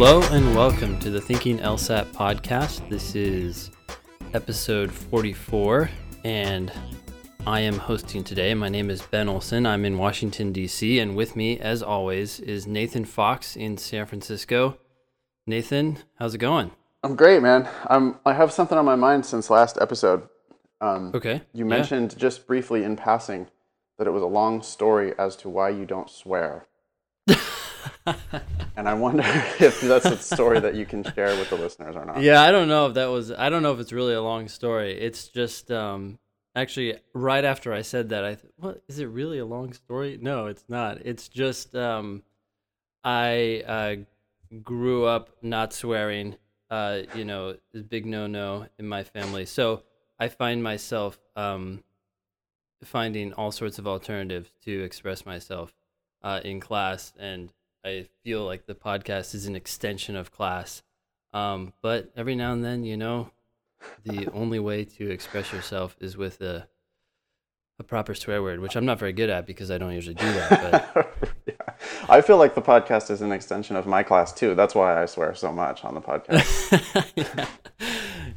Hello 0.00 0.22
and 0.30 0.54
welcome 0.54 0.96
to 1.00 1.10
the 1.10 1.20
Thinking 1.20 1.58
LSAT 1.58 2.04
podcast. 2.12 2.88
This 2.88 3.16
is 3.16 3.72
episode 4.32 4.92
44, 4.92 5.90
and 6.22 6.72
I 7.44 7.58
am 7.58 7.76
hosting 7.76 8.22
today. 8.22 8.54
My 8.54 8.68
name 8.68 8.90
is 8.90 9.02
Ben 9.02 9.28
Olson. 9.28 9.66
I'm 9.66 9.84
in 9.84 9.98
Washington, 9.98 10.52
D.C., 10.52 11.00
and 11.00 11.16
with 11.16 11.34
me, 11.34 11.58
as 11.58 11.82
always, 11.82 12.38
is 12.38 12.64
Nathan 12.64 13.04
Fox 13.04 13.56
in 13.56 13.76
San 13.76 14.06
Francisco. 14.06 14.78
Nathan, 15.48 15.98
how's 16.20 16.32
it 16.32 16.38
going? 16.38 16.70
I'm 17.02 17.16
great, 17.16 17.42
man. 17.42 17.68
I'm. 17.88 18.20
I 18.24 18.34
have 18.34 18.52
something 18.52 18.78
on 18.78 18.84
my 18.84 18.94
mind 18.94 19.26
since 19.26 19.50
last 19.50 19.78
episode. 19.80 20.28
Um, 20.80 21.10
Okay. 21.12 21.42
You 21.52 21.64
yeah. 21.64 21.70
mentioned 21.70 22.16
just 22.16 22.46
briefly 22.46 22.84
in 22.84 22.94
passing 22.94 23.48
that 23.98 24.06
it 24.06 24.12
was 24.12 24.22
a 24.22 24.26
long 24.26 24.62
story 24.62 25.12
as 25.18 25.34
to 25.38 25.48
why 25.48 25.70
you 25.70 25.84
don't 25.84 26.08
swear, 26.08 26.68
and 28.76 28.88
I 28.88 28.94
wonder 28.94 29.22
if 29.60 29.80
that's 29.80 30.06
a 30.06 30.16
story 30.16 30.60
that 30.60 30.74
you 30.74 30.86
can 30.86 31.04
share 31.14 31.36
with 31.38 31.50
the 31.50 31.56
listeners 31.56 31.96
or 31.96 32.04
not. 32.04 32.20
Yeah, 32.20 32.42
I 32.42 32.50
don't 32.50 32.68
know 32.68 32.86
if 32.86 32.94
that 32.94 33.06
was. 33.06 33.30
I 33.32 33.50
don't 33.50 33.62
know 33.62 33.72
if 33.72 33.80
it's 33.80 33.92
really 33.92 34.14
a 34.14 34.22
long 34.22 34.48
story. 34.48 34.98
It's 34.98 35.28
just 35.28 35.70
um, 35.70 36.18
actually 36.54 36.98
right 37.14 37.44
after 37.44 37.72
I 37.72 37.82
said 37.82 38.10
that, 38.10 38.24
I 38.24 38.36
what 38.56 38.82
is 38.88 38.98
it 38.98 39.06
really 39.06 39.38
a 39.38 39.46
long 39.46 39.72
story? 39.72 40.18
No, 40.20 40.46
it's 40.46 40.64
not. 40.68 40.98
It's 41.04 41.28
just 41.28 41.74
um, 41.74 42.22
I 43.04 43.62
uh, 43.66 44.56
grew 44.62 45.04
up 45.04 45.30
not 45.42 45.72
swearing. 45.72 46.36
Uh, 46.70 47.02
you 47.14 47.24
know, 47.24 47.56
big 47.88 48.04
no 48.04 48.26
no 48.26 48.66
in 48.78 48.86
my 48.86 49.02
family. 49.02 49.46
So 49.46 49.84
I 50.18 50.28
find 50.28 50.62
myself 50.62 51.18
um, 51.34 51.82
finding 52.84 53.32
all 53.32 53.52
sorts 53.52 53.78
of 53.78 53.86
alternatives 53.86 54.50
to 54.64 54.82
express 54.82 55.24
myself 55.24 55.72
uh, 56.22 56.40
in 56.44 56.60
class, 56.60 57.12
and 57.18 57.52
I 57.84 58.06
feel 58.24 58.44
like 58.44 58.66
the 58.66 58.74
podcast 58.74 59.34
is 59.34 59.46
an 59.46 59.56
extension 59.56 60.16
of 60.16 60.30
class. 60.32 60.82
Um, 61.32 61.72
but 61.82 62.10
every 62.16 62.34
now 62.34 62.52
and 62.52 62.64
then, 62.64 62.84
you 62.84 62.96
know, 62.96 63.30
the 64.04 64.28
only 64.34 64.58
way 64.58 64.84
to 64.84 65.10
express 65.10 65.52
yourself 65.52 65.96
is 66.00 66.16
with 66.16 66.40
a 66.40 66.68
a 67.80 67.84
proper 67.84 68.12
swear 68.14 68.42
word, 68.42 68.58
which 68.58 68.74
I'm 68.74 68.84
not 68.84 68.98
very 68.98 69.12
good 69.12 69.30
at 69.30 69.46
because 69.46 69.70
I 69.70 69.78
don't 69.78 69.92
usually 69.92 70.14
do 70.14 70.26
that. 70.32 70.90
But 70.92 71.32
yeah. 71.46 71.74
I 72.08 72.20
feel 72.22 72.36
like 72.36 72.56
the 72.56 72.62
podcast 72.62 73.08
is 73.08 73.22
an 73.22 73.30
extension 73.30 73.76
of 73.76 73.86
my 73.86 74.02
class 74.02 74.32
too. 74.32 74.56
That's 74.56 74.74
why 74.74 75.00
I 75.00 75.06
swear 75.06 75.32
so 75.36 75.52
much 75.52 75.84
on 75.84 75.94
the 75.94 76.00
podcast. 76.00 77.12
yeah. 77.16 77.46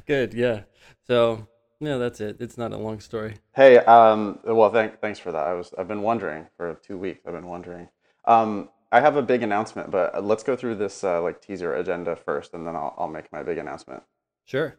good, 0.06 0.36
yeah. 0.36 0.62
So 1.08 1.47
yeah, 1.80 1.97
that's 1.97 2.22
it. 2.22 2.38
It's 2.39 2.58
not 2.58 2.72
a 2.72 2.78
long 2.78 3.00
story. 3.00 3.38
hey, 3.56 3.80
um, 3.80 4.38
well, 4.45 4.69
thank, 4.69 5.00
thanks 5.00 5.17
for 5.17 5.31
that. 5.31 5.47
I 5.47 5.53
was. 5.53 5.73
I've 5.75 5.88
been 5.88 6.03
wondering 6.03 6.45
for 6.56 6.75
two 6.86 7.00
weeks. 7.00 7.22
I've 7.25 7.34
been 7.34 7.47
wondering. 7.47 7.89
Um, 8.25 8.69
I 8.92 9.00
have 9.00 9.16
a 9.16 9.22
big 9.22 9.42
announcement, 9.42 9.89
but 9.89 10.14
uh, 10.16 10.22
let's 10.22 10.44
go 10.44 10.56
through 10.56 10.75
this 10.75 11.03
uh, 11.03 11.22
like 11.22 11.42
teaser 11.42 11.75
agenda 11.75 12.16
first, 12.16 12.53
and 12.53 12.67
then 12.67 12.75
I'll, 12.75 12.94
I'll 12.97 13.08
make 13.08 13.31
my 13.31 13.42
big 13.42 13.58
announcement. 13.58 14.03
Sure. 14.45 14.75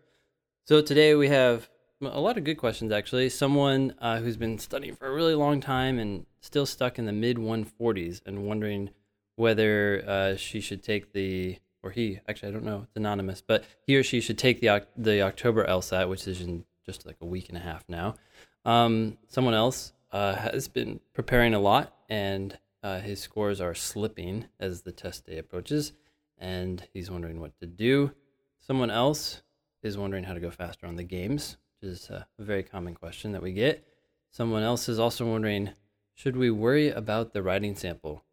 So 0.66 0.82
today 0.82 1.14
we 1.14 1.28
have 1.28 1.68
a 2.00 2.20
lot 2.20 2.36
of 2.36 2.44
good 2.44 2.56
questions, 2.56 2.92
actually. 2.92 3.30
Someone 3.30 3.94
uh, 4.00 4.18
who's 4.18 4.36
been 4.36 4.58
studying 4.58 4.94
for 4.94 5.06
a 5.06 5.12
really 5.12 5.34
long 5.34 5.60
time 5.60 5.98
and 5.98 6.26
still 6.40 6.66
stuck 6.66 6.98
in 6.98 7.06
the 7.06 7.12
mid 7.12 7.36
140s 7.36 8.20
and 8.26 8.44
wondering 8.44 8.90
whether 9.36 10.04
uh, 10.06 10.36
she 10.36 10.60
should 10.60 10.82
take 10.82 11.12
the, 11.12 11.58
or 11.82 11.90
he, 11.90 12.20
actually, 12.28 12.50
I 12.50 12.52
don't 12.52 12.64
know, 12.64 12.82
it's 12.82 12.96
anonymous, 12.96 13.40
but 13.40 13.64
he 13.86 13.96
or 13.96 14.02
she 14.02 14.20
should 14.20 14.38
take 14.38 14.60
the, 14.60 14.86
the 14.96 15.22
October 15.22 15.64
LSAT, 15.64 16.08
which 16.08 16.26
is 16.26 16.40
in 16.40 16.64
just 16.84 17.06
like 17.06 17.16
a 17.20 17.26
week 17.26 17.48
and 17.48 17.56
a 17.56 17.60
half 17.60 17.84
now. 17.88 18.16
Um, 18.64 19.16
someone 19.28 19.54
else 19.54 19.92
uh, 20.12 20.34
has 20.34 20.68
been 20.68 21.00
preparing 21.14 21.54
a 21.54 21.60
lot 21.60 21.94
and 22.08 22.58
uh, 22.82 23.00
his 23.00 23.20
scores 23.20 23.60
are 23.60 23.74
slipping 23.74 24.46
as 24.58 24.82
the 24.82 24.92
test 24.92 25.26
day 25.26 25.38
approaches, 25.38 25.92
and 26.38 26.86
he's 26.92 27.10
wondering 27.10 27.40
what 27.40 27.58
to 27.60 27.66
do. 27.66 28.12
Someone 28.58 28.90
else 28.90 29.42
is 29.82 29.98
wondering 29.98 30.24
how 30.24 30.34
to 30.34 30.40
go 30.40 30.50
faster 30.50 30.86
on 30.86 30.96
the 30.96 31.04
games, 31.04 31.56
which 31.80 31.90
is 31.90 32.10
a 32.10 32.26
very 32.38 32.62
common 32.62 32.94
question 32.94 33.32
that 33.32 33.42
we 33.42 33.52
get. 33.52 33.86
Someone 34.30 34.62
else 34.62 34.88
is 34.88 34.98
also 34.98 35.26
wondering, 35.30 35.70
should 36.14 36.36
we 36.36 36.50
worry 36.50 36.90
about 36.90 37.32
the 37.32 37.42
writing 37.42 37.74
sample? 37.74 38.24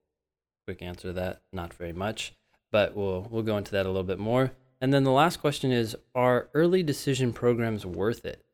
Quick 0.66 0.82
answer 0.82 1.10
to 1.10 1.14
that, 1.14 1.42
not 1.52 1.74
very 1.74 1.94
much, 1.94 2.34
but 2.72 2.96
we'll 2.96 3.28
we'll 3.30 3.44
go 3.44 3.58
into 3.58 3.72
that 3.72 3.86
a 3.86 3.90
little 3.90 4.04
bit 4.04 4.20
more. 4.20 4.52
And 4.82 4.94
then 4.94 5.04
the 5.04 5.12
last 5.12 5.38
question 5.38 5.72
is, 5.72 5.96
are 6.16 6.50
early 6.54 6.84
decision 6.84 7.34
programs 7.34 7.86
worth 7.86 8.26
it? 8.26 8.46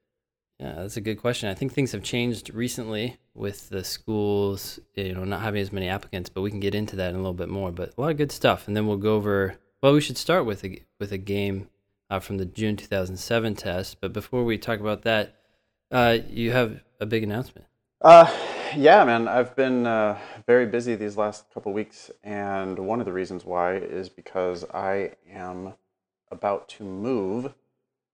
Yeah, 0.60 0.76
that's 0.78 0.98
a 0.98 1.02
good 1.02 1.18
question. 1.18 1.50
I 1.50 1.54
think 1.54 1.74
things 1.74 1.92
have 1.92 2.02
changed 2.02 2.54
recently 2.54 3.18
with 3.36 3.70
the 3.70 3.84
schools, 3.84 4.80
you 4.96 5.14
know, 5.14 5.26
not 5.26 5.42
having 5.42 5.62
as 5.62 5.72
many 5.72 5.88
applicants, 5.88 6.30
but 6.30 6.42
we 6.42 6.50
can 6.50 6.60
get 6.60 6.74
into 6.74 6.96
that 6.96 7.10
in 7.10 7.16
a 7.16 7.20
little 7.20 7.34
bit 7.34 7.50
more. 7.50 7.72
But 7.72 7.94
a 7.98 8.02
lot 8.02 8.12
of 8.12 8.18
good 8.18 8.32
stuff, 8.32 8.68
and 8.68 8.76
then 8.76 8.88
we'll 8.88 8.98
go 8.98 9.16
over. 9.16 9.58
Well, 9.84 9.94
we 9.94 10.02
should 10.02 10.18
start 10.18 10.46
with 10.46 10.64
a 10.64 10.82
with 11.00 11.12
a 11.12 11.18
game 11.18 11.68
uh, 12.10 12.20
from 12.20 12.38
the 12.38 12.46
June 12.46 12.76
2007 12.78 13.56
test. 13.56 14.02
But 14.02 14.14
before 14.14 14.44
we 14.44 14.58
talk 14.58 14.80
about 14.80 15.04
that, 15.04 15.36
uh, 15.92 16.18
you 16.30 16.52
have 16.52 16.82
a 17.00 17.06
big 17.06 17.24
announcement. 17.24 17.68
Uh, 18.02 18.32
yeah, 18.76 19.04
man. 19.04 19.28
I've 19.28 19.56
been 19.56 19.86
uh, 19.86 20.18
very 20.48 20.66
busy 20.66 20.96
these 20.96 21.18
last 21.18 21.46
couple 21.54 21.74
weeks, 21.74 22.12
and 22.24 22.80
one 22.80 23.00
of 23.00 23.06
the 23.06 23.14
reasons 23.14 23.46
why 23.46 23.76
is 23.76 24.10
because 24.10 24.64
I 24.74 25.12
am 25.30 25.74
about 26.32 26.70
to 26.70 26.84
move. 26.84 27.54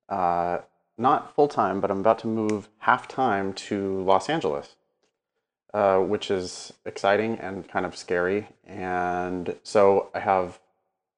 Uh, 0.09 0.59
not 0.97 1.33
full 1.35 1.47
time, 1.47 1.79
but 1.79 1.89
I'm 1.89 1.99
about 1.99 2.19
to 2.19 2.27
move 2.27 2.69
half 2.79 3.07
time 3.07 3.53
to 3.53 4.01
Los 4.03 4.29
Angeles, 4.29 4.75
uh, 5.73 5.99
which 5.99 6.29
is 6.31 6.73
exciting 6.85 7.37
and 7.39 7.67
kind 7.67 7.85
of 7.85 7.95
scary. 7.95 8.47
And 8.65 9.55
so 9.63 10.09
I 10.13 10.19
have 10.19 10.59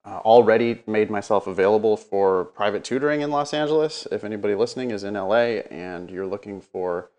uh, 0.05 0.19
already 0.25 0.83
made 0.85 1.09
myself 1.09 1.47
available 1.47 1.95
for 1.95 2.45
private 2.45 2.83
tutoring 2.83 3.21
in 3.21 3.31
Los 3.31 3.53
Angeles. 3.53 4.07
If 4.11 4.23
anybody 4.23 4.55
listening 4.55 4.91
is 4.91 5.03
in 5.03 5.13
LA 5.13 5.61
and 5.71 6.09
you're 6.09 6.27
looking 6.27 6.59
for 6.59 7.09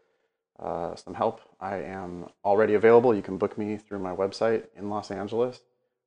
uh, 0.59 0.95
some 0.95 1.15
help, 1.15 1.41
I 1.61 1.77
am 1.77 2.27
already 2.45 2.75
available. 2.75 3.15
You 3.15 3.23
can 3.23 3.39
book 3.39 3.57
me 3.57 3.77
through 3.77 4.01
my 4.01 4.15
website 4.15 4.65
in 4.77 4.91
Los 4.91 5.11
Angeles. 5.11 5.61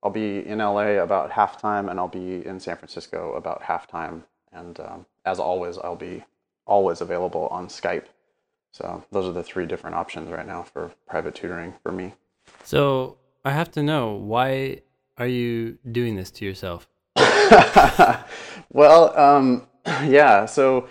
I'll 0.03 0.11
be 0.11 0.45
in 0.45 0.59
LA 0.59 1.01
about 1.01 1.31
half 1.31 1.59
time, 1.59 1.89
and 1.89 1.99
I'll 1.99 2.07
be 2.07 2.45
in 2.45 2.59
San 2.59 2.77
Francisco 2.77 3.33
about 3.33 3.63
half 3.63 3.87
time. 3.87 4.23
And 4.53 4.79
um, 4.79 5.05
as 5.25 5.39
always, 5.39 5.77
I'll 5.79 5.95
be 5.95 6.23
always 6.65 7.01
available 7.01 7.47
on 7.47 7.67
Skype. 7.67 8.05
So 8.77 9.03
those 9.11 9.25
are 9.27 9.31
the 9.31 9.41
three 9.43 9.65
different 9.65 9.95
options 9.95 10.29
right 10.29 10.45
now 10.45 10.61
for 10.61 10.91
private 11.07 11.33
tutoring 11.33 11.73
for 11.81 11.91
me. 11.91 12.13
So 12.63 13.17
I 13.43 13.51
have 13.51 13.71
to 13.71 13.81
know 13.81 14.13
why 14.13 14.81
are 15.17 15.25
you 15.25 15.79
doing 15.91 16.15
this 16.15 16.29
to 16.31 16.45
yourself? 16.45 16.87
well, 18.71 19.17
um, 19.17 19.67
yeah. 20.05 20.45
So 20.45 20.89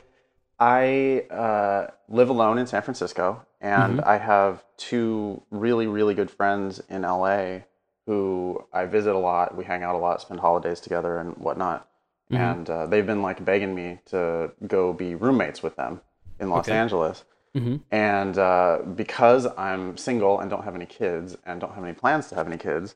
I 0.58 1.26
uh, 1.30 1.92
live 2.08 2.28
alone 2.28 2.58
in 2.58 2.66
San 2.66 2.82
Francisco, 2.82 3.46
and 3.60 4.00
I 4.00 4.18
have 4.18 4.64
two 4.76 5.42
really, 5.52 5.86
really 5.86 6.14
good 6.14 6.30
friends 6.30 6.80
in 6.88 7.02
LA 7.02 7.58
who 8.06 8.64
I 8.72 8.86
visit 8.86 9.14
a 9.14 9.18
lot. 9.18 9.56
We 9.56 9.64
hang 9.64 9.84
out 9.84 9.94
a 9.94 9.98
lot, 9.98 10.20
spend 10.20 10.40
holidays 10.40 10.80
together, 10.80 11.18
and 11.18 11.36
whatnot. 11.36 11.88
And 12.32 12.68
uh, 12.68 12.86
they've 12.86 13.06
been 13.06 13.22
like 13.22 13.44
begging 13.44 13.72
me 13.76 14.00
to 14.06 14.50
go 14.66 14.92
be 14.92 15.14
roommates 15.14 15.62
with 15.62 15.76
them 15.76 16.00
in 16.40 16.50
Los 16.50 16.66
Okay. 16.68 16.76
Angeles. 16.76 17.22
Mhm. 17.54 17.80
And 17.90 18.38
uh, 18.38 18.78
because 18.94 19.46
I'm 19.56 19.96
single 19.96 20.40
and 20.40 20.50
don't 20.50 20.64
have 20.64 20.74
any 20.74 20.86
kids 20.86 21.36
and 21.44 21.60
don't 21.60 21.74
have 21.74 21.84
any 21.84 21.94
plans 21.94 22.28
to 22.28 22.34
have 22.34 22.46
any 22.46 22.58
kids, 22.58 22.94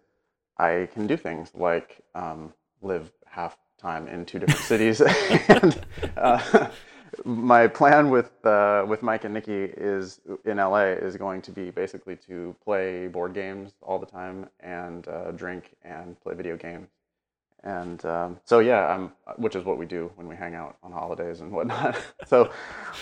I 0.58 0.88
can 0.92 1.06
do 1.06 1.16
things 1.16 1.52
like 1.54 2.02
um, 2.14 2.52
live 2.82 3.12
half 3.26 3.56
time 3.78 4.06
in 4.08 4.26
two 4.26 4.38
different 4.38 4.60
cities. 4.64 5.00
and 5.48 5.80
uh, 6.16 6.68
my 7.24 7.66
plan 7.66 8.10
with 8.10 8.30
uh, 8.44 8.84
with 8.86 9.02
Mike 9.02 9.24
and 9.24 9.34
Nikki 9.34 9.64
is 9.64 10.20
in 10.44 10.58
LA 10.58 10.92
is 10.92 11.16
going 11.16 11.42
to 11.42 11.52
be 11.52 11.70
basically 11.70 12.16
to 12.16 12.54
play 12.62 13.08
board 13.08 13.34
games 13.34 13.72
all 13.82 13.98
the 13.98 14.06
time 14.06 14.48
and 14.60 15.08
uh, 15.08 15.30
drink 15.32 15.76
and 15.82 16.20
play 16.20 16.34
video 16.34 16.56
games. 16.56 16.88
And 17.62 18.02
um, 18.06 18.40
so 18.44 18.60
yeah, 18.60 18.86
I'm, 18.86 19.12
which 19.36 19.54
is 19.54 19.64
what 19.64 19.78
we 19.78 19.86
do 19.86 20.10
when 20.16 20.26
we 20.26 20.36
hang 20.36 20.54
out 20.54 20.78
on 20.82 20.92
holidays 20.92 21.40
and 21.40 21.52
whatnot. 21.52 21.96
so 22.26 22.50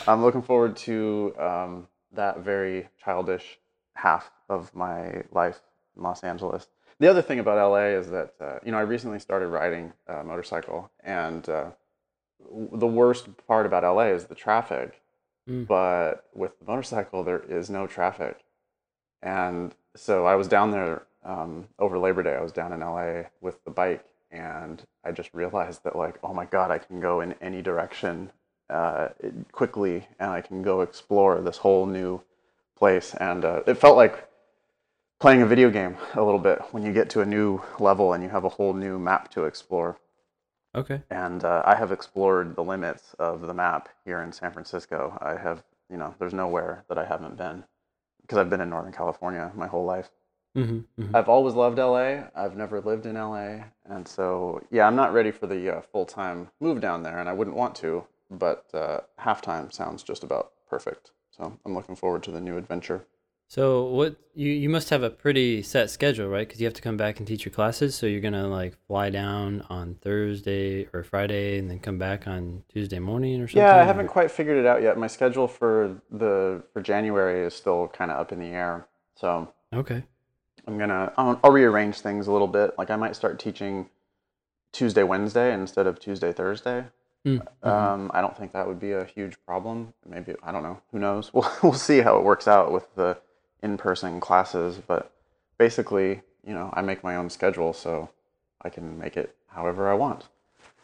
I'm 0.06 0.22
looking 0.22 0.42
forward 0.42 0.76
to 0.78 1.34
um, 1.38 1.88
that 2.12 2.40
very 2.40 2.88
childish 3.04 3.58
half 3.94 4.30
of 4.48 4.74
my 4.74 5.22
life 5.32 5.60
in 5.96 6.02
Los 6.02 6.24
Angeles. 6.24 6.68
The 7.00 7.08
other 7.08 7.22
thing 7.22 7.38
about 7.38 7.70
LA 7.70 7.86
is 7.98 8.10
that 8.10 8.34
uh, 8.40 8.58
you 8.64 8.72
know 8.72 8.78
I 8.78 8.82
recently 8.82 9.20
started 9.20 9.48
riding 9.48 9.92
a 10.08 10.24
motorcycle, 10.24 10.90
and 11.04 11.48
uh, 11.48 11.70
w- 12.44 12.70
the 12.72 12.86
worst 12.86 13.28
part 13.46 13.66
about 13.66 13.84
LA 13.84 14.06
is 14.06 14.24
the 14.24 14.34
traffic. 14.34 15.00
Mm. 15.48 15.66
But 15.66 16.24
with 16.34 16.58
the 16.58 16.64
motorcycle, 16.66 17.22
there 17.22 17.38
is 17.38 17.70
no 17.70 17.86
traffic, 17.86 18.40
and 19.22 19.74
so 19.94 20.26
I 20.26 20.34
was 20.34 20.48
down 20.48 20.72
there 20.72 21.06
um, 21.24 21.68
over 21.78 21.98
Labor 21.98 22.22
Day. 22.24 22.34
I 22.34 22.42
was 22.42 22.52
down 22.52 22.72
in 22.72 22.80
LA 22.80 23.28
with 23.40 23.62
the 23.64 23.70
bike, 23.70 24.04
and 24.30 24.82
I 25.04 25.12
just 25.12 25.32
realized 25.32 25.84
that 25.84 25.96
like, 25.96 26.18
oh 26.22 26.34
my 26.34 26.44
god, 26.44 26.70
I 26.70 26.78
can 26.78 27.00
go 27.00 27.20
in 27.20 27.34
any 27.40 27.62
direction 27.62 28.30
uh, 28.70 29.08
quickly, 29.52 30.06
and 30.18 30.30
I 30.30 30.40
can 30.40 30.62
go 30.62 30.82
explore 30.82 31.40
this 31.40 31.58
whole 31.58 31.86
new 31.86 32.22
place. 32.76 33.14
And 33.14 33.44
uh, 33.44 33.62
it 33.66 33.74
felt 33.74 33.96
like 33.96 34.28
playing 35.18 35.42
a 35.42 35.46
video 35.46 35.70
game 35.70 35.96
a 36.14 36.22
little 36.22 36.38
bit 36.38 36.60
when 36.70 36.84
you 36.84 36.92
get 36.92 37.10
to 37.10 37.20
a 37.20 37.26
new 37.26 37.60
level 37.80 38.12
and 38.12 38.22
you 38.22 38.28
have 38.28 38.44
a 38.44 38.48
whole 38.48 38.72
new 38.72 38.98
map 38.98 39.30
to 39.32 39.44
explore. 39.44 39.98
Okay. 40.74 41.02
and 41.10 41.44
uh, 41.44 41.62
I 41.64 41.74
have 41.74 41.92
explored 41.92 42.54
the 42.54 42.62
limits 42.62 43.14
of 43.18 43.40
the 43.40 43.54
map 43.54 43.88
here 44.04 44.20
in 44.20 44.30
San 44.30 44.52
Francisco. 44.52 45.16
I 45.20 45.36
have, 45.36 45.64
you 45.90 45.96
know, 45.96 46.14
there's 46.18 46.34
nowhere 46.34 46.84
that 46.88 46.98
I 46.98 47.06
haven't 47.06 47.36
been 47.36 47.64
because 48.20 48.38
I've 48.38 48.50
been 48.50 48.60
in 48.60 48.68
Northern 48.68 48.92
California 48.92 49.50
my 49.56 49.66
whole 49.66 49.84
life. 49.84 50.10
Hmm 50.64 50.80
hmm 50.96 51.14
I've 51.14 51.28
always 51.28 51.54
loved 51.54 51.78
LA. 51.78 52.24
I've 52.34 52.56
never 52.56 52.80
lived 52.80 53.06
in 53.06 53.14
LA, 53.14 53.64
and 53.86 54.06
so 54.06 54.60
yeah, 54.70 54.86
I'm 54.86 54.96
not 54.96 55.12
ready 55.12 55.30
for 55.30 55.46
the 55.46 55.76
uh, 55.76 55.80
full 55.80 56.04
time 56.04 56.48
move 56.60 56.80
down 56.80 57.02
there, 57.02 57.18
and 57.18 57.28
I 57.28 57.32
wouldn't 57.32 57.56
want 57.56 57.74
to. 57.76 58.04
But 58.30 58.66
uh, 58.74 59.00
halftime 59.20 59.72
sounds 59.72 60.02
just 60.02 60.22
about 60.22 60.52
perfect. 60.68 61.12
So 61.30 61.58
I'm 61.64 61.74
looking 61.74 61.96
forward 61.96 62.22
to 62.24 62.30
the 62.30 62.40
new 62.40 62.58
adventure. 62.58 63.06
So 63.50 63.84
what 63.84 64.16
you 64.34 64.50
you 64.52 64.68
must 64.68 64.90
have 64.90 65.02
a 65.02 65.08
pretty 65.08 65.62
set 65.62 65.88
schedule, 65.88 66.28
right? 66.28 66.46
Because 66.46 66.60
you 66.60 66.66
have 66.66 66.74
to 66.74 66.82
come 66.82 66.98
back 66.98 67.18
and 67.18 67.26
teach 67.26 67.46
your 67.46 67.52
classes. 67.52 67.94
So 67.94 68.06
you're 68.06 68.20
gonna 68.20 68.46
like 68.46 68.76
fly 68.86 69.08
down 69.08 69.64
on 69.70 69.94
Thursday 70.02 70.86
or 70.92 71.02
Friday, 71.02 71.58
and 71.58 71.70
then 71.70 71.78
come 71.78 71.96
back 71.96 72.26
on 72.28 72.64
Tuesday 72.68 72.98
morning 72.98 73.40
or 73.40 73.48
something. 73.48 73.60
Yeah, 73.60 73.78
I 73.78 73.84
haven't 73.84 74.08
quite 74.08 74.30
figured 74.30 74.58
it 74.58 74.66
out 74.66 74.82
yet. 74.82 74.98
My 74.98 75.06
schedule 75.06 75.48
for 75.48 76.02
the 76.10 76.62
for 76.74 76.82
January 76.82 77.46
is 77.46 77.54
still 77.54 77.88
kind 77.88 78.10
of 78.10 78.18
up 78.18 78.32
in 78.32 78.40
the 78.40 78.48
air. 78.48 78.86
So 79.16 79.52
Okay. 79.72 80.04
I'm 80.68 80.78
gonna 80.78 81.12
I'll, 81.16 81.40
I'll 81.42 81.50
rearrange 81.50 82.00
things 82.00 82.26
a 82.26 82.32
little 82.32 82.46
bit. 82.46 82.76
Like 82.76 82.90
I 82.90 82.96
might 82.96 83.16
start 83.16 83.38
teaching 83.40 83.88
Tuesday 84.72 85.02
Wednesday 85.02 85.52
instead 85.52 85.86
of 85.86 85.98
Tuesday 85.98 86.32
Thursday. 86.32 86.84
Mm, 87.26 87.40
mhm. 87.64 87.68
Um, 87.68 88.10
I 88.14 88.20
don't 88.20 88.36
think 88.36 88.52
that 88.52 88.68
would 88.68 88.78
be 88.78 88.92
a 88.92 89.04
huge 89.04 89.36
problem. 89.46 89.94
Maybe 90.06 90.34
I 90.42 90.52
don't 90.52 90.62
know. 90.62 90.80
Who 90.92 90.98
knows? 90.98 91.30
We'll 91.34 91.50
we'll 91.62 91.72
see 91.72 92.00
how 92.00 92.18
it 92.18 92.24
works 92.24 92.46
out 92.46 92.70
with 92.70 92.94
the 92.94 93.16
in-person 93.62 94.20
classes. 94.20 94.78
But 94.86 95.10
basically, 95.56 96.20
you 96.46 96.52
know, 96.52 96.70
I 96.74 96.82
make 96.82 97.02
my 97.02 97.16
own 97.16 97.30
schedule, 97.30 97.72
so 97.72 98.10
I 98.62 98.68
can 98.68 98.98
make 98.98 99.16
it 99.16 99.34
however 99.48 99.90
I 99.90 99.94
want. 99.94 100.26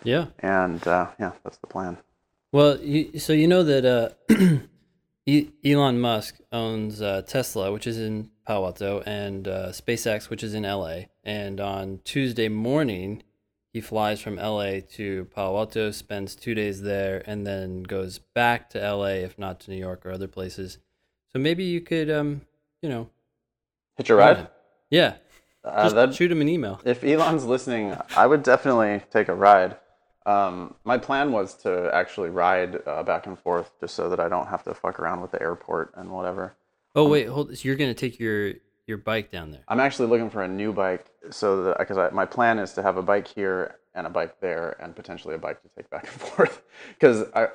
Yeah. 0.03 0.27
And 0.39 0.87
uh, 0.89 1.09
yeah, 1.21 1.33
that's 1.45 1.59
the 1.59 1.67
plan. 1.67 1.99
Well, 2.53 2.79
you, 2.81 3.19
so 3.19 3.33
you 3.33 3.49
know 3.49 3.63
that 3.65 3.85
uh, 3.85 4.09
E- 5.27 5.51
Elon 5.65 6.01
Musk 6.01 6.37
owns 6.53 7.01
uh, 7.01 7.23
Tesla, 7.23 7.73
which 7.73 7.87
is 7.87 7.99
in 7.99 8.31
Palo 8.47 8.67
Alto, 8.67 9.03
and 9.07 9.49
uh, 9.49 9.69
SpaceX, 9.69 10.29
which 10.29 10.43
is 10.43 10.55
in 10.55 10.65
LA. 10.65 11.03
And 11.23 11.61
on 11.61 12.01
Tuesday 12.05 12.49
morning, 12.49 13.23
he 13.73 13.81
flies 13.81 14.21
from 14.21 14.37
LA 14.37 14.81
to 14.93 15.25
Palo 15.35 15.59
Alto, 15.59 15.91
spends 15.93 16.35
two 16.37 16.55
days 16.55 16.83
there, 16.83 17.23
and 17.27 17.47
then 17.47 17.83
goes 17.85 18.19
back 18.19 18.69
to 18.71 18.79
LA, 18.79 19.23
if 19.25 19.39
not 19.39 19.61
to 19.61 19.71
New 19.71 19.79
York 19.79 20.05
or 20.05 20.11
other 20.13 20.29
places. 20.29 20.79
So 21.33 21.39
maybe 21.39 21.65
you 21.65 21.81
could, 21.81 22.11
um, 22.11 22.43
you 22.83 22.89
know, 22.89 23.09
Hitch 23.97 24.11
a 24.11 24.15
ride. 24.15 24.49
Yeah, 24.91 25.15
Uh, 25.65 25.89
just 25.91 26.19
shoot 26.19 26.31
him 26.31 26.41
an 26.43 26.49
email. 26.49 26.81
if 26.85 27.03
Elon's 27.03 27.45
listening, 27.45 27.97
I 28.17 28.27
would 28.27 28.43
definitely 28.43 29.01
take 29.11 29.29
a 29.29 29.35
ride. 29.35 29.77
Um, 30.27 30.75
my 30.85 30.97
plan 30.99 31.33
was 31.33 31.55
to 31.63 31.91
actually 31.93 32.31
ride 32.31 32.81
uh, 32.87 33.03
back 33.03 33.27
and 33.27 33.39
forth 33.39 33.73
just 33.81 33.95
so 33.95 34.09
that 34.09 34.21
I 34.21 34.29
don't 34.29 34.47
have 34.47 34.63
to 34.65 34.75
fuck 34.75 34.99
around 34.99 35.21
with 35.21 35.33
the 35.33 35.43
airport 35.43 35.93
and 35.97 36.11
whatever. 36.11 36.57
Oh 36.95 37.09
wait, 37.09 37.29
hold. 37.29 37.57
So 37.57 37.67
you're 37.67 37.77
gonna 37.77 37.95
take 37.95 38.19
your 38.19 38.55
your 38.87 38.99
bike 38.99 39.31
down 39.31 39.51
there? 39.51 39.63
I'm 39.69 39.81
actually 39.81 40.09
looking 40.09 40.31
for 40.31 40.43
a 40.43 40.49
new 40.49 40.73
bike 40.73 41.07
so 41.31 41.65
that 41.65 41.79
because 41.79 42.13
my 42.13 42.25
plan 42.25 42.59
is 42.59 42.73
to 42.75 42.83
have 42.83 42.97
a 42.97 43.03
bike 43.03 43.27
here 43.27 43.77
and 43.95 44.07
a 44.07 44.11
bike 44.11 44.41
there 44.41 44.77
and 44.81 44.95
potentially 44.95 45.35
a 45.35 45.39
bike 45.39 45.63
to 45.63 45.69
take 45.77 45.89
back 45.91 46.05
and 46.05 46.13
forth 46.21 46.63
because 46.99 47.25
I 47.35 47.49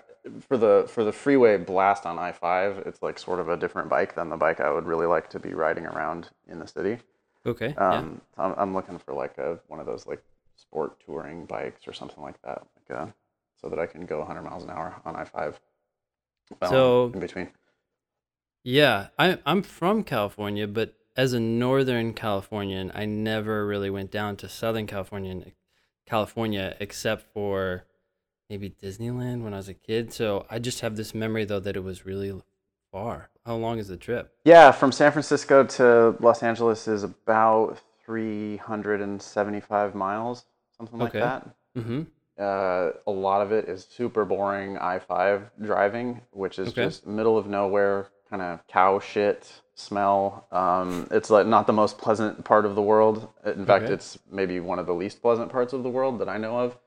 for 0.48 0.58
the 0.58 0.86
for 0.90 1.04
the 1.04 1.12
freeway 1.12 1.58
blast 1.58 2.06
on 2.06 2.20
I-5 2.20 2.86
it's 2.86 3.02
like 3.02 3.18
sort 3.18 3.40
of 3.40 3.48
a 3.48 3.58
different 3.58 3.90
bike 3.90 4.16
than 4.16 4.30
the 4.30 4.38
bike 4.38 4.60
I 4.60 4.72
would 4.72 4.86
really 4.86 5.06
like 5.06 5.30
to 5.32 5.40
be 5.40 5.54
riding 5.54 5.86
around 5.86 6.30
in 6.48 6.60
the 6.60 6.68
city. 6.68 6.98
Okay. 7.46 7.74
yeah. 7.78 7.90
Um, 7.90 8.22
so 8.36 8.44
I'm, 8.44 8.56
I'm 8.58 8.74
looking 8.74 9.00
for 9.00 9.14
like 9.14 9.38
a 9.38 9.60
one 9.68 9.80
of 9.80 9.86
those 9.86 10.06
like 10.06 10.24
sport 10.70 11.00
touring 11.06 11.46
bikes 11.46 11.88
or 11.88 11.94
something 11.94 12.22
like 12.22 12.40
that, 12.44 12.62
like 12.90 13.00
uh, 13.00 13.08
so 13.62 13.70
that 13.70 13.80
I 13.80 13.86
can 13.86 14.06
go 14.06 14.20
100 14.20 14.42
miles 14.44 14.64
an 14.64 14.70
hour 14.70 15.02
on 15.06 15.16
I-5. 15.16 15.56
Well, 16.62 16.72
So- 16.72 17.12
in 17.14 17.20
between. 17.20 17.50
Yeah, 18.64 19.08
I 19.18 19.40
I'm 19.46 19.64
from 19.64 20.04
California, 20.04 20.68
but 20.68 20.94
as 21.16 21.32
a 21.32 21.40
Northern 21.40 22.14
Californian, 22.14 22.92
I 22.94 23.06
never 23.06 23.66
really 23.66 23.90
went 23.90 24.12
down 24.12 24.36
to 24.38 24.50
Southern 24.50 24.86
California, 24.86 25.46
California, 26.06 26.76
except 26.80 27.24
for 27.34 27.86
maybe 28.50 28.70
Disneyland 28.70 29.44
when 29.44 29.54
I 29.54 29.58
was 29.58 29.70
a 29.70 29.74
kid. 29.74 30.12
So 30.14 30.46
I 30.50 30.60
just 30.60 30.82
have 30.82 30.98
this 30.98 31.16
memory 31.16 31.46
though 31.46 31.62
that 31.62 31.78
it 31.78 31.84
was 31.84 32.06
really 32.06 32.34
far. 32.92 33.30
How 33.46 33.56
long 33.56 33.80
is 33.80 33.88
the 33.88 33.98
trip? 33.98 34.34
Yeah, 34.44 34.72
from 34.72 34.92
San 34.92 35.14
Francisco 35.14 35.64
to 35.64 36.18
Los 36.20 36.44
Angeles 36.44 36.86
is 36.88 37.04
about 37.04 37.80
375 38.06 39.96
miles, 39.96 40.46
something 40.80 41.00
like 41.00 41.14
that. 41.14 41.48
Mm-hmm. 41.78 42.04
Uh, 42.40 42.92
a 43.06 43.12
lot 43.12 43.42
of 43.42 43.52
it 43.52 43.68
is 43.68 43.86
super 43.90 44.24
boring 44.24 44.78
I-5 44.78 45.50
driving, 45.62 46.22
which 46.32 46.58
is 46.58 46.70
Okay. 46.70 46.86
just 46.86 47.06
middle 47.06 47.38
of 47.38 47.48
nowhere, 47.48 48.08
kind 48.30 48.42
of 48.42 48.66
cow 48.68 49.00
shit 49.00 49.52
smell. 49.76 50.48
Um, 50.52 51.08
it's 51.12 51.30
like 51.30 51.48
not 51.48 51.68
the 51.68 51.74
most 51.74 51.98
pleasant 51.98 52.46
part 52.46 52.66
of 52.66 52.76
the 52.76 52.82
world. 52.82 53.28
In 53.46 53.66
fact, 53.66 53.86
Okay. 53.86 53.94
it's 53.94 54.18
maybe 54.32 54.60
one 54.62 54.80
of 54.80 54.86
the 54.86 54.94
least 54.94 55.22
pleasant 55.22 55.52
parts 55.52 55.74
of 55.74 55.84
the 55.84 55.90
world 55.90 56.20
that 56.20 56.30
I 56.30 56.38
know 56.38 56.60
of. 56.60 56.78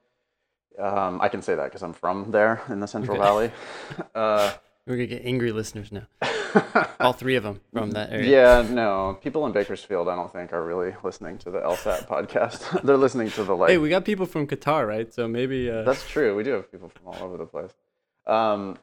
Um, 0.78 1.20
I 1.20 1.28
can 1.28 1.42
say 1.42 1.54
that 1.54 1.64
because 1.64 1.82
I'm 1.82 1.92
from 1.92 2.30
there 2.30 2.62
in 2.70 2.80
the 2.80 2.86
Central 2.86 3.18
Okay. 3.18 3.24
Valley. 3.26 3.50
Uh, 4.14 4.52
We're 4.87 4.96
gonna 4.96 5.06
get 5.06 5.25
angry 5.25 5.52
listeners 5.52 5.93
now. 5.93 6.06
All 7.00 7.12
three 7.12 7.37
of 7.37 7.44
them 7.44 7.61
from 7.73 7.93
that 7.93 8.11
area. 8.12 8.29
Yeah, 8.62 8.69
no. 8.69 9.17
People 9.23 9.46
in 9.46 9.52
Bakersfield, 9.52 10.08
I 10.08 10.17
don't 10.17 10.32
think, 10.32 10.52
are 10.52 10.64
really 10.64 10.94
listening 11.05 11.38
to 11.38 11.50
the 11.50 11.61
LSAT 11.61 12.06
podcast. 12.08 12.82
They're 12.84 12.96
listening 12.96 13.31
to 13.32 13.44
the 13.44 13.55
like. 13.55 13.70
Hey, 13.70 13.79
we 13.79 13.88
got 13.88 14.05
people 14.05 14.26
from 14.26 14.46
Qatar, 14.46 14.87
right? 14.87 15.12
So 15.12 15.29
maybe. 15.29 15.70
Uh, 15.70 15.82
That's 15.82 16.06
true. 16.08 16.34
We 16.37 16.43
do 16.43 16.50
have 16.52 16.70
people 16.70 16.88
from 16.88 17.06
all 17.06 17.23
over 17.25 17.37
the 17.37 17.46
place. 17.46 17.73
Um, 18.26 18.76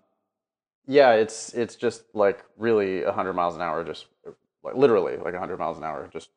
yeah, 0.88 1.13
it's 1.13 1.54
it's 1.54 1.75
just 1.75 2.04
like 2.13 2.44
really 2.57 3.04
100 3.04 3.34
miles 3.34 3.56
an 3.56 3.62
hour, 3.62 3.84
just 3.84 4.06
like 4.63 4.75
literally 4.75 5.18
like 5.18 5.34
100 5.34 5.57
miles 5.57 5.78
an 5.78 5.84
hour, 5.84 6.10
just 6.12 6.30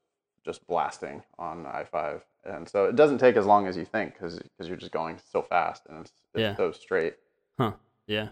just 0.44 0.66
blasting 0.66 1.22
on 1.38 1.66
I-5, 1.66 2.20
and 2.44 2.68
so 2.68 2.86
it 2.86 2.96
doesn't 2.96 3.18
take 3.18 3.36
as 3.36 3.46
long 3.46 3.68
as 3.68 3.76
you 3.76 3.84
think 3.84 4.14
because 4.14 4.38
because 4.40 4.66
you're 4.68 4.76
just 4.76 4.90
going 4.92 5.18
so 5.30 5.40
fast 5.40 5.82
and 5.88 6.00
it's, 6.00 6.10
it's 6.34 6.40
Yeah. 6.40 6.56
so 6.56 6.72
straight. 6.72 7.14
huh? 7.58 7.72
Yeah. 8.08 8.28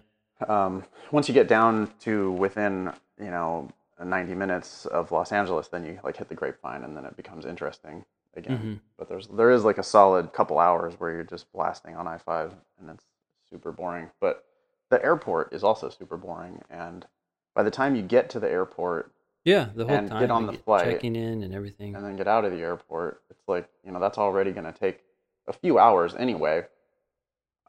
Um, 0.49 0.83
once 1.11 1.27
you 1.27 1.33
get 1.33 1.47
down 1.47 1.91
to 2.01 2.31
within 2.33 2.91
you 3.19 3.31
know 3.31 3.69
90 4.03 4.33
minutes 4.35 4.85
of 4.87 5.11
Los 5.11 5.31
Angeles, 5.31 5.67
then 5.67 5.85
you 5.85 5.99
like 6.03 6.17
hit 6.17 6.29
the 6.29 6.35
grapevine, 6.35 6.83
and 6.83 6.95
then 6.97 7.05
it 7.05 7.15
becomes 7.15 7.45
interesting 7.45 8.03
again. 8.35 8.57
Mhm. 8.59 8.79
But 8.97 9.09
there's 9.09 9.27
there 9.27 9.51
is 9.51 9.63
like 9.65 9.77
a 9.77 9.83
solid 9.83 10.33
couple 10.33 10.57
hours 10.59 10.99
where 10.99 11.11
you're 11.11 11.23
just 11.23 11.51
blasting 11.51 11.95
on 11.95 12.07
I-5, 12.07 12.53
and 12.79 12.89
it's 12.89 13.05
super 13.49 13.71
boring. 13.71 14.09
But 14.19 14.45
the 14.89 15.03
airport 15.03 15.53
is 15.53 15.63
also 15.63 15.89
super 15.89 16.17
boring, 16.17 16.61
and 16.69 17.05
by 17.53 17.63
the 17.63 17.71
time 17.71 17.95
you 17.95 18.01
get 18.01 18.29
to 18.31 18.39
the 18.39 18.49
airport 18.49 19.11
Yeah, 19.43 19.69
the 19.75 19.85
whole 19.85 19.95
And 19.95 20.09
time. 20.09 20.19
get 20.19 20.31
on 20.31 20.45
the 20.45 20.53
flight. 20.53 20.85
Checking 20.85 21.15
in 21.15 21.43
and 21.43 21.53
everything. 21.53 21.95
and 21.95 22.03
then 22.05 22.15
get 22.15 22.27
out 22.27 22.45
of 22.45 22.51
the 22.51 22.61
airport, 22.61 23.21
it's 23.29 23.47
like 23.47 23.67
you 23.83 23.91
know 23.91 23.99
that's 23.99 24.17
already 24.17 24.51
going 24.51 24.65
to 24.71 24.77
take 24.77 25.03
a 25.47 25.53
few 25.53 25.77
hours 25.79 26.13
anyway. 26.15 26.65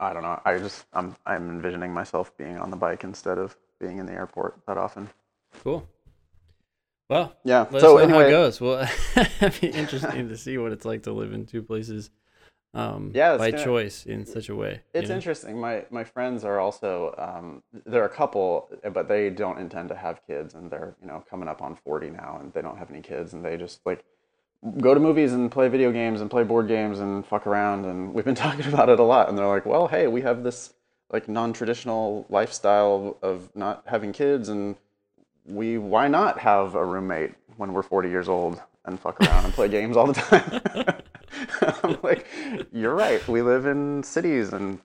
I 0.02 0.12
don't 0.12 0.22
know. 0.22 0.40
I 0.44 0.58
just 0.58 0.84
I'm 0.92 1.14
I'm 1.26 1.48
envisioning 1.48 1.92
myself 1.94 2.36
being 2.36 2.58
on 2.58 2.70
the 2.70 2.76
bike 2.76 3.04
instead 3.04 3.38
of 3.38 3.56
being 3.80 3.98
in 3.98 4.06
the 4.06 4.12
airport 4.12 4.60
that 4.66 4.76
often. 4.76 5.08
Cool. 5.62 5.88
Well, 7.08 7.36
Yeah. 7.44 7.66
let 7.70 7.80
so 7.80 7.98
us 7.98 8.08
know 8.08 8.14
how 8.14 8.20
it 8.20 8.30
goes. 8.30 8.60
Well, 8.60 8.88
it'd 9.16 9.60
be 9.60 9.68
interesting 9.82 10.28
to 10.28 10.36
see 10.36 10.58
what 10.58 10.72
it's 10.72 10.84
like 10.84 11.02
to 11.04 11.12
live 11.12 11.32
in 11.32 11.46
two 11.46 11.62
places, 11.62 12.10
um, 12.74 13.12
Yeah, 13.14 13.36
by 13.36 13.50
choice 13.52 14.06
in 14.06 14.24
such 14.26 14.48
a 14.48 14.56
way. 14.56 14.80
you 14.94 15.00
it's 15.00 15.10
know? 15.10 15.16
interesting. 15.16 15.60
My 15.60 15.84
my 15.90 16.04
friends 16.04 16.44
are 16.44 16.58
also 16.58 17.14
um, 17.18 17.62
they're 17.86 18.06
a 18.06 18.08
couple, 18.08 18.70
but 18.92 19.08
they 19.08 19.30
don't 19.30 19.58
intend 19.58 19.88
to 19.90 19.94
have 19.94 20.26
kids, 20.26 20.54
and 20.54 20.70
they're 20.70 20.96
you 21.00 21.06
know 21.06 21.22
coming 21.30 21.48
up 21.48 21.62
on 21.62 21.76
forty 21.76 22.10
now, 22.10 22.38
and 22.40 22.52
they 22.54 22.62
don't 22.62 22.78
have 22.78 22.90
any 22.90 23.02
kids, 23.02 23.34
and 23.34 23.44
they 23.44 23.56
just 23.56 23.80
like 23.84 24.04
go 24.78 24.94
to 24.94 25.00
movies 25.00 25.32
and 25.32 25.50
play 25.50 25.68
video 25.68 25.90
games 25.90 26.20
and 26.20 26.30
play 26.30 26.44
board 26.44 26.68
games 26.68 27.00
and 27.00 27.26
fuck 27.26 27.46
around, 27.46 27.84
and 27.84 28.14
we've 28.14 28.24
been 28.24 28.34
talking 28.46 28.66
about 28.66 28.88
it 28.88 29.00
a 29.00 29.02
lot, 29.02 29.28
and 29.28 29.36
they're 29.36 29.46
like, 29.46 29.66
well, 29.66 29.88
hey, 29.88 30.06
we 30.06 30.22
have 30.22 30.42
this 30.42 30.74
like 31.10 31.28
non-traditional 31.28 32.26
lifestyle 32.30 33.18
of 33.22 33.54
not 33.54 33.82
having 33.86 34.12
kids, 34.12 34.48
and 34.48 34.76
we 35.44 35.78
why 35.78 36.08
not 36.08 36.38
have 36.38 36.74
a 36.74 36.84
roommate 36.84 37.34
when 37.56 37.72
we're 37.72 37.82
40 37.82 38.08
years 38.08 38.28
old 38.28 38.60
and 38.84 38.98
fuck 38.98 39.20
around 39.20 39.44
and 39.44 39.52
play 39.52 39.68
games 39.70 39.96
all 39.96 40.06
the 40.06 40.14
time? 40.14 41.02
I'm 41.82 41.98
like 42.02 42.26
you're 42.72 42.94
right. 42.94 43.26
We 43.26 43.42
live 43.42 43.66
in 43.66 44.02
cities 44.02 44.52
and 44.52 44.78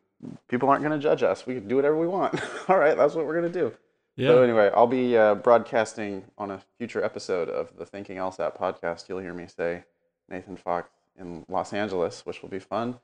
people 0.48 0.70
aren't 0.70 0.84
going 0.84 1.00
to 1.00 1.04
judge 1.04 1.22
us. 1.22 1.46
We 1.46 1.56
can 1.56 1.68
do 1.68 1.76
whatever 1.76 1.98
we 1.98 2.08
want. 2.08 2.40
All 2.70 2.78
right 2.78 2.98
that's 2.98 3.14
what 3.14 3.26
we're 3.26 3.40
going 3.40 3.52
to 3.52 3.60
do 3.60 3.74
Yeah. 4.18 4.30
so 4.30 4.42
anyway 4.42 4.70
i'll 4.76 4.88
be 4.88 5.18
uh, 5.18 5.36
broadcasting 5.36 6.26
on 6.38 6.52
a 6.52 6.62
future 6.78 7.04
episode 7.04 7.50
of 7.50 7.78
the 7.78 7.86
thinking 7.86 8.18
lsat 8.18 8.58
podcast 8.58 9.08
you'll 9.08 9.20
hear 9.20 9.34
me 9.34 9.48
say 9.48 9.84
nathan 10.28 10.58
fox 10.58 10.90
in 11.18 11.46
los 11.48 11.72
angeles 11.72 12.26
which 12.26 12.42
will 12.42 12.50
be 12.50 12.60
fun 12.60 13.00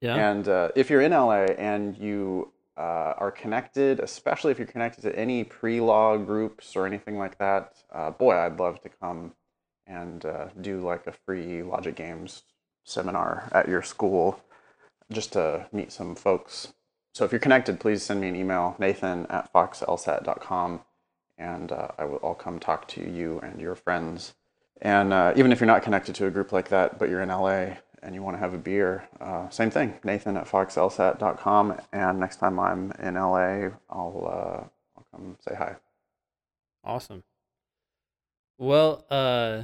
yeah. 0.00 0.30
and 0.30 0.48
uh, 0.48 0.68
if 0.76 0.90
you're 0.90 1.00
in 1.00 1.12
LA 1.12 1.44
and 1.58 1.96
you 1.96 2.52
uh, 2.76 3.14
are 3.18 3.32
connected, 3.32 3.98
especially 4.00 4.52
if 4.52 4.58
you're 4.58 4.66
connected 4.66 5.02
to 5.02 5.18
any 5.18 5.42
pre-law 5.42 6.16
groups 6.16 6.76
or 6.76 6.86
anything 6.86 7.18
like 7.18 7.36
that, 7.38 7.82
uh, 7.92 8.10
boy, 8.10 8.36
I'd 8.36 8.60
love 8.60 8.80
to 8.82 8.88
come 8.88 9.32
and 9.86 10.24
uh, 10.24 10.48
do 10.60 10.80
like 10.80 11.06
a 11.06 11.12
free 11.12 11.62
Logic 11.62 11.94
Games 11.94 12.44
seminar 12.84 13.48
at 13.52 13.68
your 13.68 13.82
school. 13.82 14.40
just 15.10 15.32
to 15.32 15.66
meet 15.72 15.90
some 15.90 16.14
folks. 16.14 16.74
So 17.14 17.24
if 17.24 17.32
you're 17.32 17.40
connected, 17.40 17.80
please 17.80 18.02
send 18.02 18.20
me 18.20 18.28
an 18.28 18.36
email, 18.36 18.76
nathan 18.78 19.26
at 19.28 19.52
foxlsat.com, 19.52 20.80
and 21.36 21.72
uh, 21.72 21.88
I 21.98 22.04
will, 22.04 22.20
I'll 22.22 22.34
come 22.34 22.60
talk 22.60 22.86
to 22.88 23.02
you 23.02 23.40
and 23.40 23.60
your 23.60 23.74
friends. 23.74 24.34
And 24.80 25.12
uh, 25.12 25.32
even 25.36 25.50
if 25.50 25.60
you're 25.60 25.66
not 25.66 25.82
connected 25.82 26.14
to 26.16 26.26
a 26.26 26.30
group 26.30 26.52
like 26.52 26.68
that, 26.68 26.98
but 26.98 27.08
you're 27.08 27.22
in 27.22 27.28
LA 27.28 27.76
and 28.02 28.14
you 28.14 28.22
want 28.22 28.36
to 28.36 28.38
have 28.38 28.54
a 28.54 28.58
beer, 28.58 29.08
uh, 29.20 29.48
same 29.48 29.70
thing, 29.70 29.94
nathan 30.04 30.36
at 30.36 30.46
foxlsat.com. 30.46 31.80
And 31.92 32.20
next 32.20 32.36
time 32.36 32.60
I'm 32.60 32.92
in 33.00 33.14
LA, 33.14 33.70
I'll, 33.90 34.24
uh, 34.24 34.64
I'll 34.96 35.06
come 35.10 35.36
say 35.40 35.56
hi. 35.56 35.76
Awesome. 36.84 37.24
Well, 38.56 39.04
uh, 39.10 39.62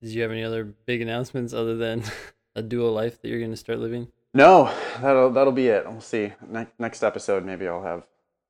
did 0.00 0.10
you 0.10 0.22
have 0.22 0.30
any 0.30 0.44
other 0.44 0.64
big 0.64 1.02
announcements 1.02 1.52
other 1.52 1.76
than 1.76 2.04
a 2.54 2.62
dual 2.62 2.92
life 2.92 3.20
that 3.20 3.28
you're 3.28 3.38
going 3.40 3.50
to 3.50 3.56
start 3.56 3.78
living? 3.78 4.08
No, 4.36 4.70
that'll 5.00 5.30
that'll 5.30 5.52
be 5.52 5.68
it. 5.68 5.86
We'll 5.86 6.02
see. 6.02 6.30
Ne- 6.46 6.66
next 6.78 7.02
episode, 7.02 7.44
maybe 7.44 7.66
I'll 7.66 7.82
have 7.82 8.02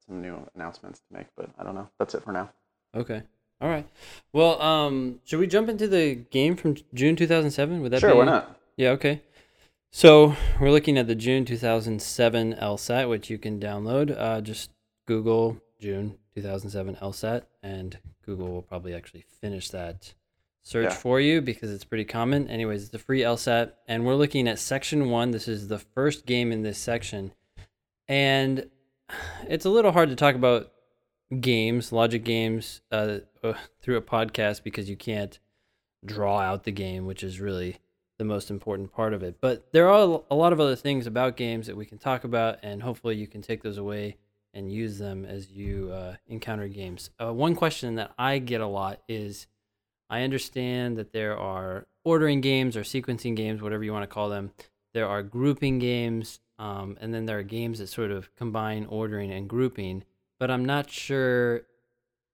some 0.04 0.20
new 0.20 0.36
announcements 0.56 0.98
to 0.98 1.16
make, 1.16 1.26
but 1.36 1.48
I 1.56 1.62
don't 1.62 1.76
know. 1.76 1.88
That's 2.00 2.14
it 2.16 2.24
for 2.24 2.32
now. 2.32 2.50
Okay. 2.92 3.22
All 3.60 3.68
right. 3.68 3.86
Well, 4.32 4.60
um, 4.60 5.20
should 5.24 5.38
we 5.38 5.46
jump 5.46 5.68
into 5.68 5.86
the 5.86 6.16
game 6.16 6.56
from 6.56 6.76
June 6.92 7.14
2007? 7.14 7.80
Would 7.82 7.92
that 7.92 8.00
sure, 8.00 8.10
be? 8.10 8.18
why 8.18 8.24
not? 8.24 8.58
Yeah. 8.76 8.90
Okay. 8.90 9.22
So 9.92 10.34
we're 10.60 10.72
looking 10.72 10.98
at 10.98 11.06
the 11.06 11.14
June 11.14 11.44
2007 11.44 12.54
LSAT, 12.54 13.08
which 13.08 13.30
you 13.30 13.38
can 13.38 13.60
download. 13.60 14.14
Uh, 14.18 14.40
just 14.40 14.70
Google 15.06 15.58
June 15.80 16.18
2007 16.34 16.96
LSAT, 16.96 17.42
and 17.62 17.98
Google 18.24 18.48
will 18.48 18.62
probably 18.62 18.92
actually 18.92 19.24
finish 19.40 19.70
that 19.70 20.14
search 20.66 20.90
Yeah. 20.90 20.94
for 20.96 21.20
you 21.20 21.40
because 21.40 21.70
it's 21.70 21.84
pretty 21.84 22.04
common. 22.04 22.48
Anyways, 22.48 22.86
it's 22.86 22.94
a 22.94 22.98
free 22.98 23.20
LSAT, 23.20 23.70
and 23.86 24.04
we're 24.04 24.16
looking 24.16 24.48
at 24.48 24.58
section 24.58 25.10
one. 25.10 25.30
This 25.30 25.46
is 25.46 25.68
the 25.68 25.78
first 25.78 26.26
game 26.26 26.50
in 26.50 26.62
this 26.62 26.76
section, 26.76 27.30
and 28.08 28.68
it's 29.48 29.64
a 29.64 29.70
little 29.70 29.92
hard 29.92 30.08
to 30.08 30.16
talk 30.16 30.34
about 30.34 30.72
games, 31.40 31.92
logic 31.92 32.24
games, 32.24 32.80
uh, 32.90 33.18
uh, 33.44 33.52
through 33.80 33.96
a 33.96 34.02
podcast 34.02 34.64
because 34.64 34.90
you 34.90 34.96
can't 34.96 35.38
draw 36.04 36.40
out 36.40 36.64
the 36.64 36.72
game, 36.72 37.06
which 37.06 37.22
is 37.22 37.38
really 37.40 37.76
the 38.18 38.24
most 38.24 38.50
important 38.50 38.92
part 38.92 39.14
of 39.14 39.22
it. 39.22 39.36
But 39.40 39.72
there 39.72 39.88
are 39.88 40.20
a 40.28 40.34
lot 40.34 40.52
of 40.52 40.58
other 40.58 40.74
things 40.74 41.06
about 41.06 41.36
games 41.36 41.68
that 41.68 41.76
we 41.76 41.86
can 41.86 41.98
talk 41.98 42.24
about, 42.24 42.58
and 42.64 42.82
hopefully 42.82 43.14
you 43.14 43.28
can 43.28 43.40
take 43.40 43.62
those 43.62 43.78
away 43.78 44.16
and 44.52 44.72
use 44.72 44.98
them 44.98 45.24
as 45.24 45.52
you 45.52 45.92
uh, 45.92 46.16
encounter 46.26 46.66
games. 46.66 47.10
Uh, 47.20 47.32
one 47.32 47.54
question 47.54 47.94
that 47.96 48.12
I 48.18 48.38
get 48.38 48.60
a 48.60 48.66
lot 48.66 49.00
is 49.08 49.46
I 50.08 50.22
understand 50.22 50.96
that 50.98 51.12
there 51.12 51.36
are 51.36 51.86
ordering 52.04 52.40
games 52.40 52.76
or 52.76 52.82
sequencing 52.82 53.34
games, 53.34 53.60
whatever 53.60 53.84
you 53.84 53.92
want 53.92 54.04
to 54.04 54.14
call 54.14 54.28
them. 54.28 54.52
There 54.94 55.08
are 55.08 55.22
grouping 55.22 55.78
games, 55.78 56.40
um, 56.58 56.96
and 57.00 57.12
then 57.12 57.26
there 57.26 57.38
are 57.38 57.42
games 57.42 57.80
that 57.80 57.88
sort 57.88 58.10
of 58.10 58.34
combine 58.36 58.86
ordering 58.86 59.32
and 59.32 59.48
grouping. 59.48 60.04
But 60.38 60.50
I'm 60.50 60.64
not 60.64 60.90
sure 60.90 61.62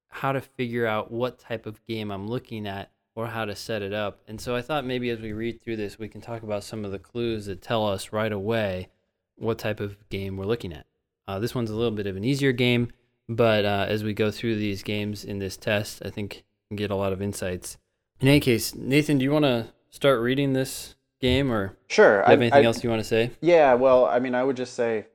how 0.09 0.33
to 0.33 0.41
figure 0.41 0.87
out 0.87 1.11
what 1.11 1.39
type 1.39 1.67
of 1.67 1.85
game 1.87 2.11
I'm 2.11 2.29
looking 2.29 2.67
at 2.67 2.91
or 3.15 3.27
how 3.27 3.45
to 3.45 3.57
set 3.57 3.83
it 3.83 3.93
up. 3.93 4.21
And 4.29 4.41
so 4.41 4.55
I 4.55 4.63
thought 4.63 4.85
maybe 4.85 5.11
as 5.11 5.21
we 5.21 5.33
read 5.33 5.61
through 5.61 5.77
this, 5.77 5.99
we 5.99 6.09
can 6.09 6.21
talk 6.21 6.43
about 6.43 6.65
some 6.65 6.85
of 6.85 6.93
the 6.93 6.99
clues 6.99 7.47
that 7.47 7.63
tell 7.63 7.87
us 7.87 8.13
right 8.13 8.33
away 8.33 8.89
what 9.37 9.59
type 9.59 9.81
of 9.81 10.09
game 10.09 10.37
we're 10.37 10.45
looking 10.45 10.73
at. 10.73 10.87
Uh, 11.27 11.39
this 11.39 11.55
one's 11.55 11.71
a 11.71 11.75
little 11.75 11.91
bit 11.97 12.07
of 12.07 12.17
an 12.17 12.25
easier 12.25 12.53
game, 12.53 12.89
but 13.29 13.65
uh, 13.65 13.87
as 13.89 14.05
we 14.05 14.13
go 14.13 14.31
through 14.31 14.57
these 14.57 14.83
games 14.83 15.25
in 15.25 15.39
this 15.39 15.57
test, 15.57 16.03
I 16.05 16.11
think 16.11 16.45
can 16.73 16.77
get 16.77 16.91
a 16.91 16.97
lot 16.97 17.13
of 17.13 17.21
insights. 17.23 17.77
In 18.21 18.29
any 18.29 18.41
case, 18.41 18.75
Nathan, 18.75 19.19
do 19.19 19.25
you 19.25 19.31
want 19.33 19.45
to 19.45 19.67
start 19.91 20.21
reading 20.21 20.53
this 20.55 20.95
game 21.21 21.53
or 21.53 21.69
do 21.69 21.75
Sure. 21.89 22.17
you 22.19 22.23
have 22.31 22.41
anything 22.41 22.65
I- 22.65 22.67
else 22.67 22.83
you 22.83 22.91
want 22.91 23.01
to 23.01 23.09
say? 23.09 23.31
Yeah, 23.41 23.75
well, 23.75 24.07
I 24.07 24.19
mean, 24.19 24.35
I 24.35 24.43
would 24.43 24.57
just 24.57 24.75
say 24.75 25.07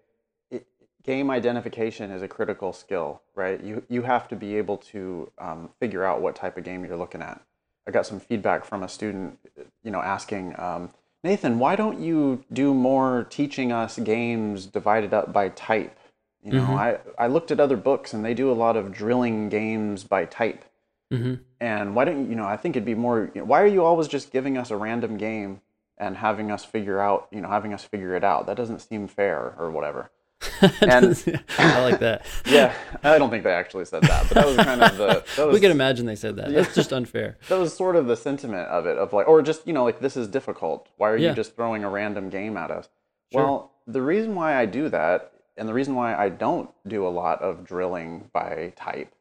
it, 0.52 0.66
game 1.04 1.30
identification 1.32 2.12
is 2.12 2.22
a 2.22 2.28
critical 2.28 2.74
skill, 2.74 3.22
right? 3.36 3.62
You 3.62 3.84
you 3.90 4.04
have 4.04 4.28
to 4.30 4.36
be 4.36 4.56
able 4.58 4.78
to 4.94 5.32
um, 5.40 5.70
figure 5.80 6.04
out 6.04 6.22
what 6.22 6.36
type 6.36 6.58
of 6.58 6.64
game 6.64 6.86
you're 6.86 6.98
looking 6.98 7.22
at. 7.22 7.42
I 7.88 7.92
got 7.92 8.06
some 8.06 8.20
feedback 8.20 8.66
from 8.66 8.84
a 8.84 8.88
student, 8.90 9.40
you 9.84 9.92
know, 9.92 10.02
asking 10.02 10.60
um, 10.60 10.92
Nathan, 11.24 11.58
why 11.60 11.76
don't 11.76 12.00
you 12.00 12.44
do 12.54 12.74
more 12.74 13.26
teaching 13.30 13.72
us 13.72 13.98
games 13.98 14.66
divided 14.68 15.14
up 15.14 15.34
by 15.34 15.50
type? 15.50 15.98
You 16.44 16.54
know, 16.54 16.68
Mhm. 16.68 16.78
I 16.78 16.98
I 17.18 17.28
looked 17.28 17.52
at 17.52 17.60
other 17.60 17.78
books 17.78 18.14
and 18.14 18.24
they 18.24 18.34
do 18.34 18.52
a 18.52 18.54
lot 18.66 18.78
of 18.78 18.92
drilling 18.92 19.50
games 19.50 20.04
by 20.04 20.26
type. 20.26 20.64
Mm-hmm. 21.12 21.36
And 21.62 21.96
why 21.96 22.06
don't 22.06 22.24
you, 22.26 22.30
you 22.32 22.36
know, 22.36 22.46
I 22.46 22.58
think 22.58 22.76
it'd 22.76 22.86
be 22.86 22.96
more, 22.96 23.32
you 23.34 23.42
know, 23.42 23.46
why 23.46 23.62
are 23.62 23.68
you 23.68 23.84
always 23.84 24.08
just 24.08 24.32
giving 24.32 24.58
us 24.58 24.72
a 24.72 24.78
random 24.78 25.18
game 25.18 25.62
and 25.98 26.18
having 26.18 26.52
us 26.52 26.64
figure 26.66 27.00
out, 27.00 27.28
you 27.32 27.42
know, 27.42 27.48
having 27.50 27.74
us 27.74 27.84
figure 27.84 28.16
it 28.16 28.24
out? 28.24 28.46
That 28.48 28.58
doesn't 28.58 28.80
seem 28.80 29.08
fair 29.08 29.56
or 29.58 29.72
whatever. 29.72 30.12
And- 30.82 31.16
I 31.58 31.82
like 31.82 32.00
that. 32.00 32.26
Yeah, 32.46 32.74
I 33.04 33.18
don't 33.18 33.30
think 33.30 33.44
they 33.44 33.52
actually 33.54 33.86
said 33.86 34.04
that, 34.04 34.28
but 34.28 34.36
that 34.36 34.46
was 34.46 34.56
kind 34.58 34.82
of 34.84 34.98
the, 34.98 35.24
was, 35.46 35.54
we 35.54 35.60
can 35.60 35.72
imagine 35.72 36.06
they 36.06 36.16
said 36.16 36.36
that. 36.38 36.50
Yeah. 36.52 36.62
That's 36.62 36.76
just 36.76 36.94
unfair. 36.94 37.38
that 37.50 37.58
was 37.58 37.74
sort 37.76 37.96
of 37.96 38.06
the 38.08 38.16
sentiment 38.18 38.68
of 38.70 38.86
it, 38.86 38.98
of 38.98 39.14
like, 39.14 39.28
or 39.28 39.42
just, 39.42 39.66
you 39.68 39.74
know, 39.74 39.84
like, 39.84 40.00
this 40.00 40.16
is 40.18 40.28
difficult. 40.28 40.90
Why 40.98 41.10
are 41.10 41.18
Yeah. 41.18 41.30
you 41.30 41.36
just 41.36 41.56
throwing 41.56 41.84
a 41.84 41.90
random 41.90 42.30
game 42.30 42.56
at 42.58 42.70
us? 42.70 42.88
Sure. 43.32 43.44
Well, 43.44 43.72
the 43.88 44.02
reason 44.02 44.36
why 44.36 44.56
I 44.56 44.66
do 44.66 44.90
that, 44.90 45.32
and 45.58 45.68
the 45.68 45.74
reason 45.74 45.96
why 45.96 46.16
I 46.16 46.30
don't 46.30 46.70
do 46.88 47.08
a 47.08 47.10
lot 47.10 47.42
of 47.42 47.64
drilling 47.66 48.30
by 48.32 48.74
type, 48.76 49.12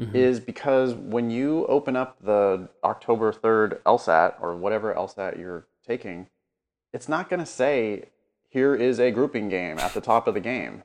Mhm. 0.00 0.14
is 0.14 0.40
because 0.40 0.94
when 0.94 1.30
you 1.30 1.64
open 1.66 1.96
up 1.96 2.18
the 2.20 2.68
October 2.84 3.32
3rd 3.32 3.80
LSAT 3.86 4.34
or 4.40 4.54
whatever 4.54 4.92
LSAT 4.94 5.38
you're 5.38 5.66
taking, 5.86 6.28
it's 6.92 7.08
not 7.08 7.28
going 7.30 7.40
to 7.40 7.46
say, 7.46 8.10
here 8.48 8.74
is 8.74 9.00
a 9.00 9.10
grouping 9.10 9.48
game 9.48 9.78
at 9.78 9.94
the 9.94 10.00
top 10.00 10.26
of 10.26 10.34
the 10.34 10.40
game. 10.40 10.82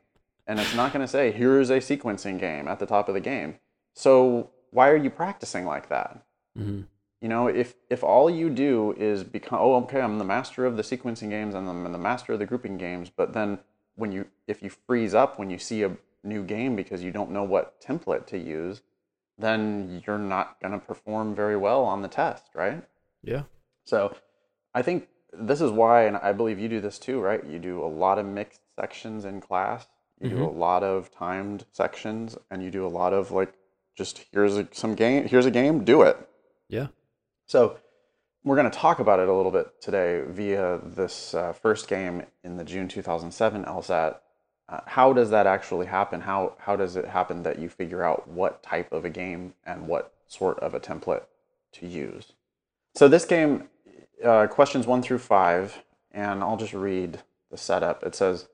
And 0.48 0.60
it's 0.60 0.76
not 0.76 0.92
going 0.94 1.06
to 1.06 1.12
say, 1.12 1.32
here 1.32 1.60
is 1.60 1.70
a 1.70 1.78
sequencing 1.80 2.40
game 2.40 2.68
at 2.68 2.80
the 2.80 2.86
top 2.86 3.08
of 3.08 3.14
the 3.14 3.20
game. 3.20 3.60
So 3.94 4.50
why 4.72 4.90
are 4.90 4.98
you 4.98 5.10
practicing 5.10 5.66
like 5.66 5.90
that? 5.90 6.24
Mhm. 6.58 6.86
You 7.22 7.30
know, 7.30 7.48
if 7.48 7.76
if 7.90 8.04
all 8.04 8.30
you 8.30 8.50
do 8.50 8.94
is 8.98 9.24
become, 9.24 9.60
oh, 9.62 9.76
okay, 9.84 10.02
I'm 10.02 10.18
the 10.18 10.26
master 10.26 10.66
of 10.66 10.76
the 10.76 10.84
sequencing 10.84 11.30
games 11.30 11.54
and 11.54 11.70
I'm 11.70 11.92
the 11.92 11.98
master 11.98 12.34
of 12.34 12.40
the 12.40 12.46
grouping 12.46 12.78
games, 12.78 13.10
but 13.10 13.34
then 13.34 13.60
when 13.96 14.12
you 14.12 14.26
if 14.48 14.64
you 14.64 14.70
freeze 14.70 15.14
up 15.14 15.38
when 15.38 15.50
you 15.50 15.60
see 15.60 15.84
a 15.84 15.96
new 16.24 16.44
game 16.44 16.76
because 16.76 17.04
you 17.04 17.12
don't 17.12 17.30
know 17.30 17.44
what 17.44 17.80
template 17.82 18.26
to 18.28 18.38
use, 18.38 18.82
then 19.42 20.04
you're 20.06 20.18
not 20.18 20.60
going 20.62 20.74
to 20.74 20.80
perform 20.80 21.36
very 21.36 21.58
well 21.58 21.84
on 21.84 22.02
the 22.02 22.08
test, 22.08 22.46
right? 22.54 22.84
Yeah. 23.24 23.44
So 23.86 24.16
I 24.74 24.82
think 24.82 25.08
this 25.34 25.62
is 25.62 25.72
why, 25.72 26.04
and 26.04 26.18
I 26.18 26.34
believe 26.34 26.60
you 26.60 26.70
do 26.70 26.82
this 26.82 27.00
too, 27.00 27.20
right? 27.20 27.46
You 27.46 27.60
do 27.60 27.84
a 27.84 27.88
lot 27.88 28.20
of 28.20 28.26
mixed 28.26 28.62
sections 28.80 29.26
in 29.26 29.42
class. 29.42 29.88
You 30.20 30.30
do 30.30 30.44
a 30.44 30.52
lot 30.52 30.84
of 30.84 31.10
timed 31.10 31.66
sections, 31.72 32.38
and 32.52 32.62
you 32.62 32.70
do 32.70 32.86
a 32.86 32.90
lot 32.90 33.12
of 33.12 33.32
like, 33.32 33.54
just 33.98 34.24
here's 34.32 34.56
a, 34.56 34.68
some 34.72 34.94
game, 34.94 35.28
here's 35.28 35.48
a 35.48 35.52
game, 35.52 35.84
do 35.84 36.04
it. 36.04 36.16
Yeah. 36.70 36.88
So 37.48 37.80
we're 38.44 38.56
going 38.56 38.70
to 38.70 38.78
talk 38.78 39.00
about 39.00 39.20
it 39.20 39.28
a 39.28 39.34
little 39.34 39.52
bit 39.52 39.82
today 39.82 40.24
via 40.28 40.80
this 40.84 41.34
uh, 41.34 41.54
first 41.54 41.88
game 41.88 42.24
in 42.44 42.58
the 42.58 42.64
June 42.64 42.88
2007 42.88 43.66
LSAT. 43.66 44.18
How 44.86 45.12
does 45.12 45.30
that 45.32 45.48
actually 45.48 45.88
happen? 45.88 46.22
How 46.22 46.54
how 46.58 46.76
does 46.76 46.96
it 46.96 47.06
happen 47.06 47.44
that 47.44 47.60
you 47.60 47.68
figure 47.68 48.04
out 48.04 48.28
what 48.28 48.64
type 48.64 48.92
of 48.94 49.04
a 49.04 49.10
game 49.10 49.54
and 49.66 49.88
what 49.88 50.14
sort 50.28 50.60
of 50.60 50.74
a 50.74 50.80
template 50.80 51.24
to 51.74 51.88
use? 51.88 52.34
So 52.96 53.08
this 53.08 53.26
game, 53.26 53.70
uh, 54.24 54.48
questions 54.48 54.88
one 54.88 55.02
through 55.02 55.20
five, 55.20 55.84
and 56.12 56.42
I'll 56.42 56.58
just 56.58 56.74
read 56.74 57.20
the 57.50 57.58
setup. 57.58 58.04
It 58.04 58.16
says, 58.16 58.48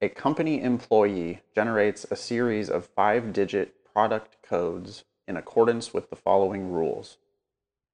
a 0.00 0.08
company 0.08 0.60
employee 0.60 1.42
generates 1.54 2.04
a 2.10 2.16
series 2.16 2.68
of 2.68 2.86
five-digit 2.86 3.84
product 3.84 4.36
codes 4.42 5.04
in 5.28 5.36
accordance 5.36 5.94
with 5.94 6.10
the 6.10 6.16
following 6.16 6.72
rules. 6.72 7.18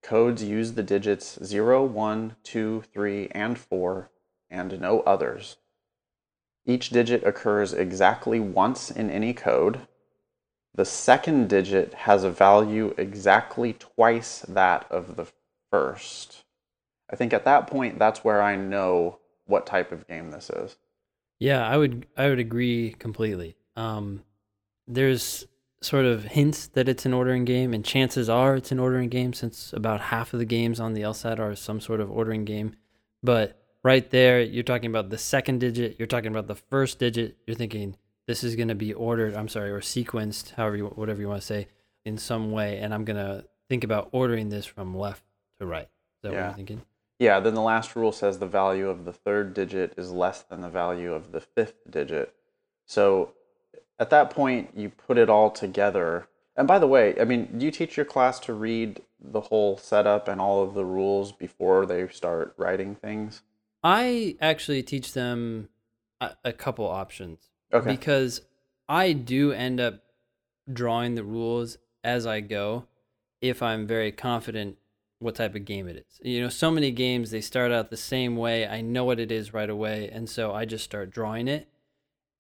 Codes 0.03 0.43
use 0.43 0.73
the 0.73 0.83
digits 0.83 1.39
0, 1.45 1.85
1, 1.85 2.37
2, 2.43 2.85
3, 2.93 3.29
and 3.33 3.59
4, 3.59 4.11
and 4.51 4.81
no 4.81 5.01
others. 5.01 5.57
Each 6.69 6.91
digit 6.91 7.25
occurs 7.25 7.73
exactly 7.73 8.39
once 8.39 8.91
in 8.91 9.09
any 9.09 9.33
code. 9.33 9.89
The 10.75 10.85
second 10.85 11.49
digit 11.49 11.95
has 11.95 12.25
a 12.25 12.31
value 12.31 12.95
exactly 12.99 13.73
twice 13.73 14.41
that 14.47 14.87
of 14.91 15.17
the 15.17 15.27
first. 15.71 16.45
I 17.11 17.17
think 17.17 17.33
at 17.33 17.47
that 17.47 17.69
point, 17.69 17.99
that's 17.99 18.23
where 18.23 18.43
I 18.43 18.55
know 18.55 19.19
what 19.47 19.67
type 19.67 19.93
of 19.93 20.07
game 20.07 20.31
this 20.31 20.51
is. 20.51 20.77
Yeah, 21.39 21.67
I 21.67 21.79
would 21.79 22.07
I 22.19 22.29
would 22.29 22.39
agree 22.39 22.95
completely. 22.99 23.57
Um, 23.75 24.23
there's 24.87 25.47
sort 25.81 26.05
of 26.05 26.25
hints 26.25 26.67
that 26.67 26.87
it's 26.87 27.07
an 27.07 27.15
ordering 27.15 27.47
game, 27.47 27.73
and 27.73 27.83
chances 27.83 28.29
are 28.29 28.57
it's 28.57 28.73
an 28.73 28.79
ordering 28.79 29.09
game 29.09 29.33
since 29.33 29.73
about 29.73 30.03
half 30.03 30.35
of 30.35 30.39
the 30.39 30.45
games 30.45 30.81
on 30.81 30.93
the 30.93 31.01
LSAT 31.01 31.39
are 31.39 31.57
some 31.57 31.81
sort 31.81 32.03
of 32.03 32.11
ordering 32.11 32.45
game. 32.45 32.77
But 33.23 33.59
right 33.89 34.11
there, 34.11 34.43
you're 34.43 34.63
talking 34.63 34.91
about 34.91 35.09
the 35.09 35.17
second 35.17 35.61
digit, 35.61 35.97
you're 35.99 36.07
talking 36.07 36.31
about 36.31 36.47
the 36.47 36.55
first 36.55 36.99
digit, 36.99 37.39
you're 37.47 37.57
thinking 37.57 37.97
this 38.27 38.45
is 38.45 38.55
going 38.55 38.69
to 38.69 38.75
be 38.75 38.93
ordered, 38.93 39.35
I'm 39.35 39.49
sorry, 39.49 39.71
or 39.71 39.81
sequenced, 39.81 40.51
however 40.57 40.77
you, 40.77 40.87
whatever 40.89 41.23
you 41.23 41.29
want 41.29 41.41
to 41.41 41.47
say, 41.47 41.69
in 42.05 42.19
some 42.19 42.53
way, 42.53 42.77
and 42.81 42.93
I'm 42.93 43.07
going 43.07 43.17
to 43.17 43.47
think 43.71 43.85
about 43.85 44.11
ordering 44.13 44.51
this 44.51 44.67
from 44.67 44.95
left 44.95 45.23
to 45.59 45.65
right. 45.65 45.85
Is 45.85 46.23
that 46.23 46.29
what 46.33 46.37
Yeah. 46.37 46.47
you're 46.49 46.55
thinking? 46.57 46.83
Yeah, 47.19 47.41
then 47.41 47.55
the 47.55 47.63
last 47.63 47.97
rule 47.97 48.13
says 48.13 48.39
the 48.39 48.47
value 48.47 48.91
of 48.91 49.07
the 49.07 49.13
third 49.13 49.55
digit 49.55 49.95
is 49.97 50.13
less 50.13 50.43
than 50.43 50.61
the 50.61 50.69
value 50.69 51.15
of 51.15 51.33
the 51.33 51.41
fifth 51.41 51.91
digit. 51.91 52.35
So 52.85 53.33
at 53.99 54.11
that 54.11 54.29
point, 54.29 54.71
you 54.77 54.91
put 54.91 55.17
it 55.17 55.31
all 55.31 55.51
together. 55.51 56.29
And 56.57 56.69
by 56.69 56.79
the 56.79 56.87
way, 56.87 57.19
I 57.19 57.25
mean, 57.25 57.57
do 57.57 57.65
you 57.65 57.71
teach 57.73 57.97
your 57.97 58.07
class 58.07 58.39
to 58.41 58.53
read 58.53 59.01
the 59.19 59.41
whole 59.41 59.79
setup 59.79 60.29
and 60.29 60.41
all 60.43 60.63
of 60.63 60.75
the 60.75 60.85
rules 60.85 61.33
before 61.33 61.87
they 61.87 62.07
start 62.09 62.53
writing 62.59 62.95
things? 62.95 63.41
I 63.83 64.37
actually 64.41 64.83
teach 64.83 65.13
them 65.13 65.69
a, 66.21 66.31
a 66.45 66.53
couple 66.53 66.87
options 66.87 67.49
Okay. 67.73 67.91
because 67.91 68.43
I 68.89 69.13
do 69.13 69.53
end 69.53 69.79
up 69.81 70.03
drawing 70.73 71.15
the 71.15 71.25
rules 71.25 71.79
as 72.03 72.27
I 72.27 72.41
go 72.41 72.87
if 73.41 73.63
I'm 73.63 73.87
very 73.87 74.11
confident 74.11 74.79
what 75.21 75.35
type 75.35 75.55
of 75.55 75.65
game 75.65 75.89
it 75.89 75.97
is. 75.97 76.21
You 76.23 76.41
know, 76.43 76.49
so 76.49 76.71
many 76.71 76.91
games 76.91 77.31
they 77.31 77.41
start 77.41 77.73
out 77.73 77.91
the 77.91 77.97
same 77.97 78.37
way. 78.37 78.67
I 78.67 78.81
know 78.81 79.05
what 79.05 79.21
it 79.21 79.31
is 79.33 79.53
right 79.53 79.69
away, 79.69 80.09
and 80.13 80.29
so 80.29 80.53
I 80.53 80.65
just 80.65 80.85
start 80.85 81.11
drawing 81.11 81.49
it. 81.49 81.69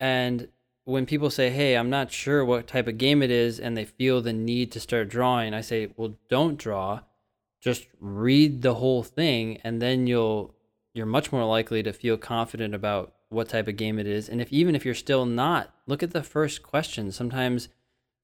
And 0.01 0.49
when 0.85 1.05
people 1.05 1.29
say, 1.29 1.51
"Hey, 1.51 1.77
I'm 1.77 1.91
not 1.91 2.13
sure 2.13 2.45
what 2.45 2.67
type 2.69 2.87
of 2.87 2.97
game 2.99 3.23
it 3.23 3.31
is," 3.31 3.59
and 3.61 3.77
they 3.77 3.85
feel 3.85 4.23
the 4.23 4.33
need 4.33 4.71
to 4.73 4.81
start 4.81 5.09
drawing, 5.09 5.55
I 5.55 5.61
say, 5.61 5.89
"Well, 5.97 6.17
don't 6.29 6.57
draw. 6.57 7.01
Just 7.61 7.87
read 8.01 8.63
the 8.63 8.75
whole 8.75 9.03
thing, 9.03 9.59
and 9.65 9.83
then 9.83 10.07
you'll 10.07 10.55
you're 10.95 11.07
much 11.07 11.33
more 11.33 11.45
likely 11.45 11.83
to 11.83 11.93
feel 11.93 12.17
confident 12.17 12.75
about 12.75 13.15
what 13.29 13.49
type 13.49 13.69
of 13.69 13.77
game 13.77 13.99
it 13.99 14.07
is. 14.07 14.29
And 14.29 14.41
if 14.41 14.53
even 14.53 14.75
if 14.75 14.85
you're 14.85 14.95
still 14.95 15.27
not, 15.27 15.73
look 15.87 16.03
at 16.03 16.13
the 16.13 16.23
first 16.23 16.63
question. 16.63 17.13
Sometimes 17.13 17.69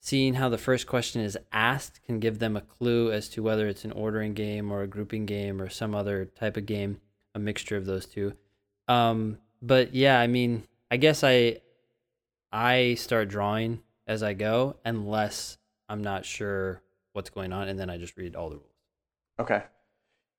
seeing 0.01 0.35
how 0.35 0.49
the 0.49 0.59
first 0.59 0.87
question 0.87 1.23
is 1.23 1.39
asked 1.53 2.03
can 2.05 2.21
give 2.21 2.39
them 2.39 2.57
a 2.57 2.61
clue 2.61 3.11
as 3.13 3.29
to 3.31 3.43
whether 3.43 3.69
it's 3.69 3.85
an 3.85 3.93
ordering 3.93 4.35
game 4.35 4.71
or 4.71 4.83
a 4.83 4.87
grouping 4.87 5.27
game 5.27 5.61
or 5.61 5.69
some 5.69 5.95
other 5.95 6.25
type 6.25 6.57
of 6.57 6.67
game, 6.67 7.01
a 7.35 7.39
mixture 7.39 7.77
of 7.77 7.87
those 7.87 8.07
two. 8.07 8.33
Um, 8.89 9.39
but 9.63 9.95
yeah, 9.95 10.19
I 10.19 10.27
mean, 10.27 10.65
I 10.91 10.97
guess 10.97 11.25
I 11.25 11.61
I 12.53 12.95
start 12.95 13.29
drawing 13.29 13.81
as 14.07 14.23
I 14.23 14.35
go 14.35 14.77
unless 14.85 15.59
I'm 15.89 16.03
not 16.03 16.25
sure 16.25 16.83
what's 17.13 17.31
going 17.31 17.53
on 17.53 17.69
and 17.69 17.79
then 17.79 17.91
I 17.91 17.99
just 17.99 18.17
read 18.17 18.37
all 18.37 18.51
the 18.51 18.57
rules. 18.57 18.71
Okay. 19.39 19.63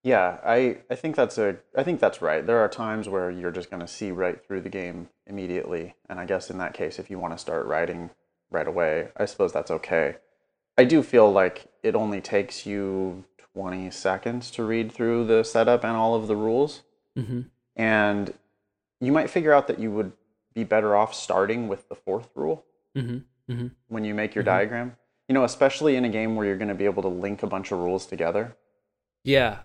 Yeah, 0.05 0.37
I, 0.45 0.77
I 0.91 0.93
think 0.95 1.15
that's 1.15 1.39
a 1.39 1.57
I 1.75 1.81
think 1.83 1.99
that's 1.99 2.21
right. 2.21 2.45
There 2.45 2.59
are 2.59 2.69
times 2.69 3.09
where 3.09 3.31
you're 3.31 3.49
just 3.51 3.71
going 3.71 3.81
to 3.81 3.87
see 3.87 4.11
right 4.11 4.39
through 4.45 4.61
the 4.61 4.69
game 4.69 5.09
immediately, 5.25 5.95
and 6.07 6.19
I 6.19 6.25
guess 6.27 6.51
in 6.51 6.59
that 6.59 6.75
case, 6.75 6.99
if 6.99 7.09
you 7.09 7.17
want 7.17 7.33
to 7.33 7.39
start 7.39 7.65
writing 7.65 8.11
right 8.51 8.67
away, 8.67 9.07
I 9.17 9.25
suppose 9.25 9.51
that's 9.51 9.71
okay. 9.71 10.17
I 10.77 10.83
do 10.83 11.01
feel 11.01 11.31
like 11.31 11.65
it 11.81 11.95
only 11.95 12.21
takes 12.21 12.67
you 12.67 13.23
20 13.55 13.89
seconds 13.89 14.51
to 14.51 14.63
read 14.63 14.91
through 14.91 15.25
the 15.25 15.43
setup 15.43 15.83
and 15.83 15.97
all 15.97 16.13
of 16.15 16.27
the 16.27 16.35
rules, 16.35 16.83
Mm-hmm. 17.17 17.41
and 17.75 18.33
you 19.01 19.11
might 19.11 19.29
figure 19.31 19.53
out 19.53 19.67
that 19.67 19.79
you 19.79 19.89
would 19.89 20.11
be 20.53 20.63
better 20.63 20.95
off 20.95 21.15
starting 21.15 21.67
with 21.67 21.89
the 21.89 21.95
fourth 21.95 22.29
rule 22.35 22.63
Mm-hmm. 22.95 23.51
Mm-hmm. 23.51 23.67
when 23.87 24.03
you 24.05 24.13
make 24.13 24.35
your 24.35 24.43
Mhm. 24.43 24.47
diagram. 24.53 24.97
You 25.27 25.33
know, 25.33 25.43
especially 25.45 25.95
in 25.95 26.05
a 26.05 26.09
game 26.09 26.35
where 26.35 26.45
you're 26.45 26.57
going 26.57 26.67
to 26.75 26.75
be 26.75 26.85
able 26.85 27.01
to 27.01 27.07
link 27.07 27.41
a 27.41 27.47
bunch 27.47 27.71
of 27.71 27.79
rules 27.79 28.05
together. 28.05 28.55
Yeah, 29.23 29.59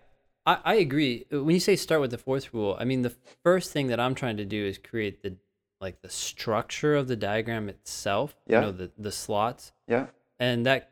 I, 0.46 0.58
I 0.64 0.74
agree. 0.76 1.26
When 1.30 1.50
you 1.50 1.60
say 1.60 1.76
start 1.76 2.00
with 2.00 2.10
the 2.10 2.18
fourth 2.18 2.52
rule, 2.54 2.76
I 2.78 2.84
mean 2.84 3.02
the 3.02 3.14
first 3.42 3.72
thing 3.72 3.88
that 3.88 4.00
I'm 4.00 4.14
trying 4.14 4.36
to 4.38 4.44
do 4.44 4.64
is 4.64 4.78
create 4.78 5.22
the 5.22 5.36
like 5.80 6.02
the 6.02 6.10
structure 6.10 6.94
of 6.94 7.08
the 7.08 7.16
diagram 7.16 7.68
itself. 7.68 8.36
Yeah. 8.46 8.60
You 8.60 8.66
know, 8.66 8.72
the 8.72 8.90
the 8.98 9.12
slots, 9.12 9.72
Yeah. 9.88 10.06
and 10.38 10.66
that 10.66 10.90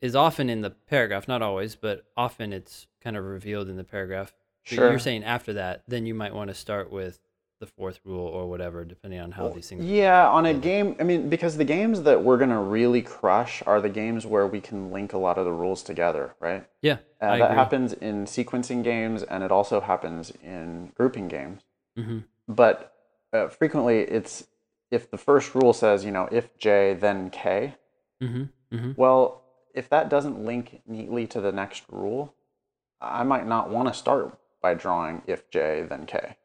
is 0.00 0.14
often 0.14 0.48
in 0.48 0.60
the 0.60 0.70
paragraph, 0.70 1.26
not 1.28 1.42
always, 1.42 1.74
but 1.74 2.04
often 2.16 2.52
it's 2.52 2.86
kind 3.02 3.16
of 3.16 3.24
revealed 3.24 3.68
in 3.68 3.76
the 3.76 3.84
paragraph. 3.84 4.32
But 4.64 4.74
Sure. 4.74 4.90
You're 4.90 4.98
saying 4.98 5.24
after 5.24 5.54
that, 5.54 5.82
then 5.88 6.06
you 6.06 6.14
might 6.14 6.34
want 6.34 6.48
to 6.48 6.54
start 6.54 6.92
with 6.92 7.20
the 7.60 7.66
fourth 7.66 8.00
rule 8.04 8.26
or 8.26 8.48
whatever, 8.48 8.84
depending 8.84 9.20
on 9.20 9.32
how 9.32 9.44
Well, 9.44 9.54
these 9.54 9.68
things. 9.68 9.84
Yeah, 9.84 10.28
on 10.28 10.46
a 10.46 10.54
game, 10.54 10.96
I 11.00 11.02
mean, 11.02 11.28
because 11.28 11.56
the 11.56 11.64
games 11.64 12.02
that 12.02 12.22
we're 12.22 12.38
gonna 12.38 12.62
really 12.62 13.02
crush 13.02 13.62
are 13.66 13.80
the 13.80 13.88
games 13.88 14.24
where 14.26 14.46
we 14.46 14.60
can 14.60 14.90
link 14.90 15.12
a 15.12 15.18
lot 15.18 15.38
of 15.38 15.44
the 15.44 15.52
rules 15.52 15.82
together, 15.82 16.34
right? 16.40 16.66
Yeah, 16.82 16.98
Uh, 17.20 17.36
that 17.38 17.44
agree. 17.44 17.56
happens 17.56 17.92
in 17.92 18.24
sequencing 18.26 18.82
games, 18.84 19.22
and 19.22 19.42
it 19.42 19.50
also 19.50 19.80
happens 19.80 20.32
in 20.42 20.92
grouping 20.94 21.28
games. 21.28 21.62
hmm 21.96 22.20
But 22.46 22.94
uh, 23.32 23.48
frequently, 23.48 24.00
it's 24.00 24.46
if 24.90 25.10
the 25.10 25.18
first 25.18 25.54
rule 25.54 25.72
says, 25.74 26.04
you 26.04 26.10
know, 26.10 26.28
if 26.32 26.56
J 26.56 26.94
then 26.94 27.28
K. 27.30 27.74
hmm 28.20 28.44
hmm 28.72 28.92
Well, 28.96 29.42
if 29.74 29.88
that 29.90 30.08
doesn't 30.08 30.44
link 30.44 30.80
neatly 30.86 31.26
to 31.26 31.40
the 31.40 31.52
next 31.52 31.84
rule, 31.90 32.34
I 33.00 33.22
might 33.22 33.46
not 33.46 33.68
want 33.68 33.88
to 33.88 33.94
start 33.94 34.38
by 34.62 34.74
drawing 34.74 35.22
if 35.26 35.50
J 35.50 35.82
then 35.88 36.06
K. 36.06 36.36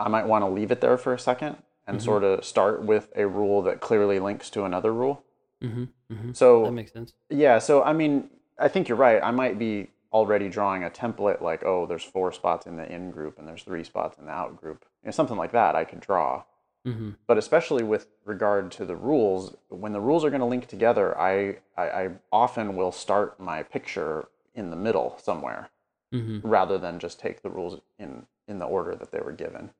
I 0.00 0.08
might 0.08 0.26
want 0.26 0.44
to 0.44 0.48
leave 0.48 0.70
it 0.72 0.80
there 0.80 0.96
for 0.96 1.12
a 1.12 1.18
second 1.18 1.58
and 1.86 1.98
Mhm. 1.98 2.02
sort 2.02 2.24
of 2.24 2.44
start 2.44 2.82
with 2.82 3.12
a 3.16 3.26
rule 3.26 3.62
that 3.62 3.80
clearly 3.80 4.18
links 4.18 4.50
to 4.50 4.64
another 4.64 4.92
rule. 4.92 5.22
hmm 5.60 5.84
hmm 6.10 6.32
So 6.32 6.64
That 6.64 6.72
makes 6.72 6.92
sense. 6.92 7.12
yeah, 7.28 7.58
so 7.58 7.82
I 7.82 7.92
mean, 7.92 8.30
I 8.58 8.68
think 8.68 8.88
you're 8.88 8.96
right. 8.98 9.22
I 9.22 9.30
might 9.30 9.58
be 9.58 9.90
already 10.12 10.48
drawing 10.48 10.84
a 10.84 10.90
template 10.90 11.40
like, 11.40 11.64
oh, 11.64 11.86
there's 11.86 12.02
four 12.02 12.32
spots 12.32 12.66
in 12.66 12.76
the 12.76 12.90
in 12.90 13.10
group 13.10 13.38
and 13.38 13.46
there's 13.46 13.62
three 13.62 13.84
spots 13.84 14.18
in 14.18 14.24
the 14.26 14.32
out 14.32 14.56
group. 14.60 14.84
You 15.02 15.08
know, 15.08 15.12
something 15.12 15.36
like 15.36 15.52
that 15.52 15.76
I 15.76 15.84
could 15.84 16.00
draw. 16.00 16.44
hmm 16.84 17.10
But 17.26 17.36
especially 17.38 17.82
with 17.84 18.08
regard 18.24 18.72
to 18.72 18.84
the 18.86 18.96
rules, 18.96 19.54
when 19.68 19.92
the 19.92 20.00
rules 20.00 20.24
are 20.24 20.30
going 20.30 20.40
to 20.40 20.46
link 20.46 20.66
together, 20.66 21.16
I, 21.18 21.58
I, 21.76 21.84
I 22.02 22.10
often 22.32 22.74
will 22.74 22.92
start 22.92 23.38
my 23.38 23.62
picture 23.62 24.28
in 24.54 24.70
the 24.70 24.76
middle 24.76 25.16
somewhere 25.18 25.70
hmm 26.12 26.38
rather 26.42 26.76
than 26.78 26.98
just 26.98 27.20
take 27.20 27.42
the 27.42 27.50
rules 27.50 27.80
in, 27.98 28.26
in 28.48 28.58
the 28.58 28.64
order 28.66 28.94
that 28.96 29.12
they 29.12 29.20
were 29.20 29.32
given. 29.32 29.70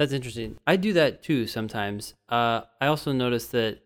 That's 0.00 0.14
interesting. 0.14 0.56
I 0.66 0.76
do 0.76 0.94
that 0.94 1.22
too 1.22 1.46
sometimes. 1.46 2.14
Uh, 2.26 2.62
I 2.80 2.86
also 2.86 3.12
notice 3.12 3.48
that 3.48 3.80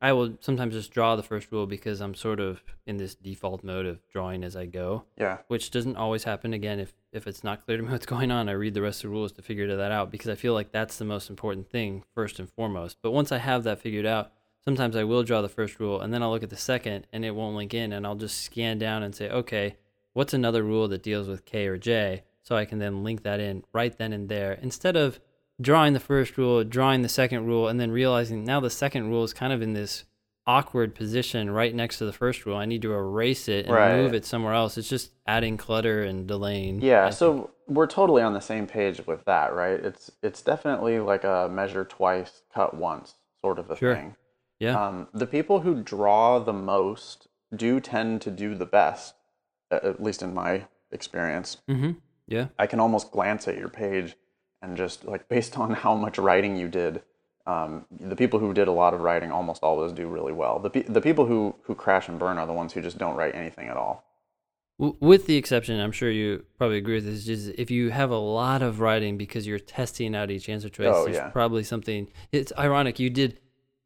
I 0.00 0.14
will 0.14 0.38
sometimes 0.40 0.72
just 0.72 0.90
draw 0.92 1.14
the 1.14 1.22
first 1.22 1.52
rule 1.52 1.66
because 1.66 2.00
I'm 2.00 2.14
sort 2.14 2.40
of 2.40 2.62
in 2.86 2.96
this 2.96 3.14
default 3.14 3.62
mode 3.62 3.84
of 3.84 4.00
drawing 4.08 4.42
as 4.44 4.56
I 4.56 4.64
go, 4.64 5.04
Yeah. 5.18 5.38
which 5.48 5.70
doesn't 5.70 5.96
always 5.96 6.24
happen. 6.24 6.54
Again, 6.54 6.80
if 6.80 6.94
if 7.12 7.26
it's 7.26 7.44
not 7.44 7.66
clear 7.66 7.76
to 7.76 7.82
me 7.82 7.90
what's 7.92 8.06
going 8.06 8.30
on, 8.30 8.48
I 8.48 8.52
read 8.52 8.72
the 8.72 8.80
rest 8.80 9.04
of 9.04 9.10
the 9.10 9.14
rules 9.14 9.30
to 9.32 9.42
figure 9.42 9.76
that 9.76 9.92
out 9.92 10.10
because 10.10 10.30
I 10.30 10.36
feel 10.36 10.54
like 10.54 10.72
that's 10.72 10.96
the 10.96 11.04
most 11.04 11.28
important 11.28 11.68
thing 11.68 12.02
first 12.14 12.38
and 12.38 12.48
foremost. 12.48 12.96
But 13.02 13.10
once 13.10 13.30
I 13.30 13.36
have 13.36 13.62
that 13.64 13.78
figured 13.82 14.06
out, 14.06 14.32
sometimes 14.64 14.96
I 14.96 15.04
will 15.04 15.22
draw 15.22 15.42
the 15.42 15.50
first 15.50 15.78
rule 15.78 16.00
and 16.00 16.14
then 16.14 16.22
I'll 16.22 16.30
look 16.30 16.44
at 16.44 16.48
the 16.48 16.56
second 16.56 17.06
and 17.12 17.26
it 17.26 17.34
won't 17.34 17.56
link 17.56 17.74
in, 17.74 17.92
and 17.92 18.06
I'll 18.06 18.14
just 18.14 18.40
scan 18.42 18.78
down 18.78 19.02
and 19.02 19.14
say, 19.14 19.28
okay, 19.28 19.76
what's 20.14 20.32
another 20.32 20.62
rule 20.62 20.88
that 20.88 21.02
deals 21.02 21.28
with 21.28 21.44
K 21.44 21.66
or 21.66 21.76
J, 21.76 22.22
so 22.42 22.56
I 22.56 22.64
can 22.64 22.78
then 22.78 23.04
link 23.04 23.22
that 23.24 23.38
in 23.38 23.64
right 23.74 23.94
then 23.98 24.14
and 24.14 24.30
there 24.30 24.52
instead 24.62 24.96
of 24.96 25.20
drawing 25.60 25.92
the 25.92 26.00
first 26.00 26.36
rule, 26.36 26.62
drawing 26.64 27.02
the 27.02 27.08
second 27.08 27.46
rule, 27.46 27.68
and 27.68 27.80
then 27.80 27.90
realizing 27.90 28.44
now 28.44 28.60
the 28.60 28.70
second 28.70 29.08
rule 29.08 29.24
is 29.24 29.32
kind 29.32 29.52
of 29.52 29.62
in 29.62 29.72
this 29.72 30.04
awkward 30.46 30.94
position 30.94 31.50
right 31.50 31.74
next 31.74 31.98
to 31.98 32.04
the 32.04 32.12
first 32.12 32.46
rule. 32.46 32.56
I 32.56 32.66
need 32.66 32.82
to 32.82 32.92
erase 32.92 33.48
it 33.48 33.66
and 33.66 33.74
Right. 33.74 33.96
move 33.96 34.14
it 34.14 34.24
somewhere 34.24 34.54
else. 34.54 34.78
It's 34.78 34.88
just 34.88 35.10
adding 35.26 35.56
clutter 35.56 36.02
and 36.04 36.26
delaying. 36.26 36.82
I 36.82 36.86
Yeah, 36.86 37.04
think. 37.06 37.14
so 37.16 37.50
we're 37.66 37.88
totally 37.88 38.22
on 38.22 38.32
the 38.32 38.40
same 38.40 38.66
page 38.68 39.04
with 39.06 39.24
that, 39.24 39.52
right? 39.54 39.80
It's 39.80 40.10
it's 40.22 40.42
definitely 40.42 41.00
like 41.00 41.24
a 41.24 41.48
measure 41.50 41.84
twice, 41.84 42.42
cut 42.54 42.74
once 42.74 43.14
sort 43.40 43.58
of 43.58 43.70
a 43.70 43.76
Sure. 43.76 43.94
thing. 43.96 44.16
yeah, 44.60 44.86
Um, 44.86 45.08
the 45.12 45.26
people 45.26 45.60
who 45.60 45.82
draw 45.82 46.38
the 46.38 46.52
most 46.52 47.26
do 47.54 47.78
tend 47.80 48.22
to 48.22 48.30
do 48.30 48.54
the 48.54 48.64
best, 48.66 49.14
at 49.70 50.00
least 50.02 50.22
in 50.22 50.32
my 50.32 50.66
experience. 50.92 51.58
mm-hmm. 51.68 51.92
yeah, 52.28 52.46
I 52.58 52.66
can 52.68 52.78
almost 52.80 53.10
glance 53.10 53.46
at 53.48 53.58
your 53.58 53.68
page 53.68 54.16
and 54.66 54.76
just 54.76 55.04
like 55.04 55.28
based 55.28 55.58
on 55.58 55.70
how 55.72 55.94
much 55.94 56.18
writing 56.18 56.56
you 56.56 56.68
did, 56.68 57.02
um, 57.46 57.86
the 58.00 58.16
people 58.16 58.38
who 58.40 58.52
did 58.52 58.68
a 58.68 58.72
lot 58.72 58.92
of 58.94 59.00
writing 59.00 59.30
almost 59.30 59.62
always 59.62 59.92
do 59.92 60.08
really 60.08 60.32
well. 60.32 60.58
The, 60.58 60.70
pe- 60.70 60.82
the 60.82 61.00
people 61.00 61.26
who, 61.26 61.54
who 61.62 61.74
crash 61.74 62.08
and 62.08 62.18
burn 62.18 62.38
are 62.38 62.46
the 62.46 62.52
ones 62.52 62.72
who 62.72 62.82
just 62.82 62.98
don't 62.98 63.14
write 63.16 63.34
anything 63.34 63.68
at 63.68 63.76
all. 63.76 64.04
With 64.78 65.26
the 65.26 65.36
exception, 65.36 65.80
I'm 65.80 65.92
sure 65.92 66.10
you 66.10 66.44
probably 66.58 66.76
agree 66.76 66.96
with 66.96 67.06
this. 67.06 67.24
Just 67.24 67.48
if 67.56 67.70
you 67.70 67.90
have 67.90 68.10
a 68.10 68.18
lot 68.18 68.60
of 68.60 68.80
writing 68.80 69.16
because 69.16 69.46
you're 69.46 69.58
testing 69.58 70.14
out 70.14 70.30
each 70.30 70.50
answer 70.50 70.68
choice, 70.68 70.88
Oh, 70.92 71.04
there's 71.04 71.16
yeah. 71.16 71.28
probably 71.30 71.62
something. 71.62 72.08
It's 72.30 72.52
ironic 72.58 72.98
you 72.98 73.08
did 73.08 73.40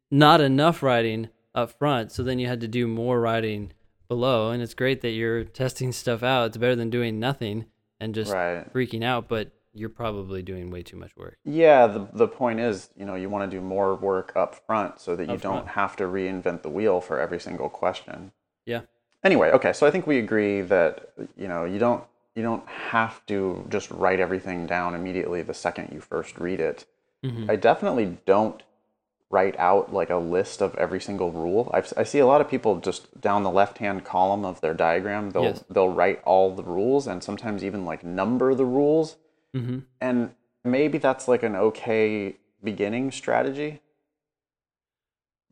not 0.09 0.41
enough 0.41 0.83
writing 0.83 1.29
up 1.55 1.71
front, 1.77 2.11
so 2.11 2.23
then 2.23 2.39
you 2.39 2.47
had 2.47 2.59
to 2.61 2.67
do 2.67 2.87
more 2.87 3.21
writing 3.21 3.71
below. 4.09 4.51
And 4.51 4.61
it's 4.61 4.73
great 4.73 4.99
that 5.01 5.11
you're 5.11 5.45
testing 5.45 5.93
stuff 5.93 6.23
out. 6.23 6.47
It's 6.47 6.57
better 6.57 6.75
than 6.75 6.89
doing 6.89 7.19
nothing 7.21 7.67
and 8.01 8.13
just 8.13 8.33
Right. 8.33 8.65
freaking 8.73 9.03
out. 9.03 9.29
But 9.29 9.51
you're 9.73 9.89
probably 9.89 10.41
doing 10.41 10.69
way 10.69 10.83
too 10.83 10.97
much 10.97 11.15
work. 11.15 11.37
Yeah, 11.45 11.87
the, 11.87 12.07
the 12.13 12.27
point 12.27 12.59
is, 12.59 12.89
you 12.97 13.05
know, 13.05 13.15
you 13.15 13.29
want 13.29 13.49
to 13.49 13.57
do 13.57 13.61
more 13.61 13.95
work 13.95 14.33
up 14.35 14.55
front 14.65 14.99
so 14.99 15.15
that 15.15 15.27
you 15.27 15.35
Up 15.35 15.41
don't 15.41 15.53
front. 15.53 15.67
have 15.69 15.95
to 15.97 16.03
reinvent 16.03 16.61
the 16.61 16.69
wheel 16.69 16.99
for 17.01 17.19
every 17.19 17.39
single 17.39 17.69
question. 17.69 18.31
Yeah. 18.65 18.81
Anyway, 19.23 19.49
okay, 19.51 19.71
so 19.73 19.85
I 19.87 19.91
think 19.91 20.07
we 20.07 20.17
agree 20.17 20.61
that, 20.61 21.11
you 21.37 21.47
know, 21.47 21.63
you 21.65 21.79
don't 21.79 22.03
you 22.35 22.41
don't 22.43 22.65
have 22.67 23.25
to 23.25 23.65
just 23.69 23.91
write 23.91 24.19
everything 24.21 24.65
down 24.65 24.95
immediately 24.95 25.41
the 25.41 25.53
second 25.53 25.89
you 25.91 25.99
first 25.99 26.37
read 26.39 26.59
it. 26.61 26.85
Mhm. 27.25 27.49
I 27.49 27.57
definitely 27.57 28.17
don't 28.25 28.63
write 29.29 29.57
out 29.59 29.93
like 29.93 30.09
a 30.09 30.15
list 30.17 30.61
of 30.61 30.73
every 30.75 30.99
single 30.99 31.31
rule. 31.31 31.69
I've, 31.73 31.91
I 31.97 32.03
see 32.03 32.19
a 32.19 32.25
lot 32.25 32.41
of 32.41 32.49
people 32.49 32.77
just 32.79 33.19
down 33.21 33.43
the 33.43 33.51
left 33.51 33.77
hand 33.79 34.03
column 34.05 34.43
of 34.45 34.59
their 34.61 34.73
diagram. 34.73 35.31
They'll 35.31 35.43
Yes. 35.43 35.63
they'll 35.69 35.89
write 35.89 36.21
all 36.25 36.55
the 36.55 36.63
rules 36.63 37.05
and 37.07 37.23
sometimes 37.23 37.63
even 37.63 37.85
like 37.85 38.03
number 38.03 38.53
the 38.55 38.65
rules. 38.65 39.17
Mm-hmm. 39.55 39.79
And 39.99 40.31
maybe 40.63 40.97
that's 40.97 41.27
like 41.27 41.43
an 41.43 41.55
okay 41.55 42.37
beginning 42.63 43.11
strategy. 43.11 43.81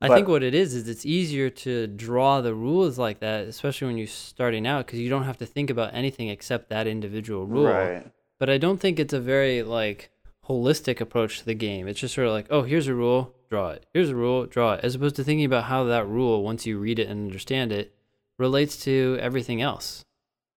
I 0.02 0.08
But- 0.08 0.16
think 0.16 0.28
what 0.30 0.44
it 0.44 0.56
is 0.56 0.74
is 0.74 0.88
it's 0.88 1.06
easier 1.06 1.50
to 1.50 1.88
draw 1.88 2.40
the 2.40 2.54
rules 2.54 2.98
like 2.98 3.20
that, 3.20 3.46
especially 3.48 3.88
when 3.88 3.98
you're 3.98 4.08
starting 4.08 4.66
out, 4.66 4.86
because 4.86 5.00
you 5.00 5.10
don't 5.10 5.26
have 5.26 5.38
to 5.40 5.46
think 5.46 5.70
about 5.70 5.94
anything 5.94 6.30
except 6.30 6.70
that 6.70 6.88
individual 6.88 7.46
rule. 7.46 7.66
Right. 7.66 8.10
But 8.40 8.50
I 8.50 8.58
don't 8.58 8.80
think 8.80 8.98
it's 9.00 9.14
a 9.14 9.20
very 9.20 9.62
like 9.64 10.10
holistic 10.48 11.02
approach 11.02 11.40
to 11.40 11.46
the 11.46 11.54
game. 11.54 11.88
It's 11.88 12.00
just 12.00 12.16
sort 12.16 12.28
of 12.28 12.34
like, 12.34 12.48
oh, 12.50 12.64
here's 12.64 12.88
a 12.88 12.96
rule, 12.96 13.36
draw 13.50 13.72
it. 13.72 13.86
Here's 13.94 14.10
a 14.10 14.16
rule, 14.16 14.46
draw 14.46 14.74
it, 14.74 14.80
as 14.84 14.96
opposed 14.96 15.18
to 15.18 15.24
thinking 15.24 15.46
about 15.46 15.66
how 15.66 15.84
that 15.84 16.08
rule, 16.08 16.44
once 16.44 16.66
you 16.66 16.80
read 16.80 16.98
it 17.00 17.10
and 17.10 17.28
understand 17.28 17.74
it, 17.74 17.94
relates 18.38 18.82
to 18.86 19.18
everything 19.20 19.62
else. 19.62 20.06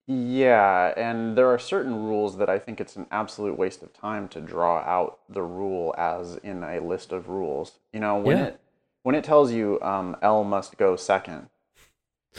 Yeah, 0.06 0.92
and 0.96 1.38
there 1.38 1.48
are 1.48 1.58
certain 1.58 2.04
rules 2.04 2.36
that 2.38 2.50
I 2.50 2.58
think 2.58 2.80
it's 2.80 2.96
an 2.96 3.06
absolute 3.10 3.56
waste 3.56 3.82
of 3.82 3.92
time 3.92 4.28
to 4.28 4.40
draw 4.40 4.78
out 4.78 5.20
the 5.28 5.42
rule 5.42 5.94
as 5.96 6.36
in 6.36 6.64
a 6.64 6.80
list 6.80 7.12
of 7.12 7.28
rules. 7.28 7.78
You 7.92 8.00
know, 8.00 8.16
when 8.18 8.36
Yeah. 8.36 8.44
it 8.46 8.60
when 9.04 9.14
it 9.14 9.24
tells 9.24 9.50
you 9.52 9.80
um, 9.82 10.16
L 10.22 10.44
must 10.44 10.76
go 10.76 10.94
second, 10.96 11.48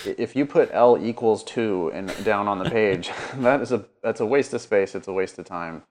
if 0.05 0.35
you 0.35 0.45
put 0.45 0.69
L 0.71 0.97
equals 0.97 1.43
two 1.43 1.91
and 1.93 2.11
down 2.23 2.47
on 2.47 2.59
the 2.59 2.69
page, 2.69 3.11
that 3.37 3.61
is 3.61 3.71
a 3.71 3.85
that's 4.01 4.19
a 4.19 4.25
waste 4.25 4.53
of 4.53 4.61
space. 4.61 4.95
It's 4.95 5.07
a 5.07 5.13
waste 5.13 5.39
of 5.39 5.45
time. 5.45 5.83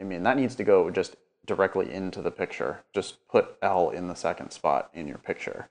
I 0.00 0.04
mean, 0.04 0.22
that 0.24 0.36
needs 0.36 0.54
to 0.56 0.64
go 0.64 0.90
just 0.90 1.16
directly 1.46 1.92
into 1.92 2.22
the 2.22 2.30
picture. 2.30 2.84
Just 2.94 3.26
put 3.28 3.56
L 3.62 3.90
in 3.90 4.08
the 4.08 4.14
second 4.14 4.50
spot 4.50 4.90
in 4.94 5.06
your 5.06 5.18
picture. 5.18 5.68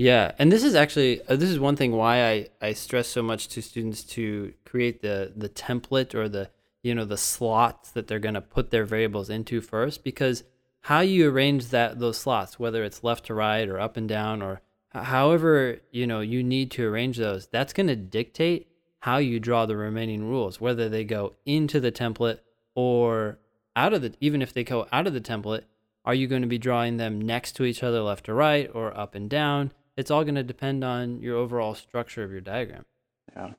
Yeah, 0.00 0.30
and 0.38 0.52
this 0.52 0.62
is 0.62 0.76
actually 0.76 1.26
uh, 1.26 1.34
this 1.34 1.50
is 1.50 1.58
one 1.58 1.74
thing 1.74 1.90
why 1.90 2.24
I, 2.24 2.48
I 2.62 2.72
stress 2.72 3.08
so 3.08 3.20
much 3.20 3.48
to 3.48 3.60
students 3.60 4.04
to 4.04 4.54
create 4.64 5.02
the 5.02 5.32
the 5.34 5.48
template 5.48 6.14
or 6.14 6.28
the 6.28 6.50
you 6.84 6.94
know 6.94 7.04
the 7.04 7.16
slots 7.16 7.90
that 7.90 8.06
they're 8.06 8.20
going 8.20 8.36
to 8.36 8.40
put 8.40 8.70
their 8.70 8.84
variables 8.84 9.28
into 9.28 9.60
first 9.60 10.04
because 10.04 10.44
how 10.82 11.00
you 11.00 11.28
arrange 11.28 11.70
that 11.70 11.98
those 11.98 12.16
slots 12.16 12.60
whether 12.60 12.84
it's 12.84 13.02
left 13.02 13.26
to 13.26 13.34
right 13.34 13.68
or 13.68 13.80
up 13.80 13.96
and 13.96 14.08
down 14.08 14.40
or 14.40 14.60
however 14.94 15.80
you 15.90 16.06
know 16.06 16.20
you 16.20 16.44
need 16.44 16.70
to 16.70 16.86
arrange 16.86 17.16
those 17.16 17.48
that's 17.48 17.72
going 17.72 17.88
to 17.88 17.96
dictate 17.96 18.68
how 19.00 19.16
you 19.16 19.40
draw 19.40 19.66
the 19.66 19.76
remaining 19.76 20.28
rules 20.28 20.60
whether 20.60 20.88
they 20.88 21.02
go 21.02 21.34
into 21.44 21.80
the 21.80 21.90
template 21.90 22.38
or 22.76 23.40
out 23.74 23.92
of 23.92 24.02
the 24.02 24.14
even 24.20 24.42
if 24.42 24.52
they 24.52 24.62
go 24.62 24.86
out 24.92 25.08
of 25.08 25.12
the 25.12 25.20
template 25.20 25.64
are 26.04 26.14
you 26.14 26.28
going 26.28 26.42
to 26.42 26.48
be 26.48 26.56
drawing 26.56 26.98
them 26.98 27.20
next 27.20 27.56
to 27.56 27.64
each 27.64 27.82
other 27.82 28.00
left 28.00 28.26
to 28.26 28.32
right 28.32 28.70
or 28.72 28.96
up 28.96 29.16
and 29.16 29.28
down 29.28 29.72
it's 29.98 30.10
all 30.12 30.22
going 30.22 30.36
to 30.36 30.44
depend 30.44 30.84
on 30.84 31.20
your 31.20 31.36
overall 31.36 31.74
structure 31.74 32.22
of 32.22 32.30
your 32.30 32.40
diagram 32.40 32.84
Yeah. 33.36 33.52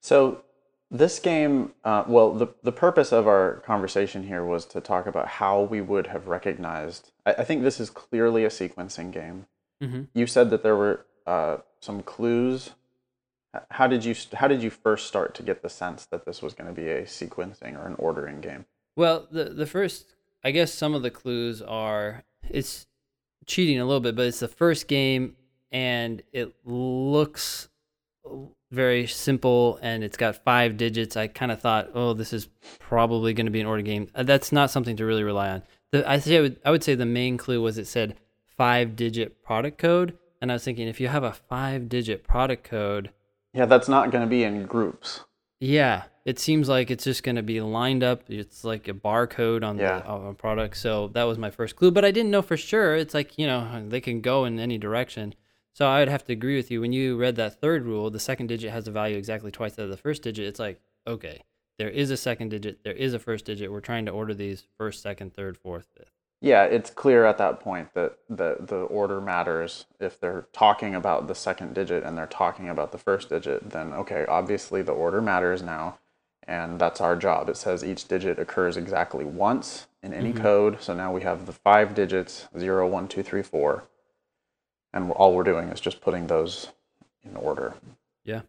So 0.00 0.42
this 0.90 1.18
game, 1.18 1.72
uh, 1.84 2.04
well, 2.08 2.32
the 2.32 2.48
the 2.62 2.72
purpose 2.72 3.12
of 3.12 3.28
our 3.28 3.62
conversation 3.66 4.22
here 4.22 4.44
was 4.44 4.64
to 4.66 4.80
talk 4.80 5.06
about 5.06 5.28
how 5.28 5.62
we 5.62 5.80
would 5.80 6.06
have 6.08 6.26
recognized. 6.26 7.12
I, 7.26 7.34
I 7.34 7.44
think 7.44 7.62
this 7.62 7.78
is 7.78 7.90
clearly 7.90 8.44
a 8.44 8.48
sequencing 8.48 9.12
game. 9.12 9.46
mm-hmm. 9.82 10.02
You 10.14 10.26
said 10.26 10.50
that 10.50 10.62
there 10.62 10.76
were 10.76 11.04
uh, 11.26 11.58
some 11.80 12.02
clues. 12.02 12.70
How 13.70 13.86
did 13.86 14.04
you 14.04 14.14
How 14.34 14.48
did 14.48 14.62
you 14.62 14.70
first 14.70 15.06
start 15.06 15.34
to 15.34 15.42
get 15.42 15.62
the 15.62 15.68
sense 15.68 16.06
that 16.06 16.24
this 16.24 16.40
was 16.40 16.54
going 16.54 16.74
to 16.74 16.80
be 16.80 16.88
a 16.88 17.02
sequencing 17.02 17.76
or 17.76 17.86
an 17.86 17.96
ordering 17.98 18.40
game? 18.40 18.64
Well, 18.96 19.26
the 19.30 19.44
the 19.44 19.66
first, 19.66 20.14
I 20.42 20.52
guess, 20.52 20.72
some 20.72 20.94
of 20.94 21.02
the 21.02 21.10
clues 21.10 21.60
are 21.60 22.24
it's 22.48 22.86
cheating 23.44 23.78
a 23.78 23.84
little 23.84 24.00
bit, 24.00 24.16
but 24.16 24.26
it's 24.26 24.40
the 24.40 24.48
first 24.48 24.88
game, 24.88 25.36
and 25.72 26.22
it 26.32 26.54
looks 26.64 27.68
very 28.70 29.06
simple, 29.06 29.78
and 29.82 30.04
it's 30.04 30.16
got 30.16 30.44
five 30.44 30.76
digits. 30.76 31.16
I 31.16 31.26
kind 31.28 31.50
of 31.50 31.60
thought, 31.60 31.90
oh, 31.94 32.12
this 32.12 32.32
is 32.32 32.48
probably 32.78 33.32
going 33.32 33.46
to 33.46 33.52
be 33.52 33.60
an 33.60 33.66
order 33.66 33.82
game. 33.82 34.08
Uh, 34.14 34.22
That's 34.22 34.52
not 34.52 34.70
something 34.70 34.96
to 34.96 35.06
really 35.06 35.24
rely 35.24 35.48
on. 35.50 35.62
The, 35.90 36.08
I 36.08 36.18
say 36.18 36.36
I 36.36 36.40
would, 36.42 36.60
I 36.64 36.70
would 36.70 36.84
say 36.84 36.94
the 36.94 37.06
main 37.06 37.38
clue 37.38 37.62
was 37.62 37.78
it 37.78 37.86
said 37.86 38.16
five 38.56 38.94
digit 38.96 39.42
product 39.42 39.78
code, 39.78 40.18
and 40.42 40.50
I 40.52 40.54
was 40.54 40.64
thinking 40.64 40.86
if 40.88 41.00
you 41.00 41.08
have 41.08 41.24
a 41.24 41.32
five 41.32 41.88
digit 41.88 42.24
product 42.24 42.64
code. 42.64 43.10
Yeah, 43.54 43.64
that's 43.64 43.88
not 43.88 44.10
going 44.10 44.22
to 44.22 44.28
be 44.28 44.44
in 44.44 44.64
groups. 44.66 45.20
Yeah, 45.60 46.04
it 46.26 46.38
seems 46.38 46.68
like 46.68 46.90
it's 46.90 47.04
just 47.04 47.22
going 47.22 47.36
to 47.36 47.42
be 47.42 47.60
lined 47.62 48.04
up. 48.04 48.22
It's 48.28 48.62
like 48.62 48.86
a 48.86 48.92
barcode 48.92 49.64
on 49.66 49.78
Yeah. 49.78 50.00
the 50.00 50.06
on 50.06 50.26
a 50.26 50.34
product. 50.34 50.76
So 50.76 51.08
that 51.14 51.24
was 51.24 51.38
my 51.38 51.50
first 51.50 51.74
clue, 51.74 51.90
but 51.90 52.04
I 52.04 52.10
didn't 52.10 52.30
know 52.30 52.42
for 52.42 52.56
sure. 52.58 52.94
It's 52.96 53.14
like 53.14 53.38
you 53.38 53.46
know 53.46 53.82
they 53.88 54.02
can 54.02 54.20
go 54.20 54.44
in 54.44 54.60
any 54.60 54.76
direction. 54.76 55.34
So 55.78 55.86
I 55.86 56.00
would 56.00 56.08
have 56.08 56.24
to 56.24 56.32
agree 56.32 56.56
with 56.56 56.72
you. 56.72 56.80
When 56.80 56.92
you 56.92 57.16
read 57.16 57.36
that 57.36 57.60
third 57.60 57.84
rule, 57.84 58.10
the 58.10 58.18
second 58.18 58.48
digit 58.48 58.72
has 58.72 58.88
a 58.88 58.90
value 58.90 59.16
exactly 59.16 59.52
twice 59.52 59.76
that 59.76 59.84
of 59.84 59.90
the 59.90 59.96
first 59.96 60.24
digit. 60.24 60.44
It's 60.48 60.58
like 60.58 60.80
okay, 61.06 61.44
there 61.78 61.88
is 61.88 62.10
a 62.10 62.16
second 62.16 62.48
digit, 62.48 62.82
there 62.82 62.94
is 62.94 63.14
a 63.14 63.20
first 63.20 63.44
digit. 63.44 63.70
We're 63.70 63.78
trying 63.78 64.04
to 64.06 64.10
order 64.10 64.34
these 64.34 64.66
first, 64.76 65.00
second, 65.00 65.34
third, 65.34 65.56
fourth, 65.56 65.86
fifth. 65.96 66.10
Yeah, 66.40 66.64
it's 66.64 66.90
clear 66.90 67.24
at 67.24 67.38
that 67.38 67.60
point 67.60 67.94
that 67.94 68.18
the 68.28 68.56
the 68.58 68.80
order 68.80 69.20
matters. 69.20 69.86
If 70.00 70.18
they're 70.18 70.48
talking 70.52 70.96
about 70.96 71.28
the 71.28 71.36
second 71.36 71.74
digit 71.74 72.02
and 72.02 72.18
they're 72.18 72.26
talking 72.26 72.68
about 72.68 72.90
the 72.90 72.98
first 72.98 73.28
digit, 73.28 73.70
then 73.70 73.92
okay, 73.92 74.26
obviously 74.28 74.82
the 74.82 74.90
order 74.90 75.22
matters 75.22 75.62
now, 75.62 76.00
and 76.42 76.80
that's 76.80 77.00
our 77.00 77.14
job. 77.14 77.48
It 77.48 77.56
says 77.56 77.84
each 77.84 78.08
digit 78.08 78.40
occurs 78.40 78.76
exactly 78.76 79.24
once 79.24 79.86
in 80.02 80.12
any 80.12 80.32
Mhm. 80.32 80.40
code. 80.42 80.82
So 80.82 80.92
now 80.92 81.12
we 81.12 81.20
have 81.20 81.46
the 81.46 81.52
five 81.52 81.94
digits 81.94 82.48
zero, 82.58 82.88
one, 82.88 83.06
two, 83.06 83.22
three, 83.22 83.42
four, 83.44 83.84
and 85.02 85.12
all 85.12 85.34
we're 85.34 85.44
doing 85.44 85.68
is 85.68 85.80
just 85.80 86.00
putting 86.00 86.26
those 86.26 86.68
in 87.22 87.36
order. 87.36 87.74
Yeah. 88.24 88.42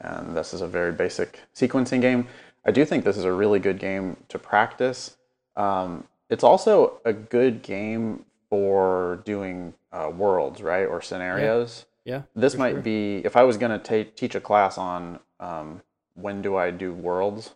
And 0.00 0.36
this 0.36 0.52
is 0.52 0.60
a 0.60 0.66
very 0.66 0.92
basic 0.92 1.40
sequencing 1.54 2.00
game. 2.00 2.26
I 2.64 2.72
do 2.72 2.84
think 2.84 3.04
this 3.04 3.16
is 3.16 3.24
a 3.24 3.32
really 3.32 3.60
good 3.60 3.78
game 3.78 4.16
to 4.28 4.38
practice. 4.38 5.16
Um, 5.56 6.04
it's 6.28 6.42
also 6.44 7.00
a 7.04 7.12
good 7.12 7.62
game 7.62 8.24
for 8.50 9.22
doing 9.24 9.74
uh, 9.92 10.10
worlds, 10.14 10.60
right, 10.60 10.84
or 10.84 11.00
scenarios. 11.00 11.86
Yeah, 12.04 12.22
This 12.34 12.56
might 12.56 12.72
sure. 12.72 12.80
be 12.82 13.16
if 13.24 13.36
I 13.36 13.42
was 13.42 13.56
going 13.56 13.80
to 13.80 14.04
teach 14.04 14.34
a 14.34 14.40
class 14.40 14.78
on 14.78 15.18
um, 15.40 15.82
when 16.14 16.42
do 16.42 16.56
I 16.56 16.70
do 16.70 16.92
worlds. 16.92 17.54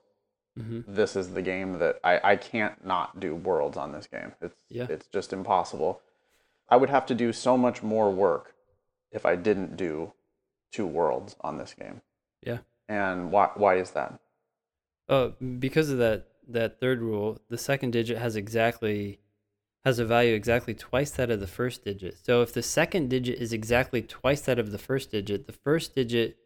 hmm 0.56 0.80
This 0.86 1.14
is 1.16 1.30
the 1.34 1.42
game 1.42 1.78
that 1.78 2.00
I, 2.04 2.20
I 2.32 2.36
can't 2.36 2.84
not 2.84 3.18
do 3.20 3.34
worlds 3.34 3.76
on 3.76 3.92
this 3.92 4.06
game. 4.06 4.32
It's 4.40 4.56
Yeah. 4.68 4.86
it's 4.88 5.06
just 5.08 5.32
impossible. 5.32 6.00
I 6.70 6.76
would 6.76 6.90
have 6.90 7.06
to 7.06 7.14
do 7.14 7.32
so 7.32 7.56
much 7.56 7.82
more 7.82 8.10
work 8.10 8.54
if 9.10 9.26
I 9.26 9.36
didn't 9.36 9.76
do 9.76 10.12
two 10.72 10.86
worlds 10.86 11.36
on 11.40 11.58
this 11.58 11.74
game. 11.74 12.00
Yeah. 12.42 12.58
And 12.88 13.30
why 13.30 13.50
why 13.54 13.76
is 13.76 13.90
that? 13.92 14.18
Oh, 15.08 15.34
because 15.58 15.90
of 15.90 15.98
that 15.98 16.26
that 16.48 16.80
third 16.80 17.00
rule, 17.00 17.38
the 17.48 17.58
second 17.58 17.92
digit 17.92 18.18
has 18.18 18.36
exactly 18.36 19.20
has 19.84 19.98
a 19.98 20.04
value 20.04 20.34
exactly 20.34 20.74
twice 20.74 21.10
that 21.12 21.30
of 21.30 21.40
the 21.40 21.46
first 21.46 21.84
digit. 21.84 22.18
So 22.24 22.42
if 22.42 22.52
the 22.52 22.62
second 22.62 23.08
digit 23.08 23.40
is 23.40 23.52
exactly 23.52 24.02
twice 24.02 24.42
that 24.42 24.58
of 24.58 24.72
the 24.72 24.78
first 24.78 25.10
digit, 25.10 25.46
the 25.46 25.52
first 25.52 25.94
digit 25.94 26.36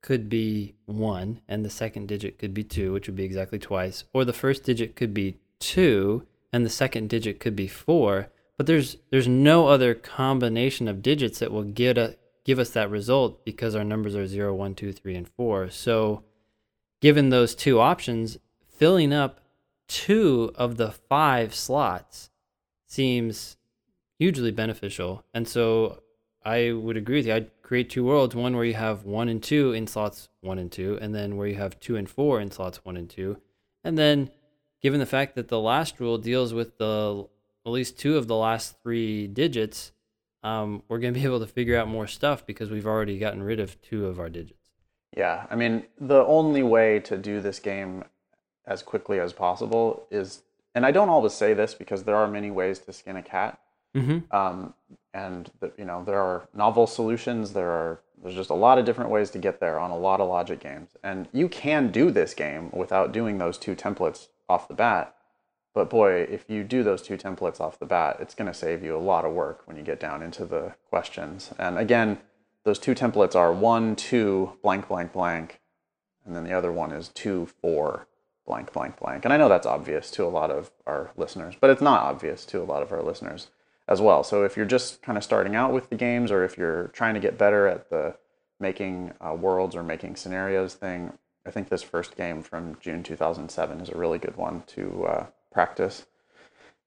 could 0.00 0.28
be 0.28 0.74
1 0.86 1.40
and 1.48 1.64
the 1.64 1.70
second 1.70 2.06
digit 2.06 2.38
could 2.38 2.54
be 2.54 2.62
2, 2.62 2.92
which 2.92 3.08
would 3.08 3.16
be 3.16 3.24
exactly 3.24 3.58
twice, 3.58 4.04
or 4.12 4.24
the 4.24 4.32
first 4.32 4.62
digit 4.62 4.94
could 4.94 5.12
be 5.12 5.38
2 5.60 6.26
and 6.52 6.64
the 6.64 6.70
second 6.70 7.08
digit 7.08 7.40
could 7.40 7.56
be 7.56 7.66
4, 7.66 8.28
but 8.56 8.66
there's 8.66 8.96
there's 9.10 9.28
no 9.28 9.68
other 9.68 9.94
combination 9.94 10.88
of 10.88 11.02
digits 11.02 11.38
that 11.38 11.52
will 11.52 11.64
get 11.64 11.98
a, 11.98 12.16
give 12.44 12.58
us 12.58 12.70
that 12.70 12.90
result 12.90 13.44
because 13.44 13.74
our 13.74 13.84
numbers 13.84 14.14
are 14.14 14.26
0, 14.26 14.54
1, 14.54 14.74
2, 14.74 14.92
3 14.92 15.14
and 15.14 15.28
4. 15.28 15.70
So 15.70 16.24
given 17.00 17.30
those 17.30 17.54
two 17.54 17.80
options, 17.80 18.38
filling 18.68 19.12
up 19.12 19.40
two 19.88 20.52
of 20.54 20.76
the 20.76 20.90
five 20.90 21.54
slots 21.54 22.30
seems 22.86 23.56
hugely 24.18 24.50
beneficial. 24.50 25.24
And 25.34 25.46
so 25.46 26.02
I 26.44 26.72
would 26.72 26.96
agree 26.96 27.16
with 27.16 27.26
you. 27.26 27.34
I'd 27.34 27.62
create 27.62 27.90
two 27.90 28.04
worlds 28.04 28.34
one 28.34 28.54
where 28.54 28.64
you 28.64 28.74
have 28.74 29.04
one 29.04 29.28
and 29.28 29.42
two 29.42 29.72
in 29.72 29.86
slots 29.86 30.28
one 30.40 30.58
and 30.58 30.70
two, 30.70 30.98
and 31.00 31.14
then 31.14 31.36
where 31.36 31.46
you 31.46 31.56
have 31.56 31.80
two 31.80 31.96
and 31.96 32.08
four 32.08 32.40
in 32.40 32.50
slots 32.50 32.84
one 32.84 32.96
and 32.96 33.08
two. 33.08 33.38
And 33.82 33.98
then, 33.98 34.30
given 34.82 35.00
the 35.00 35.06
fact 35.06 35.34
that 35.34 35.48
the 35.48 35.60
last 35.60 36.00
rule 36.00 36.18
deals 36.18 36.52
with 36.54 36.78
the 36.78 37.26
at 37.66 37.72
least 37.72 37.98
two 37.98 38.16
of 38.16 38.26
the 38.26 38.36
last 38.36 38.80
three 38.82 39.26
digits, 39.26 39.92
um, 40.42 40.82
we're 40.88 40.98
going 40.98 41.14
to 41.14 41.18
be 41.20 41.24
able 41.24 41.40
to 41.40 41.46
figure 41.46 41.76
out 41.76 41.88
more 41.88 42.06
stuff 42.06 42.44
because 42.44 42.70
we've 42.70 42.86
already 42.86 43.18
gotten 43.18 43.42
rid 43.42 43.60
of 43.60 43.80
two 43.80 44.06
of 44.06 44.18
our 44.20 44.28
digits. 44.28 44.70
Yeah, 45.16 45.46
I 45.50 45.56
mean, 45.56 45.84
the 45.98 46.24
only 46.26 46.62
way 46.62 47.00
to 47.00 47.16
do 47.16 47.40
this 47.40 47.58
game 47.60 48.04
as 48.66 48.82
quickly 48.82 49.20
as 49.20 49.32
possible 49.32 50.06
is, 50.10 50.42
and 50.74 50.84
I 50.84 50.90
don't 50.90 51.08
always 51.08 51.32
say 51.32 51.54
this 51.54 51.74
because 51.74 52.04
there 52.04 52.16
are 52.16 52.26
many 52.28 52.50
ways 52.50 52.78
to 52.80 52.92
skin 52.92 53.16
a 53.16 53.22
cat, 53.22 53.58
Mm-hmm. 53.96 54.36
um, 54.36 54.74
and 55.12 55.48
the, 55.60 55.70
you 55.78 55.84
know 55.84 56.02
there 56.04 56.20
are 56.20 56.48
novel 56.52 56.88
solutions. 56.88 57.52
There 57.52 57.70
are 57.70 58.00
there's 58.20 58.34
just 58.34 58.50
a 58.50 58.54
lot 58.54 58.76
of 58.76 58.84
different 58.84 59.10
ways 59.10 59.30
to 59.30 59.38
get 59.38 59.60
there 59.60 59.78
on 59.78 59.92
a 59.92 59.96
lot 59.96 60.20
of 60.20 60.28
logic 60.28 60.58
games, 60.58 60.88
and 61.04 61.28
you 61.32 61.48
can 61.48 61.92
do 61.92 62.10
this 62.10 62.34
game 62.34 62.70
without 62.72 63.12
doing 63.12 63.38
those 63.38 63.56
two 63.56 63.76
templates 63.76 64.26
off 64.48 64.66
the 64.66 64.74
bat. 64.74 65.13
But 65.74 65.90
boy, 65.90 66.22
if 66.22 66.48
you 66.48 66.62
do 66.62 66.82
those 66.82 67.02
two 67.02 67.16
templates 67.16 67.60
off 67.60 67.78
the 67.78 67.86
bat, 67.86 68.18
it's 68.20 68.34
going 68.34 68.46
to 68.46 68.54
save 68.54 68.82
you 68.82 68.96
a 68.96 68.98
lot 68.98 69.24
of 69.24 69.32
work 69.32 69.62
when 69.66 69.76
you 69.76 69.82
get 69.82 69.98
down 69.98 70.22
into 70.22 70.44
the 70.44 70.74
questions. 70.88 71.52
And 71.58 71.76
again, 71.78 72.18
those 72.62 72.78
two 72.78 72.94
templates 72.94 73.34
are 73.34 73.52
one, 73.52 73.96
two, 73.96 74.52
blank, 74.62 74.88
blank, 74.88 75.12
blank, 75.12 75.60
and 76.24 76.34
then 76.34 76.44
the 76.44 76.52
other 76.52 76.72
one 76.72 76.92
is 76.92 77.08
two, 77.08 77.46
four, 77.60 78.06
blank, 78.46 78.72
blank, 78.72 78.98
blank. 78.98 79.24
And 79.24 79.34
I 79.34 79.36
know 79.36 79.48
that's 79.48 79.66
obvious 79.66 80.10
to 80.12 80.24
a 80.24 80.28
lot 80.28 80.50
of 80.50 80.70
our 80.86 81.10
listeners, 81.16 81.56
but 81.60 81.70
it's 81.70 81.82
not 81.82 82.02
obvious 82.02 82.44
to 82.46 82.62
a 82.62 82.64
lot 82.64 82.82
of 82.82 82.92
our 82.92 83.02
listeners 83.02 83.48
as 83.88 84.00
well. 84.00 84.22
So 84.22 84.44
if 84.44 84.56
you're 84.56 84.66
just 84.66 85.02
kind 85.02 85.18
of 85.18 85.24
starting 85.24 85.54
out 85.54 85.72
with 85.72 85.90
the 85.90 85.96
games, 85.96 86.30
or 86.30 86.44
if 86.44 86.56
you're 86.56 86.88
trying 86.88 87.14
to 87.14 87.20
get 87.20 87.36
better 87.36 87.66
at 87.66 87.90
the 87.90 88.16
making 88.60 89.12
uh, 89.20 89.34
worlds 89.34 89.74
or 89.74 89.82
making 89.82 90.16
scenarios 90.16 90.74
thing, 90.74 91.12
I 91.46 91.50
think 91.50 91.68
this 91.68 91.82
first 91.82 92.16
game 92.16 92.42
from 92.42 92.78
June 92.80 93.02
2007 93.02 93.80
is 93.80 93.90
a 93.90 93.98
really 93.98 94.18
good 94.18 94.36
one 94.36 94.62
to 94.68 95.06
uh, 95.06 95.26
practice. 95.54 96.04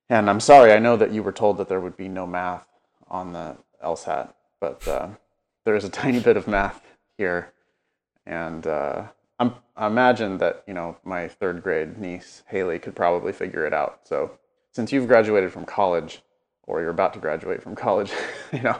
And 0.09 0.29
I'm 0.29 0.39
sorry, 0.39 0.71
I 0.71 0.79
know 0.79 0.95
that 0.97 1.11
you 1.11 1.23
were 1.23 1.31
told 1.31 1.57
that 1.57 1.67
there 1.67 1.79
would 1.79 1.97
be 1.97 2.07
no 2.07 2.27
math 2.27 2.67
on 3.09 3.33
the 3.33 3.57
LSAT, 3.83 4.33
but 4.59 4.87
uh, 4.87 5.09
there 5.65 5.75
is 5.75 5.83
a 5.83 5.89
tiny 6.03 6.19
bit 6.19 6.37
of 6.37 6.47
math 6.47 6.81
here. 7.17 7.53
And 8.25 8.67
uh, 8.67 9.07
I'm, 9.39 9.55
I 9.75 9.87
imagine 9.87 10.37
that, 10.37 10.63
you 10.67 10.73
know, 10.73 10.97
my 11.03 11.27
third 11.27 11.63
grade 11.63 11.97
niece, 11.97 12.43
Haley, 12.47 12.79
could 12.79 12.95
probably 12.95 13.33
figure 13.33 13.65
it 13.65 13.73
out. 13.73 14.01
So 14.03 14.31
since 14.71 14.91
you've 14.91 15.07
graduated 15.07 15.51
from 15.51 15.65
college, 15.65 16.21
or 16.63 16.81
you're 16.81 16.89
about 16.89 17.13
to 17.13 17.19
graduate 17.19 17.63
from 17.63 17.75
college, 17.75 18.11
you 18.53 18.61
know, 18.61 18.79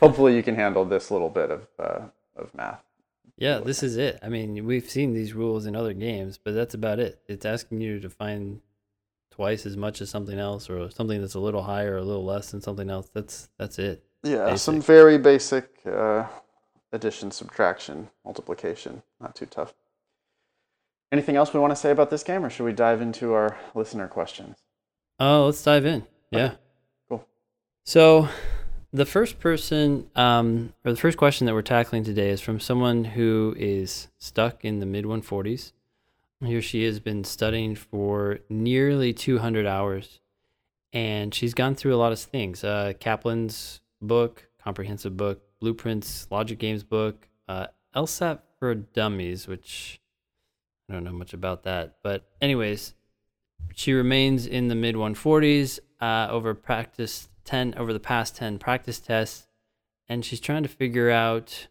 hopefully 0.00 0.34
you 0.34 0.42
can 0.42 0.56
handle 0.56 0.84
this 0.84 1.10
little 1.10 1.30
bit 1.30 1.50
of, 1.50 1.66
uh, 1.78 2.00
of 2.36 2.54
math. 2.54 2.82
Yeah, 3.36 3.58
this 3.58 3.82
is 3.82 3.96
it. 3.96 4.18
I 4.22 4.28
mean, 4.28 4.66
we've 4.66 4.90
seen 4.90 5.14
these 5.14 5.32
rules 5.32 5.64
in 5.64 5.74
other 5.74 5.94
games, 5.94 6.38
but 6.42 6.54
that's 6.54 6.74
about 6.74 6.98
it. 6.98 7.20
It's 7.26 7.46
asking 7.46 7.80
you 7.80 7.98
to 8.00 8.10
find 8.10 8.60
twice 9.40 9.64
as 9.64 9.74
much 9.74 10.02
as 10.02 10.10
something 10.10 10.38
else, 10.38 10.68
or 10.68 10.90
something 10.90 11.18
that's 11.18 11.32
a 11.32 11.40
little 11.40 11.62
higher 11.62 11.94
or 11.94 11.96
a 11.96 12.02
little 12.02 12.26
less 12.26 12.50
than 12.50 12.60
something 12.60 12.90
else. 12.90 13.08
That's 13.14 13.48
that's 13.58 13.78
it. 13.78 14.04
Yeah, 14.22 14.44
basic. 14.44 14.58
some 14.58 14.82
very 14.82 15.16
basic 15.16 15.66
uh, 15.86 16.26
addition, 16.92 17.30
subtraction, 17.30 18.10
multiplication. 18.22 19.02
Not 19.18 19.34
too 19.34 19.46
tough. 19.46 19.72
Anything 21.10 21.36
else 21.36 21.54
we 21.54 21.60
want 21.60 21.70
to 21.70 21.76
say 21.76 21.90
about 21.90 22.10
this 22.10 22.22
game, 22.22 22.44
or 22.44 22.50
should 22.50 22.64
we 22.64 22.74
dive 22.74 23.00
into 23.00 23.32
our 23.32 23.56
listener 23.74 24.08
questions? 24.08 24.58
Oh, 25.18 25.46
let's 25.46 25.62
dive 25.62 25.86
in. 25.86 26.06
Yeah. 26.30 26.44
Okay. 26.44 26.54
Cool. 27.08 27.28
So, 27.86 28.28
the 28.92 29.06
first 29.06 29.40
person, 29.40 30.10
um, 30.16 30.74
or 30.84 30.92
the 30.92 31.00
first 31.00 31.16
question 31.16 31.46
that 31.46 31.54
we're 31.54 31.62
tackling 31.62 32.04
today 32.04 32.28
is 32.28 32.42
from 32.42 32.60
someone 32.60 33.04
who 33.04 33.54
is 33.58 34.08
stuck 34.18 34.66
in 34.66 34.80
the 34.80 34.86
mid 34.86 35.06
140s. 35.06 35.72
He 36.44 36.56
or 36.56 36.62
she 36.62 36.84
has 36.84 37.00
been 37.00 37.24
studying 37.24 37.74
for 37.74 38.38
nearly 38.48 39.12
200 39.12 39.66
hours, 39.66 40.20
and 40.92 41.34
she's 41.34 41.52
gone 41.52 41.74
through 41.74 41.94
a 41.94 41.98
lot 41.98 42.12
of 42.12 42.18
things. 42.18 42.64
Uh, 42.64 42.94
Kaplan's 42.98 43.80
book, 44.00 44.48
comprehensive 44.62 45.16
book, 45.16 45.42
Blueprints, 45.60 46.26
Logic 46.30 46.58
Games 46.58 46.82
book, 46.82 47.28
uh, 47.46 47.66
LSAT 47.94 48.40
for 48.58 48.74
Dummies, 48.74 49.46
which 49.46 50.00
I 50.88 50.94
don't 50.94 51.04
know 51.04 51.12
much 51.12 51.34
about 51.34 51.64
that. 51.64 51.96
But, 52.02 52.26
anyways, 52.40 52.94
she 53.74 53.92
remains 53.92 54.46
in 54.46 54.68
the 54.68 54.74
mid 54.74 54.94
140s 54.94 55.78
uh, 56.00 56.28
over 56.30 56.54
practice 56.54 57.28
10 57.44 57.74
over 57.76 57.92
the 57.92 58.00
past 58.00 58.36
10 58.36 58.58
practice 58.58 58.98
tests, 58.98 59.46
and 60.08 60.24
she's 60.24 60.40
trying 60.40 60.62
to 60.62 60.68
figure 60.68 61.10
out 61.10 61.68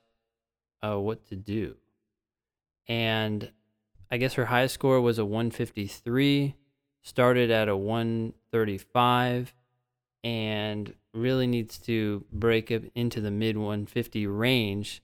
uh, 0.84 1.00
what 1.00 1.26
to 1.28 1.36
do. 1.36 1.76
And 2.88 3.52
I 4.12 4.18
guess 4.18 4.34
her 4.34 4.46
highest 4.46 4.74
score 4.74 5.00
was 5.02 5.20
a 5.20 5.26
153, 5.26 6.56
started 7.02 7.52
at 7.52 7.70
a 7.70 7.78
135, 7.78 9.54
and 10.24 10.94
really 11.14 11.48
needs 11.48 11.78
to 11.80 12.24
break 12.32 12.72
up 12.72 12.84
into 12.96 13.22
the 13.22 13.32
mid 13.32 13.58
150 13.58 14.28
range 14.28 15.02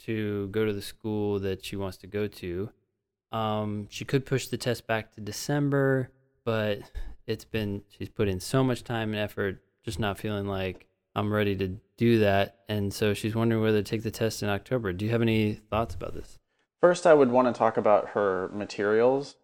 to 0.00 0.48
go 0.48 0.64
to 0.64 0.72
the 0.72 0.82
school 0.82 1.38
that 1.40 1.64
she 1.64 1.76
wants 1.76 1.96
to 1.98 2.06
go 2.06 2.26
to. 2.26 2.70
Um, 3.32 3.88
she 3.90 4.04
could 4.04 4.26
push 4.26 4.46
the 4.46 4.56
test 4.56 4.86
back 4.86 5.12
to 5.12 5.20
December, 5.20 6.10
but 6.44 6.80
it's 7.26 7.44
been 7.44 7.82
she's 7.88 8.08
put 8.08 8.28
in 8.28 8.38
so 8.38 8.62
much 8.62 8.84
time 8.84 9.10
and 9.10 9.18
effort, 9.18 9.62
just 9.82 9.98
not 9.98 10.18
feeling 10.18 10.46
like 10.46 10.86
I'm 11.16 11.32
ready 11.32 11.56
to 11.56 11.76
do 11.96 12.20
that. 12.20 12.58
And 12.68 12.92
so 12.92 13.14
she's 13.14 13.34
wondering 13.34 13.62
whether 13.62 13.82
to 13.82 13.90
take 13.90 14.02
the 14.02 14.10
test 14.10 14.42
in 14.42 14.48
October. 14.48 14.92
Do 14.92 15.04
you 15.04 15.10
have 15.10 15.22
any 15.22 15.54
thoughts 15.54 15.94
about 15.94 16.14
this? 16.14 16.38
First, 16.84 17.06
I 17.06 17.14
would 17.14 17.30
want 17.30 17.48
to 17.48 17.58
talk 17.58 17.78
about 17.78 18.10
her 18.10 18.50
materials, 18.52 19.36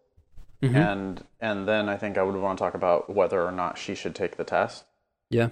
mm-hmm. 0.61 0.75
and 0.75 1.25
and 1.39 1.67
then 1.67 1.89
I 1.89 1.97
think 1.97 2.19
I 2.19 2.21
would 2.21 2.35
want 2.35 2.59
to 2.59 2.63
talk 2.63 2.75
about 2.75 3.09
whether 3.09 3.41
or 3.41 3.51
not 3.51 3.79
she 3.79 3.95
should 3.95 4.13
take 4.13 4.37
the 4.37 4.43
test. 4.43 4.85
Yeah. 5.31 5.49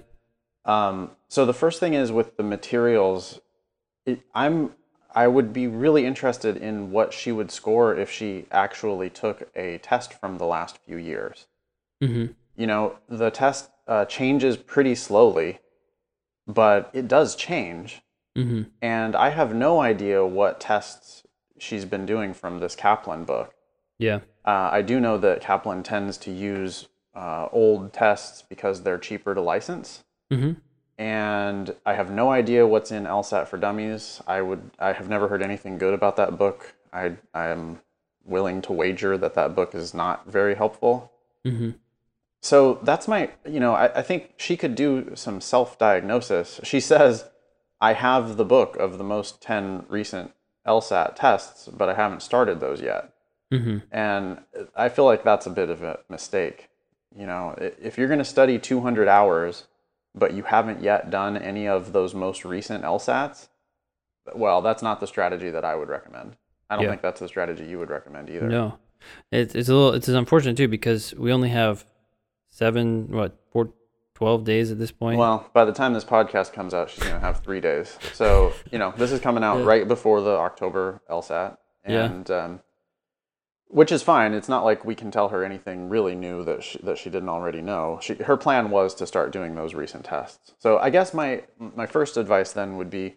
Um, 0.65 1.09
so 1.29 1.47
the 1.47 1.53
first 1.63 1.79
thing 1.79 1.95
is 1.95 2.11
with 2.11 2.37
the 2.37 2.43
materials, 2.43 3.39
it, 4.05 4.21
I'm 4.35 4.75
I 5.15 5.25
would 5.25 5.51
be 5.51 5.65
really 5.65 6.05
interested 6.05 6.57
in 6.57 6.91
what 6.91 7.11
she 7.11 7.31
would 7.31 7.49
score 7.49 7.95
if 7.95 8.11
she 8.11 8.45
actually 8.51 9.09
took 9.09 9.49
a 9.55 9.79
test 9.79 10.13
from 10.13 10.37
the 10.37 10.45
last 10.45 10.77
few 10.85 10.97
years. 10.97 11.47
Mm-hmm. 12.03 12.33
You 12.55 12.67
know, 12.67 12.99
the 13.07 13.31
test 13.31 13.71
uh, 13.87 14.05
changes 14.05 14.57
pretty 14.57 14.93
slowly, 14.93 15.57
but 16.45 16.91
it 16.93 17.07
does 17.07 17.35
change. 17.35 18.03
Mm-hmm. 18.37 18.69
And 18.79 19.15
I 19.15 19.29
have 19.29 19.55
no 19.55 19.81
idea 19.81 20.23
what 20.23 20.59
tests 20.59 21.23
she's 21.59 21.85
been 21.85 22.05
doing 22.05 22.33
from 22.33 22.59
this 22.59 22.75
Kaplan 22.75 23.25
book. 23.25 23.53
Yeah. 23.97 24.19
Uh, 24.45 24.69
I 24.71 24.81
do 24.81 24.99
know 24.99 25.17
that 25.17 25.41
Kaplan 25.41 25.83
tends 25.83 26.17
to 26.19 26.31
use 26.31 26.87
uh, 27.13 27.47
old 27.51 27.93
tests 27.93 28.41
because 28.41 28.83
they're 28.83 28.97
cheaper 28.97 29.35
to 29.35 29.41
license. 29.41 30.03
Mm-hmm 30.31 30.53
and 30.99 31.73
I 31.85 31.93
have 31.93 32.11
no 32.11 32.29
idea 32.29 32.67
what's 32.67 32.91
in 32.91 33.05
LSAT 33.05 33.47
for 33.47 33.57
Dummies. 33.57 34.21
I 34.27 34.41
would 34.41 34.69
I 34.77 34.91
have 34.91 35.07
never 35.07 35.29
heard 35.29 35.41
anything 35.41 35.77
good 35.77 35.93
about 35.93 36.17
that 36.17 36.37
book. 36.37 36.75
I 36.91 37.13
I 37.33 37.47
am 37.47 37.79
willing 38.25 38.61
to 38.63 38.73
wager 38.73 39.17
that 39.17 39.33
that 39.33 39.55
book 39.55 39.73
is 39.73 39.93
not 39.93 40.29
very 40.29 40.55
helpful. 40.55 41.11
Mm-hmm. 41.47 41.71
So 42.41 42.79
that's 42.83 43.07
my 43.07 43.31
you 43.47 43.61
know 43.61 43.73
I, 43.73 43.99
I 43.99 44.01
think 44.01 44.33
she 44.35 44.57
could 44.57 44.75
do 44.75 45.13
some 45.15 45.39
self 45.39 45.79
diagnosis. 45.79 46.59
She 46.63 46.81
says 46.81 47.29
I 47.79 47.93
have 47.93 48.35
the 48.35 48.45
book 48.45 48.75
of 48.75 48.97
the 48.97 49.05
most 49.05 49.41
ten 49.41 49.85
recent 49.87 50.33
LSAT 50.67 51.15
tests, 51.15 51.67
but 51.67 51.89
I 51.89 51.93
haven't 51.93 52.21
started 52.21 52.59
those 52.59 52.81
yet. 52.81 53.13
Mm-hmm. 53.51 53.77
And 53.91 54.39
I 54.75 54.89
feel 54.89 55.05
like 55.05 55.23
that's 55.23 55.45
a 55.45 55.51
bit 55.51 55.69
of 55.69 55.81
a 55.81 55.99
mistake. 56.09 56.69
You 57.15 57.25
know, 57.25 57.55
if 57.57 57.97
you're 57.97 58.07
going 58.07 58.19
to 58.19 58.25
study 58.25 58.59
200 58.59 59.07
hours 59.07 59.65
but 60.15 60.33
you 60.33 60.43
haven't 60.43 60.81
yet 60.81 61.09
done 61.09 61.37
any 61.37 61.67
of 61.67 61.93
those 61.93 62.13
most 62.13 62.43
recent 62.43 62.83
LSATs, 62.83 63.47
well, 64.35 64.61
that's 64.61 64.83
not 64.83 64.99
the 64.99 65.07
strategy 65.07 65.49
that 65.49 65.63
I 65.63 65.75
would 65.75 65.89
recommend. 65.89 66.35
I 66.69 66.75
don't 66.75 66.85
yeah. 66.85 66.91
think 66.91 67.01
that's 67.01 67.19
the 67.19 67.27
strategy 67.27 67.65
you 67.65 67.79
would 67.79 67.89
recommend 67.89 68.29
either. 68.29 68.47
No, 68.47 68.77
it's 69.31 69.55
it's 69.55 69.69
a 69.69 69.73
little 69.73 69.93
it's 69.93 70.07
unfortunate 70.07 70.55
too 70.55 70.67
because 70.67 71.15
we 71.15 71.31
only 71.31 71.49
have 71.49 71.83
seven 72.49 73.07
what 73.09 73.39
four 73.51 73.71
12 74.19 74.43
days 74.43 74.69
at 74.69 74.77
this 74.77 74.91
point. 74.91 75.17
Well, 75.17 75.49
by 75.53 75.63
the 75.63 75.71
time 75.71 75.93
this 75.93 76.03
podcast 76.03 76.51
comes 76.51 76.73
out, 76.73 76.89
she's 76.89 77.05
gonna 77.05 77.21
have 77.21 77.39
three 77.39 77.61
days. 77.61 77.97
So 78.13 78.51
you 78.69 78.77
know 78.77 78.93
this 78.97 79.13
is 79.13 79.21
coming 79.21 79.45
out 79.45 79.59
yeah. 79.59 79.65
right 79.65 79.87
before 79.87 80.19
the 80.19 80.31
October 80.31 81.01
LSAT, 81.09 81.57
and 81.85 82.27
yeah. 82.27 82.43
um, 82.43 82.59
which 83.69 83.93
is 83.93 84.03
fine. 84.03 84.33
It's 84.33 84.49
not 84.49 84.65
like 84.65 84.83
we 84.83 84.93
can 84.93 85.09
tell 85.09 85.29
her 85.29 85.45
anything 85.45 85.87
really 85.87 86.15
new 86.15 86.43
that 86.43 86.63
she, 86.63 86.79
that 86.79 86.97
she 86.97 87.09
didn't 87.09 87.29
already 87.29 87.61
know. 87.61 87.97
She, 88.01 88.15
her 88.15 88.35
plan 88.35 88.71
was 88.71 88.93
to 88.95 89.07
start 89.07 89.31
doing 89.31 89.55
those 89.55 89.73
recent 89.73 90.03
tests. 90.03 90.53
So 90.57 90.77
I 90.79 90.89
guess 90.89 91.13
my 91.13 91.43
my 91.57 91.85
first 91.85 92.17
advice 92.17 92.51
then 92.51 92.75
would 92.75 92.89
be 92.89 93.15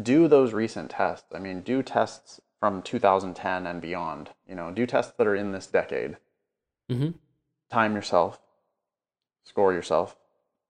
do 0.00 0.28
those 0.28 0.52
recent 0.52 0.92
tests. 0.92 1.26
I 1.34 1.40
mean, 1.40 1.62
do 1.62 1.82
tests 1.82 2.40
from 2.60 2.82
2010 2.82 3.66
and 3.66 3.82
beyond. 3.82 4.30
You 4.48 4.54
know, 4.54 4.70
do 4.70 4.86
tests 4.86 5.12
that 5.18 5.26
are 5.26 5.34
in 5.34 5.50
this 5.50 5.66
decade. 5.66 6.18
Mm-hmm. 6.88 7.18
Time 7.68 7.96
yourself, 7.96 8.40
score 9.42 9.72
yourself, 9.72 10.14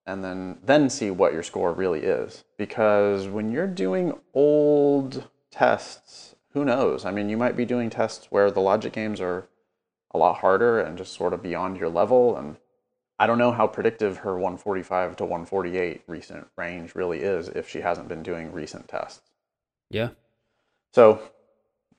and 0.07 0.23
then 0.23 0.59
then 0.65 0.89
see 0.89 1.11
what 1.11 1.33
your 1.33 1.43
score 1.43 1.73
really 1.73 2.01
is. 2.01 2.45
Because 2.57 3.29
when 3.29 3.51
you're 3.51 3.67
doing 3.67 4.15
old 4.35 5.29
tests 5.51 6.37
who 6.57 6.65
knows? 6.65 7.05
I 7.05 7.11
mean, 7.11 7.29
you 7.29 7.37
might 7.37 7.55
be 7.55 7.67
doing 7.67 7.91
tests 7.91 8.29
where 8.31 8.51
the 8.51 8.61
logic 8.61 8.95
games 8.95 9.21
are 9.21 9.47
a 10.15 10.17
lot 10.17 10.39
harder 10.39 10.81
and 10.81 10.97
just 10.97 11.13
sort 11.13 11.35
of 11.35 11.43
beyond 11.43 11.77
your 11.77 11.91
level. 11.91 12.35
And 12.35 12.57
I 13.19 13.27
don't 13.27 13.37
know 13.37 13.53
how 13.53 13.67
predictive 13.67 14.19
her 14.19 14.35
145 14.35 15.17
to 15.17 15.25
148 15.25 16.03
recent 16.07 16.47
range 16.57 16.95
really 16.95 17.19
is 17.19 17.49
if 17.49 17.69
she 17.69 17.81
hasn't 17.81 18.09
been 18.09 18.23
doing 18.23 18.53
recent 18.53 18.89
tests. 18.89 19.31
Yeah. 19.91 20.11
So 20.95 21.21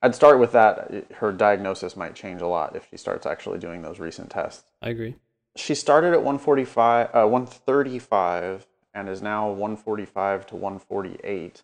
I'd 0.01 0.15
start 0.15 0.39
with 0.39 0.53
that. 0.53 1.11
Her 1.13 1.31
diagnosis 1.31 1.95
might 1.95 2.15
change 2.15 2.41
a 2.41 2.47
lot 2.47 2.75
if 2.75 2.87
she 2.89 2.97
starts 2.97 3.27
actually 3.27 3.59
doing 3.59 3.83
those 3.83 3.99
recent 3.99 4.31
tests. 4.31 4.71
I 4.81 4.89
agree. 4.89 5.17
She 5.57 5.75
started 5.75 6.13
at 6.13 6.21
145, 6.23 7.09
uh, 7.13 7.27
135 7.27 8.67
and 8.93 9.09
is 9.09 9.21
now 9.21 9.49
145 9.49 10.45
to 10.47 10.55
148. 10.55 11.63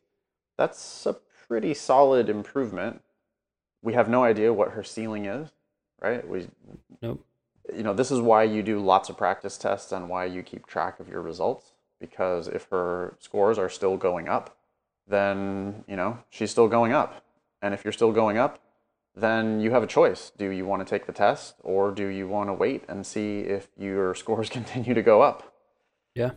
That's 0.57 1.05
a 1.05 1.13
pretty 1.47 1.73
solid 1.73 2.29
improvement. 2.29 3.01
We 3.81 3.93
have 3.93 4.09
no 4.09 4.23
idea 4.23 4.53
what 4.53 4.71
her 4.71 4.83
ceiling 4.83 5.25
is, 5.25 5.49
right? 6.01 6.27
We 6.27 6.47
nope. 7.01 7.25
you 7.75 7.83
know, 7.83 7.93
this 7.93 8.11
is 8.11 8.19
why 8.19 8.43
you 8.43 8.63
do 8.63 8.79
lots 8.79 9.09
of 9.09 9.17
practice 9.17 9.57
tests 9.57 9.91
and 9.91 10.09
why 10.09 10.25
you 10.25 10.43
keep 10.43 10.65
track 10.65 10.99
of 10.99 11.07
your 11.07 11.21
results. 11.21 11.73
Because 11.99 12.47
if 12.47 12.67
her 12.69 13.15
scores 13.19 13.57
are 13.57 13.69
still 13.69 13.97
going 13.97 14.27
up, 14.27 14.57
then, 15.07 15.83
you 15.87 15.95
know, 15.95 16.19
she's 16.29 16.51
still 16.51 16.67
going 16.67 16.93
up. 16.93 17.23
And 17.61 17.73
if 17.73 17.83
you're 17.83 17.93
still 17.93 18.11
going 18.11 18.37
up, 18.37 18.59
then 19.15 19.59
you 19.59 19.71
have 19.71 19.83
a 19.83 19.87
choice. 19.87 20.31
Do 20.37 20.49
you 20.49 20.65
want 20.65 20.85
to 20.85 20.89
take 20.89 21.05
the 21.05 21.13
test 21.13 21.55
or 21.61 21.91
do 21.91 22.07
you 22.07 22.27
want 22.27 22.49
to 22.49 22.53
wait 22.53 22.83
and 22.87 23.05
see 23.05 23.41
if 23.41 23.69
your 23.77 24.15
scores 24.21 24.49
continue 24.49 24.93
to 24.93 25.01
go 25.01 25.21
up? 25.21 25.53
Yeah. 26.15 26.31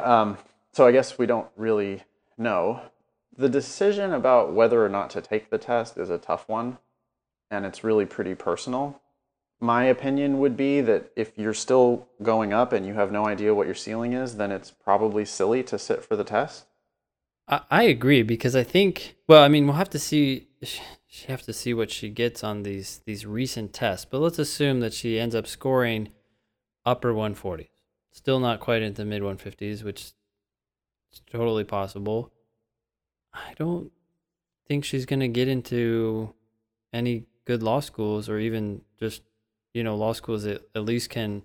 Um, 0.00 0.38
so 0.72 0.86
I 0.86 0.92
guess 0.92 1.18
we 1.18 1.26
don't 1.26 1.48
really 1.56 2.02
know. 2.36 2.82
The 3.36 3.48
decision 3.48 4.12
about 4.12 4.52
whether 4.52 4.84
or 4.84 4.88
not 4.88 5.10
to 5.10 5.20
take 5.20 5.50
the 5.50 5.58
test 5.58 5.96
is 5.96 6.10
a 6.10 6.18
tough 6.18 6.48
one, 6.48 6.78
and 7.50 7.64
it's 7.64 7.84
really 7.84 8.04
pretty 8.04 8.34
personal. 8.34 9.00
My 9.60 9.84
opinion 9.84 10.38
would 10.38 10.56
be 10.56 10.80
that 10.80 11.10
if 11.16 11.36
you're 11.36 11.54
still 11.54 12.08
going 12.22 12.52
up 12.52 12.72
and 12.72 12.86
you 12.86 12.94
have 12.94 13.12
no 13.12 13.26
idea 13.26 13.54
what 13.54 13.66
your 13.66 13.74
ceiling 13.74 14.12
is, 14.12 14.36
then 14.36 14.52
it's 14.52 14.70
probably 14.70 15.24
silly 15.24 15.62
to 15.64 15.78
sit 15.78 16.04
for 16.04 16.16
the 16.16 16.24
test. 16.24 16.66
I, 17.48 17.60
I 17.70 17.82
agree 17.84 18.22
because 18.22 18.54
I 18.54 18.62
think 18.62 19.16
well, 19.28 19.42
I 19.42 19.48
mean, 19.48 19.66
we'll 19.66 19.76
have 19.76 19.90
to 19.90 19.98
see. 19.98 20.48
She 21.10 21.26
have 21.28 21.42
to 21.42 21.54
see 21.54 21.72
what 21.72 21.90
she 21.90 22.10
gets 22.10 22.44
on 22.44 22.64
these 22.64 23.00
these 23.06 23.24
recent 23.24 23.72
tests, 23.72 24.04
but 24.04 24.20
let's 24.20 24.38
assume 24.38 24.80
that 24.80 24.92
she 24.92 25.18
ends 25.18 25.34
up 25.34 25.46
scoring 25.46 26.10
upper 26.84 27.14
140s. 27.14 27.70
Still 28.12 28.38
not 28.38 28.60
quite 28.60 28.82
into 28.82 29.06
mid 29.06 29.22
150s, 29.22 29.82
which 29.82 30.02
is 30.02 31.22
totally 31.30 31.64
possible. 31.64 32.30
I 33.32 33.54
don't 33.56 33.90
think 34.66 34.84
she's 34.84 35.06
going 35.06 35.20
to 35.20 35.28
get 35.28 35.48
into 35.48 36.34
any 36.92 37.24
good 37.46 37.62
law 37.62 37.80
schools 37.80 38.28
or 38.28 38.38
even 38.38 38.82
just, 38.98 39.22
you 39.72 39.82
know, 39.82 39.96
law 39.96 40.12
schools 40.12 40.42
that 40.42 40.68
at 40.74 40.84
least 40.84 41.08
can 41.08 41.42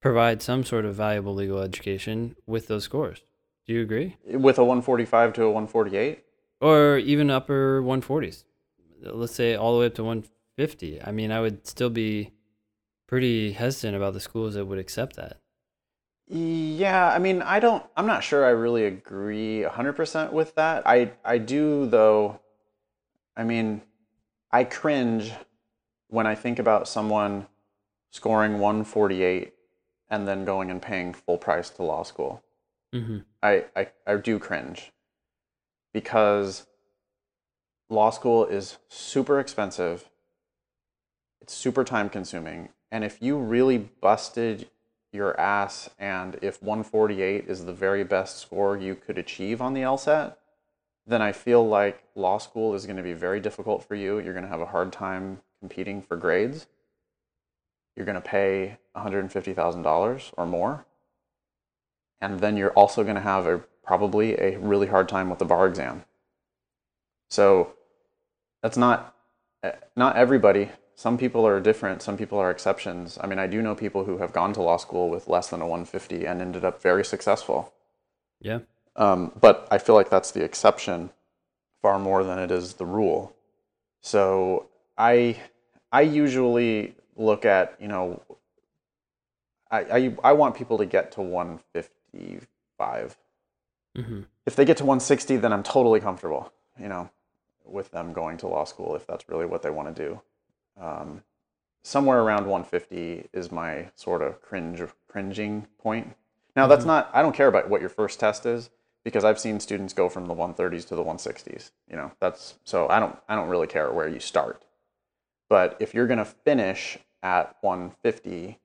provide 0.00 0.42
some 0.42 0.64
sort 0.64 0.84
of 0.84 0.94
valuable 0.94 1.34
legal 1.34 1.60
education 1.60 2.36
with 2.46 2.66
those 2.66 2.84
scores. 2.84 3.22
Do 3.66 3.72
you 3.72 3.80
agree? 3.80 4.16
With 4.26 4.58
a 4.58 4.64
145 4.64 5.32
to 5.34 5.44
a 5.44 5.46
148? 5.46 6.24
Or 6.60 6.98
even 6.98 7.30
upper 7.30 7.80
140s. 7.80 8.44
Let's 9.02 9.34
say 9.34 9.54
all 9.54 9.74
the 9.74 9.80
way 9.80 9.86
up 9.86 9.94
to 9.94 10.04
150. 10.04 11.02
I 11.02 11.10
mean, 11.12 11.32
I 11.32 11.40
would 11.40 11.66
still 11.66 11.90
be 11.90 12.32
pretty 13.06 13.52
hesitant 13.52 13.96
about 13.96 14.14
the 14.14 14.20
schools 14.20 14.54
that 14.54 14.64
would 14.64 14.78
accept 14.78 15.16
that. 15.16 15.38
Yeah, 16.28 17.08
I 17.08 17.18
mean, 17.18 17.42
I 17.42 17.60
don't, 17.60 17.84
I'm 17.96 18.06
not 18.06 18.24
sure 18.24 18.46
I 18.46 18.50
really 18.50 18.86
agree 18.86 19.64
100% 19.68 20.32
with 20.32 20.54
that. 20.54 20.82
I, 20.86 21.12
I 21.24 21.38
do, 21.38 21.86
though, 21.86 22.40
I 23.36 23.44
mean, 23.44 23.82
I 24.50 24.64
cringe 24.64 25.32
when 26.08 26.26
I 26.26 26.34
think 26.34 26.58
about 26.58 26.88
someone 26.88 27.46
scoring 28.12 28.60
148 28.60 29.52
and 30.08 30.28
then 30.28 30.44
going 30.44 30.70
and 30.70 30.80
paying 30.80 31.12
full 31.12 31.38
price 31.38 31.70
to 31.70 31.82
law 31.82 32.02
school. 32.02 32.42
Mm-hmm. 32.94 33.18
I, 33.42 33.64
I, 33.74 33.88
I 34.06 34.16
do 34.16 34.38
cringe 34.38 34.92
because 35.92 36.66
law 37.92 38.10
school 38.10 38.46
is 38.46 38.78
super 38.88 39.38
expensive, 39.38 40.08
it's 41.40 41.54
super 41.54 41.84
time 41.84 42.08
consuming. 42.08 42.70
And 42.90 43.04
if 43.04 43.20
you 43.20 43.36
really 43.36 43.78
busted 43.78 44.68
your 45.12 45.38
ass 45.38 45.90
and 45.98 46.38
if 46.40 46.62
148 46.62 47.46
is 47.46 47.64
the 47.64 47.72
very 47.72 48.02
best 48.02 48.38
score 48.38 48.76
you 48.76 48.94
could 48.94 49.18
achieve 49.18 49.60
on 49.60 49.74
the 49.74 49.82
LSAT, 49.82 50.34
then 51.06 51.20
I 51.20 51.32
feel 51.32 51.66
like 51.66 52.02
law 52.14 52.38
school 52.38 52.74
is 52.74 52.86
going 52.86 52.96
to 52.96 53.02
be 53.02 53.12
very 53.12 53.40
difficult 53.40 53.84
for 53.84 53.94
you. 53.94 54.18
You're 54.18 54.32
going 54.32 54.44
to 54.44 54.50
have 54.50 54.60
a 54.60 54.66
hard 54.66 54.92
time 54.92 55.40
competing 55.60 56.00
for 56.00 56.16
grades. 56.16 56.66
You're 57.96 58.06
going 58.06 58.14
to 58.14 58.20
pay 58.20 58.78
$150,000 58.96 60.32
or 60.36 60.46
more. 60.46 60.86
And 62.20 62.40
then 62.40 62.56
you're 62.56 62.72
also 62.72 63.02
going 63.02 63.16
to 63.16 63.20
have 63.20 63.46
a 63.46 63.58
probably 63.84 64.38
a 64.38 64.58
really 64.58 64.86
hard 64.86 65.08
time 65.08 65.28
with 65.28 65.40
the 65.40 65.44
bar 65.44 65.66
exam. 65.66 66.04
So 67.28 67.74
that's 68.62 68.76
not 68.76 69.14
not 69.96 70.16
everybody. 70.16 70.70
Some 70.94 71.18
people 71.18 71.46
are 71.46 71.60
different. 71.60 72.02
Some 72.02 72.16
people 72.16 72.38
are 72.38 72.50
exceptions. 72.50 73.18
I 73.20 73.26
mean 73.26 73.38
i 73.38 73.46
do 73.46 73.60
know 73.62 73.74
people 73.74 74.04
who 74.04 74.18
have 74.18 74.32
gone 74.32 74.52
to 74.54 74.62
law 74.62 74.76
school 74.76 75.10
with 75.10 75.28
less 75.28 75.48
than 75.48 75.60
a 75.60 75.66
150 75.66 76.26
and 76.26 76.40
ended 76.40 76.64
up 76.64 76.80
very 76.82 77.04
successful. 77.04 77.72
Yeah. 78.40 78.60
Um, 78.96 79.32
but 79.40 79.66
i 79.70 79.78
feel 79.78 79.94
like 79.94 80.10
that's 80.10 80.30
the 80.30 80.44
exception 80.44 81.10
far 81.80 81.98
more 81.98 82.22
than 82.24 82.38
it 82.38 82.50
is 82.50 82.74
the 82.74 82.86
rule. 82.86 83.34
So 84.00 84.66
i 84.98 85.40
i 85.90 86.02
usually 86.02 86.94
look 87.16 87.44
at 87.44 87.76
you 87.80 87.88
know 87.88 88.22
i 89.70 89.80
i, 89.80 90.14
I 90.24 90.32
want 90.32 90.54
people 90.54 90.78
to 90.78 90.86
get 90.86 91.12
to 91.12 91.22
155 91.22 93.16
mm-hmm. 93.96 94.20
if 94.46 94.56
they 94.56 94.64
get 94.64 94.78
to 94.78 94.84
160 94.84 95.36
then 95.36 95.52
i'm 95.52 95.62
totally 95.62 96.00
comfortable 96.00 96.52
you 96.78 96.88
know 96.88 97.10
with 97.64 97.90
them 97.90 98.12
going 98.12 98.36
to 98.36 98.46
law 98.46 98.64
school 98.64 98.94
if 98.96 99.06
that's 99.06 99.28
really 99.28 99.46
what 99.46 99.62
they 99.62 99.70
want 99.70 99.94
to 99.94 100.08
do 100.08 100.20
um, 100.80 101.22
somewhere 101.82 102.20
around 102.20 102.46
150 102.46 103.28
is 103.32 103.50
my 103.50 103.90
sort 103.94 104.22
of 104.22 104.40
cringe 104.40 104.82
cringing 105.08 105.66
point. 105.78 106.14
Now 106.56 106.66
that's 106.66 106.80
mm-hmm. 106.80 106.88
not 106.88 107.10
I 107.12 107.22
don't 107.22 107.34
care 107.34 107.48
about 107.48 107.68
what 107.68 107.80
your 107.80 107.90
first 107.90 108.20
test 108.20 108.46
is 108.46 108.70
because 109.04 109.24
I've 109.24 109.38
seen 109.38 109.60
students 109.60 109.92
go 109.92 110.08
from 110.08 110.26
the 110.26 110.34
130s 110.34 110.86
to 110.88 110.96
the 110.96 111.04
160s. 111.04 111.70
You 111.90 111.96
know, 111.96 112.12
that's 112.20 112.54
so 112.64 112.88
I 112.88 113.00
don't 113.00 113.16
I 113.28 113.34
don't 113.34 113.48
really 113.48 113.66
care 113.66 113.92
where 113.92 114.08
you 114.08 114.20
start. 114.20 114.64
But 115.48 115.76
if 115.80 115.92
you're 115.92 116.06
going 116.06 116.18
to 116.18 116.24
finish 116.24 116.98
at 117.22 117.56
150 117.60 118.58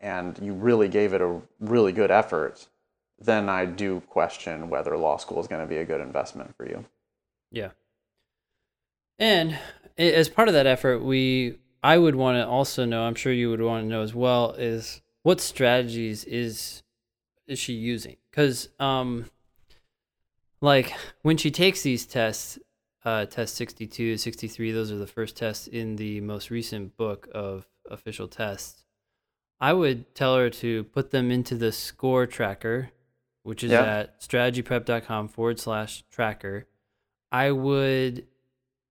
and 0.00 0.38
you 0.40 0.54
really 0.54 0.88
gave 0.88 1.12
it 1.12 1.20
a 1.20 1.42
really 1.58 1.92
good 1.92 2.10
effort, 2.10 2.68
then 3.18 3.50
I 3.50 3.66
do 3.66 4.00
question 4.08 4.70
whether 4.70 4.96
law 4.96 5.18
school 5.18 5.40
is 5.40 5.46
going 5.46 5.60
to 5.60 5.66
be 5.66 5.76
a 5.76 5.84
good 5.84 6.00
investment 6.00 6.56
for 6.56 6.66
you. 6.66 6.86
Yeah. 7.50 7.70
And 9.20 9.58
as 9.98 10.28
part 10.30 10.48
of 10.48 10.54
that 10.54 10.66
effort, 10.66 11.00
we 11.04 11.58
I 11.82 11.98
would 11.98 12.16
want 12.16 12.36
to 12.36 12.46
also 12.46 12.84
know. 12.84 13.02
I'm 13.02 13.14
sure 13.14 13.32
you 13.32 13.50
would 13.50 13.60
want 13.60 13.84
to 13.84 13.88
know 13.88 14.02
as 14.02 14.14
well. 14.14 14.52
Is 14.52 15.02
what 15.22 15.40
strategies 15.40 16.24
is 16.24 16.82
is 17.46 17.58
she 17.58 17.74
using? 17.74 18.16
Because 18.30 18.70
um, 18.80 19.26
like 20.60 20.94
when 21.22 21.36
she 21.36 21.50
takes 21.50 21.82
these 21.82 22.06
tests, 22.06 22.58
uh, 23.04 23.26
test 23.26 23.54
62, 23.56 24.16
63, 24.16 24.72
those 24.72 24.90
are 24.90 24.98
the 24.98 25.06
first 25.06 25.36
tests 25.36 25.66
in 25.66 25.96
the 25.96 26.20
most 26.20 26.50
recent 26.50 26.96
book 26.96 27.28
of 27.34 27.66
official 27.90 28.28
tests. 28.28 28.84
I 29.60 29.74
would 29.74 30.14
tell 30.14 30.36
her 30.36 30.48
to 30.48 30.84
put 30.84 31.10
them 31.10 31.30
into 31.30 31.54
the 31.54 31.72
score 31.72 32.26
tracker, 32.26 32.90
which 33.42 33.62
is 33.62 33.72
yeah. 33.72 33.84
at 33.84 34.20
strategyprep.com 34.20 35.28
forward 35.28 35.60
slash 35.60 36.04
tracker. 36.10 36.66
I 37.30 37.50
would 37.50 38.26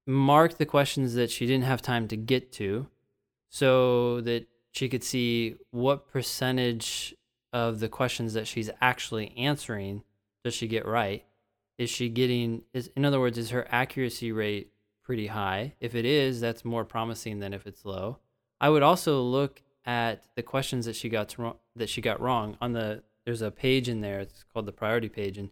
mark 0.09 0.57
the 0.57 0.65
questions 0.65 1.13
that 1.13 1.29
she 1.29 1.45
didn't 1.45 1.65
have 1.65 1.81
time 1.81 2.07
to 2.07 2.17
get 2.17 2.51
to 2.53 2.87
so 3.49 4.21
that 4.21 4.47
she 4.71 4.89
could 4.89 5.03
see 5.03 5.55
what 5.71 6.07
percentage 6.07 7.15
of 7.53 7.79
the 7.79 7.89
questions 7.89 8.33
that 8.33 8.47
she's 8.47 8.69
actually 8.81 9.35
answering 9.37 10.03
does 10.43 10.53
she 10.53 10.67
get 10.67 10.85
right? 10.85 11.25
Is 11.77 11.89
she 11.89 12.09
getting 12.09 12.63
is 12.73 12.89
in 12.95 13.05
other 13.05 13.19
words 13.19 13.37
is 13.37 13.51
her 13.51 13.67
accuracy 13.69 14.31
rate 14.31 14.71
pretty 15.03 15.27
high? 15.27 15.73
If 15.79 15.95
it 15.95 16.05
is 16.05 16.41
that's 16.41 16.65
more 16.65 16.85
promising 16.85 17.39
than 17.39 17.53
if 17.53 17.67
it's 17.67 17.85
low. 17.85 18.17
I 18.59 18.69
would 18.69 18.83
also 18.83 19.21
look 19.21 19.61
at 19.85 20.23
the 20.35 20.43
questions 20.43 20.85
that 20.85 20.95
she 20.95 21.09
got 21.09 21.29
to, 21.29 21.55
that 21.75 21.89
she 21.89 22.01
got 22.01 22.19
wrong 22.19 22.57
on 22.59 22.73
the 22.73 23.03
there's 23.25 23.41
a 23.41 23.51
page 23.51 23.87
in 23.87 24.01
there 24.01 24.19
it's 24.19 24.43
called 24.51 24.65
the 24.65 24.71
priority 24.71 25.09
page 25.09 25.37
and 25.37 25.51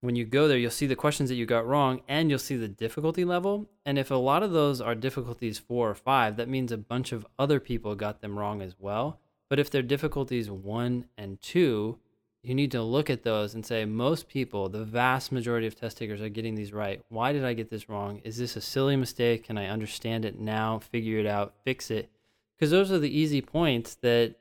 when 0.00 0.16
you 0.16 0.24
go 0.24 0.48
there, 0.48 0.56
you'll 0.56 0.70
see 0.70 0.86
the 0.86 0.96
questions 0.96 1.28
that 1.28 1.34
you 1.34 1.46
got 1.46 1.66
wrong 1.66 2.00
and 2.08 2.30
you'll 2.30 2.38
see 2.38 2.56
the 2.56 2.68
difficulty 2.68 3.24
level. 3.24 3.68
And 3.84 3.98
if 3.98 4.10
a 4.10 4.14
lot 4.14 4.42
of 4.42 4.52
those 4.52 4.80
are 4.80 4.94
difficulties 4.94 5.58
four 5.58 5.90
or 5.90 5.94
five, 5.94 6.36
that 6.36 6.48
means 6.48 6.72
a 6.72 6.78
bunch 6.78 7.12
of 7.12 7.26
other 7.38 7.60
people 7.60 7.94
got 7.94 8.20
them 8.20 8.38
wrong 8.38 8.62
as 8.62 8.74
well. 8.78 9.20
But 9.48 9.58
if 9.58 9.70
they're 9.70 9.82
difficulties 9.82 10.50
one 10.50 11.06
and 11.18 11.40
two, 11.42 11.98
you 12.42 12.54
need 12.54 12.70
to 12.70 12.82
look 12.82 13.10
at 13.10 13.24
those 13.24 13.54
and 13.54 13.66
say, 13.66 13.84
most 13.84 14.26
people, 14.26 14.70
the 14.70 14.84
vast 14.84 15.30
majority 15.30 15.66
of 15.66 15.74
test 15.74 15.98
takers 15.98 16.22
are 16.22 16.30
getting 16.30 16.54
these 16.54 16.72
right. 16.72 17.02
Why 17.10 17.32
did 17.32 17.44
I 17.44 17.52
get 17.52 17.68
this 17.68 17.88
wrong? 17.88 18.22
Is 18.24 18.38
this 18.38 18.56
a 18.56 18.62
silly 18.62 18.96
mistake? 18.96 19.44
Can 19.44 19.58
I 19.58 19.66
understand 19.66 20.24
it 20.24 20.38
now, 20.38 20.78
figure 20.78 21.18
it 21.18 21.26
out, 21.26 21.54
fix 21.64 21.90
it? 21.90 22.08
Because 22.56 22.70
those 22.70 22.90
are 22.90 22.98
the 22.98 23.14
easy 23.14 23.42
points 23.42 23.96
that 23.96 24.36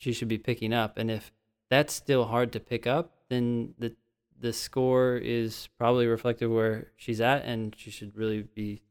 you 0.00 0.12
should 0.12 0.28
be 0.28 0.38
picking 0.38 0.72
up. 0.72 0.98
And 0.98 1.10
if 1.10 1.30
that's 1.70 1.94
still 1.94 2.24
hard 2.24 2.52
to 2.52 2.60
pick 2.60 2.86
up, 2.86 3.12
then 3.28 3.74
the 3.78 3.94
the 4.44 4.52
score 4.52 5.16
is 5.16 5.70
probably 5.78 6.06
reflective 6.06 6.50
where 6.50 6.88
she's 6.96 7.18
at, 7.18 7.46
and 7.46 7.74
she 7.78 7.90
should 7.90 8.14
really 8.14 8.42
be 8.42 8.82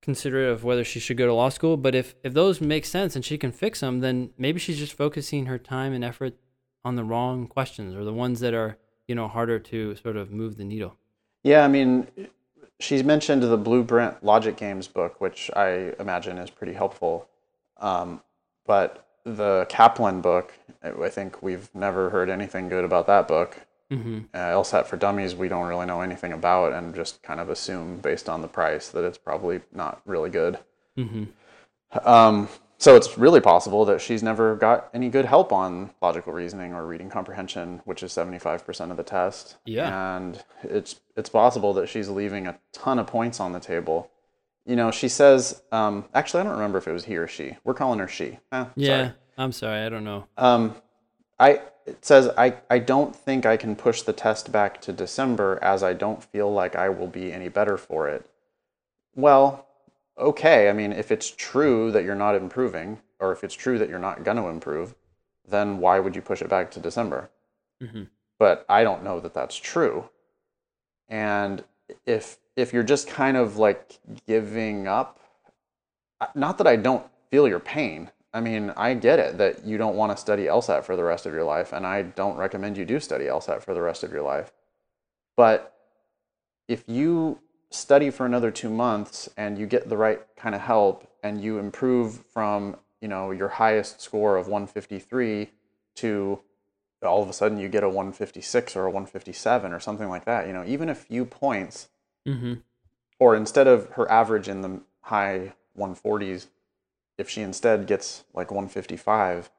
considerate 0.00 0.50
of 0.50 0.64
whether 0.64 0.84
she 0.84 0.98
should 0.98 1.18
go 1.18 1.26
to 1.26 1.34
law 1.34 1.50
school. 1.50 1.76
But 1.76 1.94
if 1.94 2.14
if 2.24 2.32
those 2.32 2.60
make 2.60 2.86
sense 2.86 3.14
and 3.14 3.22
she 3.22 3.36
can 3.36 3.52
fix 3.52 3.80
them, 3.80 4.00
then 4.00 4.30
maybe 4.38 4.58
she's 4.58 4.78
just 4.78 4.94
focusing 4.94 5.46
her 5.46 5.58
time 5.58 5.92
and 5.92 6.02
effort 6.02 6.34
on 6.82 6.96
the 6.96 7.04
wrong 7.04 7.46
questions 7.46 7.94
or 7.94 8.04
the 8.04 8.12
ones 8.12 8.40
that 8.40 8.54
are 8.54 8.78
you 9.06 9.14
know 9.14 9.28
harder 9.28 9.58
to 9.58 9.94
sort 9.96 10.16
of 10.16 10.30
move 10.30 10.56
the 10.56 10.64
needle. 10.64 10.96
Yeah, 11.44 11.62
I 11.62 11.68
mean, 11.68 12.08
she's 12.80 13.04
mentioned 13.04 13.42
the 13.42 13.58
Blueprint 13.58 14.24
Logic 14.24 14.56
Games 14.56 14.88
book, 14.88 15.20
which 15.20 15.50
I 15.54 15.92
imagine 16.00 16.38
is 16.38 16.48
pretty 16.48 16.72
helpful. 16.72 17.28
Um, 17.76 18.22
but 18.64 19.06
the 19.24 19.66
Kaplan 19.68 20.22
book, 20.22 20.54
I 20.82 21.10
think 21.10 21.42
we've 21.42 21.68
never 21.74 22.08
heard 22.08 22.30
anything 22.30 22.70
good 22.70 22.84
about 22.84 23.06
that 23.08 23.28
book. 23.28 23.66
Mm-hmm. 23.92 24.18
Uh, 24.32 24.38
LSAT 24.38 24.86
for 24.86 24.96
Dummies, 24.96 25.34
we 25.34 25.48
don't 25.48 25.66
really 25.66 25.86
know 25.86 26.00
anything 26.00 26.32
about 26.32 26.72
and 26.72 26.94
just 26.94 27.22
kind 27.22 27.40
of 27.40 27.50
assume 27.50 27.98
based 27.98 28.28
on 28.28 28.40
the 28.42 28.48
price 28.48 28.88
that 28.88 29.04
it's 29.04 29.18
probably 29.18 29.60
not 29.72 30.00
really 30.06 30.30
good. 30.30 30.58
Mm-hmm. 30.98 31.24
Um, 32.08 32.48
so 32.78 32.96
it's 32.96 33.16
really 33.16 33.40
possible 33.40 33.84
that 33.84 34.00
she's 34.00 34.22
never 34.22 34.56
got 34.56 34.88
any 34.92 35.08
good 35.08 35.24
help 35.24 35.52
on 35.52 35.90
logical 36.00 36.32
reasoning 36.32 36.72
or 36.72 36.84
reading 36.86 37.08
comprehension, 37.08 37.80
which 37.84 38.02
is 38.02 38.12
75% 38.12 38.90
of 38.90 38.96
the 38.96 39.02
test. 39.04 39.56
Yeah. 39.64 40.16
And 40.16 40.42
it's 40.64 40.96
it's 41.16 41.28
possible 41.28 41.72
that 41.74 41.88
she's 41.88 42.08
leaving 42.08 42.46
a 42.48 42.58
ton 42.72 42.98
of 42.98 43.06
points 43.06 43.38
on 43.38 43.52
the 43.52 43.60
table. 43.60 44.10
You 44.66 44.74
know, 44.74 44.90
she 44.90 45.08
says, 45.08 45.62
um, 45.70 46.06
actually, 46.14 46.40
I 46.40 46.44
don't 46.44 46.54
remember 46.54 46.78
if 46.78 46.88
it 46.88 46.92
was 46.92 47.04
he 47.04 47.16
or 47.16 47.28
she. 47.28 47.56
We're 47.62 47.74
calling 47.74 47.98
her 48.00 48.08
she. 48.08 48.38
Eh, 48.50 48.64
Yeah. 48.74 48.96
sorry. 48.96 49.12
I'm 49.38 49.52
sorry. 49.52 49.80
I 49.86 49.88
don't 49.88 50.04
know. 50.04 50.26
Um, 50.36 50.74
I 51.38 51.60
it 51.86 52.04
says 52.04 52.30
I, 52.36 52.54
I 52.70 52.78
don't 52.78 53.14
think 53.14 53.44
I 53.44 53.56
can 53.56 53.76
push 53.76 54.02
the 54.02 54.12
test 54.12 54.52
back 54.52 54.80
to 54.82 54.92
December 54.92 55.58
as 55.62 55.82
I 55.82 55.92
don't 55.92 56.22
feel 56.22 56.52
like 56.52 56.76
I 56.76 56.88
will 56.88 57.06
be 57.06 57.32
any 57.32 57.48
better 57.48 57.76
for 57.76 58.08
it. 58.08 58.28
Well, 59.14 59.66
okay. 60.18 60.68
I 60.68 60.72
mean, 60.72 60.92
if 60.92 61.10
it's 61.10 61.30
true 61.30 61.90
that 61.92 62.04
you're 62.04 62.14
not 62.14 62.34
improving, 62.34 62.98
or 63.18 63.32
if 63.32 63.44
it's 63.44 63.54
true 63.54 63.78
that 63.78 63.88
you're 63.88 63.98
not 63.98 64.24
going 64.24 64.36
to 64.36 64.48
improve, 64.48 64.94
then 65.46 65.78
why 65.78 65.98
would 65.98 66.16
you 66.16 66.22
push 66.22 66.42
it 66.42 66.48
back 66.48 66.70
to 66.72 66.80
December? 66.80 67.30
Mm-hmm. 67.82 68.04
But 68.38 68.64
I 68.68 68.84
don't 68.84 69.04
know 69.04 69.20
that 69.20 69.34
that's 69.34 69.56
true. 69.56 70.08
And 71.08 71.64
if 72.06 72.38
if 72.56 72.72
you're 72.72 72.82
just 72.82 73.08
kind 73.08 73.36
of 73.36 73.56
like 73.56 73.98
giving 74.26 74.86
up, 74.86 75.20
not 76.34 76.58
that 76.58 76.66
I 76.66 76.76
don't 76.76 77.06
feel 77.30 77.48
your 77.48 77.60
pain. 77.60 78.10
I 78.34 78.40
mean, 78.40 78.72
I 78.76 78.94
get 78.94 79.18
it 79.18 79.38
that 79.38 79.64
you 79.64 79.76
don't 79.76 79.96
want 79.96 80.12
to 80.12 80.16
study 80.16 80.44
LSAT 80.44 80.84
for 80.84 80.96
the 80.96 81.04
rest 81.04 81.26
of 81.26 81.32
your 81.34 81.44
life, 81.44 81.72
and 81.72 81.86
I 81.86 82.02
don't 82.02 82.36
recommend 82.36 82.76
you 82.78 82.84
do 82.84 82.98
study 82.98 83.26
LSAT 83.26 83.62
for 83.62 83.74
the 83.74 83.82
rest 83.82 84.02
of 84.02 84.12
your 84.12 84.22
life. 84.22 84.52
But 85.36 85.74
if 86.68 86.84
you 86.86 87.40
study 87.70 88.10
for 88.10 88.26
another 88.26 88.50
two 88.50 88.70
months 88.70 89.28
and 89.36 89.58
you 89.58 89.66
get 89.66 89.88
the 89.88 89.96
right 89.96 90.20
kind 90.36 90.54
of 90.54 90.60
help 90.60 91.10
and 91.22 91.42
you 91.42 91.58
improve 91.58 92.24
from 92.32 92.76
you 93.00 93.08
know 93.08 93.30
your 93.30 93.48
highest 93.48 94.00
score 94.00 94.36
of 94.36 94.46
153 94.46 95.50
to 95.96 96.38
all 97.02 97.22
of 97.22 97.28
a 97.28 97.32
sudden 97.32 97.58
you 97.58 97.68
get 97.68 97.82
a 97.82 97.88
156 97.88 98.76
or 98.76 98.84
a 98.84 98.90
157 98.90 99.72
or 99.72 99.80
something 99.80 100.08
like 100.08 100.24
that 100.26 100.46
you 100.46 100.52
know 100.52 100.64
even 100.66 100.88
a 100.88 100.94
few 100.94 101.24
points 101.24 101.88
Mm-hmm. 102.28 102.54
or 103.18 103.34
instead 103.34 103.66
of 103.66 103.88
her 103.94 104.08
average 104.08 104.48
in 104.48 104.60
the 104.60 104.80
high 105.00 105.54
140s 105.76 106.46
if 107.22 107.28
she 107.28 107.40
instead 107.42 107.86
gets 107.86 108.24
like 108.34 108.50
155 108.50 109.50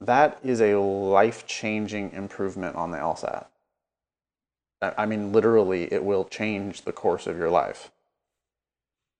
that 0.00 0.38
is 0.44 0.60
a 0.60 0.78
life-changing 0.78 2.12
improvement 2.12 2.74
on 2.76 2.90
the 2.90 2.98
lsat 2.98 3.46
I 4.80 4.92
I 4.98 5.06
mean, 5.06 5.32
literally, 5.32 5.92
it 5.92 6.04
will 6.04 6.24
change 6.24 6.82
the 6.82 6.92
course 6.92 7.26
of 7.26 7.36
your 7.36 7.50
life. 7.50 7.90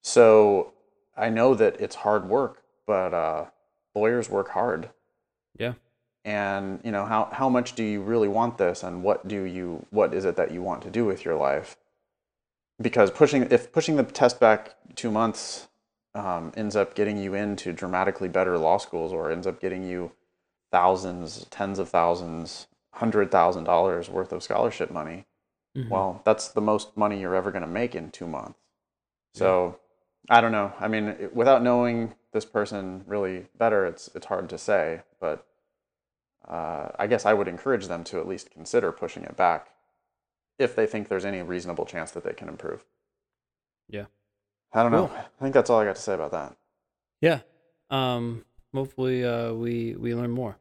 So 0.03 0.73
I 1.17 1.31
know 1.31 1.55
that 1.55 1.81
it's 1.81 1.97
hard 1.97 2.29
work, 2.29 2.63
but 2.87 3.13
uh, 3.13 3.47
lawyers 3.95 4.31
work 4.31 4.51
hard. 4.51 4.91
Yeah. 5.59 5.75
And 6.25 6.81
you 6.85 6.93
know 6.93 7.05
how 7.05 7.29
how 7.33 7.49
much 7.49 7.75
do 7.75 7.83
you 7.83 8.03
really 8.03 8.29
want 8.29 8.59
this, 8.59 8.83
and 8.83 9.03
what 9.03 9.27
do 9.27 9.43
you 9.43 9.87
what 9.91 10.13
is 10.13 10.25
it 10.25 10.37
that 10.37 10.51
you 10.51 10.63
want 10.63 10.83
to 10.83 10.91
do 10.91 11.05
with 11.05 11.25
your 11.25 11.37
life? 11.37 11.77
Because 12.81 13.11
pushing 13.11 13.43
if 13.51 13.73
pushing 13.73 13.97
the 13.97 14.05
test 14.05 14.39
back 14.39 14.77
two 14.95 15.11
months 15.11 15.69
um, 16.15 16.53
ends 16.57 16.77
up 16.77 16.95
getting 16.95 17.19
you 17.19 17.35
into 17.35 17.73
dramatically 17.73 18.29
better 18.29 18.59
law 18.59 18.79
schools, 18.79 19.13
or 19.13 19.31
ends 19.31 19.47
up 19.47 19.61
getting 19.61 19.85
you 19.85 20.13
thousands, 20.73 21.47
tens 21.51 21.79
of 21.79 21.89
thousands, 21.89 22.67
hundred 22.95 23.31
thousand 23.31 23.65
dollars 23.65 24.09
worth 24.11 24.33
of 24.33 24.43
scholarship 24.43 24.91
money 24.91 25.27
Mhm. 25.77 25.89
well, 25.91 26.23
that's 26.25 26.49
the 26.49 26.61
most 26.61 26.97
money 26.97 27.21
you're 27.21 27.35
ever 27.35 27.51
going 27.53 27.63
to 27.63 27.69
make 27.69 27.95
in 27.95 28.11
two 28.11 28.27
months. 28.27 28.59
So 29.35 29.79
I 30.31 30.41
don't 30.41 30.53
know. 30.53 30.73
I 30.81 30.89
mean, 30.89 31.31
without 31.33 31.63
knowing 31.63 32.15
this 32.33 32.45
person 32.45 33.05
really 33.07 33.49
better, 33.57 33.87
it's 33.87 34.09
it's 34.15 34.27
hard 34.27 34.49
to 34.51 34.59
say. 34.59 35.03
But 35.21 35.47
uh, 36.47 36.91
I 36.99 37.07
guess 37.07 37.27
I 37.27 37.35
would 37.35 37.49
encourage 37.49 37.87
them 37.87 38.05
to 38.05 38.19
at 38.19 38.29
least 38.29 38.51
consider 38.51 38.93
pushing 38.93 39.25
it 39.25 39.37
back 39.37 39.69
if 40.59 40.75
they 40.77 40.87
think 40.87 41.09
there's 41.09 41.25
any 41.25 41.43
reasonable 41.43 41.87
chance 41.87 42.11
that 42.13 42.25
they 42.25 42.33
can 42.35 42.49
improve. 42.49 42.85
Yeah. 43.89 44.07
I 44.73 44.83
don't 44.83 44.93
know. 44.93 45.11
I 45.15 45.43
think 45.43 45.55
that's 45.55 45.71
all 45.71 45.81
I 45.81 45.85
got 45.85 45.97
to 45.97 46.03
say 46.03 46.15
about 46.15 46.33
that. 46.33 46.57
Yeah. 47.21 47.41
Um, 47.91 48.45
hopefully, 48.75 49.25
uh, 49.25 49.53
we 49.55 49.95
we 49.97 50.15
learn 50.15 50.31
more. 50.31 50.57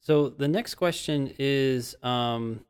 So 0.00 0.28
the 0.28 0.48
next 0.48 0.76
question 0.76 1.34
is 1.38 1.96
um, 2.02 2.64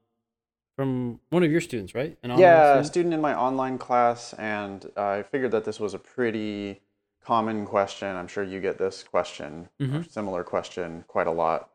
from 0.76 1.20
one 1.30 1.42
of 1.42 1.50
your 1.52 1.60
students, 1.60 1.94
right? 1.94 2.16
Yeah, 2.22 2.36
a 2.38 2.38
student? 2.84 2.86
student 2.86 3.14
in 3.14 3.20
my 3.20 3.34
online 3.34 3.78
class, 3.78 4.32
and 4.34 4.90
I 4.96 5.22
figured 5.22 5.50
that 5.52 5.64
this 5.64 5.78
was 5.78 5.94
a 5.94 5.98
pretty 5.98 6.80
common 7.22 7.66
question. 7.66 8.16
I'm 8.16 8.28
sure 8.28 8.42
you 8.42 8.60
get 8.60 8.78
this 8.78 9.02
question, 9.04 9.68
or 9.80 9.86
Mhm. 9.86 10.10
similar 10.10 10.42
question, 10.42 11.04
quite 11.06 11.26
a 11.26 11.30
lot. 11.32 11.68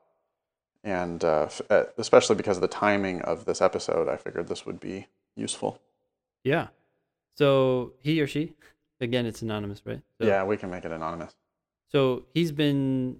And 0.83 1.23
uh, 1.23 1.43
f- 1.43 1.61
uh, 1.69 1.83
especially 1.97 2.35
because 2.35 2.57
of 2.57 2.61
the 2.61 2.67
timing 2.67 3.21
of 3.21 3.45
this 3.45 3.61
episode, 3.61 4.09
I 4.09 4.17
figured 4.17 4.47
this 4.47 4.65
would 4.65 4.79
be 4.79 5.07
useful. 5.35 5.79
Yeah. 6.43 6.67
So 7.35 7.93
he 8.01 8.21
or 8.21 8.27
she, 8.27 8.53
again, 9.01 9.25
it's 9.25 9.41
anonymous, 9.41 9.81
right? 9.85 10.01
So, 10.19 10.27
yeah, 10.27 10.43
we 10.43 10.57
can 10.57 10.69
make 10.69 10.85
it 10.85 10.91
anonymous. 10.91 11.35
So 11.91 12.25
he's 12.33 12.51
been 12.51 13.17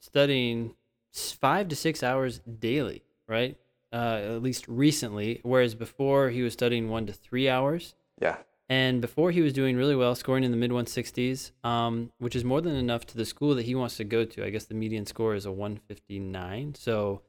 studying 0.00 0.74
five 1.12 1.68
to 1.68 1.76
six 1.76 2.02
hours 2.02 2.40
daily, 2.40 3.02
right? 3.28 3.56
Uh, 3.92 4.20
at 4.36 4.42
least 4.42 4.66
recently, 4.68 5.40
whereas 5.42 5.74
before 5.74 6.30
he 6.30 6.42
was 6.42 6.52
studying 6.52 6.88
one 6.88 7.06
to 7.06 7.12
three 7.12 7.48
hours. 7.48 7.94
Yeah. 8.20 8.36
And 8.68 9.00
before 9.00 9.30
he 9.30 9.42
was 9.42 9.52
doing 9.52 9.76
really 9.76 9.94
well, 9.94 10.14
scoring 10.16 10.42
in 10.42 10.50
the 10.50 10.56
mid 10.56 10.72
160s, 10.72 11.52
um, 11.62 12.10
which 12.18 12.34
is 12.34 12.44
more 12.44 12.60
than 12.60 12.74
enough 12.74 13.06
to 13.06 13.16
the 13.16 13.24
school 13.24 13.54
that 13.54 13.64
he 13.64 13.76
wants 13.76 13.96
to 13.98 14.04
go 14.04 14.24
to. 14.24 14.44
I 14.44 14.50
guess 14.50 14.64
the 14.64 14.74
median 14.74 15.06
score 15.06 15.36
is 15.36 15.46
a 15.46 15.52
159. 15.52 16.74
So 16.74 17.22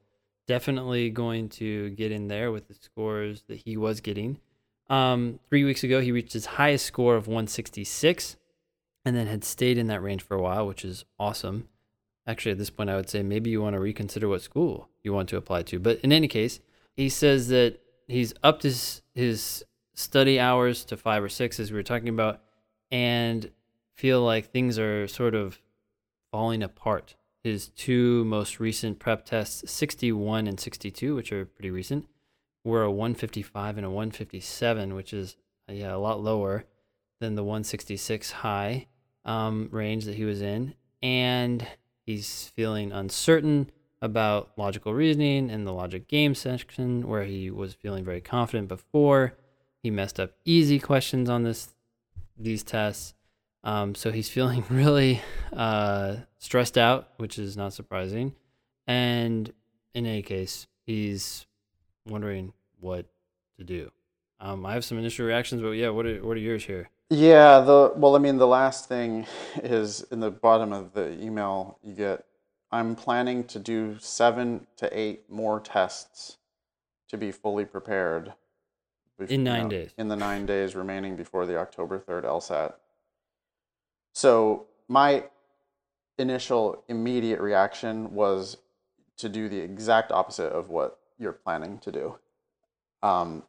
definitely 0.48 1.10
going 1.10 1.48
to 1.50 1.90
get 1.90 2.10
in 2.10 2.26
there 2.26 2.50
with 2.50 2.66
the 2.66 2.74
scores 2.74 3.44
that 3.48 3.62
he 3.64 3.76
was 3.76 4.00
getting. 4.00 4.40
Um, 4.88 5.38
three 5.48 5.64
weeks 5.64 5.84
ago, 5.84 6.00
he 6.00 6.12
reached 6.12 6.32
his 6.32 6.46
highest 6.46 6.86
score 6.86 7.16
of 7.16 7.26
166 7.26 8.36
and 9.04 9.16
then 9.16 9.26
had 9.26 9.44
stayed 9.44 9.78
in 9.78 9.86
that 9.88 10.02
range 10.02 10.22
for 10.22 10.36
a 10.36 10.42
while, 10.42 10.66
which 10.66 10.84
is 10.84 11.04
awesome. 11.18 11.68
Actually, 12.26 12.52
at 12.52 12.58
this 12.58 12.70
point, 12.70 12.90
I 12.90 12.96
would 12.96 13.08
say 13.08 13.22
maybe 13.22 13.50
you 13.50 13.62
want 13.62 13.74
to 13.74 13.80
reconsider 13.80 14.28
what 14.28 14.42
school 14.42 14.88
you 15.02 15.12
want 15.12 15.28
to 15.30 15.36
apply 15.36 15.62
to. 15.64 15.78
But 15.78 16.00
in 16.00 16.12
any 16.12 16.28
case, 16.28 16.60
he 16.96 17.08
says 17.08 17.48
that 17.48 17.80
he's 18.06 18.34
upped 18.42 18.62
his, 18.62 19.02
his 19.14 19.64
study 19.94 20.38
hours 20.38 20.84
to 20.86 20.96
five 20.96 21.22
or 21.22 21.28
six, 21.28 21.58
as 21.58 21.70
we 21.70 21.76
were 21.76 21.82
talking 21.82 22.08
about, 22.08 22.40
and 22.90 23.50
feel 23.94 24.22
like 24.22 24.50
things 24.50 24.78
are 24.78 25.08
sort 25.08 25.34
of 25.34 25.60
falling 26.30 26.62
apart. 26.62 27.16
His 27.42 27.68
two 27.68 28.24
most 28.24 28.60
recent 28.60 28.98
prep 28.98 29.24
tests, 29.24 29.70
61 29.70 30.46
and 30.46 30.58
62, 30.58 31.14
which 31.14 31.32
are 31.32 31.46
pretty 31.46 31.70
recent, 31.70 32.06
were 32.64 32.82
a 32.82 32.90
155 32.90 33.76
and 33.76 33.86
a 33.86 33.90
157, 33.90 34.94
which 34.94 35.12
is 35.12 35.36
yeah 35.68 35.94
a 35.94 35.98
lot 35.98 36.22
lower 36.22 36.64
than 37.20 37.34
the 37.34 37.44
166 37.44 38.30
high 38.30 38.86
um, 39.24 39.68
range 39.70 40.04
that 40.04 40.14
he 40.14 40.24
was 40.24 40.40
in, 40.40 40.74
and 41.02 41.66
he's 42.06 42.52
feeling 42.54 42.92
uncertain 42.92 43.70
about 44.00 44.52
logical 44.56 44.94
reasoning 44.94 45.50
in 45.50 45.64
the 45.64 45.72
logic 45.72 46.06
game 46.08 46.34
section 46.34 47.06
where 47.06 47.24
he 47.24 47.50
was 47.50 47.74
feeling 47.74 48.04
very 48.04 48.20
confident 48.20 48.68
before. 48.68 49.34
He 49.82 49.90
messed 49.90 50.20
up 50.20 50.32
easy 50.44 50.78
questions 50.78 51.28
on 51.28 51.42
this 51.42 51.74
these 52.40 52.62
tests, 52.62 53.14
um, 53.64 53.94
so 53.94 54.12
he's 54.12 54.28
feeling 54.36 54.64
really 54.70 55.20
uh, 55.52 56.16
stressed 56.38 56.78
out, 56.78 57.10
which 57.16 57.38
is 57.38 57.56
not 57.56 57.72
surprising. 57.72 58.34
And 58.86 59.52
in 59.94 60.06
any 60.06 60.22
case, 60.22 60.66
he's 60.86 61.46
wondering 62.08 62.52
what 62.80 63.06
to 63.58 63.64
do. 63.64 63.90
Um, 64.40 64.64
I 64.66 64.74
have 64.74 64.84
some 64.84 64.98
initial 64.98 65.26
reactions, 65.26 65.62
but 65.62 65.70
yeah, 65.72 65.88
what 65.90 66.06
are 66.06 66.24
what 66.24 66.36
are 66.36 66.40
yours 66.40 66.64
here? 66.64 66.90
Yeah, 67.10 67.60
the 67.60 67.92
well, 67.96 68.14
I 68.16 68.18
mean, 68.18 68.36
the 68.36 68.46
last 68.46 68.88
thing 68.88 69.26
is 69.62 70.02
in 70.10 70.20
the 70.20 70.30
bottom 70.30 70.72
of 70.72 70.92
the 70.92 71.10
email 71.22 71.78
you 71.82 71.94
get. 71.94 72.24
I'm 72.70 72.94
planning 72.96 73.44
to 73.44 73.58
do 73.58 73.96
seven 73.98 74.66
to 74.76 74.88
eight 74.98 75.30
more 75.30 75.58
tests 75.58 76.36
to 77.08 77.16
be 77.16 77.32
fully 77.32 77.64
prepared. 77.64 78.34
bef- 79.18 79.28
In 79.30 79.40
you 79.40 79.44
nine 79.44 79.62
know, 79.64 79.68
days. 79.70 79.90
In 79.96 80.08
the 80.08 80.16
nine 80.16 80.44
days 80.44 80.76
remaining 80.76 81.16
before 81.16 81.46
the 81.46 81.56
October 81.56 81.98
3rd 81.98 82.24
LSAT. 82.24 82.74
So, 84.12 84.66
my 84.86 85.24
initial 86.18 86.84
immediate 86.88 87.40
reaction 87.40 88.12
was 88.12 88.58
to 89.16 89.30
do 89.30 89.48
the 89.48 89.60
exact 89.60 90.12
opposite 90.12 90.52
of 90.52 90.68
what 90.68 90.98
you're 91.18 91.32
planning 91.32 91.78
to 91.80 91.92
do. 91.92 92.18
Um, 93.02 93.44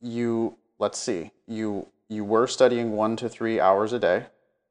you 0.00 0.56
let's 0.78 0.98
see 0.98 1.30
you 1.46 1.88
you 2.08 2.24
were 2.24 2.46
studying 2.46 2.92
one 2.92 3.16
to 3.16 3.28
three 3.28 3.60
hours 3.60 3.92
a 3.92 3.98
day 3.98 4.26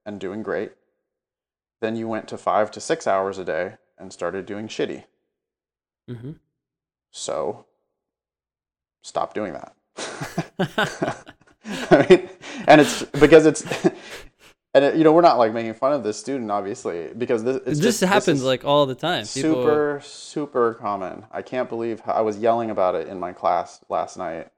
and 0.05 0.19
doing 0.19 0.43
great 0.43 0.71
then 1.83 1.97
you 1.97 2.07
went 2.07 2.29
to 2.29 2.37
five 2.37 2.71
to 2.71 2.79
six 2.79 3.05
hours 3.05 3.37
a 3.37 3.43
day 3.43 3.73
and 3.97 4.13
started 4.13 4.45
doing 4.45 4.69
shitty. 4.69 5.03
Mm-hmm. 6.09 6.31
So 7.11 7.65
stop 9.01 9.33
doing 9.33 9.51
that. 9.53 9.75
I 11.91 12.07
mean, 12.09 12.29
and 12.67 12.79
it's 12.79 13.03
because 13.03 13.45
it's, 13.45 13.65
and 14.73 14.85
it, 14.85 14.95
you 14.95 15.03
know, 15.03 15.11
we're 15.11 15.21
not 15.21 15.37
like 15.37 15.53
making 15.53 15.75
fun 15.75 15.93
of 15.93 16.03
this 16.03 16.19
student, 16.19 16.49
obviously, 16.49 17.09
because 17.15 17.43
this 17.43 17.61
this 17.63 17.79
just, 17.79 18.01
happens 18.01 18.39
is 18.39 18.43
like 18.43 18.65
all 18.65 18.85
the 18.85 18.95
time. 18.95 19.25
People, 19.25 19.63
super, 19.63 20.01
super 20.03 20.73
common. 20.73 21.25
I 21.31 21.41
can't 21.43 21.69
believe 21.69 21.99
how, 21.99 22.13
I 22.13 22.21
was 22.21 22.39
yelling 22.39 22.71
about 22.71 22.95
it 22.95 23.07
in 23.07 23.19
my 23.19 23.33
class 23.33 23.81
last 23.89 24.17
night. 24.17 24.49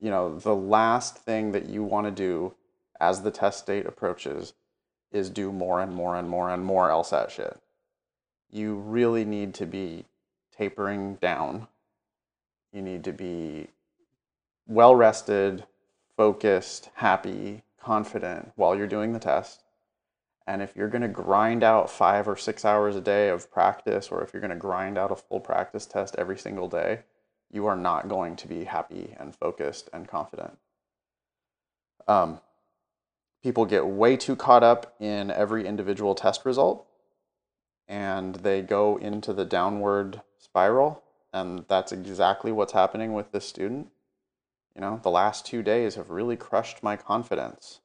You 0.00 0.10
know, 0.10 0.38
the 0.38 0.54
last 0.54 1.18
thing 1.18 1.52
that 1.52 1.68
you 1.68 1.82
want 1.82 2.06
to 2.06 2.10
do 2.10 2.54
as 2.98 3.22
the 3.22 3.30
test 3.30 3.66
date 3.66 3.86
approaches 3.86 4.54
is 5.10 5.28
do 5.28 5.52
more 5.52 5.80
and 5.80 5.94
more 5.94 6.16
and 6.16 6.28
more 6.28 6.50
and 6.50 6.64
more 6.64 6.88
LSAT 6.88 7.28
shit. 7.30 7.60
You 8.50 8.74
really 8.74 9.24
need 9.24 9.54
to 9.54 9.66
be 9.66 10.06
tapering 10.56 11.16
down. 11.16 11.68
You 12.72 12.80
need 12.80 13.04
to 13.04 13.12
be 13.12 13.68
well 14.66 14.94
rested, 14.94 15.64
focused, 16.16 16.88
happy, 16.94 17.62
confident 17.82 18.52
while 18.56 18.76
you're 18.76 18.86
doing 18.86 19.12
the 19.12 19.18
test. 19.18 19.64
And 20.46 20.60
if 20.62 20.74
you're 20.74 20.88
going 20.88 21.02
to 21.02 21.08
grind 21.08 21.62
out 21.62 21.90
five 21.90 22.26
or 22.26 22.36
six 22.36 22.64
hours 22.64 22.96
a 22.96 23.00
day 23.00 23.28
of 23.28 23.50
practice, 23.50 24.08
or 24.10 24.22
if 24.22 24.32
you're 24.32 24.40
going 24.40 24.50
to 24.50 24.56
grind 24.56 24.98
out 24.98 25.12
a 25.12 25.16
full 25.16 25.40
practice 25.40 25.86
test 25.86 26.16
every 26.18 26.38
single 26.38 26.68
day, 26.68 27.00
you 27.50 27.66
are 27.66 27.76
not 27.76 28.08
going 28.08 28.34
to 28.36 28.48
be 28.48 28.64
happy 28.64 29.14
and 29.18 29.36
focused 29.36 29.88
and 29.92 30.08
confident. 30.08 30.58
Um, 32.08 32.40
people 33.42 33.66
get 33.66 33.86
way 33.86 34.16
too 34.16 34.34
caught 34.34 34.62
up 34.62 34.94
in 34.98 35.30
every 35.30 35.66
individual 35.66 36.14
test 36.14 36.44
result 36.44 36.86
and 37.88 38.36
they 38.36 38.62
go 38.62 38.96
into 38.96 39.32
the 39.32 39.44
downward 39.44 40.22
spiral. 40.38 41.02
And 41.32 41.64
that's 41.68 41.92
exactly 41.92 42.52
what's 42.52 42.72
happening 42.72 43.12
with 43.12 43.32
this 43.32 43.46
student. 43.46 43.88
You 44.74 44.80
know, 44.80 45.00
the 45.02 45.10
last 45.10 45.44
two 45.44 45.62
days 45.62 45.96
have 45.96 46.10
really 46.10 46.36
crushed 46.36 46.82
my 46.82 46.96
confidence. 46.96 47.80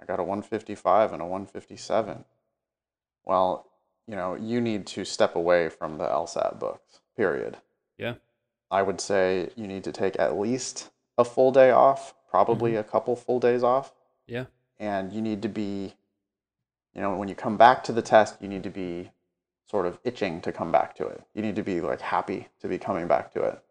I 0.00 0.04
got 0.04 0.20
a 0.20 0.24
155 0.24 1.12
and 1.12 1.22
a 1.22 1.24
157. 1.24 2.24
Well, 3.24 3.70
you 4.06 4.14
know, 4.14 4.34
you 4.34 4.60
need 4.60 4.86
to 4.88 5.04
step 5.04 5.34
away 5.34 5.68
from 5.68 5.98
the 5.98 6.04
LSAT 6.04 6.58
books, 6.58 7.00
period. 7.16 7.56
Yeah. 7.98 8.14
I 8.70 8.82
would 8.82 9.00
say 9.00 9.50
you 9.56 9.66
need 9.66 9.84
to 9.84 9.92
take 9.92 10.18
at 10.18 10.38
least 10.38 10.90
a 11.18 11.24
full 11.24 11.52
day 11.52 11.70
off, 11.70 12.14
probably 12.30 12.72
mm-hmm. 12.72 12.80
a 12.80 12.84
couple 12.84 13.16
full 13.16 13.40
days 13.40 13.62
off. 13.62 13.92
Yeah. 14.26 14.44
And 14.78 15.12
you 15.12 15.22
need 15.22 15.42
to 15.42 15.48
be, 15.48 15.94
you 16.94 17.00
know, 17.00 17.16
when 17.16 17.28
you 17.28 17.34
come 17.34 17.56
back 17.56 17.82
to 17.84 17.92
the 17.92 18.02
test, 18.02 18.36
you 18.40 18.48
need 18.48 18.62
to 18.64 18.70
be 18.70 19.10
sort 19.70 19.86
of 19.86 19.98
itching 20.04 20.40
to 20.42 20.52
come 20.52 20.70
back 20.70 20.94
to 20.96 21.06
it. 21.06 21.22
You 21.34 21.42
need 21.42 21.56
to 21.56 21.62
be 21.62 21.80
like 21.80 22.00
happy 22.00 22.48
to 22.60 22.68
be 22.68 22.78
coming 22.78 23.08
back 23.08 23.32
to 23.32 23.42
it. 23.42 23.62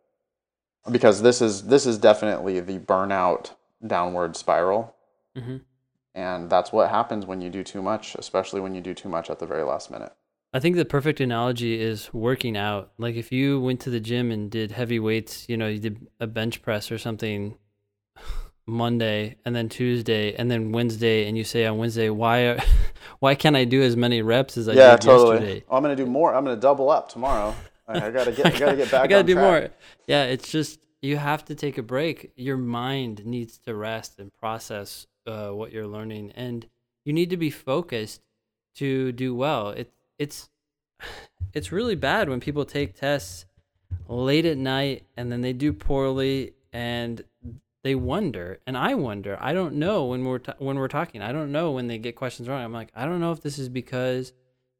Because 0.91 1.21
this 1.21 1.41
is 1.41 1.63
this 1.63 1.85
is 1.85 1.97
definitely 1.97 2.59
the 2.59 2.79
burnout 2.79 3.51
downward 3.85 4.35
spiral. 4.35 4.95
Mm-hmm. 5.35 5.57
And 6.13 6.49
that's 6.49 6.71
what 6.71 6.89
happens 6.89 7.25
when 7.25 7.41
you 7.41 7.49
do 7.49 7.63
too 7.63 7.81
much, 7.81 8.15
especially 8.15 8.61
when 8.61 8.73
you 8.73 8.81
do 8.81 8.93
too 8.93 9.09
much 9.09 9.29
at 9.29 9.39
the 9.39 9.45
very 9.45 9.63
last 9.63 9.91
minute. 9.91 10.13
I 10.53 10.59
think 10.61 10.77
the 10.77 10.85
perfect 10.85 11.19
analogy 11.19 11.81
is 11.81 12.13
working 12.13 12.55
out. 12.55 12.93
Like 12.97 13.15
if 13.15 13.29
you 13.29 13.59
went 13.59 13.81
to 13.81 13.89
the 13.89 13.99
gym 13.99 14.31
and 14.31 14.49
did 14.49 14.71
heavy 14.71 14.99
weights, 14.99 15.49
you 15.49 15.57
know, 15.57 15.67
you 15.67 15.79
did 15.79 16.07
a 16.21 16.27
bench 16.27 16.61
press 16.61 16.91
or 16.91 16.97
something 16.97 17.57
Monday 18.65 19.35
and 19.43 19.53
then 19.53 19.67
Tuesday 19.67 20.33
and 20.35 20.49
then 20.49 20.71
Wednesday 20.71 21.27
and 21.27 21.37
you 21.37 21.43
say 21.43 21.65
on 21.65 21.77
Wednesday, 21.77 22.09
why 22.09 22.45
are, 22.45 22.59
why 23.19 23.35
can't 23.35 23.57
I 23.57 23.65
do 23.65 23.81
as 23.81 23.97
many 23.97 24.21
reps 24.21 24.57
as 24.57 24.69
I 24.69 24.73
yeah, 24.73 24.91
did 24.91 25.01
totally. 25.01 25.35
yesterday? 25.35 25.65
Oh, 25.69 25.75
I'm 25.75 25.83
gonna 25.83 25.97
do 25.97 26.05
more. 26.05 26.33
I'm 26.33 26.45
gonna 26.45 26.55
double 26.55 26.89
up 26.89 27.09
tomorrow. 27.09 27.53
I, 27.87 28.07
I 28.07 28.11
gotta 28.11 28.31
get. 28.31 28.45
I 28.47 28.49
gotta 28.59 28.77
get 28.77 28.91
back. 28.91 29.01
I 29.03 29.07
gotta 29.07 29.19
on 29.19 29.25
do 29.25 29.33
track. 29.33 29.61
more. 29.61 29.69
Yeah, 30.07 30.23
it's 30.23 30.49
just 30.51 30.79
you 31.01 31.17
have 31.17 31.45
to 31.45 31.55
take 31.55 31.77
a 31.77 31.83
break. 31.83 32.31
Your 32.35 32.57
mind 32.57 33.25
needs 33.25 33.57
to 33.59 33.75
rest 33.75 34.19
and 34.19 34.33
process 34.33 35.07
uh, 35.27 35.49
what 35.49 35.71
you're 35.71 35.87
learning, 35.87 36.31
and 36.35 36.67
you 37.03 37.13
need 37.13 37.29
to 37.29 37.37
be 37.37 37.49
focused 37.49 38.21
to 38.75 39.11
do 39.11 39.35
well. 39.35 39.69
It 39.69 39.91
it's 40.17 40.49
it's 41.53 41.71
really 41.71 41.95
bad 41.95 42.29
when 42.29 42.39
people 42.39 42.65
take 42.65 42.95
tests 42.95 43.45
late 44.07 44.45
at 44.45 44.57
night 44.57 45.03
and 45.15 45.31
then 45.31 45.41
they 45.41 45.53
do 45.53 45.71
poorly 45.73 46.53
and 46.73 47.23
they 47.83 47.95
wonder 47.95 48.59
and 48.67 48.77
i 48.77 48.93
wonder 48.93 49.37
i 49.39 49.53
don't 49.53 49.75
know 49.75 50.05
when 50.05 50.23
we're 50.25 50.39
t- 50.39 50.51
when 50.57 50.77
we're 50.77 50.87
talking 50.87 51.21
i 51.21 51.31
don't 51.31 51.51
know 51.51 51.71
when 51.71 51.87
they 51.87 51.97
get 51.97 52.15
questions 52.15 52.47
wrong 52.49 52.63
i'm 52.63 52.73
like 52.73 52.89
i 52.95 53.05
don't 53.05 53.19
know 53.19 53.31
if 53.31 53.41
this 53.41 53.57
is 53.57 53.69
because 53.69 54.33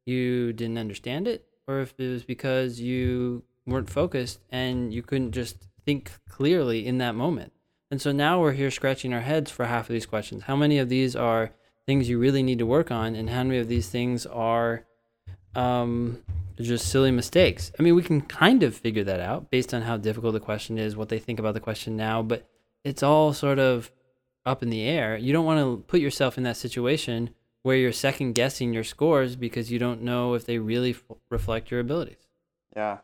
you 0.04 0.52
didn't 0.52 0.78
understand 0.78 1.26
it 1.26 1.46
or 1.66 1.80
if 1.80 1.94
it 1.98 2.08
was 2.08 2.24
because 2.24 2.80
you 2.80 3.42
weren't 3.66 3.90
focused 3.90 4.40
and 4.50 4.92
you 4.92 5.02
couldn't 5.02 5.32
just 5.32 5.68
think 5.84 6.12
clearly 6.28 6.86
in 6.86 6.98
that 6.98 7.14
moment 7.14 7.52
and 7.90 8.00
so 8.00 8.12
now 8.12 8.40
we're 8.40 8.52
here 8.52 8.70
scratching 8.70 9.12
our 9.12 9.20
heads 9.20 9.50
for 9.50 9.64
half 9.64 9.88
of 9.88 9.92
these 9.92 10.06
questions 10.06 10.44
how 10.44 10.56
many 10.56 10.78
of 10.78 10.88
these 10.88 11.14
are 11.16 11.50
things 11.86 12.08
you 12.08 12.18
really 12.18 12.42
need 12.42 12.58
to 12.58 12.66
work 12.66 12.90
on 12.90 13.14
and 13.14 13.30
how 13.30 13.42
many 13.42 13.58
of 13.58 13.68
these 13.68 13.88
things 13.88 14.26
are 14.26 14.84
um, 15.54 16.22
just 16.60 16.88
silly 16.88 17.10
mistakes. 17.10 17.72
I 17.78 17.82
mean, 17.82 17.94
we 17.94 18.02
can 18.02 18.20
kind 18.20 18.62
of 18.62 18.76
figure 18.76 19.04
that 19.04 19.20
out 19.20 19.50
based 19.50 19.74
on 19.74 19.82
how 19.82 19.96
difficult 19.96 20.34
the 20.34 20.40
question 20.40 20.78
is, 20.78 20.96
what 20.96 21.08
they 21.08 21.18
think 21.18 21.38
about 21.38 21.54
the 21.54 21.60
question 21.60 21.96
now, 21.96 22.22
but 22.22 22.48
it's 22.84 23.02
all 23.02 23.32
sort 23.32 23.58
of 23.58 23.90
up 24.44 24.62
in 24.62 24.70
the 24.70 24.82
air. 24.82 25.16
You 25.16 25.32
don't 25.32 25.44
want 25.44 25.60
to 25.60 25.84
put 25.86 26.00
yourself 26.00 26.38
in 26.38 26.44
that 26.44 26.56
situation 26.56 27.30
where 27.66 27.76
you're 27.76 27.90
second 27.90 28.32
guessing 28.32 28.72
your 28.72 28.84
scores 28.84 29.34
because 29.34 29.72
you 29.72 29.76
don't 29.76 30.00
know 30.00 30.34
if 30.34 30.46
they 30.46 30.56
really 30.56 30.90
f- 30.90 31.02
reflect 31.30 31.68
your 31.68 31.80
abilities. 31.80 32.28
Yeah, 32.76 32.98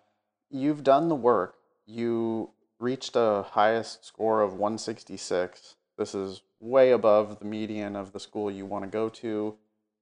you've 0.51 0.85
done 0.85 1.09
the 1.09 1.17
work. 1.17 1.57
You 1.85 2.51
reached 2.79 3.17
a 3.17 3.45
highest 3.51 4.05
score 4.05 4.41
of 4.41 4.53
166. 4.53 5.75
This 5.99 6.15
is 6.15 6.43
way 6.61 6.93
above 6.93 7.41
the 7.41 7.45
median 7.45 7.97
of 7.97 8.13
the 8.13 8.21
school 8.21 8.53
you 8.53 8.65
want 8.65 8.85
to 8.85 8.89
go 8.89 9.09
to. 9.09 9.57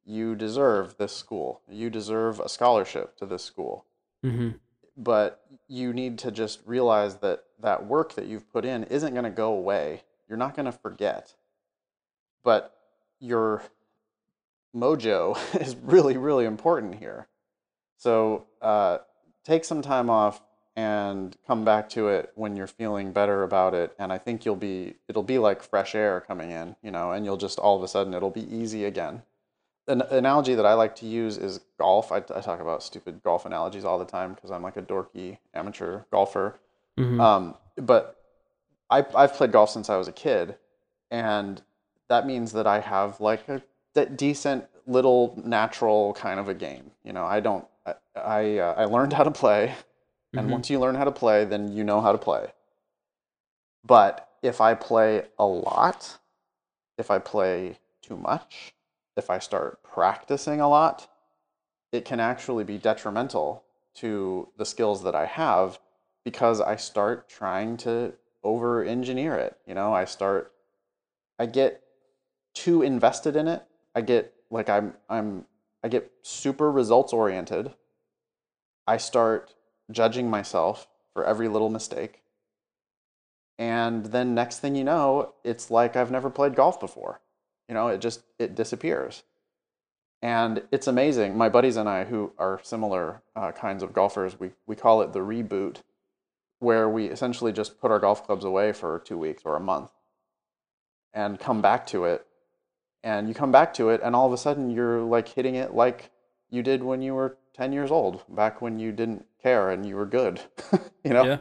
You 0.05 0.35
deserve 0.35 0.99
this 0.99 1.17
school. 1.17 1.63
You 1.67 1.89
deserve 1.89 2.39
a 2.39 2.51
scholarship 2.51 3.17
to 3.17 3.25
this 3.25 3.43
school. 3.43 3.87
Mm-hmm. 4.23 4.59
But 4.95 5.41
you 5.69 5.95
need 5.95 6.19
to 6.19 6.31
just 6.31 6.61
realize 6.67 7.17
that 7.21 7.45
that 7.63 7.87
work 7.87 8.13
that 8.13 8.27
you've 8.27 8.53
put 8.53 8.67
in 8.67 8.85
isn't 8.85 9.15
going 9.15 9.25
to 9.25 9.31
go 9.31 9.55
away. 9.55 10.03
You're 10.29 10.37
not 10.37 10.55
going 10.55 10.67
to 10.67 10.73
forget. 10.73 11.35
But 12.45 12.75
your 13.21 13.63
mojo 14.75 15.37
is 15.61 15.77
really, 15.77 16.17
really 16.17 16.45
important 16.45 16.97
here. 16.97 17.29
So 17.97 18.47
uh, 18.63 18.99
take 19.45 19.65
some 19.65 19.83
time 19.83 20.09
off 20.09 20.41
and 20.77 21.37
come 21.47 21.65
back 21.65 21.89
to 21.91 22.09
it 22.09 22.33
when 22.35 22.57
you're 22.57 22.67
feeling 22.67 23.13
better 23.13 23.43
about 23.43 23.75
it. 23.75 23.95
And 23.99 24.13
I 24.13 24.19
think 24.19 24.45
you'll 24.45 24.57
be, 24.57 24.95
it'll 25.09 25.23
be 25.23 25.39
like 25.39 25.63
fresh 25.63 25.95
air 25.95 26.21
coming 26.21 26.51
in, 26.51 26.77
you 26.83 26.91
know, 26.91 27.13
and 27.13 27.25
you'll 27.25 27.37
just 27.37 27.59
all 27.59 27.77
of 27.77 27.83
a 27.83 27.89
sudden 27.89 28.15
it'll 28.15 28.31
be 28.31 28.51
easy 28.55 28.85
again. 28.85 29.23
An 29.89 30.03
analogy 30.03 30.55
that 30.55 30.65
I 30.65 30.75
like 30.75 30.95
to 30.97 31.07
use 31.07 31.37
is 31.37 31.61
golf. 31.79 32.13
I, 32.13 32.19
I 32.19 32.41
talk 32.41 32.61
about 32.61 32.83
stupid 32.83 33.23
golf 33.23 33.45
analogies 33.45 33.85
all 33.85 33.99
the 33.99 34.05
time 34.05 34.35
because 34.35 34.51
I'm 34.51 34.63
like 34.63 34.77
a 34.77 34.83
dorky 34.83 35.39
amateur 35.53 36.03
golfer. 36.13 36.59
Mm-hmm. 36.99 37.21
Um, 37.21 37.55
but 37.77 38.17
I, 38.89 39.05
I've 39.15 39.35
played 39.35 39.53
golf 39.53 39.71
since 39.71 39.91
I 39.91 39.97
was 39.97 40.09
a 40.09 40.13
kid, 40.13 40.57
and 41.11 41.61
that 42.09 42.27
means 42.27 42.53
that 42.53 42.67
I 42.67 42.81
have 42.81 43.21
like 43.21 43.49
a 43.49 43.63
d- 43.95 44.07
decent 44.07 44.67
little 44.87 45.35
natural 45.45 46.13
kind 46.15 46.41
of 46.41 46.49
a 46.49 46.55
game. 46.55 46.91
You 47.05 47.13
know, 47.13 47.25
I 47.25 47.41
don't. 47.41 47.67
I 47.87 47.95
I, 48.17 48.59
uh, 48.59 48.75
I 48.77 48.85
learned 48.85 49.13
how 49.13 49.25
to 49.25 49.31
play, 49.31 49.75
and 50.37 50.47
Mhm. 50.47 50.51
once 50.51 50.71
you 50.71 50.79
learn 50.81 50.95
how 50.97 51.05
to 51.05 51.13
play, 51.13 51.45
then 51.45 51.73
you 51.73 51.85
know 51.85 52.01
how 52.01 52.13
to 52.13 52.19
play. 52.19 52.53
But 53.85 54.29
if 54.43 54.61
I 54.61 54.75
play 54.75 55.29
a 55.39 55.47
lot, 55.47 56.19
if 56.99 57.11
I 57.11 57.19
play 57.19 57.79
too 58.03 58.17
much, 58.17 58.75
if 59.17 59.31
I 59.31 59.39
start 59.39 59.83
practicing 59.83 60.61
a 60.61 60.69
lot, 60.69 61.09
it 61.93 62.05
can 62.05 62.21
actually 62.21 62.65
be 62.65 62.79
detrimental 62.79 63.65
to 63.97 64.49
the 64.57 64.65
skills 64.67 65.03
that 65.03 65.15
I 65.15 65.27
have 65.27 65.79
because 66.25 66.61
I 66.61 66.77
start 66.77 67.29
trying 67.29 67.77
to 67.79 68.15
over 68.43 68.85
engineer 68.85 69.37
it. 69.37 69.59
You 69.67 69.75
know, 69.75 69.93
I 69.93 70.05
start, 70.05 70.53
I 71.39 71.47
get 71.47 71.83
too 72.55 72.83
invested 72.83 73.37
in 73.37 73.49
it. 73.49 73.65
I 73.95 74.01
get 74.01 74.35
like 74.51 74.69
I'm, 74.69 74.95
I'm, 75.09 75.45
I 75.83 75.89
get 75.89 76.11
super 76.23 76.71
results 76.71 77.13
oriented. 77.13 77.73
I 78.87 78.97
start 78.97 79.55
judging 79.91 80.29
myself 80.29 80.89
for 81.13 81.25
every 81.25 81.49
little 81.49 81.71
mistake. 81.71 82.23
And 83.59 84.07
then 84.07 84.35
next 84.35 84.59
thing 84.59 84.75
you 84.75 84.85
know, 84.85 85.35
it's 85.45 85.71
like 85.71 85.95
I've 85.97 86.11
never 86.11 86.31
played 86.31 86.55
golf 86.55 86.81
before. 86.81 87.21
You 87.69 87.75
know, 87.75 87.89
it 87.89 88.01
just, 88.01 88.23
it 88.39 88.55
disappears. 88.55 89.23
And 90.23 90.63
it's 90.71 90.87
amazing. 90.87 91.37
My 91.37 91.49
buddies 91.49 91.77
and 91.77 91.89
I, 91.89 92.05
who 92.05 92.33
are 92.39 92.61
similar 92.63 93.23
uh, 93.37 93.53
kinds 93.53 93.83
of 93.83 93.93
golfers, 93.93 94.39
we, 94.39 94.51
we 94.67 94.77
call 94.77 95.03
it 95.03 95.13
the 95.13 95.21
reboot 95.21 95.79
where 96.59 96.89
we 96.89 97.07
essentially 97.07 97.53
just 97.53 97.81
put 97.81 97.91
our 97.91 97.99
golf 97.99 98.27
clubs 98.27 98.45
away 98.45 98.73
for 98.73 98.99
two 98.99 99.17
weeks 99.17 99.43
or 99.45 99.57
a 99.57 99.61
month 99.61 99.91
and 101.15 101.39
come 101.39 101.63
back 101.63 101.87
to 101.87 102.05
it. 102.05 102.27
And 103.03 103.29
you 103.29 103.35
come 103.35 103.51
back 103.53 103.73
to 103.75 103.89
it, 103.91 104.01
and 104.03 104.15
all 104.15 104.27
of 104.27 104.33
a 104.33 104.37
sudden 104.37 104.71
you're 104.71 105.01
like 105.01 105.29
hitting 105.29 105.55
it 105.55 105.75
like 105.75 106.11
you 106.51 106.63
did 106.63 106.83
when 106.83 107.01
you 107.01 107.15
were 107.15 107.39
10 107.55 107.73
years 107.73 107.91
old, 107.91 108.25
back 108.29 108.61
when 108.61 108.79
you 108.79 108.93
didn't 108.93 109.25
care 109.43 109.71
and 109.71 109.87
you 109.87 109.97
were 109.97 110.07
good, 110.07 110.41
you 111.05 111.13
know? 111.13 111.25
Yeah. 111.25 111.39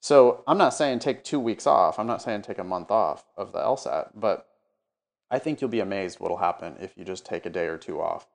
So 0.00 0.44
I'm 0.46 0.58
not 0.58 0.74
saying 0.74 1.00
take 1.00 1.24
two 1.24 1.40
weeks 1.40 1.66
off. 1.66 1.98
I'm 1.98 2.06
not 2.06 2.22
saying 2.22 2.42
take 2.42 2.58
a 2.58 2.64
month 2.64 2.90
off 2.90 3.24
of 3.36 3.52
the 3.52 3.58
LSAT, 3.58 4.10
but 4.14 4.46
I 5.30 5.38
think 5.38 5.60
you'll 5.60 5.70
be 5.70 5.80
amazed 5.80 6.20
what'll 6.20 6.38
happen 6.38 6.76
if 6.80 6.96
you 6.96 7.04
just 7.04 7.26
take 7.26 7.46
a 7.46 7.50
day 7.50 7.66
or 7.66 7.76
two 7.76 8.00
off 8.00 8.26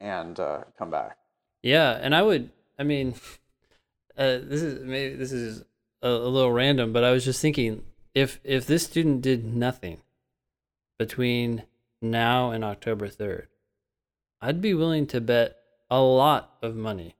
and 0.00 0.38
uh, 0.38 0.64
come 0.76 0.90
back. 0.90 1.18
Yeah, 1.62 1.92
and 1.92 2.14
I 2.14 2.22
would. 2.22 2.50
I 2.78 2.82
mean, 2.82 3.14
uh, 4.18 4.38
this 4.42 4.62
is 4.62 4.84
maybe 4.84 5.14
this 5.14 5.32
is 5.32 5.64
a, 6.02 6.08
a 6.08 6.28
little 6.28 6.52
random, 6.52 6.92
but 6.92 7.04
I 7.04 7.12
was 7.12 7.24
just 7.24 7.40
thinking 7.40 7.82
if 8.14 8.40
if 8.44 8.66
this 8.66 8.84
student 8.84 9.22
did 9.22 9.44
nothing 9.44 10.02
between 10.98 11.64
now 12.00 12.50
and 12.50 12.64
October 12.64 13.08
third, 13.08 13.48
I'd 14.40 14.60
be 14.60 14.74
willing 14.74 15.06
to 15.08 15.20
bet 15.20 15.56
a 15.90 16.00
lot 16.00 16.56
of 16.62 16.76
money 16.76 17.16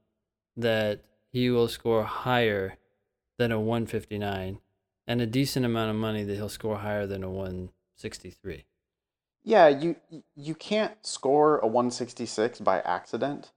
that 0.56 1.04
he 1.30 1.50
will 1.50 1.68
score 1.68 2.04
higher 2.04 2.76
than 3.38 3.50
a 3.50 3.60
159 3.60 4.60
and 5.06 5.20
a 5.20 5.26
decent 5.26 5.66
amount 5.66 5.90
of 5.90 5.96
money 5.96 6.24
that 6.24 6.34
he'll 6.34 6.48
score 6.48 6.78
higher 6.78 7.06
than 7.06 7.22
a 7.22 7.30
163. 7.30 8.64
Yeah, 9.42 9.68
you 9.68 9.96
you 10.34 10.54
can't 10.54 10.94
score 11.04 11.58
a 11.58 11.66
166 11.66 12.60
by 12.60 12.80
accident. 12.80 13.52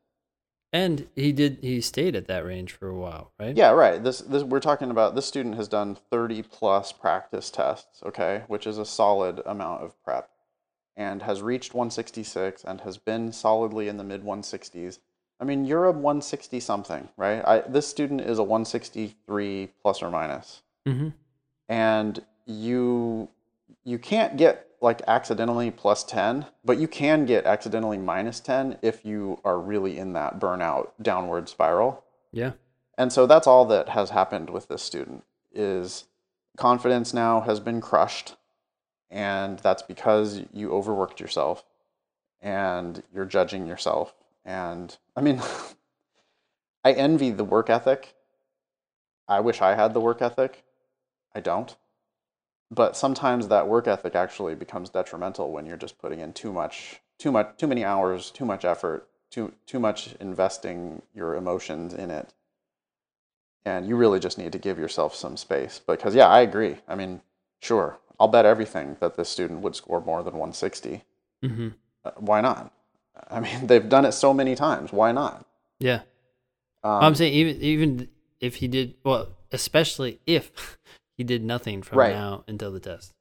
And 0.78 1.07
he 1.15 1.32
did 1.32 1.57
he 1.61 1.82
stayed 1.82 2.15
at 2.15 2.28
that 2.28 2.45
range 2.45 2.71
for 2.71 2.88
a 2.88 2.95
while, 2.95 3.32
right? 3.39 3.57
Yeah, 3.57 3.71
right. 3.71 4.03
This 4.03 4.19
this 4.19 4.43
we're 4.43 4.59
talking 4.59 4.91
about 4.91 5.15
this 5.15 5.25
student 5.25 5.55
has 5.55 5.67
done 5.67 5.97
30 6.11 6.43
plus 6.43 6.91
practice 6.91 7.49
tests, 7.49 8.03
okay, 8.05 8.43
which 8.47 8.67
is 8.67 8.78
a 8.78 8.86
solid 8.86 9.41
amount 9.47 9.84
of 9.84 9.99
prep 10.03 10.30
and 10.95 11.23
has 11.23 11.41
reached 11.41 11.73
166 11.73 12.63
and 12.63 12.82
has 12.82 12.99
been 12.99 13.32
solidly 13.32 13.88
in 13.88 13.97
the 13.97 14.03
mid 14.03 14.23
160s. 14.23 14.99
I 15.39 15.45
mean, 15.45 15.65
you're 15.65 15.86
a 15.86 15.91
160 15.91 16.59
something, 16.59 17.09
right? 17.17 17.43
I, 17.43 17.59
this 17.61 17.88
student 17.88 18.21
is 18.21 18.38
a 18.38 18.43
163 18.43 19.69
plus 19.82 20.03
or 20.03 20.11
minus. 20.11 20.61
Mm-hmm. 20.88 21.09
and 21.67 22.23
you 22.45 23.28
you 23.84 23.99
can't 23.99 24.38
get 24.38 24.66
like 24.82 25.01
accidentally 25.07 25.71
plus 25.71 26.03
10 26.03 26.45
but 26.63 26.78
you 26.78 26.88
can 26.88 27.25
get 27.25 27.45
accidentally 27.45 27.97
minus 27.97 28.39
10 28.39 28.78
if 28.82 29.05
you 29.05 29.39
are 29.43 29.59
really 29.59 29.97
in 29.97 30.13
that 30.13 30.39
burnout 30.39 30.89
downward 31.01 31.49
spiral. 31.49 32.03
Yeah. 32.32 32.51
and 32.97 33.11
so 33.11 33.25
that's 33.25 33.47
all 33.47 33.65
that 33.65 33.89
has 33.89 34.11
happened 34.11 34.49
with 34.49 34.67
this 34.67 34.84
student 34.84 35.23
is 35.51 36.05
confidence 36.57 37.13
now 37.13 37.41
has 37.41 37.59
been 37.59 37.82
crushed 37.82 38.36
and 39.09 39.59
that's 39.59 39.82
because 39.82 40.41
you 40.51 40.71
overworked 40.71 41.19
yourself 41.19 41.63
and 42.41 43.01
you're 43.13 43.25
judging 43.25 43.65
yourself. 43.65 44.13
And 44.45 44.95
i 45.15 45.21
mean 45.21 45.41
i 46.84 46.91
envy 46.91 47.32
the 47.32 47.43
work 47.43 47.69
ethic. 47.69 48.13
I 49.28 49.39
wish 49.39 49.61
i 49.61 49.75
had 49.75 49.93
the 49.93 50.01
work 50.01 50.21
ethic. 50.21 50.63
I 51.34 51.39
don't 51.39 51.75
but 52.70 52.97
sometimes 52.97 53.47
that 53.47 53.68
work 53.68 53.88
ethic 53.88 54.15
actually 54.15 54.55
becomes 54.55 54.89
detrimental 54.89 55.51
when 55.51 55.65
you're 55.65 55.78
just 55.78 55.97
putting 55.99 56.20
in 56.20 56.34
too 56.34 56.51
much 56.51 57.01
too 57.18 57.32
much 57.32 57.57
too 57.57 57.68
many 57.68 57.84
hours 57.84 58.30
too 58.32 58.45
much 58.45 58.65
effort 58.65 59.07
too 59.30 59.53
too 59.65 59.80
much 59.80 60.15
investing 60.20 61.01
your 61.13 61.36
emotions 61.36 61.93
in 61.93 62.11
it. 62.11 62.34
And 63.65 63.86
you 63.86 63.97
really 63.97 64.20
just 64.20 64.38
need 64.38 64.53
to 64.53 64.59
give 64.59 64.80
yourself 64.80 65.15
some 65.15 65.38
space 65.38 65.82
because 65.86 66.15
yeah 66.15 66.28
i 66.28 66.41
agree. 66.41 66.78
I 66.88 66.95
mean 66.95 67.22
sure 67.61 67.97
i'll 68.20 68.28
bet 68.28 68.45
everything 68.45 68.97
that 68.99 69.15
this 69.18 69.30
student 69.30 69.61
would 69.61 69.76
score 69.76 70.01
more 70.01 70.24
than 70.24 70.34
160 70.34 71.03
Mm-hmm. 71.43 71.70
Uh, 72.03 72.11
why 72.18 72.41
not? 72.41 72.74
I 73.30 73.39
mean 73.39 73.68
they've 73.68 73.88
done 73.88 74.05
it 74.05 74.13
so 74.13 74.34
many 74.34 74.55
times 74.55 74.91
why 74.91 75.11
not? 75.11 75.45
Yeah. 75.80 76.01
um, 76.84 77.03
I'm 77.03 77.15
saying 77.15 77.34
even 77.34 77.61
even 77.61 78.09
if 78.39 78.55
he 78.55 78.68
did 78.68 78.95
well, 79.03 79.30
especially 79.51 80.20
if 80.26 80.78
he 81.18 81.24
did 81.24 81.43
nothing 81.43 81.82
from 81.82 81.97
Right. 81.97 82.13
now 82.13 82.43
until 82.47 82.72
the 82.72 82.80
test. 82.80 83.13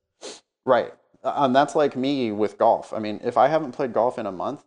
Right. 0.65 0.93
Uh, 1.25 1.33
And 1.37 1.57
that's 1.57 1.75
like 1.75 1.97
me 1.97 2.31
with 2.33 2.59
golf. 2.59 2.93
I 2.93 2.99
mean, 2.99 3.21
if 3.25 3.37
I 3.37 3.49
haven't 3.49 3.73
played 3.73 3.93
golf 3.93 4.19
in 4.19 4.27
a 4.27 4.33
month, 4.33 4.63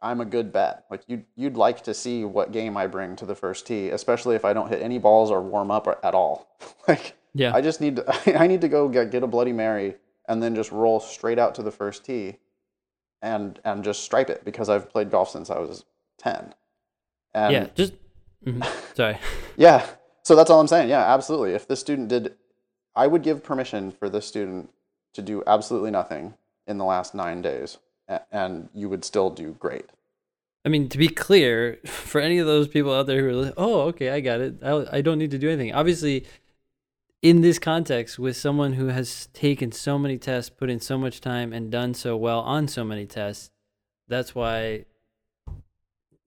I'm 0.00 0.20
a 0.20 0.24
good 0.24 0.50
bet. 0.52 0.84
Like 0.90 1.02
you 1.08 1.24
you'd 1.36 1.56
like 1.56 1.82
to 1.84 1.92
see 1.92 2.24
what 2.24 2.52
game 2.52 2.76
I 2.76 2.86
bring 2.86 3.16
to 3.16 3.26
the 3.26 3.34
first 3.34 3.66
tee, 3.66 3.90
especially 3.90 4.34
if 4.36 4.44
I 4.46 4.52
don't 4.54 4.68
hit 4.68 4.80
any 4.80 4.98
balls 4.98 5.30
or 5.30 5.42
warm 5.42 5.70
up 5.70 5.86
or, 5.86 5.98
at 6.04 6.14
all. 6.14 6.48
like 6.88 7.16
Yeah. 7.34 7.54
I 7.54 7.60
just 7.60 7.80
need 7.82 7.96
to 7.96 8.40
I 8.40 8.46
need 8.46 8.60
to 8.62 8.68
go 8.68 8.88
get, 8.88 9.10
get 9.10 9.22
a 9.22 9.26
bloody 9.26 9.52
mary 9.52 9.96
and 10.28 10.42
then 10.42 10.54
just 10.54 10.70
roll 10.72 11.00
straight 11.00 11.38
out 11.38 11.54
to 11.56 11.62
the 11.62 11.70
first 11.72 12.04
tee 12.04 12.36
and 13.20 13.60
and 13.64 13.84
just 13.84 14.02
stripe 14.02 14.30
it 14.30 14.44
because 14.44 14.68
I've 14.70 14.88
played 14.88 15.10
golf 15.10 15.28
since 15.30 15.50
I 15.50 15.58
was 15.58 15.84
10. 16.18 16.54
And 17.34 17.52
yeah. 17.52 17.66
Just 17.74 17.92
mhm. 18.46 18.64
sorry. 18.96 19.18
yeah. 19.56 19.86
So 20.22 20.34
that's 20.36 20.48
all 20.50 20.60
I'm 20.60 20.68
saying. 20.68 20.88
Yeah, 20.88 21.12
absolutely. 21.12 21.52
If 21.52 21.66
this 21.68 21.80
student 21.80 22.08
did, 22.08 22.34
I 22.94 23.06
would 23.06 23.22
give 23.22 23.42
permission 23.42 23.90
for 23.90 24.08
this 24.08 24.26
student 24.26 24.70
to 25.14 25.22
do 25.22 25.42
absolutely 25.46 25.90
nothing 25.90 26.34
in 26.66 26.78
the 26.78 26.84
last 26.84 27.14
nine 27.14 27.42
days, 27.42 27.78
and 28.30 28.68
you 28.74 28.88
would 28.88 29.04
still 29.04 29.30
do 29.30 29.52
great. 29.58 29.86
I 30.64 30.68
mean, 30.68 30.88
to 30.90 30.98
be 30.98 31.08
clear, 31.08 31.78
for 31.84 32.20
any 32.20 32.38
of 32.38 32.46
those 32.46 32.68
people 32.68 32.92
out 32.92 33.06
there 33.06 33.20
who 33.20 33.28
are 33.28 33.44
like, 33.44 33.54
"Oh, 33.56 33.82
okay, 33.82 34.10
I 34.10 34.20
got 34.20 34.40
it. 34.40 34.62
I, 34.62 34.98
I 34.98 35.00
don't 35.00 35.18
need 35.18 35.30
to 35.32 35.38
do 35.38 35.48
anything." 35.48 35.74
Obviously, 35.74 36.26
in 37.22 37.40
this 37.40 37.58
context, 37.58 38.18
with 38.18 38.36
someone 38.36 38.74
who 38.74 38.88
has 38.88 39.28
taken 39.32 39.72
so 39.72 39.98
many 39.98 40.18
tests, 40.18 40.50
put 40.50 40.70
in 40.70 40.80
so 40.80 40.98
much 40.98 41.20
time, 41.20 41.52
and 41.52 41.70
done 41.70 41.94
so 41.94 42.16
well 42.16 42.40
on 42.40 42.68
so 42.68 42.84
many 42.84 43.06
tests, 43.06 43.50
that's 44.08 44.34
why 44.34 44.84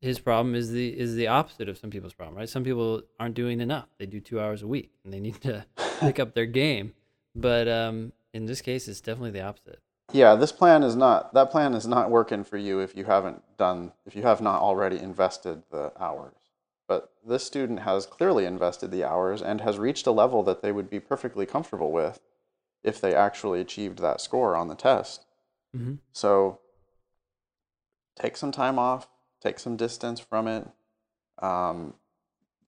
his 0.04 0.20
problem 0.20 0.54
is 0.54 0.70
the 0.70 0.90
is 1.00 1.16
the 1.16 1.28
opposite 1.28 1.70
of 1.70 1.78
some 1.78 1.90
people's 1.90 2.14
problem, 2.14 2.38
right? 2.38 2.50
Some 2.50 2.66
people 2.66 3.04
aren't 3.22 3.36
doing 3.36 3.62
enough; 3.62 3.88
they 3.98 4.06
do 4.06 4.20
two 4.20 4.38
hours 4.38 4.62
a 4.62 4.68
week, 4.68 4.92
and 5.04 5.14
they 5.14 5.22
need 5.22 5.40
to 5.42 5.66
pick 6.02 6.20
up 6.20 6.34
their 6.34 6.46
game. 6.46 6.92
But 7.34 7.70
um, 7.70 8.12
in 8.34 8.46
this 8.46 8.62
case, 8.62 8.90
it's 8.90 9.00
definitely 9.00 9.32
the 9.32 9.44
opposite. 9.44 9.80
Yeah, 10.12 10.36
this 10.36 10.52
plan 10.52 10.84
is 10.84 10.98
not 10.98 11.34
that 11.34 11.52
plan 11.52 11.74
is 11.74 11.88
not 11.88 12.12
working 12.12 12.44
for 12.44 12.58
you 12.58 12.80
if 12.80 12.98
you 12.98 13.06
haven't 13.06 13.44
done 13.58 13.94
if 14.06 14.14
you 14.14 14.24
have 14.24 14.42
not 14.42 14.62
already 14.62 15.00
invested 15.00 15.64
the 15.72 15.94
hours. 15.98 16.36
But 16.86 17.14
this 17.26 17.46
student 17.46 17.80
has 17.80 18.06
clearly 18.06 18.44
invested 18.44 18.92
the 18.92 19.06
hours 19.06 19.42
and 19.42 19.62
has 19.62 19.80
reached 19.80 20.06
a 20.06 20.12
level 20.12 20.44
that 20.44 20.62
they 20.62 20.74
would 20.74 20.90
be 20.90 21.00
perfectly 21.00 21.46
comfortable 21.46 21.94
with 21.94 22.20
if 22.84 23.00
they 23.00 23.16
actually 23.16 23.62
achieved 23.62 24.00
that 24.00 24.20
score 24.20 24.58
on 24.58 24.68
the 24.68 24.76
test. 24.76 25.26
hmm 25.74 25.94
So 26.12 26.60
take 28.20 28.36
some 28.36 28.52
time 28.52 28.78
off, 28.78 29.08
take 29.44 29.60
some 29.60 29.76
distance 29.76 30.20
from 30.20 30.48
it. 30.48 30.68
Um, 31.40 31.96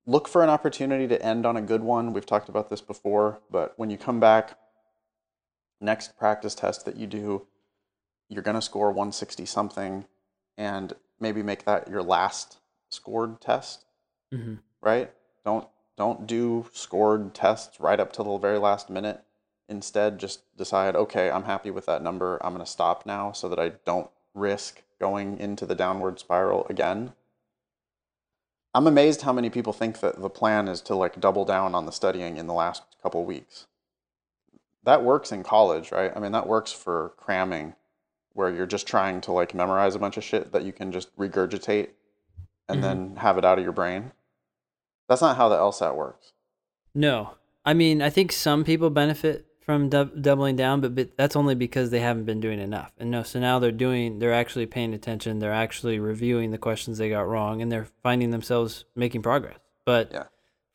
look 0.06 0.28
for 0.28 0.44
an 0.44 0.50
opportunity 0.50 1.08
to 1.08 1.26
end 1.26 1.46
on 1.46 1.56
a 1.58 1.62
good 1.62 1.82
one. 1.82 2.14
We've 2.14 2.26
talked 2.26 2.50
about 2.50 2.70
this 2.70 2.82
before, 2.82 3.40
but 3.50 3.74
when 3.78 3.90
you 3.90 3.98
come 3.98 4.20
back, 4.20 4.58
next 5.80 6.18
practice 6.18 6.56
test 6.56 6.86
that 6.86 6.98
you 6.98 7.08
do, 7.08 7.48
you're 8.30 8.44
going 8.44 8.56
to 8.56 8.62
score 8.62 8.88
160 8.90 9.46
something 9.46 10.06
and 10.58 10.94
maybe 11.20 11.44
make 11.44 11.66
that 11.66 11.88
your 11.88 12.04
last 12.04 12.58
scored 12.90 13.40
test, 13.42 13.86
hmm 14.32 14.56
right? 14.82 15.12
Don't 15.44 15.68
don't 15.98 16.28
do 16.28 16.66
scored 16.74 17.34
tests 17.34 17.80
right 17.80 18.00
up 18.00 18.12
to 18.14 18.24
the 18.24 18.38
very 18.38 18.60
last 18.60 18.90
minute. 18.90 19.24
Instead, 19.70 20.20
just 20.20 20.42
decide, 20.58 20.96
okay, 20.96 21.32
I'm 21.32 21.44
happy 21.46 21.72
with 21.72 21.86
that 21.88 22.04
number. 22.04 22.38
I'm 22.44 22.54
going 22.54 22.64
to 22.64 22.72
stop 22.72 23.06
now 23.06 23.32
so 23.32 23.50
that 23.50 23.60
I 23.60 23.70
don't 23.86 24.10
risk 24.36 24.84
going 25.00 25.38
into 25.40 25.66
the 25.66 25.76
downward 25.76 26.20
spiral 26.20 26.66
again. 26.70 27.14
I'm 28.74 28.88
amazed 28.88 29.22
how 29.22 29.32
many 29.34 29.50
people 29.50 29.74
think 29.74 30.00
that 30.02 30.20
the 30.22 30.30
plan 30.30 30.68
is 30.68 30.82
to 30.82 30.96
like 30.96 31.20
double 31.20 31.46
down 31.46 31.76
on 31.76 31.86
the 31.86 31.92
studying 31.92 32.38
in 32.38 32.48
the 32.48 32.54
last 32.54 32.84
couple 33.02 33.24
weeks. 33.24 33.68
That 34.84 35.04
works 35.04 35.32
in 35.32 35.44
college, 35.44 35.92
right? 35.92 36.12
I 36.16 36.20
mean, 36.20 36.34
that 36.34 36.48
works 36.48 36.72
for 36.72 37.14
cramming 37.18 37.76
where 38.34 38.50
you're 38.54 38.66
just 38.66 38.86
trying 38.86 39.22
to 39.22 39.32
like 39.32 39.54
memorize 39.54 39.96
a 39.96 40.00
bunch 40.00 40.18
of 40.18 40.24
shit 40.24 40.52
that 40.52 40.64
you 40.64 40.74
can 40.74 40.92
just 40.92 41.16
regurgitate 41.18 41.90
and 42.68 42.80
Mhm. 42.80 42.82
then 42.82 43.16
have 43.18 43.38
it 43.38 43.46
out 43.46 43.58
of 43.58 43.64
your 43.64 43.74
brain. 43.74 44.12
That's 45.08 45.22
not 45.22 45.38
how 45.38 45.48
the 45.50 45.56
LSAT 45.58 45.96
works. 45.96 46.34
No, 46.94 47.32
I 47.66 47.74
mean 47.74 48.02
I 48.02 48.10
think 48.10 48.32
some 48.32 48.64
people 48.66 48.90
benefit 48.90 49.46
from 49.66 49.90
dub- 49.90 50.22
doubling 50.22 50.56
down, 50.56 50.80
but, 50.80 50.94
but 50.94 51.18
that's 51.18 51.36
only 51.36 51.56
because 51.56 51.90
they 51.90 52.00
haven't 52.00 52.26
been 52.26 52.40
doing 52.40 52.60
enough. 52.60 52.92
And 53.00 53.10
no, 53.10 53.24
so 53.24 53.40
now 53.40 53.58
they're 53.60 53.72
doing, 53.72 54.20
they're 54.20 54.34
actually 54.34 54.68
paying 54.68 54.94
attention. 54.94 55.40
They're 55.40 55.52
actually 55.52 55.98
reviewing 56.00 56.52
the 56.52 56.58
questions 56.60 56.98
they 57.00 57.10
got 57.10 57.28
wrong, 57.28 57.62
and 57.62 57.72
they're 57.72 57.88
finding 58.04 58.30
themselves 58.30 58.86
making 58.96 59.24
progress. 59.24 59.58
But 59.86 60.12
Yeah. 60.14 60.24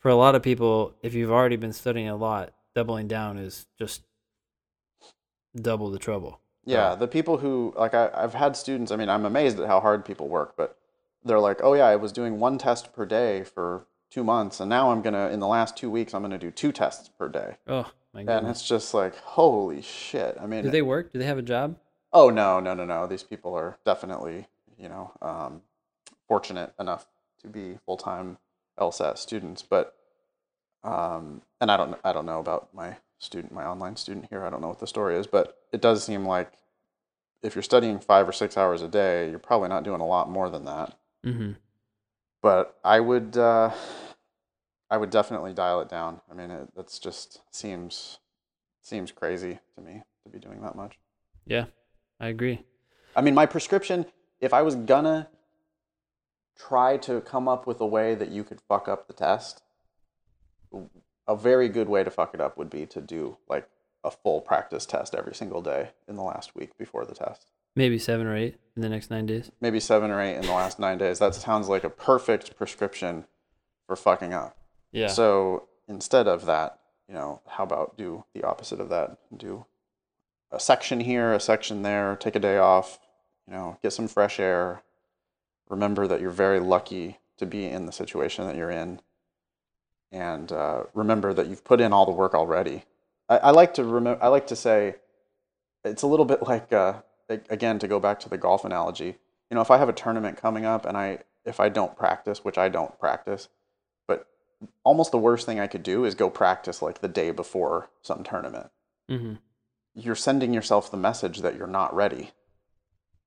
for 0.01 0.09
a 0.09 0.17
lot 0.17 0.35
of 0.35 0.43
people, 0.43 0.95
if 1.03 1.15
you've 1.15 1.31
already 1.31 1.57
been 1.57 1.73
studying 1.73 2.09
a 2.09 2.17
lot, 2.17 2.53
doubling 2.75 3.07
down 3.07 3.39
is 3.39 3.67
just 3.79 4.03
double 5.55 5.91
the 5.91 5.99
trouble. 5.99 6.41
Yeah, 6.65 6.95
the 6.95 7.09
people 7.09 7.39
who 7.39 7.73
like 7.77 7.95
I, 7.95 8.11
I've 8.15 8.35
had 8.35 8.57
students. 8.57 8.93
I 8.93 8.97
mean, 8.97 9.09
I'm 9.09 9.25
amazed 9.25 9.59
at 9.59 9.67
how 9.67 9.81
hard 9.81 10.05
people 10.05 10.29
work, 10.29 10.55
but 10.57 10.77
they're 11.25 11.41
like, 11.41 11.61
"Oh 11.63 11.73
yeah, 11.75 11.87
I 11.87 11.97
was 11.97 12.13
doing 12.13 12.39
one 12.39 12.59
test 12.59 12.93
per 12.93 13.07
day 13.07 13.43
for 13.45 13.87
two 14.11 14.23
months, 14.23 14.61
and 14.61 14.69
now 14.69 14.91
I'm 14.91 15.01
gonna 15.03 15.29
in 15.31 15.41
the 15.41 15.47
last 15.47 15.77
two 15.77 15.91
weeks 15.91 16.13
I'm 16.15 16.23
gonna 16.23 16.39
do 16.39 16.51
two 16.51 16.71
tests 16.71 17.09
per 17.09 17.29
day." 17.29 17.57
Oh 17.67 17.91
my 18.13 18.21
And 18.21 18.49
it's 18.49 18.67
just 18.67 18.95
like, 18.95 19.17
holy 19.19 19.83
shit! 19.83 20.37
I 20.41 20.47
mean, 20.47 20.65
Do 20.65 20.71
they 20.71 20.83
work? 20.83 21.13
Do 21.13 21.19
they 21.19 21.27
have 21.27 21.39
a 21.39 21.43
job? 21.43 21.77
oh 22.13 22.31
no, 22.31 22.61
no, 22.61 22.75
no, 22.75 22.85
no. 22.85 23.07
These 23.07 23.23
people 23.23 23.55
are 23.55 23.79
definitely, 23.85 24.47
you 24.79 24.89
know, 24.89 25.13
um, 25.23 25.63
fortunate 26.29 26.73
enough 26.79 27.07
to 27.43 27.49
be 27.49 27.79
full 27.87 27.97
time 27.97 28.39
LSAT 28.79 29.19
students, 29.19 29.63
but 29.63 29.95
um, 30.83 31.43
and 31.61 31.71
I 31.71 31.77
don't 31.77 31.97
I 32.05 32.13
don't 32.13 32.27
know 32.27 32.41
about 32.41 32.75
my 32.75 32.97
student, 33.19 33.53
my 33.53 33.65
online 33.65 33.97
student 33.97 34.27
here. 34.31 34.45
I 34.45 34.51
don't 34.51 34.61
know 34.61 34.69
what 34.69 34.81
the 34.81 34.87
story 34.87 35.17
is, 35.17 35.27
but 35.27 35.59
it 35.73 35.81
does 35.81 36.03
seem 36.03 36.25
like 36.25 36.53
if 37.43 37.55
you're 37.55 37.63
studying 37.63 37.99
five 37.99 38.29
or 38.29 38.33
six 38.33 38.57
hours 38.57 38.83
a 38.83 38.89
day, 38.89 39.31
you're 39.31 39.39
probably 39.39 39.69
not 39.69 39.85
doing 39.85 40.01
a 40.01 40.07
lot 40.07 40.29
more 40.29 40.51
than 40.51 40.65
that. 40.65 40.97
Mm-hmm. 41.25 41.53
But 42.43 42.79
I 42.85 43.01
would 43.01 43.37
uh, 43.37 43.71
I 44.91 44.97
would 44.97 45.11
definitely 45.11 45.55
dial 45.55 45.81
it 45.81 45.89
down. 45.89 46.21
I 46.31 46.35
mean, 46.35 46.51
it 46.51 46.69
that's 46.75 46.99
just 46.99 47.41
seems 47.55 48.19
seems 48.83 49.13
crazy 49.13 49.59
to 49.77 49.81
me 49.81 50.03
to 50.25 50.31
be 50.31 50.39
doing 50.39 50.61
that 50.63 50.75
much. 50.75 50.99
Yeah, 51.47 51.67
I 52.19 52.29
agree. 52.29 52.65
I 53.15 53.23
mean, 53.23 53.35
my 53.35 53.47
prescription, 53.47 54.07
if 54.41 54.53
I 54.53 54.63
was 54.63 54.75
gonna 54.75 55.29
try 56.59 56.97
to 56.99 57.21
come 57.21 57.49
up 57.49 57.67
with 57.67 57.81
a 57.81 57.87
way 57.87 58.15
that 58.15 58.29
you 58.29 58.45
could 58.45 58.61
fuck 58.61 58.89
up 58.89 59.07
the 59.07 59.13
test, 59.13 59.63
a 61.27 61.37
very 61.37 61.69
good 61.69 61.89
way 61.89 62.03
to 62.05 62.11
fuck 62.11 62.35
it 62.35 62.41
up 62.41 62.59
would 62.59 62.71
be 62.71 62.87
to 62.87 63.01
do 63.01 63.39
like 63.49 63.69
a 64.03 64.11
full 64.11 64.41
practice 64.41 64.87
test 64.87 65.15
every 65.15 65.35
single 65.35 65.63
day 65.63 65.91
in 66.09 66.17
the 66.17 66.23
last 66.23 66.55
week 66.55 66.77
before 66.77 67.05
the 67.05 67.15
test. 67.15 67.51
Maybe 67.77 67.99
seven 67.99 68.27
or 68.27 68.37
eight 68.37 68.57
in 68.75 68.83
the 68.83 68.89
next 68.89 69.11
nine 69.11 69.27
days. 69.27 69.53
Maybe 69.61 69.79
seven 69.79 70.11
or 70.11 70.21
eight 70.21 70.35
in 70.35 70.43
the 70.43 70.53
last 70.53 70.79
nine 70.79 70.99
days. 70.99 71.21
That 71.21 71.35
sounds 71.35 71.69
like 71.69 71.85
a 71.85 71.91
perfect 71.91 72.57
prescription 72.57 73.27
for 73.87 73.95
fucking 73.95 74.35
up. 74.35 74.57
Yeah. 74.93 75.09
So 75.09 75.69
instead 75.89 76.27
of 76.27 76.47
that, 76.47 76.79
you 77.09 77.15
know, 77.15 77.41
how 77.47 77.65
about 77.65 77.97
do 77.97 78.25
the 78.35 78.45
opposite 78.45 78.81
of 78.81 78.89
that? 78.91 79.19
Do 79.37 79.67
a 80.53 80.61
section 80.61 81.01
here, 81.01 81.33
a 81.33 81.41
section 81.41 81.83
there, 81.83 82.17
take 82.17 82.37
a 82.37 82.41
day 82.41 82.59
off, 82.59 82.99
you 83.47 83.53
know, 83.53 83.79
get 83.83 83.93
some 83.93 84.09
fresh 84.09 84.41
air. 84.41 84.83
Remember 85.69 86.07
that 86.07 86.21
you're 86.21 86.31
very 86.31 86.61
lucky 86.61 87.19
to 87.39 87.47
be 87.47 87.67
in 87.67 87.87
the 87.87 87.93
situation 87.93 88.47
that 88.47 88.57
you're 88.57 88.71
in. 88.71 89.01
And 90.13 90.51
uh, 90.51 90.85
remember 90.95 91.33
that 91.33 91.47
you've 91.47 91.65
put 91.65 91.81
in 91.81 91.93
all 91.93 92.05
the 92.05 92.13
work 92.13 92.35
already. 92.35 92.85
I, 93.29 93.39
I 93.39 93.51
like 93.51 93.75
to 93.75 93.85
remember. 93.85 94.23
I 94.23 94.29
like 94.29 94.49
to 94.49 94.57
say, 94.57 94.97
it's 95.85 96.03
a 96.03 96.07
little 96.07 96.25
bit 96.25 96.43
like, 96.47 96.73
uh, 96.73 96.95
again, 97.29 97.79
to 97.79 97.89
go 97.89 98.01
back 98.01 98.21
to 98.21 98.29
the 98.29 98.39
golf 98.39 98.65
analogy. 98.65 99.17
You 99.51 99.55
know, 99.55 99.61
if 99.61 99.71
I 99.71 99.79
have 99.79 99.89
a 99.89 99.93
tournament 99.93 100.37
coming 100.37 100.65
up 100.65 100.85
and 100.85 100.97
I, 100.97 101.21
if 101.45 101.61
I 101.61 101.69
don't 101.69 101.97
practice, 101.97 102.45
which 102.45 102.59
I 102.59 102.69
don't 102.69 102.99
practice, 102.99 103.49
almost 104.85 105.11
the 105.11 105.19
worst 105.19 105.47
thing 105.47 105.61
I 105.61 105.67
could 105.67 105.83
do 105.83 106.05
is 106.05 106.15
go 106.15 106.31
practice 106.31 106.83
like 106.83 107.01
the 107.01 107.09
day 107.09 107.31
before 107.31 107.91
some 108.03 108.23
tournament. 108.23 108.71
mm-hmm. 109.09 109.35
You're 109.95 110.15
sending 110.15 110.55
yourself 110.55 110.91
the 110.91 110.97
message 110.97 111.39
that 111.41 111.57
you're 111.57 111.67
not 111.67 111.95
ready. 111.95 112.31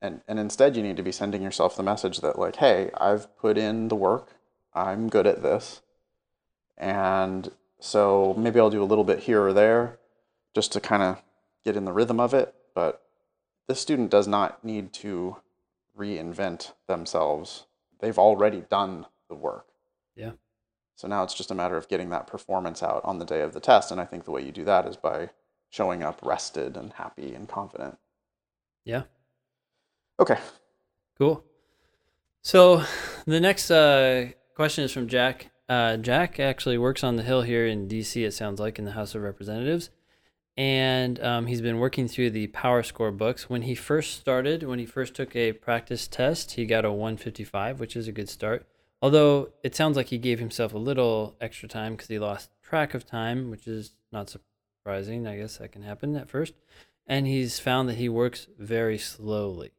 And, 0.01 0.21
and 0.27 0.39
instead, 0.39 0.75
you 0.75 0.83
need 0.83 0.97
to 0.97 1.03
be 1.03 1.11
sending 1.11 1.41
yourself 1.41 1.75
the 1.75 1.83
message 1.83 2.19
that, 2.21 2.39
like, 2.39 2.57
hey, 2.57 2.89
I've 2.97 3.35
put 3.37 3.57
in 3.57 3.87
the 3.87 3.95
work. 3.95 4.29
I'm 4.73 5.09
good 5.09 5.27
at 5.27 5.43
this. 5.43 5.81
And 6.77 7.51
so 7.79 8.33
maybe 8.37 8.59
I'll 8.59 8.69
do 8.69 8.83
a 8.83 8.85
little 8.85 9.03
bit 9.03 9.19
here 9.19 9.41
or 9.41 9.53
there 9.53 9.99
just 10.53 10.71
to 10.73 10.79
kind 10.79 11.03
of 11.03 11.21
get 11.63 11.75
in 11.75 11.85
the 11.85 11.93
rhythm 11.93 12.19
of 12.19 12.33
it. 12.33 12.53
But 12.73 13.01
this 13.67 13.79
student 13.79 14.09
does 14.09 14.27
not 14.27 14.63
need 14.63 14.93
to 14.93 15.37
reinvent 15.97 16.73
themselves. 16.87 17.65
They've 17.99 18.19
already 18.19 18.61
done 18.69 19.05
the 19.29 19.35
work. 19.35 19.67
Yeah. 20.15 20.31
So 20.95 21.07
now 21.07 21.23
it's 21.23 21.33
just 21.33 21.51
a 21.51 21.55
matter 21.55 21.77
of 21.77 21.87
getting 21.87 22.09
that 22.09 22.27
performance 22.27 22.83
out 22.83 23.01
on 23.03 23.19
the 23.19 23.25
day 23.25 23.41
of 23.41 23.53
the 23.53 23.59
test. 23.59 23.91
And 23.91 23.99
I 23.99 24.05
think 24.05 24.25
the 24.25 24.31
way 24.31 24.43
you 24.43 24.51
do 24.51 24.63
that 24.65 24.87
is 24.87 24.95
by 24.95 25.29
showing 25.69 26.03
up 26.03 26.19
rested 26.23 26.77
and 26.77 26.93
happy 26.93 27.33
and 27.33 27.49
confident. 27.49 27.97
Yeah. 28.85 29.03
Okay. 30.19 30.37
Cool. 31.17 31.43
So 32.43 32.83
the 33.25 33.39
next 33.39 33.71
uh, 33.71 34.27
question 34.55 34.83
is 34.83 34.91
from 34.91 35.07
Jack. 35.07 35.49
Uh, 35.69 35.97
Jack 35.97 36.39
actually 36.39 36.77
works 36.77 37.03
on 37.03 37.15
the 37.15 37.23
Hill 37.23 37.41
here 37.41 37.65
in 37.65 37.87
DC, 37.87 38.23
it 38.23 38.33
sounds 38.33 38.59
like, 38.59 38.77
in 38.77 38.85
the 38.85 38.91
House 38.91 39.15
of 39.15 39.21
Representatives. 39.21 39.89
And 40.55 41.19
um, 41.23 41.47
he's 41.47 41.61
been 41.61 41.79
working 41.79 42.07
through 42.07 42.29
the 42.29 42.47
Power 42.47 42.83
Score 42.83 43.11
books. 43.11 43.49
When 43.49 43.63
he 43.63 43.73
first 43.73 44.19
started, 44.19 44.61
when 44.63 44.77
he 44.77 44.85
first 44.85 45.15
took 45.15 45.35
a 45.35 45.53
practice 45.53 46.07
test, 46.07 46.51
he 46.51 46.65
got 46.65 46.85
a 46.85 46.91
155, 46.91 47.79
which 47.79 47.95
is 47.95 48.07
a 48.07 48.11
good 48.11 48.29
start. 48.29 48.67
Although 49.03 49.49
it 49.63 49.75
sounds 49.75 49.97
like 49.97 50.07
he 50.07 50.17
gave 50.17 50.39
himself 50.39 50.73
a 50.73 50.77
little 50.77 51.35
extra 51.41 51.67
time 51.67 51.91
because 51.91 52.07
he 52.07 52.17
lost 52.17 52.51
track 52.61 52.93
of 52.93 53.05
time, 53.05 53.51
which 53.51 53.67
is 53.67 53.95
not 54.13 54.29
surprising. 54.29 55.27
I 55.27 55.35
guess 55.35 55.57
that 55.57 55.73
can 55.73 55.81
happen 55.81 56.15
at 56.15 56.29
first. 56.29 56.53
And 57.05 57.27
he's 57.27 57.59
found 57.59 57.89
that 57.89 57.97
he 57.97 58.07
works 58.07 58.47
very 58.57 58.97
slowly. 58.97 59.73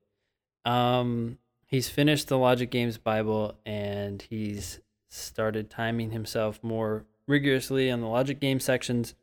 Um, 0.67 1.39
he's 1.65 1.89
finished 1.89 2.29
the 2.29 2.37
Logic 2.37 2.71
Games 2.71 2.99
Bible 2.99 3.57
and 3.65 4.21
he's 4.21 4.81
started 5.09 5.71
timing 5.71 6.11
himself 6.11 6.63
more 6.63 7.07
rigorously 7.27 7.91
on 7.91 8.03
the 8.03 8.09
Logic 8.09 8.39
game 8.39 8.61
sections, 8.61 9.15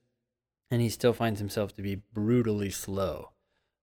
and 0.71 0.81
he 0.81 0.89
still 0.89 1.13
finds 1.13 1.39
himself 1.39 1.75
to 1.75 1.83
be 1.83 2.01
brutally 2.11 2.71
slow. 2.71 3.33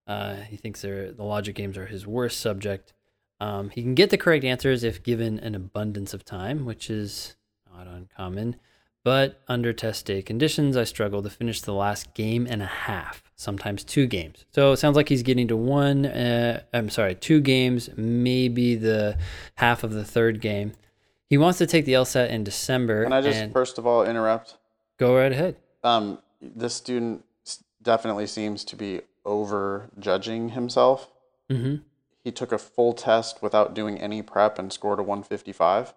Uh, 0.05 0.35
he 0.35 0.57
thinks 0.57 0.81
the 0.81 1.13
Logic 1.17 1.55
games 1.55 1.77
are 1.77 1.85
his 1.85 2.05
worst 2.05 2.41
subject. 2.41 2.93
Um, 3.39 3.69
he 3.69 3.81
can 3.81 3.95
get 3.95 4.09
the 4.09 4.17
correct 4.17 4.43
answers 4.43 4.83
if 4.83 5.03
given 5.03 5.39
an 5.39 5.55
abundance 5.55 6.13
of 6.13 6.25
time, 6.25 6.65
which 6.65 6.89
is 6.89 7.35
not 7.73 7.87
uncommon. 7.87 8.57
But 9.03 9.41
under 9.47 9.71
test 9.71 10.05
day 10.05 10.21
conditions, 10.21 10.75
I 10.75 10.83
struggle 10.83 11.23
to 11.23 11.29
finish 11.29 11.61
the 11.61 11.73
last 11.73 12.13
game 12.13 12.45
and 12.49 12.61
a 12.61 12.65
half, 12.67 13.23
sometimes 13.35 13.85
two 13.85 14.07
games. 14.07 14.45
So 14.51 14.73
it 14.73 14.77
sounds 14.77 14.97
like 14.97 15.07
he's 15.07 15.23
getting 15.23 15.47
to 15.47 15.55
one, 15.55 16.05
uh, 16.05 16.61
I'm 16.73 16.89
sorry, 16.89 17.15
two 17.15 17.39
games, 17.39 17.89
maybe 17.95 18.75
the 18.75 19.17
half 19.55 19.85
of 19.85 19.93
the 19.93 20.03
third 20.03 20.41
game. 20.41 20.73
He 21.29 21.37
wants 21.37 21.59
to 21.59 21.65
take 21.65 21.85
the 21.85 21.93
LSAT 21.93 22.29
in 22.29 22.43
December. 22.43 23.03
Can 23.03 23.13
I 23.13 23.21
just 23.21 23.53
first 23.53 23.77
of 23.77 23.87
all 23.87 24.03
interrupt? 24.03 24.57
go 24.97 25.15
right 25.15 25.31
ahead? 25.31 25.55
Um, 25.83 26.19
this 26.41 26.73
student 26.73 27.23
definitely 27.81 28.27
seems 28.27 28.65
to 28.65 28.75
be 28.75 29.01
over 29.25 29.89
judging 29.97 30.49
himself. 30.49 31.09
hmm 31.49 31.75
He 32.23 32.31
took 32.31 32.51
a 32.51 32.57
full 32.57 32.93
test 32.93 33.41
without 33.41 33.73
doing 33.73 33.97
any 33.99 34.21
prep 34.21 34.59
and 34.59 34.71
scored 34.73 34.99
a 34.99 35.03
155. 35.03 35.93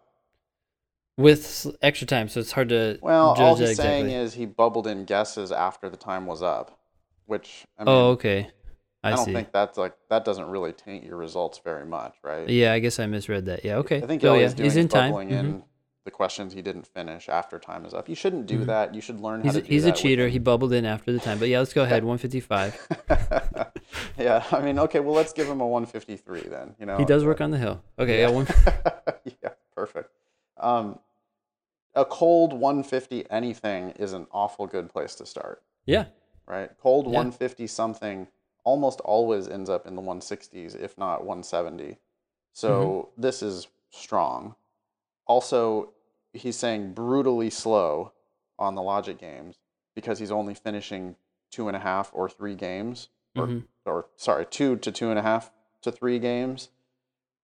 With 1.18 1.66
extra 1.82 2.06
time, 2.06 2.28
so 2.28 2.40
it's 2.40 2.52
hard 2.52 2.70
to 2.70 2.98
Well, 3.02 3.34
judge 3.34 3.42
all 3.42 3.54
he's 3.56 3.76
saying 3.76 4.06
exactly. 4.06 4.14
is 4.14 4.34
he 4.34 4.46
bubbled 4.46 4.86
in 4.86 5.04
guesses 5.04 5.52
after 5.52 5.90
the 5.90 5.96
time 5.96 6.24
was 6.26 6.42
up, 6.42 6.80
which 7.26 7.64
I 7.76 7.84
mean, 7.84 7.94
oh, 7.94 8.08
okay. 8.12 8.48
I, 9.04 9.08
I 9.12 9.16
don't 9.16 9.24
see. 9.26 9.32
think 9.34 9.52
that's 9.52 9.76
like 9.76 9.94
that 10.08 10.24
doesn't 10.24 10.46
really 10.46 10.72
taint 10.72 11.04
your 11.04 11.16
results 11.16 11.60
very 11.62 11.84
much, 11.84 12.14
right? 12.22 12.48
Yeah, 12.48 12.72
I 12.72 12.78
guess 12.78 12.98
I 12.98 13.06
misread 13.06 13.44
that. 13.46 13.62
Yeah, 13.64 13.76
okay. 13.78 13.98
I 14.02 14.06
think 14.06 14.24
all 14.24 14.36
yeah, 14.36 14.44
he's 14.44 14.54
doing 14.54 14.64
he's 14.64 14.72
is 14.74 14.76
in 14.84 14.88
time. 14.88 15.10
bubbling 15.10 15.28
Mhm. 15.30 15.38
in 15.40 15.62
the 16.04 16.10
questions 16.10 16.54
he 16.54 16.62
didn't 16.62 16.86
finish 16.86 17.28
after 17.28 17.58
time 17.58 17.84
is 17.84 17.92
up. 17.92 18.08
You 18.08 18.14
shouldn't 18.14 18.46
do 18.46 18.60
Mhm. 18.60 18.66
that. 18.66 18.94
You 18.94 19.00
should 19.02 19.20
learn 19.20 19.40
how 19.42 19.52
He's, 19.52 19.62
to 19.62 19.68
he's 19.68 19.84
a 19.84 19.92
cheater. 19.92 20.28
He 20.28 20.38
bubbled 20.38 20.72
in 20.72 20.86
after 20.86 21.12
the 21.12 21.18
time. 21.20 21.38
But 21.38 21.48
yeah, 21.48 21.58
let's 21.58 21.74
go 21.74 21.82
ahead. 21.82 22.04
155. 22.06 22.88
yeah, 24.18 24.44
I 24.52 24.60
mean, 24.60 24.78
okay, 24.78 25.00
well, 25.00 25.14
let's 25.14 25.32
give 25.32 25.46
him 25.48 25.60
a 25.60 25.66
153 25.66 26.42
then. 26.48 26.74
You 26.78 26.86
know, 26.86 26.96
He 26.98 27.04
does 27.04 27.24
work 27.24 27.40
on 27.40 27.50
the 27.50 27.58
hill. 27.58 27.82
Okay, 27.98 28.20
yeah, 28.20 28.28
one, 28.28 28.46
yeah, 29.42 29.50
perfect. 29.74 30.10
Um, 30.58 30.98
a 31.94 32.04
cold 32.04 32.52
150 32.52 33.30
anything 33.30 33.90
is 33.90 34.12
an 34.12 34.26
awful 34.32 34.66
good 34.66 34.88
place 34.88 35.14
to 35.16 35.26
start, 35.26 35.62
yeah, 35.86 36.06
right? 36.46 36.70
Cold 36.80 37.06
Yeah. 37.06 37.18
150 37.18 37.66
something 37.66 38.28
almost 38.64 39.00
always 39.00 39.48
ends 39.48 39.68
up 39.68 39.86
in 39.86 39.96
the 39.96 40.02
160s, 40.02 40.80
if 40.80 40.96
not 40.96 41.20
170. 41.24 41.98
So 42.52 43.10
Mm-hmm. 43.12 43.20
this 43.20 43.42
is 43.42 43.66
strong. 43.90 44.54
Also, 45.26 45.92
he's 46.32 46.56
saying 46.56 46.92
brutally 46.94 47.50
slow 47.50 48.12
on 48.58 48.74
the 48.74 48.82
logic 48.82 49.18
games 49.18 49.56
because 49.94 50.18
he's 50.18 50.30
only 50.30 50.54
finishing 50.54 51.16
two 51.50 51.68
and 51.68 51.76
a 51.76 51.80
half 51.80 52.10
or 52.14 52.28
three 52.28 52.54
games, 52.54 53.08
or, 53.36 53.46
Mhm. 53.46 53.64
or 53.84 54.06
sorry, 54.16 54.46
two 54.46 54.76
to 54.76 54.92
two 54.92 55.10
and 55.10 55.18
a 55.18 55.22
half 55.22 55.50
to 55.82 55.90
three 55.92 56.18
games 56.18 56.68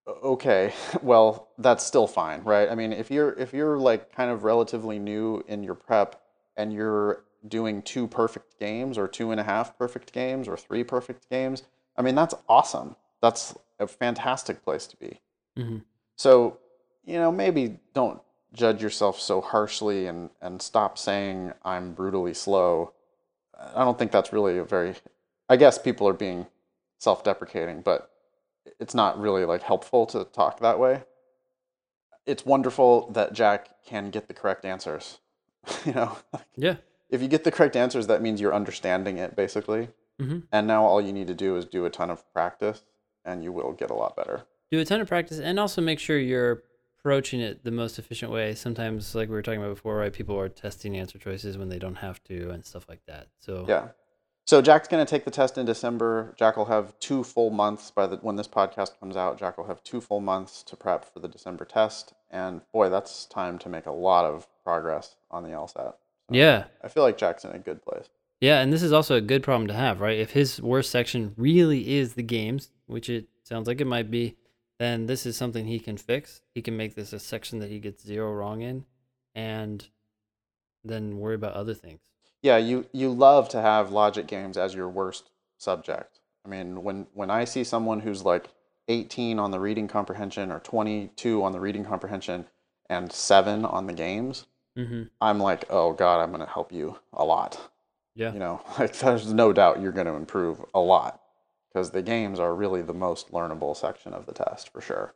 okay 0.07 0.73
well 1.03 1.49
that's 1.59 1.85
still 1.85 2.07
fine 2.07 2.43
right 2.43 2.71
i 2.71 2.75
mean 2.75 2.93
if 2.95 3.11
you're 3.11 3.33
if 3.35 3.53
you're 3.53 3.77
like 3.77 4.11
kind 4.13 4.31
of 4.31 4.43
relatively 4.43 4.99
new 4.99 5.43
in 5.49 5.63
your 5.63 5.75
prep 5.75 6.23
and 6.57 6.73
you're 6.73 7.25
doing 7.47 7.83
two 7.83 8.07
perfect 8.07 8.59
games 8.59 8.97
or 8.97 9.07
two 9.07 9.31
and 9.31 9.39
a 9.41 9.45
half 9.45 9.77
perfect 9.77 10.13
games 10.13 10.49
or 10.49 10.57
three 10.57 10.83
perfect 10.83 11.29
games 11.29 11.63
i 11.97 12.03
mean 12.03 12.15
that's 12.15 12.35
awesome 12.49 12.97
that's 13.21 13.55
a 13.79 13.87
fantastic 13.87 14.65
place 14.65 14.87
to 14.87 14.97
be 14.97 15.21
Mhm. 15.59 15.83
so 16.17 16.59
you 17.05 17.19
know 17.19 17.31
maybe 17.31 17.79
don't 17.93 18.23
judge 18.55 18.83
yourself 18.83 19.21
so 19.21 19.43
harshly 19.43 20.07
and 20.07 20.31
and 20.41 20.63
stop 20.63 20.97
saying 20.97 21.53
i'm 21.65 21.93
brutally 21.93 22.33
slow 22.33 22.93
i 23.75 23.85
don't 23.85 23.99
think 23.99 24.11
that's 24.11 24.33
really 24.33 24.57
a 24.57 24.65
very 24.65 24.95
i 25.49 25.57
guess 25.57 25.79
people 25.79 26.07
are 26.09 26.13
being 26.13 26.47
self-deprecating 26.99 27.81
but 27.83 28.11
it's 28.79 28.95
not 28.95 29.19
really 29.19 29.45
like 29.45 29.63
helpful 29.63 30.07
to 30.07 30.25
talk 30.25 30.61
that 30.61 30.79
way. 30.79 31.03
It's 32.27 32.45
wonderful 32.45 33.11
that 33.13 33.33
Jack 33.33 33.85
can 33.87 34.11
get 34.11 34.29
the 34.29 34.35
correct 34.35 34.65
answers. 34.65 35.19
you 35.85 35.93
know, 35.93 36.17
yeah. 36.57 36.77
if 37.11 37.23
you 37.23 37.29
get 37.29 37.45
the 37.45 37.51
correct 37.51 37.77
answers, 37.77 38.07
that 38.07 38.23
means 38.23 38.41
you're 38.41 38.55
understanding 38.55 39.19
it 39.19 39.35
basically. 39.35 39.89
hmm 40.21 40.41
And 40.53 40.67
now 40.67 40.85
all 40.85 41.01
you 41.01 41.13
need 41.13 41.27
to 41.29 41.35
do 41.35 41.57
is 41.57 41.65
do 41.65 41.85
a 41.87 41.91
ton 41.91 42.11
of 42.11 42.31
practice, 42.33 42.83
and 43.25 43.43
you 43.43 43.53
will 43.53 43.73
get 43.73 43.91
a 43.91 43.95
lot 43.95 44.17
better. 44.17 44.45
Do 44.71 44.81
a 44.81 44.85
ton 44.85 45.01
of 45.01 45.09
practice 45.09 45.39
and 45.39 45.59
also 45.59 45.81
make 45.81 45.99
sure 45.99 46.19
you're 46.19 46.63
approaching 47.01 47.41
it 47.41 47.65
the 47.65 47.71
most 47.71 47.99
efficient 47.99 48.31
way. 48.31 48.55
Sometimes, 48.55 49.15
like 49.15 49.29
we 49.29 49.35
were 49.35 49.43
talking 49.43 49.61
about 49.61 49.75
before, 49.75 49.97
right? 49.97 50.13
People 50.13 50.39
are 50.39 50.49
testing 50.49 50.97
answer 50.99 51.19
choices 51.19 51.57
when 51.57 51.71
they 51.71 51.79
don't 51.79 51.95
have 51.97 52.23
to 52.25 52.51
and 52.51 52.65
stuff 52.65 52.87
like 52.89 53.01
that. 53.07 53.29
So 53.39 53.65
Yeah. 53.67 53.89
So 54.49 54.63
Jack's 54.63 54.89
going 54.89 55.05
to 55.05 55.11
take 55.11 55.27
the 55.27 55.31
test 55.31 55.59
in 55.59 55.67
December. 55.67 56.35
Jack 56.39 56.57
will 56.57 56.65
have 56.65 56.99
two 57.01 57.23
full 57.23 57.51
months 57.51 57.91
by 57.91 58.07
the 58.07 58.17
when 58.17 58.37
this 58.37 58.49
podcast 58.49 58.99
comes 58.99 59.15
out. 59.15 59.39
Jack 59.39 59.59
will 59.59 59.67
have 59.67 59.85
two 59.85 60.01
full 60.01 60.21
months 60.21 60.63
to 60.63 60.75
prep 60.75 61.05
for 61.05 61.21
the 61.21 61.29
December 61.29 61.67
test, 61.67 62.15
and 62.31 62.63
boy, 62.73 62.89
that's 62.89 63.27
time 63.27 63.59
to 63.59 63.69
make 63.69 63.85
a 63.85 63.93
lot 63.93 64.25
of 64.25 64.47
progress 64.65 65.17
on 65.31 65.43
the 65.43 65.51
LSAT. 65.51 65.75
So 65.75 65.97
yeah, 66.31 66.65
I 66.83 66.89
feel 66.89 67.03
like 67.03 67.19
Jack's 67.19 67.45
in 67.45 67.51
a 67.51 67.59
good 67.59 67.83
place. 67.83 68.09
yeah, 68.41 68.63
and 68.63 68.73
this 68.73 68.83
is 68.83 68.91
also 68.91 69.17
a 69.17 69.21
good 69.21 69.43
problem 69.43 69.67
to 69.67 69.75
have, 69.75 70.01
right? 70.01 70.19
If 70.19 70.31
his 70.31 70.63
worst 70.63 70.89
section 70.89 71.35
really 71.37 71.99
is 71.99 72.15
the 72.15 72.23
games, 72.23 72.71
which 72.87 73.11
it 73.11 73.29
sounds 73.43 73.69
like 73.69 73.83
it 73.83 73.87
might 73.87 74.11
be, 74.11 74.39
then 74.79 75.05
this 75.05 75.27
is 75.27 75.37
something 75.37 75.67
he 75.67 75.79
can 75.79 75.99
fix. 75.99 76.41
He 76.55 76.63
can 76.63 76.75
make 76.75 76.95
this 76.95 77.13
a 77.13 77.19
section 77.19 77.59
that 77.59 77.69
he 77.69 77.81
gets 77.81 78.03
zero 78.03 78.33
wrong 78.33 78.63
in, 78.63 78.87
and 79.35 79.87
then 80.83 81.19
worry 81.19 81.35
about 81.35 81.53
other 81.53 81.75
things. 81.75 82.01
Yeah, 82.43 82.57
you 82.57 82.87
you 82.93 83.11
love 83.13 83.49
to 83.51 83.61
have 83.61 83.91
logic 83.93 84.27
games 84.27 84.57
as 84.57 84.75
your 84.75 84.89
worst 84.89 85.31
subject. 85.59 86.21
I 86.45 86.49
mean, 86.49 86.83
when 86.83 87.07
when 87.15 87.31
I 87.31 87.45
see 87.45 87.65
someone 87.65 88.01
who's 88.01 88.25
like 88.25 88.49
18 88.89 89.39
on 89.39 89.51
the 89.51 89.61
reading 89.61 89.89
comprehension 89.89 90.51
or 90.53 90.61
22 90.61 91.43
on 91.43 91.53
the 91.53 91.61
reading 91.61 91.85
comprehension 91.85 92.47
and 92.89 93.13
7 93.13 93.65
on 93.65 93.87
the 93.87 93.93
games, 93.93 94.47
Mm-hmm. 94.77 95.05
I'm 95.21 95.41
like, 95.41 95.65
"Oh 95.71 95.93
god, 95.93 96.21
I'm 96.23 96.31
going 96.31 96.47
to 96.47 96.53
help 96.53 96.73
you 96.73 96.99
a 97.13 97.25
lot." 97.25 97.71
Yeah. 98.15 98.33
You 98.33 98.39
know, 98.39 98.63
like 98.79 98.99
there's 98.99 99.33
no 99.33 99.53
doubt 99.53 99.81
you're 99.81 99.93
going 99.93 100.07
to 100.07 100.15
improve 100.15 100.65
a 100.75 100.81
lot 100.81 101.21
because 101.73 101.91
the 101.91 102.03
games 102.03 102.39
are 102.41 102.55
really 102.55 102.83
the 102.83 102.95
most 102.95 103.33
learnable 103.33 103.77
section 103.77 104.15
of 104.15 104.27
the 104.27 104.33
test 104.33 104.73
for 104.73 104.81
sure. 104.81 105.15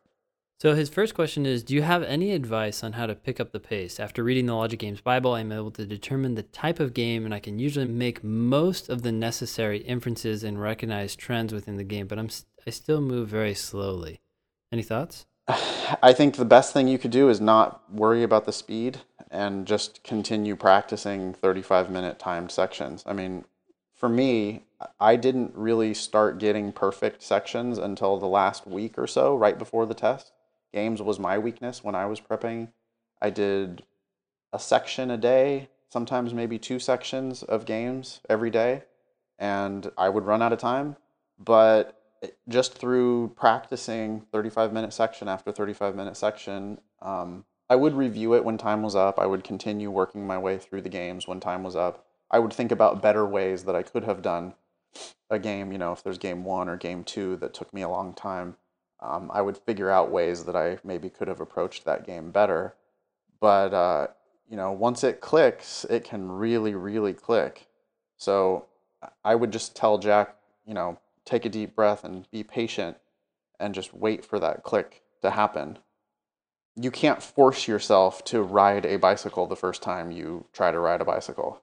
So 0.62 0.76
his 0.76 0.88
first 0.88 1.16
question 1.16 1.44
is 1.44 1.64
Do 1.64 1.74
you 1.74 1.82
have 1.82 2.04
any 2.04 2.30
advice 2.30 2.84
on 2.84 2.92
how 2.92 3.06
to 3.06 3.16
pick 3.16 3.40
up 3.40 3.50
the 3.50 3.58
pace? 3.58 3.98
After 3.98 4.22
reading 4.22 4.46
the 4.46 4.54
Logic 4.54 4.78
Games 4.78 5.00
Bible, 5.00 5.34
I'm 5.34 5.50
able 5.50 5.72
to 5.72 5.84
determine 5.84 6.36
the 6.36 6.44
type 6.44 6.78
of 6.78 6.94
game 6.94 7.24
and 7.24 7.34
I 7.34 7.40
can 7.40 7.58
usually 7.58 7.88
make 7.88 8.22
most 8.22 8.88
of 8.88 9.02
the 9.02 9.10
necessary 9.10 9.78
inferences 9.78 10.44
and 10.44 10.62
recognize 10.62 11.16
trends 11.16 11.52
within 11.52 11.78
the 11.78 11.82
game, 11.82 12.06
but 12.06 12.16
I'm 12.16 12.28
I 12.64 12.70
still 12.70 13.00
move 13.00 13.28
very 13.28 13.54
slowly. 13.54 14.20
Any 14.70 14.84
thoughts? 14.84 15.26
I 15.48 16.12
think 16.12 16.36
the 16.36 16.44
best 16.44 16.72
thing 16.72 16.86
you 16.86 16.96
could 16.96 17.10
do 17.10 17.28
is 17.28 17.40
not 17.40 17.82
worry 17.92 18.22
about 18.22 18.44
the 18.44 18.52
speed 18.52 19.00
and 19.32 19.66
just 19.66 20.04
continue 20.04 20.54
practicing 20.54 21.34
35 21.34 21.90
minute 21.90 22.20
timed 22.20 22.52
sections. 22.52 23.02
I 23.04 23.14
mean, 23.14 23.46
for 23.96 24.08
me, 24.08 24.66
I 25.00 25.16
didn't 25.16 25.56
really 25.56 25.92
start 25.92 26.38
getting 26.38 26.70
perfect 26.70 27.20
sections 27.20 27.78
until 27.78 28.16
the 28.16 28.28
last 28.28 28.64
week 28.64 28.96
or 28.96 29.08
so, 29.08 29.34
right 29.34 29.58
before 29.58 29.86
the 29.86 29.94
test. 29.94 30.30
Games 30.72 31.02
was 31.02 31.18
my 31.18 31.38
weakness 31.38 31.84
when 31.84 31.94
I 31.94 32.06
was 32.06 32.20
prepping. 32.20 32.68
I 33.20 33.30
did 33.30 33.84
a 34.52 34.58
section 34.58 35.10
a 35.10 35.16
day, 35.16 35.68
sometimes 35.90 36.34
maybe 36.34 36.58
two 36.58 36.78
sections 36.78 37.42
of 37.42 37.66
games 37.66 38.20
every 38.28 38.50
day, 38.50 38.84
and 39.38 39.90
I 39.96 40.08
would 40.08 40.24
run 40.24 40.42
out 40.42 40.52
of 40.52 40.58
time. 40.58 40.96
But 41.38 41.98
just 42.48 42.74
through 42.78 43.32
practicing 43.36 44.22
35 44.32 44.72
minute 44.72 44.92
section 44.92 45.28
after 45.28 45.52
35 45.52 45.96
minute 45.96 46.16
section, 46.16 46.78
um, 47.00 47.44
I 47.68 47.76
would 47.76 47.94
review 47.94 48.34
it 48.34 48.44
when 48.44 48.58
time 48.58 48.82
was 48.82 48.94
up. 48.94 49.18
I 49.18 49.26
would 49.26 49.44
continue 49.44 49.90
working 49.90 50.26
my 50.26 50.38
way 50.38 50.58
through 50.58 50.82
the 50.82 50.88
games 50.88 51.26
when 51.26 51.40
time 51.40 51.62
was 51.62 51.74
up. 51.76 52.04
I 52.30 52.38
would 52.38 52.52
think 52.52 52.72
about 52.72 53.02
better 53.02 53.26
ways 53.26 53.64
that 53.64 53.74
I 53.76 53.82
could 53.82 54.04
have 54.04 54.22
done 54.22 54.54
a 55.30 55.38
game, 55.38 55.72
you 55.72 55.78
know, 55.78 55.92
if 55.92 56.02
there's 56.02 56.18
game 56.18 56.44
one 56.44 56.68
or 56.68 56.76
game 56.76 57.04
two 57.04 57.36
that 57.36 57.54
took 57.54 57.72
me 57.72 57.82
a 57.82 57.88
long 57.88 58.14
time. 58.14 58.56
Um, 59.02 59.30
I 59.34 59.42
would 59.42 59.58
figure 59.58 59.90
out 59.90 60.10
ways 60.10 60.44
that 60.44 60.54
I 60.54 60.78
maybe 60.84 61.10
could 61.10 61.28
have 61.28 61.40
approached 61.40 61.84
that 61.84 62.06
game 62.06 62.30
better. 62.30 62.74
But, 63.40 63.74
uh, 63.74 64.06
you 64.48 64.56
know, 64.56 64.70
once 64.70 65.02
it 65.02 65.20
clicks, 65.20 65.84
it 65.90 66.04
can 66.04 66.30
really, 66.30 66.74
really 66.74 67.12
click. 67.12 67.66
So 68.16 68.66
I 69.24 69.34
would 69.34 69.50
just 69.50 69.74
tell 69.74 69.98
Jack, 69.98 70.36
you 70.64 70.74
know, 70.74 70.98
take 71.24 71.44
a 71.44 71.48
deep 71.48 71.74
breath 71.74 72.04
and 72.04 72.30
be 72.30 72.44
patient 72.44 72.96
and 73.58 73.74
just 73.74 73.92
wait 73.92 74.24
for 74.24 74.38
that 74.38 74.62
click 74.62 75.02
to 75.22 75.30
happen. 75.30 75.78
You 76.76 76.90
can't 76.90 77.22
force 77.22 77.68
yourself 77.68 78.24
to 78.26 78.42
ride 78.42 78.86
a 78.86 78.96
bicycle 78.96 79.46
the 79.46 79.56
first 79.56 79.82
time 79.82 80.10
you 80.10 80.46
try 80.52 80.70
to 80.70 80.78
ride 80.78 81.00
a 81.00 81.04
bicycle. 81.04 81.60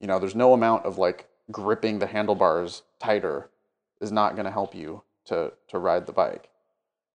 You 0.00 0.06
know, 0.06 0.18
there's 0.18 0.34
no 0.34 0.52
amount 0.52 0.84
of 0.84 0.98
like 0.98 1.28
gripping 1.50 1.98
the 1.98 2.06
handlebars 2.06 2.82
tighter 2.98 3.50
is 4.00 4.12
not 4.12 4.34
going 4.34 4.44
to 4.44 4.50
help 4.50 4.74
you 4.74 5.02
to 5.26 5.52
to 5.68 5.78
ride 5.78 6.06
the 6.06 6.12
bike. 6.12 6.49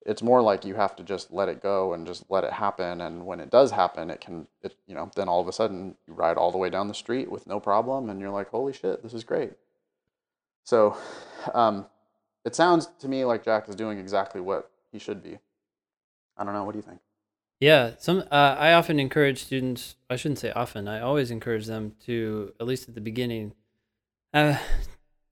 It's 0.05 0.21
more 0.21 0.41
like 0.41 0.65
you 0.65 0.75
have 0.75 0.95
to 0.97 1.03
just 1.03 1.31
let 1.31 1.49
it 1.49 1.63
go 1.63 1.93
and 1.93 2.05
just 2.05 2.25
let 2.29 2.43
it 2.43 2.53
happen 2.53 3.01
and 3.01 3.25
when 3.25 3.39
it 3.39 3.49
does 3.49 3.71
happen, 3.71 4.09
it 4.09 4.21
can 4.21 4.47
it 4.61 4.75
you 4.87 4.95
know, 4.95 5.09
then 5.15 5.27
all 5.27 5.41
of 5.41 5.47
a 5.47 5.53
sudden 5.53 5.95
you 6.07 6.13
ride 6.13 6.37
all 6.37 6.51
the 6.51 6.57
way 6.57 6.69
down 6.69 6.87
the 6.87 6.93
street 6.93 7.31
with 7.31 7.47
no 7.47 7.59
problem 7.59 8.09
and 8.09 8.19
you're 8.19 8.29
like, 8.29 8.49
"Holy 8.49 8.73
shit, 8.73 9.01
this 9.01 9.13
is 9.13 9.23
great." 9.23 9.53
So, 10.63 10.97
um, 11.53 11.87
it 12.43 12.55
sounds 12.55 12.87
to 12.99 13.07
me 13.07 13.25
like 13.25 13.43
Jack 13.43 13.67
is 13.67 13.75
doing 13.75 13.99
exactly 13.99 14.41
what 14.41 14.71
he 14.91 14.99
should 14.99 15.23
be. 15.23 15.39
I 16.37 16.43
don't 16.43 16.53
know. 16.53 16.63
What 16.63 16.73
do 16.73 16.79
you 16.79 16.83
think? 16.83 16.99
Yeah, 17.59 17.91
some 17.97 18.19
uh, 18.31 18.55
I 18.59 18.73
often 18.73 18.99
encourage 18.99 19.43
students. 19.43 19.95
I 20.09 20.17
shouldn't 20.17 20.39
say 20.39 20.51
often. 20.51 20.87
I 20.87 20.99
always 20.99 21.31
encourage 21.31 21.67
them 21.67 21.95
to, 22.05 22.53
at 22.59 22.67
least 22.67 22.89
at 22.89 22.95
the 22.95 23.01
beginning, 23.01 23.53
uh, 24.33 24.57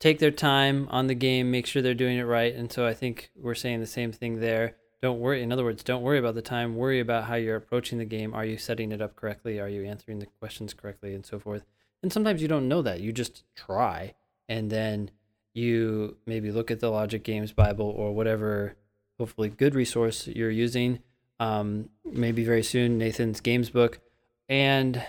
take 0.03 0.19
their 0.19 0.31
time 0.31 0.85
on 0.91 1.07
the 1.07 1.15
game, 1.15 1.49
make 1.49 1.65
sure 1.65 1.81
they're 1.81 1.93
doing 1.93 2.17
it 2.17 2.23
right. 2.23 2.53
And 2.53 2.69
so 2.69 2.85
I 2.85 2.93
think 2.93 3.31
we're 3.37 3.55
saying 3.55 3.79
the 3.79 3.87
same 3.87 4.11
thing 4.11 4.41
there. 4.41 4.75
Don't 5.01 5.21
worry. 5.21 5.41
In 5.41 5.49
other 5.49 5.63
words, 5.63 5.81
don't 5.81 6.01
worry 6.01 6.19
about 6.19 6.35
the 6.35 6.41
time. 6.41 6.75
Worry 6.75 6.99
about 6.99 7.23
how 7.23 7.35
you're 7.35 7.55
approaching 7.55 7.99
the 7.99 8.05
game. 8.05 8.33
Are 8.33 8.43
you 8.43 8.57
setting 8.57 8.91
it 8.91 9.01
up 9.01 9.15
correctly? 9.15 9.61
Are 9.61 9.69
you 9.69 9.85
answering 9.85 10.19
the 10.19 10.25
questions 10.25 10.73
correctly, 10.73 11.15
and 11.15 11.25
so 11.25 11.39
forth. 11.39 11.63
And 12.01 12.11
sometimes 12.11 12.41
you 12.41 12.49
don't 12.49 12.67
know 12.67 12.81
that. 12.81 12.99
You 12.99 13.13
just 13.13 13.45
try, 13.55 14.13
and 14.49 14.69
then 14.69 15.09
you 15.53 16.17
maybe 16.25 16.51
look 16.51 16.69
at 16.69 16.81
the 16.81 16.91
Logic 16.91 17.23
Games 17.23 17.53
Bible 17.53 17.85
or 17.85 18.13
whatever, 18.13 18.75
hopefully 19.17 19.47
good 19.47 19.73
resource 19.73 20.27
you're 20.27 20.51
using 20.51 20.99
um, 21.39 21.87
maybe 22.03 22.43
very 22.43 22.63
soon, 22.63 22.97
Nathan's 22.97 23.39
Games 23.39 23.69
book, 23.69 24.01
and 24.49 25.01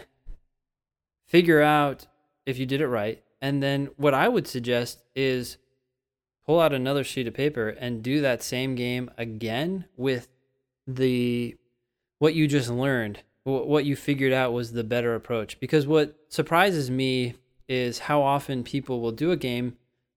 figure 1.27 1.61
out 1.61 2.07
if 2.47 2.59
you 2.59 2.67
did 2.67 2.81
it 2.81 2.87
right. 2.87 3.25
And 3.41 3.63
then 3.63 3.91
what 3.97 4.15
I 4.15 4.29
would 4.29 4.47
suggest 4.47 5.03
is 5.15 5.59
pull 6.47 6.61
out 6.61 6.73
another 6.73 7.05
sheet 7.05 7.27
of 7.27 7.35
paper 7.35 7.69
and 7.69 8.03
do 8.03 8.21
that 8.21 8.43
same 8.43 8.75
game 8.75 9.11
again 9.17 9.87
with 9.97 10.29
the 10.87 11.57
what 12.19 12.35
you 12.35 12.47
just 12.47 12.71
learned, 12.71 13.21
what 13.45 13.85
you 13.85 13.97
figured 13.97 14.33
out 14.33 14.53
was 14.53 14.73
the 14.73 14.85
better 14.85 15.15
approach. 15.15 15.59
Because 15.61 15.87
what 15.87 16.17
surprises 16.29 16.91
me 16.91 17.35
is 17.69 18.01
how 18.01 18.23
often 18.23 18.63
people 18.63 19.01
will 19.01 19.13
do 19.13 19.31
a 19.31 19.37
game, 19.37 19.77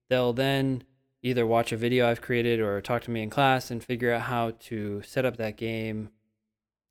they'll 0.10 0.34
then 0.34 0.84
either 1.24 1.46
watch 1.46 1.72
a 1.72 1.78
video 1.78 2.10
I've 2.10 2.22
created 2.22 2.60
or 2.60 2.80
talk 2.82 3.04
to 3.04 3.12
me 3.12 3.22
in 3.22 3.30
class 3.30 3.72
and 3.72 3.84
figure 3.84 4.14
out 4.14 4.24
how 4.24 4.52
to 4.62 5.02
set 5.02 5.26
up 5.26 5.38
that 5.38 5.58
game 5.58 6.10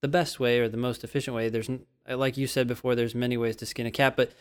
the 0.03 0.09
best 0.09 0.39
way 0.39 0.61
or 0.61 0.69
the 0.69 0.77
most 0.77 1.05
efficient 1.05 1.35
way. 1.35 1.49
There's, 1.49 1.71
like 2.09 2.37
you 2.37 2.47
said 2.47 2.67
before, 2.67 2.95
there's 2.95 3.15
many 3.15 3.37
ways 3.37 3.57
to 3.57 3.67
skin 3.67 3.87
a 3.87 3.91
cat, 3.91 4.17
but 4.17 4.33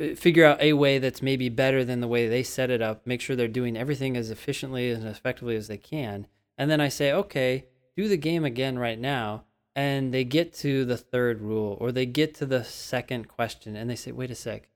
Uh, 0.00 0.14
figure 0.14 0.44
out 0.44 0.60
a 0.60 0.72
way 0.72 0.98
that's 0.98 1.22
maybe 1.22 1.48
better 1.48 1.84
than 1.84 2.00
the 2.00 2.08
way 2.08 2.28
they 2.28 2.42
set 2.42 2.70
it 2.70 2.82
up. 2.82 3.06
Make 3.06 3.20
sure 3.20 3.36
they're 3.36 3.48
doing 3.48 3.76
everything 3.76 4.16
as 4.16 4.30
efficiently 4.30 4.90
and 4.90 5.06
effectively 5.06 5.56
as 5.56 5.68
they 5.68 5.76
can. 5.76 6.26
And 6.58 6.70
then 6.70 6.80
I 6.80 6.88
say, 6.88 7.12
okay, 7.12 7.66
do 7.96 8.08
the 8.08 8.16
game 8.16 8.44
again 8.44 8.78
right 8.78 8.98
now. 8.98 9.44
And 9.76 10.14
they 10.14 10.24
get 10.24 10.54
to 10.54 10.84
the 10.84 10.96
third 10.96 11.40
rule 11.40 11.76
or 11.80 11.90
they 11.90 12.06
get 12.06 12.34
to 12.36 12.46
the 12.46 12.62
second 12.62 13.28
question 13.28 13.74
and 13.74 13.90
they 13.90 13.96
say, 13.96 14.12
wait 14.12 14.30
a 14.30 14.34
sec, 14.34 14.68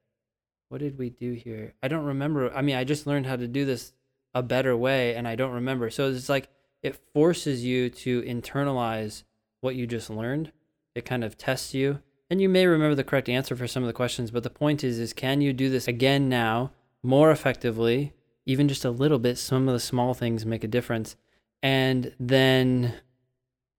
what 0.69 0.81
did 0.81 0.99
we 0.99 1.09
do 1.11 1.33
here? 1.33 1.75
I 1.83 1.89
don't 1.89 2.05
remember. 2.05 2.53
I 2.53 2.63
mean, 2.63 2.77
I 2.77 2.85
just 2.85 3.07
learned 3.07 3.27
how 3.27 3.37
to 3.37 3.47
do 3.47 3.65
this 3.65 3.93
a 4.35 4.43
better 4.43 4.77
way 4.77 5.15
and 5.15 5.27
I 5.27 5.37
don't 5.37 5.53
remember. 5.53 5.89
So 5.91 6.11
it's 6.11 6.29
like 6.29 6.49
it 6.83 7.01
forces 7.13 7.65
you 7.65 7.91
to 7.91 8.23
internalize 8.23 9.23
what 9.61 9.75
you 9.75 9.87
just 9.87 10.11
learned. 10.11 10.53
It 10.95 11.05
kind 11.05 11.25
of 11.25 11.39
tests 11.39 11.75
you. 11.75 12.01
And 12.31 12.41
you 12.43 12.49
may 12.49 12.67
remember 12.67 12.95
the 12.95 13.05
correct 13.05 13.29
answer 13.29 13.57
for 13.57 13.67
some 13.67 13.83
of 13.83 13.87
the 13.87 13.93
questions, 13.93 14.31
but 14.31 14.43
the 14.43 14.51
point 14.51 14.85
is 14.85 14.99
is 14.99 15.13
can 15.13 15.41
you 15.41 15.53
do 15.53 15.71
this 15.71 15.89
again 15.89 16.29
now 16.29 16.73
more 17.03 17.31
effectively, 17.31 18.13
even 18.45 18.69
just 18.69 18.85
a 18.85 18.91
little 18.91 19.19
bit, 19.19 19.39
some 19.39 19.69
of 19.69 19.75
the 19.75 19.81
small 19.81 20.15
things 20.15 20.45
make 20.45 20.65
a 20.65 20.69
difference 20.69 21.17
and 21.63 22.13
then 22.19 22.95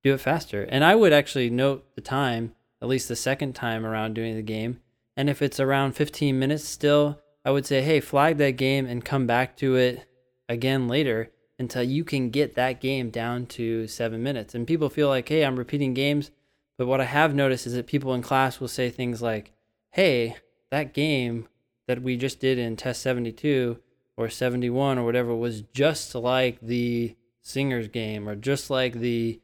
do 0.04 0.14
it 0.14 0.22
faster. 0.22 0.64
And 0.64 0.84
I 0.84 0.95
would 0.95 1.14
actually 1.14 1.50
note 1.50 1.86
the 1.95 2.02
time, 2.02 2.56
at 2.82 2.88
least 2.88 3.08
the 3.08 3.16
second 3.16 3.54
time 3.54 3.86
around 3.86 4.14
doing 4.14 4.36
the 4.36 4.41
game. 4.41 4.80
And 5.16 5.30
if 5.30 5.41
it's 5.41 5.60
around 5.60 5.93
15 5.93 6.39
minutes 6.39 6.64
still, 6.64 7.20
I 7.43 7.52
would 7.52 7.66
say, 7.66 7.82
hey, 7.82 8.00
flag 8.00 8.38
that 8.38 8.52
game 8.52 8.86
and 8.86 9.04
come 9.04 9.28
back 9.28 9.58
to 9.58 9.76
it 9.76 10.06
again 10.47 10.88
later 10.88 11.32
until 11.58 11.84
you 11.84 12.04
can 12.04 12.30
get 12.30 12.56
that 12.56 12.80
game 12.80 13.10
down 13.10 13.45
to 13.47 13.88
seven 13.88 14.24
minutes. 14.24 14.56
And 14.56 14.66
people 14.66 14.89
feel 14.89 15.10
like, 15.10 15.28
hey, 15.28 15.43
I'm 15.43 15.58
repeating 15.58 15.93
games. 15.93 16.32
But 16.80 16.88
what 16.88 17.02
I 17.02 17.06
have 17.06 17.36
noticed 17.36 17.68
is 17.68 17.74
that 17.74 17.88
people 17.88 18.14
in 18.14 18.22
class 18.22 18.62
will 18.62 18.70
say 18.70 18.90
things 18.90 19.22
like, 19.22 19.52
hey, 19.90 20.38
that 20.72 20.94
game 20.94 21.50
that 21.88 22.02
we 22.02 22.16
just 22.16 22.40
did 22.40 22.58
in 22.58 22.78
test 22.78 23.02
72 23.02 23.78
or 24.16 24.30
71 24.30 24.98
or 24.98 25.04
whatever 25.04 25.36
was 25.36 25.64
just 25.74 26.16
like 26.16 26.58
the 26.62 27.18
singer's 27.42 27.90
game 27.90 28.30
or 28.30 28.36
just 28.38 28.70
like 28.70 28.94
the 28.94 29.42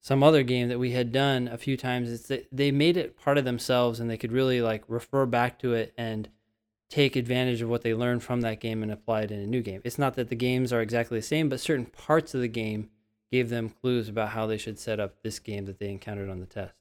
some 0.00 0.22
other 0.22 0.42
game 0.42 0.68
that 0.68 0.78
we 0.78 0.92
had 0.92 1.12
done 1.12 1.46
a 1.46 1.58
few 1.58 1.76
times. 1.76 2.10
It's 2.10 2.28
that 2.28 2.48
they 2.50 2.70
made 2.70 2.96
it 2.96 3.18
part 3.18 3.36
of 3.36 3.44
themselves, 3.44 4.00
and 4.00 4.08
they 4.08 4.16
could 4.16 4.32
really 4.32 4.62
like 4.62 4.82
refer 4.88 5.26
back 5.26 5.58
to 5.58 5.74
it 5.74 5.92
and 5.98 6.30
take 6.88 7.16
advantage 7.16 7.60
of 7.60 7.68
what 7.68 7.82
they 7.82 7.92
learned 7.92 8.22
from 8.22 8.40
that 8.40 8.60
game 8.60 8.82
and 8.82 8.90
apply 8.90 9.22
it 9.22 9.30
in 9.30 9.40
a 9.40 9.46
new 9.46 9.60
game. 9.60 9.82
It's 9.84 9.98
not 9.98 10.14
that 10.14 10.30
the 10.30 10.34
games 10.34 10.72
are 10.72 10.80
exactly 10.80 11.18
the 11.18 11.22
same, 11.22 11.50
but 11.50 11.60
certain 11.60 11.84
parts 11.84 12.32
of 12.32 12.40
the 12.40 12.48
game 12.48 12.88
gave 13.30 13.50
them 13.50 13.68
clues 13.68 14.08
about 14.08 14.30
how 14.30 14.46
they 14.46 14.56
should 14.56 14.78
set 14.78 14.98
up 14.98 15.22
this 15.22 15.38
game 15.38 15.66
that 15.66 15.78
they 15.78 15.90
encountered 15.90 16.30
on 16.30 16.40
the 16.40 16.46
test. 16.46 16.77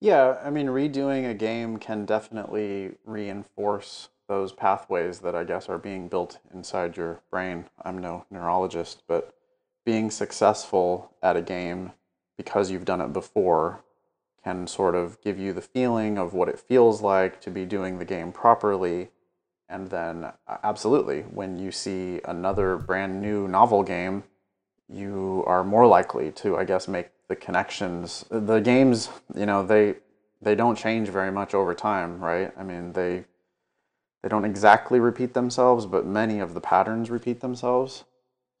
Yeah, 0.00 0.38
I 0.42 0.48
mean, 0.48 0.68
redoing 0.68 1.28
a 1.28 1.34
game 1.34 1.78
can 1.78 2.06
definitely 2.06 2.92
reinforce 3.04 4.08
those 4.28 4.52
pathways 4.52 5.18
that 5.20 5.34
I 5.34 5.44
guess 5.44 5.68
are 5.68 5.76
being 5.78 6.08
built 6.08 6.38
inside 6.54 6.96
your 6.96 7.20
brain. 7.30 7.66
I'm 7.82 7.98
no 7.98 8.24
neurologist, 8.30 9.02
but 9.06 9.34
being 9.84 10.10
successful 10.10 11.14
at 11.22 11.36
a 11.36 11.42
game 11.42 11.92
because 12.38 12.70
you've 12.70 12.86
done 12.86 13.02
it 13.02 13.12
before 13.12 13.82
can 14.42 14.66
sort 14.66 14.94
of 14.94 15.20
give 15.20 15.38
you 15.38 15.52
the 15.52 15.60
feeling 15.60 16.16
of 16.16 16.32
what 16.32 16.48
it 16.48 16.58
feels 16.58 17.02
like 17.02 17.40
to 17.42 17.50
be 17.50 17.66
doing 17.66 17.98
the 17.98 18.04
game 18.06 18.32
properly. 18.32 19.10
And 19.68 19.90
then, 19.90 20.24
uh, 20.24 20.56
absolutely, 20.62 21.22
when 21.22 21.58
you 21.58 21.70
see 21.70 22.20
another 22.24 22.76
brand 22.78 23.20
new 23.20 23.46
novel 23.46 23.82
game, 23.82 24.24
you 24.88 25.44
are 25.46 25.62
more 25.62 25.86
likely 25.86 26.32
to, 26.32 26.56
I 26.56 26.64
guess, 26.64 26.88
make 26.88 27.10
the 27.30 27.36
connections. 27.36 28.24
The 28.28 28.58
games, 28.58 29.08
you 29.36 29.46
know, 29.46 29.64
they 29.64 29.94
they 30.42 30.56
don't 30.56 30.76
change 30.76 31.08
very 31.08 31.30
much 31.30 31.54
over 31.54 31.74
time, 31.74 32.20
right? 32.20 32.52
I 32.58 32.64
mean, 32.64 32.92
they 32.92 33.24
they 34.22 34.28
don't 34.28 34.44
exactly 34.44 34.98
repeat 34.98 35.32
themselves, 35.32 35.86
but 35.86 36.04
many 36.04 36.40
of 36.40 36.54
the 36.54 36.60
patterns 36.60 37.08
repeat 37.08 37.40
themselves. 37.40 38.04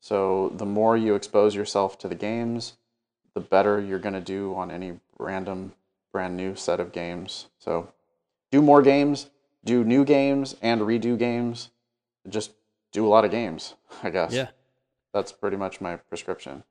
So 0.00 0.52
the 0.54 0.64
more 0.64 0.96
you 0.96 1.16
expose 1.16 1.54
yourself 1.54 1.98
to 1.98 2.08
the 2.08 2.14
games, 2.14 2.74
the 3.34 3.40
better 3.40 3.80
you're 3.80 3.98
going 3.98 4.14
to 4.14 4.20
do 4.20 4.54
on 4.54 4.70
any 4.70 5.00
random 5.18 5.72
brand 6.12 6.36
new 6.36 6.54
set 6.54 6.78
of 6.78 6.92
games. 6.92 7.48
So 7.58 7.92
do 8.52 8.62
more 8.62 8.82
games, 8.82 9.30
do 9.64 9.82
new 9.82 10.04
games 10.04 10.54
and 10.62 10.80
redo 10.82 11.18
games. 11.18 11.70
Just 12.28 12.52
do 12.92 13.04
a 13.04 13.10
lot 13.10 13.24
of 13.24 13.32
games, 13.32 13.74
I 14.04 14.10
guess. 14.10 14.32
Yeah. 14.32 14.50
That's 15.12 15.32
pretty 15.32 15.56
much 15.56 15.80
my 15.80 15.96
prescription. 15.96 16.62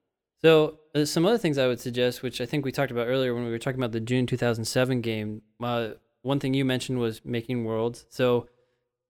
So 0.44 0.80
uh, 0.96 1.06
some 1.06 1.26
other 1.26 1.38
things 1.38 1.58
I 1.58 1.68
would 1.68 1.80
suggest, 1.80 2.24
which 2.24 2.40
I 2.42 2.46
think 2.46 2.64
we 2.64 2.72
talked 2.72 2.92
about 2.92 3.08
earlier 3.08 3.34
when 3.34 3.46
we 3.46 3.52
were 3.52 3.60
talking 3.60 3.80
about 3.80 3.92
the 3.92 4.00
June 4.00 4.26
2007 4.26 5.02
game. 5.02 5.42
Uh, 5.62 5.90
one 6.22 6.40
thing 6.40 6.54
you 6.54 6.66
mentioned 6.66 7.00
was 7.00 7.24
making 7.26 7.66
worlds. 7.66 8.06
So 8.10 8.48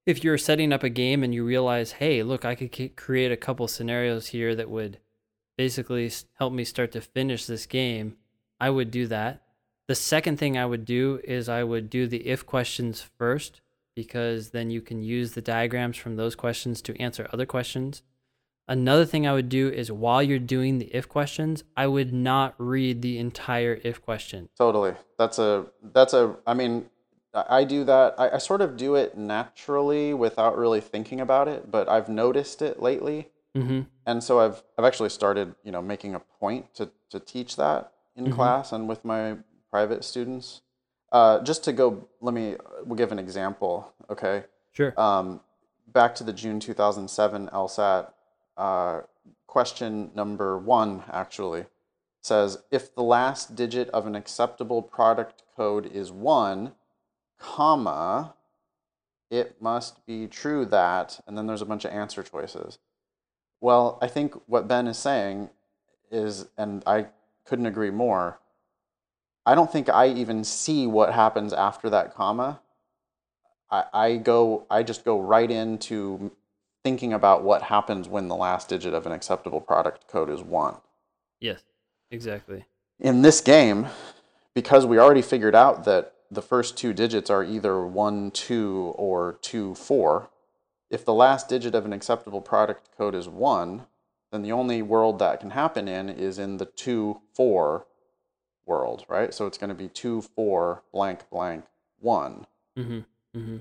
if 0.06 0.24
you're 0.24 0.38
setting 0.38 0.74
up 0.74 0.84
a 0.84 0.90
game 0.90 1.24
and 1.24 1.34
you 1.34 1.46
realize, 1.46 1.94
hey, 1.94 2.24
look, 2.24 2.46
I 2.46 2.56
could 2.56 2.74
c- 2.74 2.90
create 2.90 3.32
a 3.32 3.38
couple 3.38 3.68
scenarios 3.68 4.28
here 4.28 4.56
that 4.56 4.70
would 4.70 5.00
basically 5.58 6.12
help 6.36 6.54
me 6.54 6.64
start 6.64 6.92
to 6.94 7.02
finish 7.02 7.46
this 7.46 7.66
game, 7.66 8.18
I 8.60 8.70
would 8.70 8.92
do 8.92 9.08
that. 9.08 9.44
The 9.88 9.96
second 9.96 10.38
thing 10.38 10.58
I 10.58 10.66
would 10.66 10.86
do 10.86 11.20
is 11.24 11.50
I 11.50 11.64
would 11.64 11.90
do 11.90 12.08
the 12.08 12.28
if 12.28 12.46
questions 12.46 13.08
first 13.18 13.62
because 13.96 14.52
then 14.52 14.70
you 14.70 14.82
can 14.82 15.04
use 15.04 15.34
the 15.34 15.42
diagrams 15.42 15.98
from 15.98 16.16
those 16.16 16.36
questions 16.36 16.82
to 16.84 17.00
answer 17.02 17.28
other 17.34 17.46
questions. 17.46 18.02
Another 18.70 19.04
thing 19.04 19.26
I 19.26 19.34
would 19.34 19.50
do 19.50 19.68
is 19.68 19.92
while 19.92 20.22
you're 20.22 20.38
doing 20.38 20.78
the 20.78 20.86
if 20.96 21.10
questions, 21.10 21.64
I 21.76 21.88
would 21.88 22.14
not 22.14 22.54
read 22.60 23.02
the 23.02 23.18
entire 23.18 23.80
if 23.84 24.00
question. 24.00 24.50
Totally. 24.56 24.94
That's 25.18 25.40
a 25.40 25.66
that's 25.82 26.14
a 26.14 26.38
I 26.46 26.54
mean 26.54 26.86
I 27.34 27.64
do 27.64 27.84
that. 27.84 28.14
I, 28.20 28.30
I 28.36 28.38
sort 28.38 28.62
of 28.62 28.78
do 28.78 28.94
it 28.96 29.18
naturally 29.18 30.14
without 30.14 30.56
really 30.56 30.82
thinking 30.82 31.20
about 31.20 31.48
it, 31.48 31.72
but 31.72 31.90
I've 31.90 32.10
noticed 32.10 32.62
it 32.62 32.80
lately. 32.82 33.30
Mm-hmm. 33.58 33.82
And 34.06 34.24
so 34.24 34.40
I've 34.40 34.62
I've 34.78 34.86
actually 34.86 35.10
started, 35.10 35.56
you 35.64 35.72
know, 35.72 35.82
making 35.82 36.14
a 36.14 36.20
point 36.20 36.74
to 36.76 36.92
to 37.10 37.20
teach 37.20 37.56
that 37.56 37.92
in 38.16 38.28
Mhm. 38.28 38.36
class 38.36 38.72
and 38.72 38.88
with 38.88 39.04
my 39.04 39.38
private 39.72 40.04
students. 40.04 40.62
Uh, 41.12 41.40
just 41.40 41.64
to 41.64 41.74
go, 41.74 42.08
let 42.22 42.36
me 42.36 42.56
we'll 42.86 42.98
give 42.98 43.12
an 43.12 43.18
example, 43.18 43.92
okay? 44.12 44.44
Sure. 44.74 44.94
Um, 45.00 45.42
back 45.88 46.14
to 46.16 46.24
the 46.24 46.34
June 46.34 46.60
2007 46.60 47.50
LSAT, 47.52 48.12
uh, 48.60 49.02
question 49.48 50.12
number 50.14 50.58
one 50.58 51.04
actually 51.12 51.66
says 52.22 52.60
if 52.70 52.94
the 52.94 53.02
last 53.02 53.56
digit 53.56 53.90
of 53.90 54.06
an 54.06 54.16
acceptable 54.16 54.82
product 54.82 55.44
code 55.56 55.86
is 55.92 56.12
one, 56.12 56.74
comma, 57.40 58.34
it 59.32 59.62
must 59.62 60.06
be 60.06 60.28
true 60.28 60.66
that, 60.66 61.20
and 61.26 61.38
then 61.38 61.48
there's 61.48 61.62
a 61.62 61.66
bunch 61.66 61.86
of 61.86 61.92
answer 61.92 62.22
choices. 62.22 62.78
Well, 63.62 63.98
I 64.02 64.08
think 64.08 64.34
what 64.48 64.68
Ben 64.68 64.88
is 64.88 64.98
saying 64.98 65.50
is, 66.12 66.48
and 66.58 66.84
I 66.86 67.08
couldn't 67.46 67.66
agree 67.66 67.92
more. 67.92 68.40
I 69.46 69.56
don't 69.56 69.72
think 69.72 69.90
I 69.90 70.08
even 70.08 70.44
see 70.44 70.86
what 70.86 71.14
happens 71.14 71.54
after 71.54 71.90
that 71.90 72.14
comma. 72.14 72.60
I, 73.72 73.84
I 73.94 74.18
go, 74.18 74.66
I 74.70 74.84
just 74.84 75.06
go 75.06 75.20
right 75.20 75.50
into 75.50 76.32
thinking 76.90 77.14
about 77.14 77.44
what 77.44 77.62
happens 77.62 78.10
when 78.10 78.28
the 78.28 78.36
last 78.36 78.68
digit 78.68 78.96
of 78.96 79.06
an 79.06 79.12
acceptable 79.12 79.62
product 79.62 80.08
code 80.08 80.28
is 80.28 80.42
one. 80.42 80.76
Yes. 81.40 81.62
Exactly. 82.10 82.66
In 83.00 83.22
this 83.22 83.42
game, 83.42 83.86
because 84.56 84.88
we 84.88 84.98
already 84.98 85.22
figured 85.22 85.54
out 85.54 85.84
that 85.84 86.16
the 86.32 86.42
first 86.42 86.78
two 86.78 86.92
digits 86.92 87.30
are 87.30 87.44
either 87.44 87.86
one, 87.86 88.32
two, 88.32 88.96
or 88.98 89.38
two, 89.44 89.76
four, 89.76 90.32
if 90.90 91.06
the 91.06 91.14
last 91.14 91.48
digit 91.48 91.76
of 91.76 91.86
an 91.86 91.94
acceptable 91.94 92.42
product 92.42 92.90
code 92.98 93.14
is 93.14 93.30
one, 93.30 93.86
then 94.32 94.42
the 94.42 94.52
only 94.52 94.82
world 94.82 95.20
that 95.20 95.40
can 95.40 95.52
happen 95.52 95.88
in 95.88 96.10
is 96.10 96.40
in 96.40 96.58
the 96.58 96.66
two, 96.66 97.22
four 97.36 97.86
world, 98.66 99.06
right? 99.08 99.32
So 99.32 99.46
it's 99.46 99.60
going 99.60 99.70
to 99.70 99.76
be 99.76 99.90
two, 99.90 100.24
four, 100.24 100.82
blank, 100.92 101.30
blank, 101.30 101.66
one. 102.00 102.48
Mm-hmm. 102.76 103.00
Mm-hmm. 103.38 103.58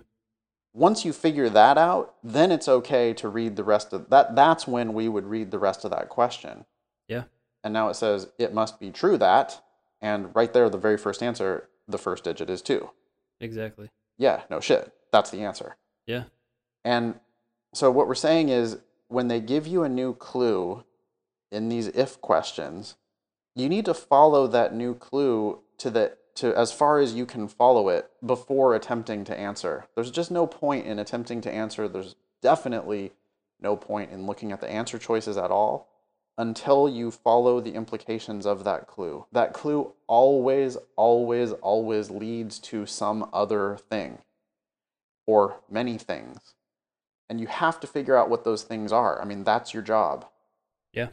Once 0.74 1.04
you 1.04 1.12
figure 1.12 1.48
that 1.48 1.76
out, 1.78 2.14
then 2.22 2.52
it's 2.52 2.68
okay 2.68 3.12
to 3.12 3.28
read 3.28 3.56
the 3.56 3.64
rest 3.64 3.92
of 3.92 4.10
that. 4.10 4.36
That's 4.36 4.66
when 4.66 4.92
we 4.92 5.08
would 5.08 5.26
read 5.26 5.50
the 5.50 5.58
rest 5.58 5.84
of 5.84 5.90
that 5.90 6.08
question. 6.08 6.64
Yeah. 7.08 7.24
And 7.64 7.72
now 7.72 7.88
it 7.88 7.94
says 7.94 8.28
it 8.38 8.54
must 8.54 8.78
be 8.78 8.90
true 8.90 9.16
that, 9.18 9.60
and 10.00 10.34
right 10.34 10.52
there, 10.52 10.70
the 10.70 10.78
very 10.78 10.96
first 10.96 11.22
answer, 11.22 11.68
the 11.88 11.98
first 11.98 12.24
digit 12.24 12.50
is 12.50 12.62
two. 12.62 12.90
Exactly. 13.40 13.90
Yeah, 14.18 14.42
no 14.50 14.60
shit. 14.60 14.92
That's 15.12 15.30
the 15.30 15.40
answer. 15.40 15.76
Yeah. 16.06 16.24
And 16.84 17.18
so 17.74 17.90
what 17.90 18.06
we're 18.06 18.14
saying 18.14 18.48
is 18.50 18.78
when 19.08 19.28
they 19.28 19.40
give 19.40 19.66
you 19.66 19.82
a 19.82 19.88
new 19.88 20.14
clue 20.14 20.84
in 21.50 21.68
these 21.68 21.88
if 21.88 22.20
questions, 22.20 22.96
you 23.54 23.68
need 23.68 23.86
to 23.86 23.94
follow 23.94 24.46
that 24.46 24.74
new 24.74 24.94
clue 24.94 25.60
to 25.78 25.90
the 25.90 26.17
to 26.39 26.57
as 26.57 26.72
far 26.72 26.99
as 26.99 27.14
you 27.14 27.26
can 27.26 27.49
follow 27.49 27.89
it 27.89 28.11
before 28.24 28.74
attempting 28.74 29.24
to 29.24 29.39
answer. 29.39 29.86
There's 29.95 30.11
just 30.11 30.30
no 30.30 30.47
point 30.47 30.86
in 30.86 30.99
attempting 30.99 31.41
to 31.43 31.53
answer. 31.53 31.89
There's 31.89 32.16
definitely 32.43 33.12
no 33.61 33.76
point 33.76 34.11
in 34.11 34.26
looking 34.26 34.53
at 34.53 34.61
the 34.61 34.70
answer 34.70 34.99
choices 34.99 35.36
at 35.36 35.51
all 35.51 35.89
until 36.36 36.89
you 36.89 37.11
follow 37.11 37.61
the 37.61 37.74
implications 37.74 38.47
of 38.47 38.62
that 38.62 38.86
clue. 38.86 39.26
That 39.32 39.53
clue 39.53 39.93
always, 40.07 40.76
always, 40.95 41.53
always 41.53 42.11
leads 42.11 42.61
to 42.61 42.86
some 42.86 43.28
other 43.32 43.76
thing 43.91 44.18
or 45.26 45.61
many 45.68 45.99
things. 45.99 46.55
And 47.28 47.41
you 47.41 47.49
have 47.49 47.80
to 47.80 47.86
figure 47.86 48.16
out 48.16 48.30
what 48.30 48.45
those 48.45 48.62
things 48.62 48.93
are. 48.93 49.20
I 49.20 49.24
mean, 49.24 49.43
that's 49.45 49.74
your 49.74 49.82
job. 49.82 50.26
Yeah. 50.93 51.09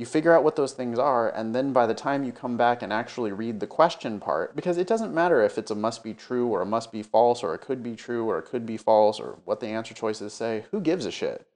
You 0.00 0.06
figure 0.06 0.34
out 0.34 0.44
what 0.44 0.56
those 0.56 0.72
things 0.72 0.98
are, 0.98 1.28
and 1.28 1.54
then 1.54 1.74
by 1.74 1.86
the 1.86 1.92
time 1.92 2.24
you 2.24 2.32
come 2.32 2.56
back 2.56 2.80
and 2.80 2.90
actually 2.90 3.32
read 3.32 3.60
the 3.60 3.66
question 3.66 4.18
part, 4.18 4.56
because 4.56 4.78
it 4.78 4.86
doesn't 4.86 5.12
matter 5.12 5.42
if 5.42 5.58
it's 5.58 5.70
a 5.70 5.74
must 5.74 6.02
be 6.02 6.14
true 6.14 6.48
or 6.48 6.62
a 6.62 6.66
must 6.66 6.90
be 6.90 7.02
false 7.02 7.42
or 7.42 7.54
it 7.54 7.60
could 7.60 7.82
be 7.82 7.94
true 7.94 8.24
or 8.24 8.38
it 8.38 8.46
could 8.46 8.64
be 8.64 8.78
false 8.78 9.20
or 9.20 9.40
what 9.44 9.60
the 9.60 9.66
answer 9.66 9.92
choices 9.92 10.32
say, 10.32 10.64
who 10.70 10.80
gives 10.80 11.04
a 11.04 11.10
shit? 11.10 11.46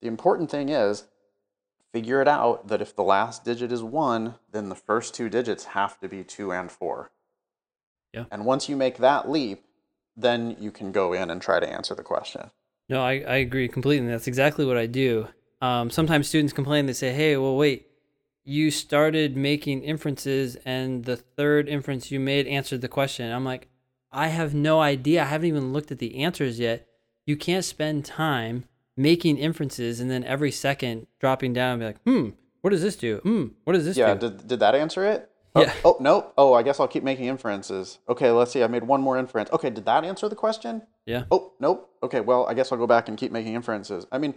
The 0.00 0.08
important 0.08 0.50
thing 0.50 0.70
is 0.70 1.04
figure 1.92 2.22
it 2.22 2.28
out 2.28 2.68
that 2.68 2.80
if 2.80 2.96
the 2.96 3.02
last 3.02 3.44
digit 3.44 3.70
is 3.70 3.82
one, 3.82 4.36
then 4.50 4.70
the 4.70 4.74
first 4.74 5.14
two 5.14 5.28
digits 5.28 5.66
have 5.66 6.00
to 6.00 6.08
be 6.08 6.24
two 6.24 6.50
and 6.50 6.72
four. 6.72 7.10
Yeah. 8.14 8.24
And 8.30 8.46
once 8.46 8.70
you 8.70 8.76
make 8.76 8.96
that 8.96 9.28
leap, 9.28 9.66
then 10.16 10.56
you 10.58 10.70
can 10.70 10.92
go 10.92 11.12
in 11.12 11.28
and 11.28 11.42
try 11.42 11.60
to 11.60 11.70
answer 11.70 11.94
the 11.94 12.02
question. 12.02 12.52
No, 12.88 13.02
I, 13.02 13.20
I 13.20 13.36
agree 13.36 13.68
completely. 13.68 14.08
That's 14.08 14.28
exactly 14.28 14.64
what 14.64 14.78
I 14.78 14.86
do. 14.86 15.28
Um, 15.62 15.88
sometimes 15.90 16.28
students 16.28 16.52
complain. 16.52 16.86
They 16.86 16.92
say, 16.92 17.12
"Hey, 17.12 17.36
well, 17.36 17.56
wait, 17.56 17.86
you 18.44 18.70
started 18.70 19.36
making 19.36 19.84
inferences, 19.84 20.56
and 20.64 21.04
the 21.04 21.16
third 21.16 21.68
inference 21.68 22.10
you 22.10 22.18
made 22.20 22.46
answered 22.48 22.80
the 22.80 22.88
question." 22.88 23.32
I'm 23.32 23.44
like, 23.44 23.68
I 24.10 24.28
have 24.28 24.52
no 24.54 24.80
idea. 24.80 25.22
I 25.22 25.26
haven't 25.26 25.48
even 25.48 25.72
looked 25.72 25.92
at 25.92 26.00
the 26.00 26.22
answers 26.22 26.58
yet. 26.58 26.86
You 27.24 27.36
can't 27.36 27.64
spend 27.64 28.04
time 28.04 28.64
making 28.96 29.38
inferences 29.38 30.00
and 30.00 30.10
then 30.10 30.24
every 30.24 30.50
second 30.50 31.06
dropping 31.18 31.52
down 31.52 31.74
and 31.74 31.80
be 31.80 31.86
like, 31.86 32.02
"Hmm, 32.02 32.30
what 32.60 32.70
does 32.70 32.82
this 32.82 32.96
do? 32.96 33.18
Hmm, 33.18 33.46
what 33.62 33.74
does 33.74 33.84
this 33.84 33.96
Yeah, 33.96 34.14
do?" 34.14 34.28
did, 34.28 34.48
did 34.48 34.60
that 34.60 34.74
answer 34.74 35.04
it? 35.04 35.30
Oh, 35.54 35.62
Yeah. 35.62 35.72
Oh, 35.84 35.96
no. 36.00 36.32
Oh, 36.36 36.54
I 36.54 36.62
guess 36.62 36.80
I'll 36.80 36.88
keep 36.88 37.04
making 37.04 37.26
inferences. 37.26 37.98
Okay, 38.08 38.30
let's 38.30 38.50
see. 38.50 38.62
I 38.64 38.66
made 38.66 38.84
one 38.84 39.00
more 39.00 39.18
inference. 39.18 39.50
Okay, 39.52 39.70
did 39.70 39.84
that 39.84 40.02
answer 40.04 40.28
the 40.28 40.34
question? 40.34 40.82
Yeah. 41.06 41.24
Oh, 41.30 41.52
nope. 41.60 41.90
Okay, 42.02 42.20
well, 42.20 42.46
I 42.46 42.54
guess 42.54 42.72
I'll 42.72 42.78
go 42.78 42.86
back 42.86 43.08
and 43.08 43.16
keep 43.18 43.30
making 43.30 43.54
inferences. 43.54 44.06
I 44.10 44.18
mean, 44.18 44.34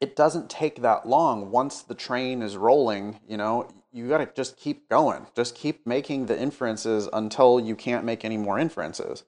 it 0.00 0.14
doesn't 0.14 0.48
take 0.48 0.82
that 0.82 1.08
long 1.08 1.50
once 1.50 1.82
the 1.82 1.94
train 1.94 2.42
is 2.42 2.56
rolling, 2.56 3.20
you 3.28 3.36
know. 3.36 3.68
you 3.92 4.08
got 4.08 4.18
to 4.18 4.28
just 4.34 4.56
keep 4.56 4.88
going. 4.88 5.26
Just 5.34 5.54
keep 5.54 5.86
making 5.86 6.26
the 6.26 6.38
inferences 6.38 7.08
until 7.12 7.58
you 7.58 7.74
can't 7.74 8.04
make 8.04 8.24
any 8.24 8.36
more 8.36 8.58
inferences. 8.58 9.24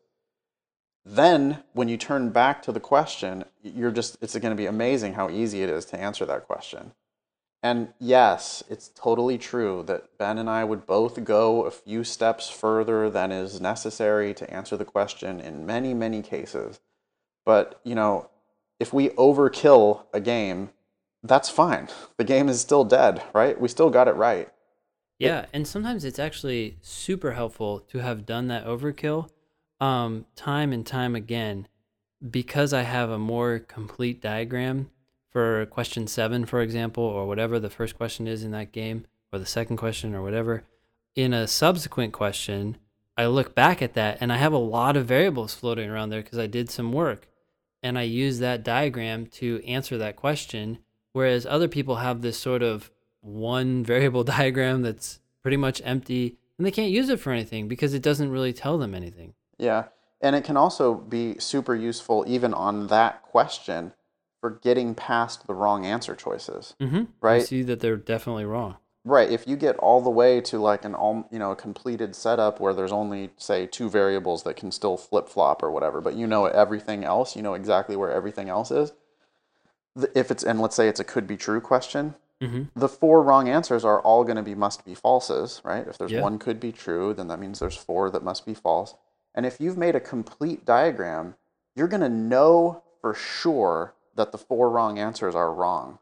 Then, 1.05 1.65
when 1.73 1.89
you 1.89 1.97
turn 1.97 2.31
back 2.31 2.63
to 2.63 2.73
the 2.73 2.81
question, 2.81 3.45
you're 3.63 3.91
just, 3.91 4.19
it's 4.21 4.37
going 4.37 4.55
to 4.55 4.63
be 4.63 4.67
amazing 4.67 5.15
how 5.15 5.31
easy 5.31 5.63
it 5.63 5.71
is 5.71 5.87
to 5.87 5.99
answer 5.99 6.27
that 6.27 6.47
question. 6.47 6.93
And 7.63 7.93
yes, 7.99 8.63
it's 8.71 8.89
totally 8.95 9.37
true 9.37 9.83
that 9.87 10.17
Ben 10.19 10.39
and 10.39 10.49
I 10.49 10.65
would 10.65 10.87
both 10.87 11.23
go 11.25 11.65
a 11.65 11.71
few 11.71 12.05
steps 12.05 12.49
further 12.49 13.11
than 13.11 13.33
is 13.33 13.61
necessary 13.61 14.33
to 14.35 14.51
answer 14.53 14.77
the 14.77 14.85
question 14.85 15.41
in 15.41 15.67
many, 15.67 15.93
many 15.93 16.23
cases. 16.23 16.81
But, 17.45 17.81
you 17.85 17.95
know, 17.95 18.31
if 18.81 18.93
we 18.93 19.11
overkill 19.11 20.05
a 20.13 20.21
game, 20.21 20.71
that's 21.23 21.51
fine. 21.51 21.89
The 22.17 22.25
game 22.25 22.49
is 22.49 22.61
still 22.61 22.85
dead, 22.85 23.23
right? 23.35 23.61
We 23.61 23.69
still 23.69 23.91
got 23.91 24.09
it 24.09 24.17
right. 24.17 24.49
Yeah, 25.19 25.45
and 25.53 25.69
sometimes 25.69 26.07
it's 26.07 26.19
actually 26.19 26.79
super 26.81 27.33
helpful 27.33 27.81
to 27.91 27.99
have 27.99 28.25
done 28.25 28.49
that 28.49 28.65
overkill 28.65 29.29
um, 29.79 30.25
time 30.35 30.73
and 30.73 30.87
time 30.87 31.15
again 31.15 31.69
because 32.31 32.73
I 32.73 32.83
have 32.83 33.11
a 33.11 33.19
more 33.19 33.59
complete 33.59 34.23
diagram 34.23 34.91
for 35.31 35.67
question 35.67 36.07
seven, 36.07 36.47
for 36.47 36.63
example, 36.63 37.05
or 37.05 37.27
whatever 37.27 37.59
the 37.59 37.69
first 37.69 37.99
question 37.99 38.27
is 38.27 38.43
in 38.43 38.51
that 38.53 38.73
game, 38.73 39.07
or 39.31 39.39
the 39.39 39.47
second 39.47 39.77
question, 39.77 40.15
or 40.15 40.23
whatever. 40.23 40.65
In 41.15 41.35
a 41.35 41.47
subsequent 41.47 42.15
question, 42.15 42.79
I 43.17 43.27
look 43.27 43.55
back 43.55 43.83
at 43.83 43.93
that 43.95 44.19
and 44.23 44.33
I 44.33 44.39
have 44.39 44.55
a 44.55 44.59
lot 44.59 44.97
of 44.97 45.05
variables 45.05 45.55
floating 45.55 45.91
around 45.91 46.09
there 46.09 46.23
because 46.23 46.39
I 46.39 46.47
did 46.47 46.71
some 46.71 46.93
work 46.93 47.29
and 47.83 47.99
I 47.99 48.03
use 48.03 48.39
that 48.39 48.63
diagram 48.63 49.27
to 49.27 49.63
answer 49.67 49.99
that 49.99 50.17
question. 50.17 50.79
Whereas 51.13 51.45
other 51.47 51.69
people 51.69 51.97
have 51.97 52.23
this 52.23 52.39
sort 52.39 52.63
of 52.63 52.91
one 53.21 53.85
variable 53.93 54.25
diagram 54.25 54.83
that's 54.83 55.21
pretty 55.43 55.57
much 55.57 55.81
empty 55.85 56.37
and 56.61 56.67
they 56.67 56.71
can't 56.71 56.91
use 56.91 57.09
it 57.09 57.19
for 57.19 57.33
anything 57.33 57.69
because 57.69 57.95
it 57.95 58.03
doesn't 58.03 58.31
really 58.31 58.53
tell 58.53 58.77
them 58.77 58.95
anything. 58.95 59.33
Yeah. 59.57 59.85
And 60.21 60.37
it 60.37 60.45
can 60.45 60.59
also 60.59 60.93
be 60.93 61.39
super 61.39 61.75
useful 61.75 62.23
even 62.29 62.53
on 62.53 62.89
that 62.89 63.23
question 63.23 63.95
for 64.43 64.51
getting 64.51 64.95
past 64.95 65.47
the 65.47 65.55
wrong 65.55 65.87
answer 65.87 66.15
choices. 66.15 66.75
Mm-hmm. 66.79 67.05
Right. 67.23 67.41
You 67.41 67.47
see 67.47 67.63
that 67.63 67.81
they're 67.81 67.97
definitely 67.97 68.45
wrong. 68.45 68.77
Right. 69.05 69.31
If 69.31 69.47
you 69.49 69.57
get 69.57 69.77
all 69.77 70.03
the 70.03 70.11
way 70.11 70.43
to 70.43 70.59
like 70.59 70.85
an 70.85 70.95
all 70.95 71.27
you 71.31 71.39
know 71.39 71.53
a 71.53 71.57
completed 71.57 72.15
setup 72.15 72.61
where 72.61 72.75
there's 72.75 72.93
only 72.93 73.31
say 73.39 73.67
two 73.67 73.89
variables 73.89 74.43
that 74.43 74.57
can 74.57 74.71
still 74.71 74.97
flip 74.99 75.29
flop 75.29 75.63
or 75.63 75.71
whatever, 75.71 76.01
but 76.03 76.15
you 76.15 76.27
know 76.27 76.47
everything 76.47 77.03
else, 77.03 77.35
you 77.35 77.43
know 77.43 77.55
exactly 77.55 77.97
where 77.97 78.13
everything 78.13 78.51
else 78.51 78.71
is. 78.71 78.93
If 80.15 80.31
it's 80.31 80.43
and 80.45 80.61
let's 80.61 80.77
say 80.77 80.87
it's 80.87 81.01
a 81.01 81.05
could 81.05 81.27
be 81.27 81.39
true 81.39 81.63
question, 81.63 82.15
mm-hmm. 82.43 82.65
the 82.77 82.89
four 82.89 83.23
wrong 83.23 83.49
answers 83.49 83.87
are 83.87 84.03
all 84.03 84.23
going 84.23 84.37
to 84.37 84.43
be 84.43 84.55
must 84.55 84.85
be 84.85 84.95
falses, 84.95 85.65
right? 85.65 85.87
If 85.87 85.97
there's 85.97 86.13
Yeah. 86.13 86.23
one 86.23 86.39
could 86.39 86.61
be 86.61 86.71
true, 86.71 87.15
then 87.15 87.29
that 87.29 87.41
means 87.41 87.59
there's 87.59 87.77
four 87.77 88.11
that 88.11 88.23
must 88.23 88.45
be 88.45 88.55
false. 88.55 88.95
And 89.35 89.47
if 89.47 89.61
you've 89.61 89.79
made 89.79 89.97
a 89.97 90.01
complete 90.01 90.67
diagram, 90.67 91.37
you're 91.75 91.89
going 91.89 92.03
to 92.03 92.09
know 92.09 92.83
for 93.01 93.15
sure 93.15 93.95
that 94.15 94.33
the 94.33 94.39
four 94.39 94.69
wrong 94.69 94.99
answers 94.99 95.35
are 95.35 95.53
wrong. 95.55 95.99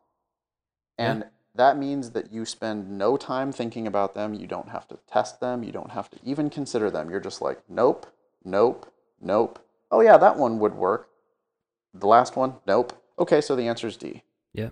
And 0.97 1.27
that 1.59 1.77
means 1.77 2.11
that 2.11 2.33
you 2.33 2.45
spend 2.45 2.89
no 2.89 3.17
time 3.17 3.51
thinking 3.51 3.87
about 3.87 4.15
them. 4.15 4.33
You 4.33 4.47
don't 4.47 4.69
have 4.69 4.87
to 4.89 4.99
test 5.11 5.41
them. 5.41 5.65
You 5.65 5.73
don't 5.73 5.91
have 5.91 6.09
to 6.11 6.19
even 6.25 6.51
consider 6.51 6.89
them. 6.89 7.11
You're 7.11 7.21
just 7.21 7.43
like, 7.43 7.61
nope, 7.69 8.07
nope, 8.45 8.91
nope. 9.21 9.59
Oh, 9.91 10.01
yeah, 10.01 10.17
that 10.19 10.37
one 10.37 10.61
would 10.61 10.75
work. 10.75 11.09
The 11.93 12.07
last 12.07 12.37
one, 12.37 12.55
nope. 12.65 12.93
Okay, 13.19 13.41
so 13.41 13.57
the 13.57 13.67
answer 13.67 13.89
is 13.89 13.97
D. 13.97 14.23
Yeah. 14.53 14.71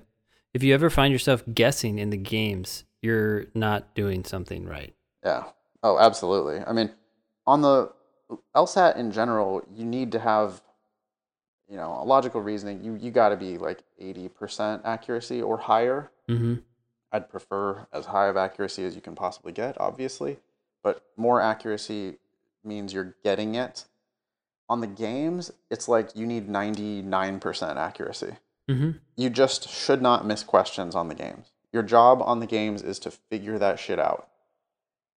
If 0.54 0.62
you 0.62 0.72
ever 0.74 0.88
find 0.88 1.12
yourself 1.12 1.42
guessing 1.52 1.98
in 1.98 2.10
the 2.10 2.16
games, 2.16 2.84
you're 3.02 3.46
not 3.52 3.94
doing 3.96 4.22
something 4.24 4.64
right. 4.64 4.94
Yeah. 5.24 5.44
Oh, 5.82 5.98
absolutely. 5.98 6.60
I 6.64 6.72
mean, 6.72 6.92
on 7.48 7.62
the 7.62 7.92
LSAT 8.54 8.96
in 8.96 9.10
general, 9.10 9.62
you 9.74 9.84
need 9.84 10.12
to 10.12 10.20
have, 10.20 10.62
you 11.68 11.76
know, 11.76 11.98
a 12.00 12.04
logical 12.04 12.40
reasoning. 12.40 12.82
You 12.84 12.94
you 12.94 13.10
got 13.10 13.30
to 13.30 13.36
be 13.36 13.58
like 13.58 13.82
eighty 13.98 14.28
percent 14.28 14.82
accuracy 14.84 15.42
or 15.42 15.58
higher. 15.58 16.10
Mm-hmm. 16.28 16.54
I'd 17.16 17.30
prefer 17.30 17.86
as 17.94 18.04
high 18.06 18.26
of 18.26 18.36
accuracy 18.36 18.84
as 18.84 18.94
you 18.94 19.00
can 19.00 19.14
possibly 19.14 19.50
get, 19.50 19.80
obviously, 19.80 20.36
but 20.82 21.02
more 21.16 21.40
accuracy 21.40 22.18
means 22.62 22.92
you're 22.92 23.16
getting 23.24 23.54
it. 23.54 23.86
On 24.68 24.80
the 24.82 24.86
games, 24.86 25.50
it's 25.70 25.88
like 25.88 26.14
you 26.14 26.26
need 26.26 26.46
ninety 26.48 27.00
nine 27.00 27.40
percent 27.40 27.78
accuracy. 27.78 28.34
Mm-hmm. 28.68 28.90
You 29.16 29.30
just 29.30 29.70
should 29.70 30.02
not 30.02 30.26
miss 30.26 30.42
questions 30.42 30.94
on 30.94 31.08
the 31.08 31.14
games. 31.14 31.52
Your 31.72 31.82
job 31.82 32.20
on 32.20 32.40
the 32.40 32.46
games 32.46 32.82
is 32.82 32.98
to 33.00 33.10
figure 33.10 33.58
that 33.58 33.78
shit 33.78 33.98
out. 33.98 34.28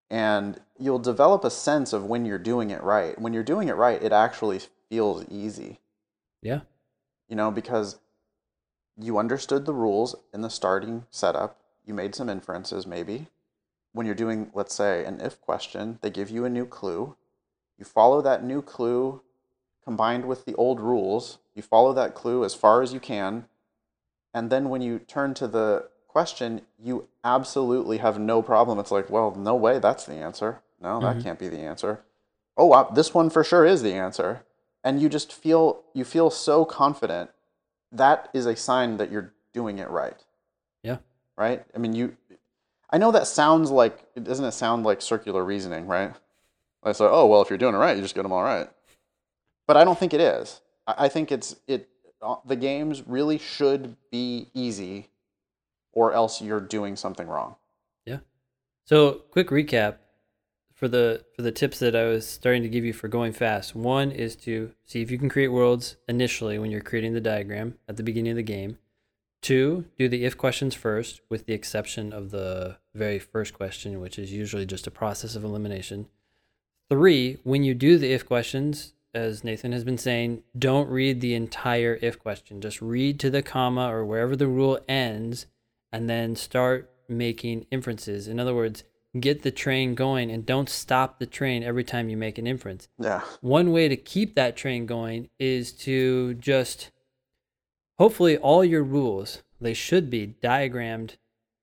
And 0.10 0.62
you'll 0.80 1.00
develop 1.00 1.44
a 1.44 1.52
sense 1.52 1.92
of 1.92 2.06
when 2.06 2.26
you're 2.26 2.38
doing 2.38 2.70
it 2.70 2.82
right. 2.82 3.20
When 3.20 3.34
you're 3.34 3.44
doing 3.44 3.68
it 3.68 3.76
right, 3.76 4.02
it 4.02 4.14
actually 4.14 4.62
feels 4.90 5.26
easy, 5.30 5.80
Yeah. 6.42 6.62
you 7.28 7.36
know, 7.36 7.52
because 7.52 7.98
you 8.98 9.18
understood 9.18 9.66
the 9.66 9.74
rules 9.74 10.16
in 10.34 10.42
the 10.42 10.50
starting 10.50 11.06
setup. 11.12 11.58
You 11.90 11.96
made 11.96 12.14
some 12.14 12.30
inferences, 12.30 12.86
maybe. 12.86 13.30
When 13.94 14.06
you're 14.06 14.14
doing, 14.14 14.52
let's 14.54 14.76
say, 14.76 15.04
an 15.06 15.20
if 15.22 15.42
question, 15.42 15.98
they 16.04 16.12
give 16.12 16.30
you 16.30 16.46
a 16.46 16.50
new 16.50 16.68
clue. 16.68 17.16
You 17.80 17.84
follow 17.84 18.22
that 18.22 18.44
new 18.44 18.62
clue 18.62 19.24
combined 19.84 20.26
with 20.26 20.46
the 20.46 20.54
old 20.54 20.80
rules. 20.80 21.40
You 21.56 21.64
follow 21.64 21.92
that 21.94 22.14
clue 22.14 22.46
as 22.46 22.54
far 22.54 22.84
as 22.84 22.94
you 22.94 23.00
can. 23.00 23.48
And 24.36 24.52
then 24.52 24.70
when 24.70 24.84
you 24.84 25.00
turn 25.00 25.34
to 25.34 25.48
the 25.48 25.90
question, 26.08 26.62
you 26.78 27.08
absolutely 27.24 27.98
have 27.98 28.20
no 28.20 28.44
problem. 28.44 28.78
It's 28.78 28.92
like, 28.92 29.10
well, 29.10 29.34
no 29.34 29.56
way, 29.56 29.80
that's 29.80 30.06
the 30.06 30.14
answer. 30.14 30.62
No, 30.80 31.00
that 31.00 31.18
Mhm. 31.18 31.24
can't 31.24 31.40
be 31.40 31.50
the 31.50 31.58
answer. 31.58 32.04
Oh, 32.56 32.68
wow, 32.68 32.84
this 32.84 33.16
one 33.16 33.32
for 33.32 33.44
sure 33.44 33.66
is 33.66 33.82
the 33.82 33.96
answer. 33.96 34.46
And 34.84 35.02
you 35.02 35.10
just 35.10 35.34
feel 35.34 35.82
you 35.94 36.06
feel 36.06 36.30
so 36.30 36.66
confident. 36.66 37.32
That 37.92 38.30
is 38.32 38.46
a 38.46 38.56
sign 38.56 38.98
that 38.98 39.10
you're 39.10 39.34
doing 39.54 39.80
it 39.80 39.90
right. 39.90 40.24
Right? 41.40 41.64
I 41.74 41.78
mean, 41.78 41.94
you 41.94 42.18
I 42.92 42.98
know 42.98 43.12
that 43.12 43.26
sounds 43.28 43.72
like 43.72 44.14
doesn't 44.22 44.44
it 44.44 44.52
sound 44.52 44.84
like 44.84 45.02
circular 45.02 45.44
reasoning, 45.44 45.88
right? 45.88 46.14
I 46.84 46.92
say, 46.92 47.06
oh 47.06 47.28
well, 47.28 47.42
if 47.42 47.50
you're 47.50 47.58
doing 47.58 47.76
it 47.76 47.78
right, 47.78 47.96
you 47.96 48.02
just 48.04 48.14
get 48.14 48.24
them 48.24 48.34
all 48.34 48.44
right. 48.44 48.70
But 49.66 49.78
I 49.78 49.86
don't 49.86 49.98
think 49.98 50.14
it 50.14 50.22
is. 50.22 50.60
I 50.86 51.06
I 51.06 51.10
think 51.10 51.32
it's 51.32 51.56
it. 51.66 51.88
uh, 52.22 52.36
The 52.46 52.58
games 52.58 53.08
really 53.08 53.38
should 53.38 53.96
be 54.12 54.50
easy, 54.54 55.10
or 55.94 56.12
else 56.14 56.42
you're 56.42 56.60
doing 56.60 56.98
something 56.98 57.28
wrong. 57.28 57.56
Yeah. 58.06 58.20
So, 58.84 59.22
quick 59.32 59.48
recap 59.48 59.96
for 60.74 60.88
the 60.88 61.24
for 61.36 61.42
the 61.42 61.52
tips 61.52 61.80
that 61.80 61.96
I 61.96 62.06
was 62.06 62.28
starting 62.28 62.64
to 62.64 62.70
give 62.70 62.84
you 62.84 62.94
for 62.94 63.08
going 63.08 63.32
fast. 63.34 63.76
One 63.76 64.12
is 64.12 64.36
to 64.38 64.74
see 64.86 65.02
if 65.02 65.12
you 65.12 65.18
can 65.18 65.30
create 65.30 65.50
worlds 65.50 65.96
initially 66.08 66.60
when 66.60 66.72
you're 66.72 66.82
creating 66.82 67.14
the 67.14 67.22
diagram 67.22 67.78
at 67.88 67.96
the 67.98 68.04
beginning 68.04 68.32
of 68.32 68.38
the 68.38 68.44
game. 68.44 68.78
Two, 69.42 69.86
do 69.98 70.10
the 70.10 70.26
if 70.26 70.38
questions 70.38 70.76
first, 70.76 71.22
with 71.30 71.46
the 71.46 71.54
exception 71.54 72.12
of 72.12 72.32
the 72.32 72.78
very 72.94 73.20
first 73.20 73.54
question, 73.54 74.02
which 74.02 74.20
is 74.20 74.34
usually 74.34 74.66
just 74.66 74.88
a 74.88 74.92
process 74.92 75.36
of 75.36 75.44
elimination. 75.44 76.08
Three, 76.90 77.38
when 77.44 77.64
you 77.64 77.74
do 77.74 77.98
the 77.98 78.12
if 78.12 78.26
questions, 78.26 78.94
as 79.14 79.44
Nathan 79.44 79.72
has 79.72 79.84
been 79.84 79.98
saying, 79.98 80.44
don't 80.58 80.90
read 80.90 81.22
the 81.22 81.34
entire 81.36 81.98
if 82.02 82.20
question. 82.20 82.62
Just 82.62 82.82
read 82.82 83.20
to 83.20 83.30
the 83.30 83.42
comma 83.42 83.92
or 83.92 84.06
wherever 84.06 84.36
the 84.36 84.48
rule 84.48 84.80
ends 84.88 85.46
and 85.92 86.10
then 86.10 86.36
start 86.36 86.92
making 87.08 87.66
inferences. 87.72 88.28
In 88.28 88.40
other 88.40 88.54
words, 88.54 88.84
get 89.20 89.42
the 89.42 89.52
train 89.52 89.96
going 89.96 90.30
and 90.30 90.46
don't 90.46 90.70
stop 90.70 91.18
the 91.18 91.26
train 91.26 91.64
every 91.64 91.84
time 91.84 92.10
you 92.10 92.18
make 92.18 92.38
an 92.38 92.46
inference. 92.46 92.88
Yeah. 93.00 93.22
One 93.42 93.72
way 93.72 93.88
to 93.88 93.96
keep 93.96 94.36
that 94.36 94.56
train 94.56 94.86
going 94.86 95.30
is 95.40 95.72
to 95.74 96.36
just 96.36 96.92
hopefully 98.00 98.38
all 98.38 98.64
your 98.64 98.84
rules, 98.84 99.44
they 99.62 99.74
should 99.74 100.10
be 100.10 100.36
diagrammed 100.42 101.18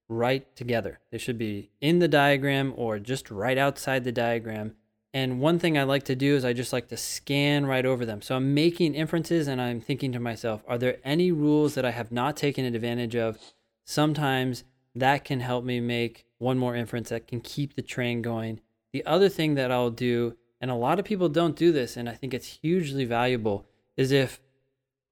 right 0.09 0.55
together. 0.55 1.01
They 1.11 1.19
should 1.19 1.39
be 1.39 1.71
in 1.81 1.99
the 1.99 2.09
diagram 2.09 2.75
or 2.77 2.99
just 2.99 3.31
right 3.31 3.59
outside 3.59 4.05
the 4.05 4.13
diagram. 4.13 4.77
And 5.15 5.41
one 5.41 5.59
thing 5.59 5.79
I 5.79 5.85
like 5.85 6.05
to 6.05 6.15
do 6.15 6.37
is 6.37 6.45
I 6.45 6.53
just 6.53 6.75
like 6.75 6.89
to 6.89 6.97
scan 6.97 7.65
right 7.65 7.87
over 7.87 8.05
them. 8.05 8.21
So 8.21 8.37
I'm 8.37 8.53
making 8.53 8.95
inferences 8.95 9.49
and 9.49 9.61
I'm 9.61 9.81
thinking 9.81 10.13
to 10.13 10.21
myself, 10.21 10.63
are 10.69 10.77
there 10.77 10.99
any 11.03 11.33
rules 11.33 11.75
that 11.75 11.87
I 11.87 11.91
have 11.91 12.13
not 12.13 12.37
taken 12.37 12.67
advantage 12.67 13.17
of? 13.17 13.39
Sometimes 13.85 14.65
that 14.95 15.25
can 15.25 15.41
help 15.41 15.65
me 15.65 15.81
make 15.81 16.27
one 16.39 16.59
more 16.59 16.77
inference 16.77 17.09
that 17.09 17.27
can 17.27 17.41
keep 17.41 17.75
the 17.75 17.83
train 17.83 18.21
going. 18.21 18.61
The 18.93 19.07
other 19.07 19.31
thing 19.31 19.55
that 19.55 19.73
I'll 19.73 19.91
do, 19.91 20.37
and 20.61 20.71
a 20.71 20.75
lot 20.75 20.99
of 20.99 21.05
people 21.07 21.31
don't 21.31 21.57
do 21.57 21.73
this, 21.73 21.97
and 21.97 22.09
I 22.09 22.15
think 22.15 22.35
it's 22.35 22.59
hugely 22.63 23.07
valuable, 23.07 23.67
is 23.97 24.13
if, 24.13 24.41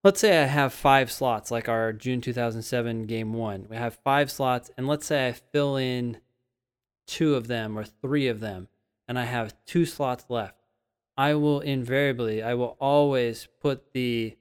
let's 0.05 0.21
say 0.21 0.41
I 0.41 0.45
have 0.45 0.73
five 0.75 1.11
slots, 1.11 1.51
like 1.51 1.69
our 1.69 1.93
June 1.93 2.21
2007 2.21 3.05
game 3.05 3.33
one, 3.33 3.67
we 3.69 3.77
have 3.77 3.99
five 4.05 4.31
slots, 4.31 4.71
and 4.77 4.87
let's 4.87 5.07
say 5.07 5.29
I 5.29 5.33
fill 5.33 5.77
in 5.77 6.19
two 7.07 7.35
of 7.35 7.49
them 7.49 7.77
or 7.77 7.85
three 7.85 8.29
of 8.29 8.41
them, 8.41 8.69
and 9.09 9.19
I 9.19 9.25
have 9.25 9.57
two 9.65 9.87
slots 9.87 10.27
left. 10.29 10.61
I 11.17 11.35
will 11.35 11.61
invariably, 11.61 12.43
I 12.43 12.55
will 12.55 12.77
always 12.79 13.49
put 13.61 13.93
the 13.93 14.37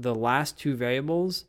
the 0.00 0.14
last 0.14 0.56
two 0.56 0.76
variables 0.76 1.46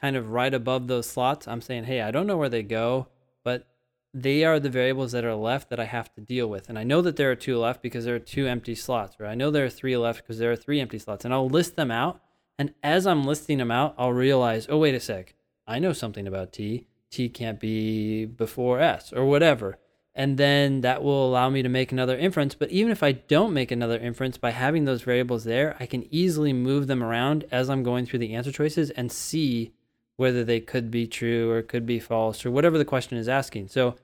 kind 0.00 0.16
of 0.16 0.30
right 0.30 0.54
above 0.54 0.86
those 0.86 1.06
slots. 1.06 1.46
I'm 1.46 1.60
saying, 1.60 1.84
hey, 1.84 2.00
I 2.00 2.10
don't 2.10 2.26
know 2.26 2.38
where 2.38 2.48
they 2.48 2.62
go, 2.62 3.08
but 3.44 3.68
they 4.14 4.42
are 4.42 4.58
the 4.58 4.70
variables 4.70 5.12
that 5.12 5.24
are 5.24 5.34
left 5.34 5.68
that 5.68 5.78
I 5.78 5.84
have 5.84 6.10
to 6.14 6.22
deal 6.22 6.46
with. 6.48 6.70
And 6.70 6.78
I 6.78 6.82
know 6.82 7.02
that 7.02 7.16
there 7.16 7.30
are 7.30 7.36
two 7.36 7.58
left 7.58 7.82
because 7.82 8.06
there 8.06 8.14
are 8.14 8.18
two 8.20 8.46
empty 8.46 8.74
slots, 8.74 9.16
or 9.20 9.26
I 9.26 9.34
know 9.34 9.50
there 9.50 9.66
are 9.66 9.70
three 9.70 9.98
left 9.98 10.22
because 10.22 10.38
there 10.38 10.50
are 10.50 10.56
three 10.56 10.80
empty 10.80 10.98
slots. 10.98 11.26
And 11.26 11.34
I'll 11.34 11.50
list 11.50 11.76
them 11.76 11.90
out. 11.90 12.22
And 12.60 12.74
as 12.82 13.06
I'm 13.06 13.24
listing 13.24 13.56
them 13.56 13.70
out, 13.70 13.94
I'll 13.96 14.12
realize, 14.12 14.66
oh, 14.68 14.76
wait 14.76 14.94
a 14.94 15.00
sec. 15.00 15.32
I 15.66 15.78
know 15.78 15.94
something 15.94 16.26
about 16.26 16.52
T. 16.52 16.88
T 17.10 17.30
can't 17.30 17.58
be 17.58 18.26
before 18.26 18.80
S 18.80 19.14
or 19.14 19.24
whatever. 19.24 19.78
And 20.14 20.36
then 20.36 20.82
that 20.82 21.02
will 21.02 21.26
allow 21.26 21.48
me 21.48 21.62
to 21.62 21.70
make 21.70 21.90
another 21.90 22.18
inference. 22.18 22.54
But 22.54 22.68
even 22.68 22.92
if 22.92 23.02
I 23.02 23.12
don't 23.12 23.54
make 23.54 23.70
another 23.70 23.96
inference 23.96 24.36
by 24.36 24.50
having 24.50 24.84
those 24.84 25.00
variables 25.00 25.44
there, 25.44 25.74
I 25.80 25.86
can 25.86 26.06
easily 26.12 26.52
move 26.52 26.86
them 26.86 27.02
around 27.02 27.46
as 27.50 27.70
I'm 27.70 27.82
going 27.82 28.04
through 28.04 28.18
the 28.18 28.34
answer 28.34 28.52
choices 28.52 28.90
and 28.90 29.10
see 29.10 29.72
whether 30.16 30.44
they 30.44 30.60
could 30.60 30.90
be 30.90 31.06
true 31.06 31.50
or 31.50 31.62
could 31.62 31.86
be 31.86 31.98
false 31.98 32.44
or 32.44 32.50
whatever 32.50 32.76
the 32.76 32.84
question 32.84 33.16
is 33.16 33.26
asking. 33.26 33.68
So, 33.68 33.96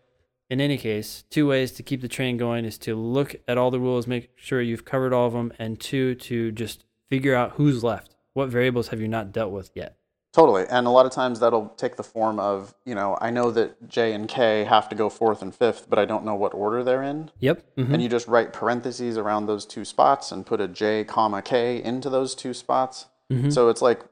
in 0.48 0.62
any 0.62 0.78
case, 0.78 1.24
two 1.28 1.46
ways 1.46 1.72
to 1.72 1.82
keep 1.82 2.00
the 2.00 2.08
train 2.08 2.38
going 2.38 2.64
is 2.64 2.78
to 2.78 2.96
look 2.96 3.36
at 3.46 3.58
all 3.58 3.70
the 3.70 3.80
rules, 3.80 4.06
make 4.06 4.30
sure 4.34 4.62
you've 4.62 4.86
covered 4.86 5.12
all 5.12 5.26
of 5.26 5.34
them, 5.34 5.52
and 5.58 5.78
two, 5.78 6.14
to 6.14 6.52
just 6.52 6.84
figure 7.10 7.34
out 7.34 7.52
who's 7.56 7.84
left. 7.84 8.15
What 8.36 8.50
variables 8.50 8.88
have 8.88 9.00
you 9.00 9.08
not 9.08 9.32
dealt 9.32 9.50
with 9.50 9.70
yet? 9.74 9.96
Totally. 10.34 10.66
And 10.68 10.86
a 10.86 10.90
lot 10.90 11.06
of 11.06 11.12
times 11.12 11.40
that'll 11.40 11.70
take 11.78 11.96
the 11.96 12.02
form 12.02 12.38
of, 12.38 12.74
you 12.84 12.94
know, 12.94 13.16
I 13.22 13.30
know 13.30 13.50
that 13.52 13.88
J 13.88 14.12
and 14.12 14.28
K 14.28 14.64
have 14.64 14.90
to 14.90 14.94
go 14.94 15.08
fourth 15.08 15.40
and 15.40 15.54
fifth, 15.54 15.88
but 15.88 15.98
I 15.98 16.04
don't 16.04 16.26
know 16.26 16.34
what 16.34 16.52
order 16.52 16.84
they're 16.84 17.02
in. 17.02 17.30
Yep. 17.38 17.64
Mm-hmm. 17.76 17.94
And 17.94 18.02
you 18.02 18.10
just 18.10 18.28
write 18.28 18.52
parentheses 18.52 19.16
around 19.16 19.46
those 19.46 19.64
two 19.64 19.86
spots 19.86 20.30
and 20.32 20.44
put 20.44 20.60
a 20.60 20.68
J 20.68 21.04
comma 21.04 21.40
K 21.40 21.82
into 21.82 22.10
those 22.10 22.34
two 22.34 22.52
spots. 22.52 23.06
Mhm. 23.32 23.50
So 23.50 23.70
it's 23.70 23.80
like, 23.80 24.04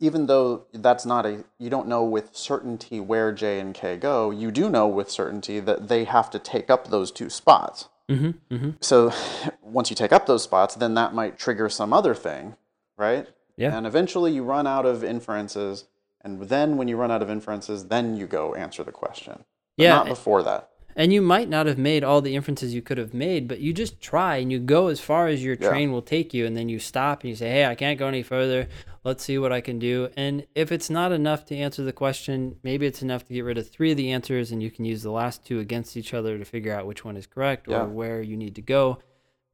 even 0.00 0.24
though 0.24 0.64
that's 0.72 1.04
not 1.04 1.26
a, 1.26 1.44
you 1.58 1.68
don't 1.68 1.86
know 1.86 2.02
with 2.02 2.34
certainty 2.34 2.98
where 2.98 3.30
J 3.30 3.60
and 3.60 3.74
K 3.74 3.98
go, 3.98 4.30
you 4.30 4.50
do 4.50 4.70
know 4.70 4.88
with 4.88 5.10
certainty 5.10 5.60
that 5.60 5.88
they 5.88 6.04
have 6.04 6.30
to 6.30 6.38
take 6.38 6.70
up 6.70 6.88
those 6.88 7.12
two 7.12 7.28
spots. 7.28 7.90
Mm-hmm. 8.08 8.54
Mm-hmm. 8.54 8.70
So 8.80 9.12
once 9.60 9.90
you 9.90 9.96
take 9.96 10.12
up 10.12 10.24
those 10.24 10.44
spots, 10.44 10.74
then 10.74 10.94
that 10.94 11.12
might 11.12 11.38
trigger 11.38 11.68
some 11.68 11.92
other 11.92 12.14
thing, 12.14 12.56
right? 12.96 13.28
Yeah. 13.56 13.76
And 13.76 13.86
eventually 13.86 14.32
you 14.32 14.42
run 14.44 14.66
out 14.66 14.86
of 14.86 15.02
inferences. 15.04 15.84
And 16.22 16.40
then 16.42 16.76
when 16.76 16.88
you 16.88 16.96
run 16.96 17.10
out 17.10 17.22
of 17.22 17.30
inferences, 17.30 17.86
then 17.88 18.16
you 18.16 18.26
go 18.26 18.54
answer 18.54 18.82
the 18.84 18.92
question. 18.92 19.44
But 19.76 19.82
Yeah, 19.84 19.94
Not 19.96 20.06
before 20.08 20.42
that. 20.42 20.70
And 20.98 21.12
you 21.12 21.20
might 21.20 21.50
not 21.50 21.66
have 21.66 21.76
made 21.76 22.02
all 22.02 22.22
the 22.22 22.34
inferences 22.34 22.72
you 22.74 22.80
could 22.80 22.96
have 22.96 23.12
made, 23.12 23.46
but 23.48 23.60
you 23.60 23.74
just 23.74 24.00
try 24.00 24.36
and 24.36 24.50
you 24.50 24.58
go 24.58 24.86
as 24.88 24.98
far 24.98 25.28
as 25.28 25.44
your 25.44 25.54
Yeah. 25.60 25.68
train 25.68 25.92
will 25.92 26.00
take 26.00 26.32
you, 26.32 26.46
and 26.46 26.56
then 26.56 26.70
you 26.70 26.78
stop 26.78 27.20
and 27.20 27.28
you 27.28 27.36
say, 27.36 27.50
"Hey, 27.50 27.66
I 27.66 27.74
can't 27.74 27.98
go 27.98 28.06
any 28.06 28.22
further. 28.22 28.66
Let's 29.04 29.22
see 29.22 29.36
what 29.36 29.52
I 29.52 29.60
can 29.60 29.78
do." 29.78 30.08
And 30.16 30.46
if 30.54 30.72
it's 30.72 30.88
not 30.88 31.12
enough 31.12 31.44
to 31.46 31.56
answer 31.56 31.82
the 31.82 31.92
question, 31.92 32.56
maybe 32.62 32.86
it's 32.86 33.02
enough 33.02 33.26
to 33.26 33.34
get 33.34 33.42
rid 33.44 33.58
of 33.58 33.68
three 33.68 33.90
of 33.90 33.98
the 33.98 34.10
answers, 34.10 34.50
and 34.50 34.62
you 34.62 34.70
can 34.70 34.86
use 34.86 35.02
the 35.02 35.10
last 35.10 35.44
two 35.44 35.60
against 35.60 35.98
each 35.98 36.14
other 36.14 36.38
to 36.38 36.44
figure 36.46 36.72
out 36.72 36.86
which 36.86 37.04
one 37.04 37.18
is 37.18 37.26
correct 37.26 37.68
Yeah. 37.68 37.82
or 37.82 37.88
where 37.88 38.22
you 38.22 38.38
need 38.38 38.54
to 38.54 38.62
go. 38.62 38.98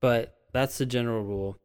But 0.00 0.36
that's 0.52 0.78
the 0.78 0.86
general 0.86 1.24
rule. 1.24 1.56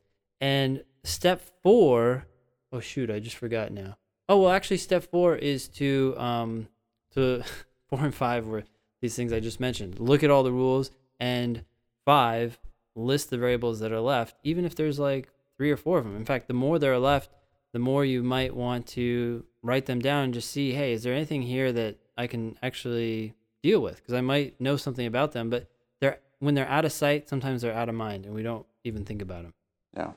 And 0.41 0.84
step 1.08 1.42
four, 1.64 2.26
oh 2.72 2.80
shoot, 2.80 3.10
I 3.10 3.20
just 3.20 3.38
forgot 3.38 3.72
now. 3.72 3.98
Oh 4.30 4.42
well, 4.42 4.52
actually, 4.52 4.78
step 4.78 5.10
four 5.10 5.36
is 5.36 5.68
to 5.70 6.16
um 6.18 6.68
to 7.14 7.44
four 7.90 8.00
and 8.00 8.14
five 8.14 8.48
were 8.48 8.64
these 9.02 9.16
things 9.16 9.32
I 9.32 9.40
just 9.40 9.60
mentioned. 9.60 10.00
Look 10.00 10.24
at 10.24 10.30
all 10.30 10.44
the 10.44 10.52
rules, 10.52 10.92
and 11.20 11.64
five 12.06 12.60
list 12.96 13.30
the 13.30 13.38
variables 13.38 13.80
that 13.80 13.92
are 13.92 14.00
left, 14.00 14.36
even 14.44 14.66
if 14.66 14.76
there's 14.76 15.00
like 15.00 15.30
three 15.58 15.72
or 15.72 15.78
four 15.78 16.00
of 16.00 16.04
them. 16.04 16.16
In 16.16 16.26
fact, 16.26 16.48
the 16.48 16.54
more 16.54 16.80
there 16.80 16.94
are 16.94 17.00
left, 17.00 17.30
the 17.74 17.80
more 17.80 18.04
you 18.04 18.24
might 18.24 18.56
want 18.56 18.88
to 18.88 19.46
write 19.62 19.86
them 19.86 20.00
down 20.00 20.26
and 20.26 20.34
just 20.34 20.50
see, 20.50 20.72
hey, 20.72 20.94
is 20.94 21.04
there 21.04 21.14
anything 21.14 21.44
here 21.44 21.72
that 21.72 21.98
I 22.18 22.28
can 22.28 22.58
actually 22.64 23.34
deal 23.62 23.82
with? 23.82 23.98
Because 23.98 24.14
I 24.14 24.22
might 24.22 24.60
know 24.60 24.78
something 24.78 25.06
about 25.06 25.34
them, 25.34 25.50
but 25.50 25.70
they're 26.00 26.20
when 26.40 26.56
they're 26.56 26.68
out 26.68 26.86
of 26.86 26.92
sight, 26.92 27.30
sometimes 27.30 27.62
they're 27.62 27.74
out 27.74 27.90
of 27.90 27.96
mind, 27.96 28.26
and 28.26 28.34
we 28.34 28.44
don't 28.44 28.66
even 28.84 29.06
think 29.06 29.22
about 29.22 29.44
them. 29.44 29.54
Yeah. 29.96 30.12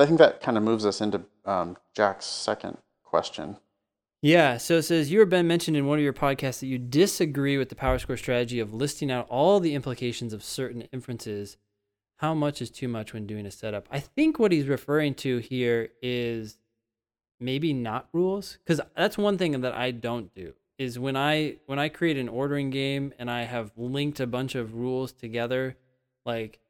I 0.00 0.06
think 0.06 0.18
that 0.18 0.40
kind 0.40 0.56
of 0.56 0.62
moves 0.62 0.84
us 0.86 1.00
into 1.00 1.22
um, 1.44 1.76
Jack's 1.94 2.26
second 2.26 2.78
question. 3.04 3.56
Yeah, 4.20 4.56
so 4.56 4.78
it 4.78 4.82
says 4.82 5.12
you 5.12 5.20
or 5.20 5.26
Ben 5.26 5.46
mentioned 5.46 5.76
in 5.76 5.86
one 5.86 5.98
of 5.98 6.04
your 6.04 6.12
podcasts 6.12 6.60
that 6.60 6.66
you 6.66 6.78
disagree 6.78 7.56
with 7.56 7.68
the 7.68 7.76
PowerScore 7.76 8.18
strategy 8.18 8.58
of 8.58 8.74
listing 8.74 9.12
out 9.12 9.28
all 9.28 9.60
the 9.60 9.74
implications 9.74 10.32
of 10.32 10.42
certain 10.42 10.82
inferences. 10.92 11.56
How 12.16 12.34
much 12.34 12.60
is 12.60 12.70
too 12.70 12.88
much 12.88 13.12
when 13.12 13.28
doing 13.28 13.46
a 13.46 13.50
setup? 13.50 13.86
I 13.92 14.00
think 14.00 14.40
what 14.40 14.50
he's 14.50 14.66
referring 14.66 15.14
to 15.16 15.38
here 15.38 15.90
is 16.02 16.58
maybe 17.38 17.72
not 17.72 18.08
rules 18.12 18.58
because 18.64 18.80
that's 18.96 19.16
one 19.16 19.38
thing 19.38 19.60
that 19.60 19.72
I 19.72 19.92
don't 19.92 20.34
do 20.34 20.54
is 20.78 20.98
when 20.98 21.16
I 21.16 21.56
when 21.66 21.78
I 21.78 21.88
create 21.88 22.16
an 22.16 22.28
ordering 22.28 22.70
game 22.70 23.12
and 23.18 23.30
I 23.30 23.42
have 23.42 23.72
linked 23.76 24.20
a 24.20 24.26
bunch 24.26 24.54
of 24.54 24.74
rules 24.74 25.12
together, 25.12 25.76
like 26.24 26.60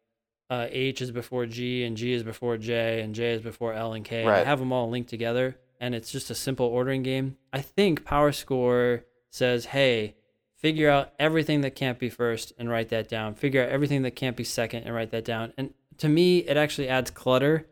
uh, 0.50 0.66
H 0.70 1.02
is 1.02 1.10
before 1.10 1.46
G 1.46 1.84
and 1.84 1.96
G 1.96 2.12
is 2.12 2.22
before 2.22 2.56
J 2.56 3.00
and 3.02 3.14
J 3.14 3.32
is 3.32 3.42
before 3.42 3.74
L 3.74 3.92
and 3.92 4.04
K. 4.04 4.20
and 4.22 4.30
I 4.30 4.44
have 4.44 4.58
them 4.58 4.72
all 4.72 4.88
linked 4.88 5.10
together 5.10 5.56
and 5.80 5.94
it's 5.94 6.10
just 6.10 6.30
a 6.30 6.34
simple 6.34 6.66
ordering 6.66 7.02
game. 7.02 7.36
I 7.52 7.60
think 7.60 8.04
PowerScore 8.04 9.02
says, 9.30 9.66
hey, 9.66 10.16
figure 10.56 10.90
out 10.90 11.12
everything 11.18 11.60
that 11.60 11.74
can't 11.76 11.98
be 11.98 12.08
first 12.08 12.52
and 12.58 12.68
write 12.68 12.88
that 12.88 13.08
down. 13.08 13.34
Figure 13.34 13.62
out 13.62 13.68
everything 13.68 14.02
that 14.02 14.16
can't 14.16 14.36
be 14.36 14.42
second 14.44 14.84
and 14.84 14.94
write 14.94 15.10
that 15.12 15.24
down. 15.24 15.52
And 15.56 15.72
to 15.98 16.08
me, 16.08 16.38
it 16.38 16.56
actually 16.56 16.88
adds 16.88 17.10
clutter 17.10 17.66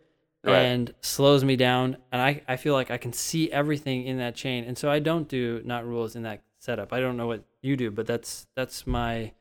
Right. 0.44 0.58
and 0.58 0.94
slows 1.00 1.42
me 1.42 1.56
down. 1.56 1.96
And 2.12 2.22
I, 2.22 2.42
I 2.46 2.56
feel 2.56 2.74
like 2.74 2.92
I 2.92 2.98
can 2.98 3.12
see 3.12 3.50
everything 3.50 4.06
in 4.06 4.18
that 4.18 4.36
chain. 4.36 4.62
And 4.64 4.78
so 4.78 4.88
I 4.88 5.00
don't 5.00 5.26
do 5.28 5.60
not 5.64 5.84
rules 5.84 6.14
in 6.14 6.22
that 6.22 6.42
setup. 6.60 6.92
I 6.92 7.00
don't 7.00 7.16
know 7.16 7.26
what 7.26 7.42
you 7.62 7.76
do, 7.76 7.90
but 7.90 8.06
that's 8.06 8.46
that's 8.54 8.86
my 8.86 9.32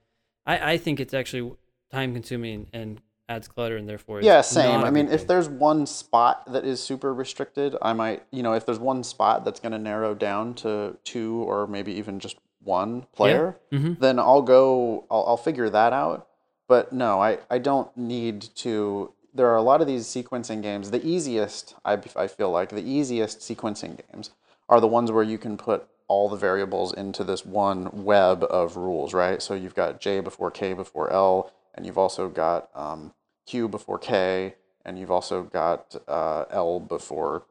I, 0.48 0.72
I 0.74 0.78
think 0.80 0.99
it's 0.99 1.14
actually 1.14 1.53
time 1.91 2.14
consuming 2.14 2.68
and 2.74 2.99
adds 3.27 3.47
clutter 3.47 3.77
and 3.77 3.88
therefore 3.89 4.22
Yeah, 4.22 4.41
same. 4.41 4.81
i 4.84 4.89
mean, 4.89 5.10
if 5.10 5.26
there's 5.27 5.49
one 5.49 5.85
spot 5.85 6.52
that 6.52 6.65
is 6.65 6.81
super 6.81 7.14
restricted, 7.14 7.76
I 7.81 7.93
might, 7.93 8.23
you 8.31 8.43
know, 8.43 8.53
if 8.53 8.65
there's 8.65 8.80
one 8.80 9.03
spot 9.03 9.43
that's 9.45 9.60
going 9.60 9.72
to 9.72 9.80
narrow 9.80 10.14
down 10.14 10.53
to 10.56 10.97
two 11.03 11.43
or 11.47 11.68
maybe 11.68 11.93
even 11.93 12.19
just 12.19 12.38
one 12.64 13.06
player, 13.14 13.57
Mhm. 13.72 13.99
then 13.99 14.19
I'll 14.19 14.41
go, 14.41 15.06
I'll, 15.10 15.23
I'll 15.27 15.38
figure 15.38 15.69
that 15.69 15.93
out. 15.93 16.27
But 16.68 16.91
no, 16.93 17.19
I, 17.22 17.39
I 17.49 17.60
don't 17.60 17.95
need 17.95 18.41
to. 18.56 19.11
There 19.34 19.47
are 19.47 19.56
a 19.57 19.61
lot 19.61 19.81
of 19.81 19.88
these 19.88 20.06
sequencing 20.07 20.61
games. 20.64 20.89
The 20.91 21.06
easiest, 21.06 21.76
I, 21.84 21.93
I 22.15 22.27
feel 22.27 22.49
like, 22.52 22.69
the 22.69 22.81
easiest 22.84 23.39
sequencing 23.39 23.99
games 24.11 24.31
are 24.69 24.80
the 24.80 24.88
ones 24.88 25.11
where 25.11 25.23
you 25.23 25.38
can 25.38 25.57
put 25.57 25.88
all 26.07 26.30
the 26.30 26.38
variables 26.38 26.93
into 26.93 27.23
this 27.23 27.45
one 27.45 27.89
web 28.03 28.43
of 28.49 28.77
rules, 28.77 29.14
right? 29.14 29.41
So 29.41 29.53
you've 29.53 29.76
got 29.76 29.99
J 29.99 30.22
before 30.22 30.49
K 30.52 30.73
before 30.73 31.11
L, 31.11 31.52
and 31.76 31.85
you've 31.85 31.97
also 31.97 32.30
got 32.30 32.69
um, 32.73 33.14
Q 33.45 33.68
before 33.68 33.99
K, 33.99 34.56
and 34.84 34.97
you've 34.97 35.11
also 35.11 35.43
got 35.43 35.95
uh, 36.07 36.45
L 36.49 36.80
before 36.80 37.43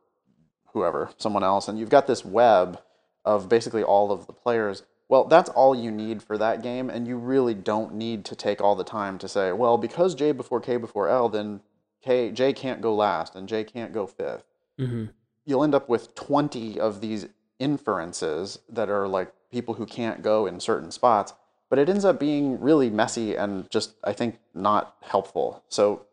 whoever, 0.72 1.10
someone 1.18 1.44
else, 1.44 1.68
and 1.68 1.78
you've 1.78 1.90
got 1.90 2.06
this 2.06 2.24
web 2.24 2.80
of 3.24 3.48
basically 3.48 3.82
all 3.82 4.10
of 4.10 4.26
the 4.26 4.32
players. 4.32 4.82
Well, 5.09 5.24
that's 5.24 5.51
all 5.51 5.74
you 5.74 5.90
need 5.90 6.22
for 6.22 6.36
that 6.38 6.62
game, 6.62 6.90
and 6.90 7.06
you 7.06 7.16
really 7.16 7.55
don't 7.55 7.94
need 7.94 8.24
to 8.24 8.34
take 8.34 8.60
all 8.60 8.74
the 8.74 8.84
time 8.84 9.18
to 9.18 9.28
say, 9.28 9.52
well, 9.52 9.78
because 9.78 10.14
J 10.14 10.32
before 10.32 10.60
K 10.60 10.76
before 10.76 11.09
L, 11.09 11.28
then 11.28 11.60
K 12.02 12.32
J 12.32 12.52
can't 12.52 12.80
go 12.80 12.94
last 12.94 13.36
and 13.36 13.48
J 13.48 13.64
can't 13.64 13.92
go 13.92 14.06
fifth. 14.06 14.44
Mhm. 14.78 15.10
You'll 15.46 15.62
end 15.62 15.74
up 15.74 15.88
with 15.88 16.14
20 16.14 16.80
of 16.80 17.01
these 17.01 17.28
inferences 17.59 18.59
that 18.68 18.88
are 18.88 19.06
like 19.06 19.32
people 19.51 19.74
who 19.74 19.86
can't 19.86 20.22
go 20.22 20.46
in 20.46 20.59
certain 20.59 20.90
spots, 20.90 21.34
but 21.70 21.78
it 21.78 21.89
ends 21.89 22.05
up 22.05 22.20
being 22.20 22.61
really 22.61 22.91
messy 22.91 23.35
and 23.35 23.70
just 23.70 23.95
I 24.05 24.12
think 24.12 24.39
not 24.55 24.97
helpful. 25.03 25.62
So 25.69 26.07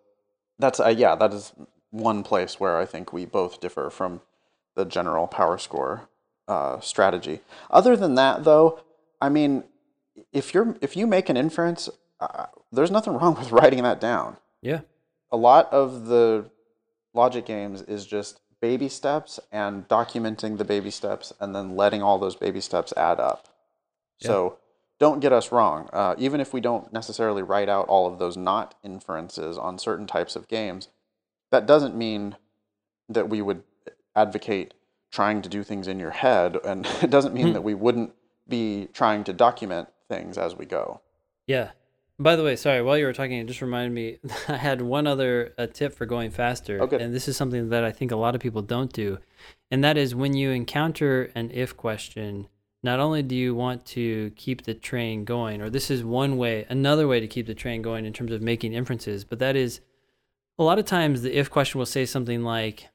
that's 0.59 0.79
uh, 0.79 0.89
yeah, 0.89 1.15
that 1.15 1.33
is 1.33 1.53
one 1.91 2.23
place 2.23 2.59
where 2.59 2.77
I 2.77 2.85
think 2.85 3.13
we 3.13 3.25
both 3.25 3.59
differ 3.59 3.89
from 3.89 4.21
the 4.75 4.85
general 4.85 5.27
PowerScore 5.27 6.07
uh, 6.47 6.79
strategy. 6.79 7.41
Other 7.69 7.95
than 7.95 8.15
that, 8.15 8.43
though, 8.43 8.79
I 9.21 9.29
mean, 9.29 9.63
if 10.31 10.53
you're 10.53 10.75
if 10.81 10.95
you 10.95 11.07
make 11.07 11.29
an 11.29 11.37
inference, 11.37 11.89
uh, 12.19 12.45
there's 12.71 12.91
nothing 12.91 13.13
wrong 13.13 13.35
with 13.35 13.51
writing 13.57 13.83
that 13.83 13.99
down. 13.99 14.37
Yeah. 14.61 14.81
A 15.31 15.37
lot 15.37 15.71
of 15.71 16.07
the 16.07 16.49
logic 17.13 17.45
games 17.45 17.81
is 17.81 18.05
just 18.05 18.39
baby 18.61 18.87
steps 18.87 19.39
and 19.51 19.87
documenting 19.87 20.57
the 20.57 20.63
baby 20.63 20.91
steps 20.91 21.33
and 21.39 21.55
then 21.55 21.75
letting 21.75 22.01
all 22.03 22.19
those 22.19 22.35
baby 22.35 22.61
steps 22.61 22.93
add 22.95 23.19
up. 23.19 23.47
Yeah. 24.19 24.27
So 24.27 24.57
don't 25.01 25.19
get 25.19 25.33
us 25.33 25.51
wrong. 25.51 25.89
Uh, 25.91 26.13
even 26.19 26.39
if 26.39 26.53
we 26.53 26.61
don't 26.61 26.93
necessarily 26.93 27.41
write 27.41 27.67
out 27.67 27.87
all 27.87 28.05
of 28.05 28.19
those 28.19 28.37
not 28.37 28.75
inferences 28.83 29.57
on 29.57 29.79
certain 29.79 30.05
types 30.05 30.35
of 30.35 30.47
games, 30.47 30.89
that 31.49 31.65
doesn't 31.65 31.95
mean 31.95 32.35
that 33.09 33.27
we 33.27 33.41
would 33.41 33.63
advocate 34.15 34.75
trying 35.11 35.41
to 35.41 35.49
do 35.49 35.63
things 35.63 35.87
in 35.87 35.99
your 35.99 36.11
head, 36.11 36.55
and 36.63 36.85
it 37.01 37.09
doesn't 37.09 37.33
mean 37.33 37.47
Hmm. 37.47 37.53
that 37.53 37.63
we 37.63 37.73
wouldn't 37.73 38.13
be 38.47 38.89
trying 38.93 39.23
to 39.23 39.33
document 39.33 39.89
things 40.07 40.37
as 40.37 40.55
we 40.55 40.67
go. 40.67 41.01
Yeah. 41.47 41.71
By 42.19 42.35
the 42.35 42.43
way, 42.43 42.55
sorry, 42.55 42.83
while 42.83 42.95
you 42.95 43.05
were 43.05 43.13
talking, 43.13 43.39
it 43.39 43.47
just 43.47 43.61
reminded 43.63 43.93
me 43.93 44.19
I 44.47 44.57
had 44.57 44.83
one 44.83 45.07
other 45.07 45.55
uh, 45.57 45.65
tip 45.65 45.95
for 45.95 46.05
going 46.05 46.29
faster. 46.29 46.77
Oh, 46.79 46.85
good. 46.85 47.01
And 47.01 47.11
this 47.11 47.27
is 47.27 47.35
something 47.35 47.69
that 47.69 47.83
I 47.83 47.91
think 47.91 48.11
a 48.11 48.15
lot 48.15 48.35
of 48.35 48.41
people 48.41 48.61
don't 48.61 48.93
do. 48.93 49.17
And 49.71 49.83
that 49.83 49.97
is 49.97 50.13
when 50.13 50.35
you 50.35 50.51
encounter 50.51 51.31
an 51.33 51.49
if 51.51 51.75
question, 51.75 52.47
not 52.83 52.99
only 52.99 53.21
do 53.21 53.35
you 53.35 53.53
want 53.53 53.85
to 53.85 54.31
keep 54.35 54.63
the 54.63 54.73
train 54.73 55.23
going, 55.23 55.61
or 55.61 55.69
this 55.69 55.91
is 55.91 56.03
one 56.03 56.37
way, 56.37 56.65
another 56.69 57.07
way 57.07 57.19
to 57.19 57.27
keep 57.27 57.47
the 57.47 57.53
train 57.53 57.81
going 57.81 58.05
in 58.05 58.13
terms 58.13 58.31
of 58.31 58.41
making 58.41 58.73
inferences, 58.73 59.23
but 59.23 59.39
that 59.39 59.55
is 59.55 59.81
a 60.57 60.63
lot 60.63 60.79
of 60.79 60.85
times 60.85 61.21
the 61.21 61.37
if 61.37 61.49
question 61.49 61.79
will 61.79 61.85
say 61.85 62.05
something 62.05 62.43
like, 62.43 62.89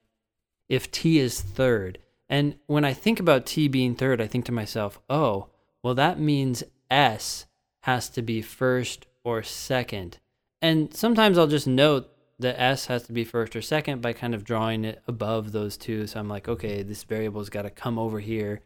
if 0.69 0.91
t 0.91 1.19
is 1.19 1.41
third. 1.41 1.99
And 2.29 2.57
when 2.67 2.85
I 2.85 2.93
think 2.93 3.21
about 3.21 3.47
t 3.47 3.69
being 3.69 3.95
third, 3.95 4.21
I 4.21 4.27
think 4.27 4.45
to 4.47 4.53
myself, 4.53 4.99
oh, 5.09 5.51
well, 5.83 5.95
that 5.95 6.19
means 6.19 6.65
s 6.91 7.47
has 7.83 8.09
to 8.11 8.23
be 8.23 8.43
first 8.43 9.07
or 9.23 9.43
second. 9.45 10.19
And 10.61 10.93
sometimes 10.93 11.39
I'll 11.39 11.47
just 11.47 11.69
note 11.69 12.09
that 12.41 12.61
s 12.61 12.87
has 12.87 13.05
to 13.05 13.13
be 13.13 13.25
first 13.25 13.55
or 13.55 13.63
second 13.63 14.03
by 14.03 14.13
kind 14.13 14.35
of 14.35 14.45
drawing 14.45 14.85
it 14.85 15.03
above 15.07 15.53
those 15.53 15.77
two. 15.77 16.07
So 16.07 16.19
I'm 16.19 16.29
like, 16.29 16.49
okay, 16.49 16.83
this 16.83 17.05
variable's 17.05 17.51
got 17.51 17.63
to 17.63 17.71
come 17.71 17.99
over 17.99 18.19
here. 18.19 18.63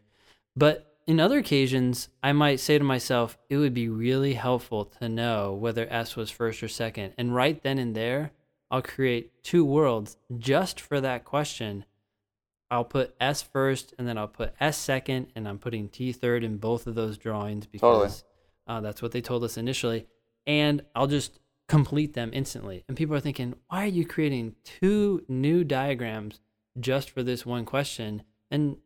But 0.55 0.90
in 1.07 1.19
other 1.19 1.39
occasions, 1.39 2.09
I 2.21 2.31
might 2.31 2.59
say 2.59 2.77
to 2.77 2.83
myself, 2.83 3.37
it 3.49 3.57
would 3.57 3.73
be 3.73 3.89
really 3.89 4.33
helpful 4.33 4.85
to 4.85 5.09
know 5.09 5.53
whether 5.53 5.87
S 5.89 6.15
was 6.15 6.29
first 6.29 6.61
or 6.61 6.67
second. 6.67 7.13
And 7.17 7.35
right 7.35 7.61
then 7.61 7.77
and 7.77 7.95
there, 7.95 8.31
I'll 8.69 8.81
create 8.81 9.43
two 9.43 9.65
worlds 9.65 10.17
just 10.37 10.79
for 10.79 11.01
that 11.01 11.25
question. 11.25 11.85
I'll 12.69 12.85
put 12.85 13.15
S 13.19 13.41
first 13.41 13.93
and 13.97 14.07
then 14.07 14.17
I'll 14.17 14.29
put 14.29 14.53
S 14.59 14.77
second, 14.77 15.27
and 15.35 15.47
I'm 15.47 15.59
putting 15.59 15.89
T 15.89 16.13
third 16.13 16.43
in 16.43 16.57
both 16.57 16.87
of 16.87 16.95
those 16.95 17.17
drawings 17.17 17.65
because 17.65 17.81
totally. 17.91 18.77
uh, 18.77 18.81
that's 18.81 19.01
what 19.01 19.11
they 19.11 19.21
told 19.21 19.43
us 19.43 19.57
initially. 19.57 20.07
And 20.47 20.83
I'll 20.95 21.07
just 21.07 21.39
complete 21.67 22.13
them 22.13 22.31
instantly. 22.33 22.85
And 22.87 22.95
people 22.95 23.15
are 23.15 23.19
thinking, 23.19 23.55
why 23.67 23.83
are 23.83 23.87
you 23.87 24.05
creating 24.05 24.55
two 24.63 25.25
new 25.27 25.63
diagrams 25.63 26.39
just 26.79 27.09
for 27.09 27.23
this 27.23 27.45
one 27.45 27.65
question? 27.65 28.23
And 28.49 28.77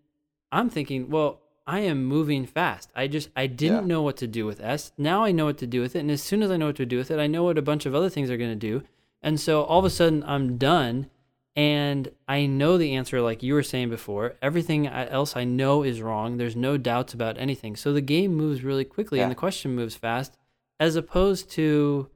I'm 0.51 0.69
thinking, 0.69 1.09
well, 1.09 1.41
I 1.67 1.79
am 1.79 2.05
moving 2.05 2.45
fast. 2.45 2.91
I 2.95 3.07
just 3.07 3.29
I 3.35 3.47
didn't 3.47 3.83
yeah. 3.83 3.87
know 3.87 4.01
what 4.01 4.17
to 4.17 4.27
do 4.27 4.45
with 4.45 4.61
S. 4.61 4.91
Now 4.97 5.23
I 5.23 5.31
know 5.31 5.45
what 5.45 5.57
to 5.59 5.67
do 5.67 5.81
with 5.81 5.95
it, 5.95 5.99
and 5.99 6.11
as 6.11 6.21
soon 6.21 6.43
as 6.43 6.51
I 6.51 6.57
know 6.57 6.67
what 6.67 6.75
to 6.77 6.85
do 6.85 6.97
with 6.97 7.11
it, 7.11 7.19
I 7.19 7.27
know 7.27 7.43
what 7.43 7.57
a 7.57 7.63
bunch 7.63 7.85
of 7.85 7.95
other 7.95 8.09
things 8.09 8.29
are 8.29 8.37
going 8.37 8.51
to 8.51 8.55
do. 8.55 8.83
And 9.21 9.39
so 9.39 9.63
all 9.63 9.79
of 9.79 9.85
a 9.85 9.89
sudden 9.89 10.23
I'm 10.27 10.57
done 10.57 11.09
and 11.55 12.11
I 12.27 12.45
know 12.45 12.77
the 12.77 12.93
answer 12.93 13.21
like 13.21 13.41
you 13.41 13.53
were 13.53 13.63
saying 13.63 13.89
before. 13.89 14.35
Everything 14.41 14.87
else 14.87 15.35
I 15.35 15.45
know 15.45 15.83
is 15.83 16.01
wrong. 16.01 16.37
There's 16.37 16.55
no 16.55 16.77
doubts 16.77 17.13
about 17.13 17.37
anything. 17.39 17.75
So 17.75 17.93
the 17.93 18.01
game 18.01 18.35
moves 18.35 18.63
really 18.63 18.83
quickly 18.83 19.19
yeah. 19.19 19.23
and 19.23 19.31
the 19.31 19.35
question 19.35 19.73
moves 19.73 19.95
fast 19.95 20.37
as 20.79 20.95
opposed 20.95 21.49
to 21.51 22.09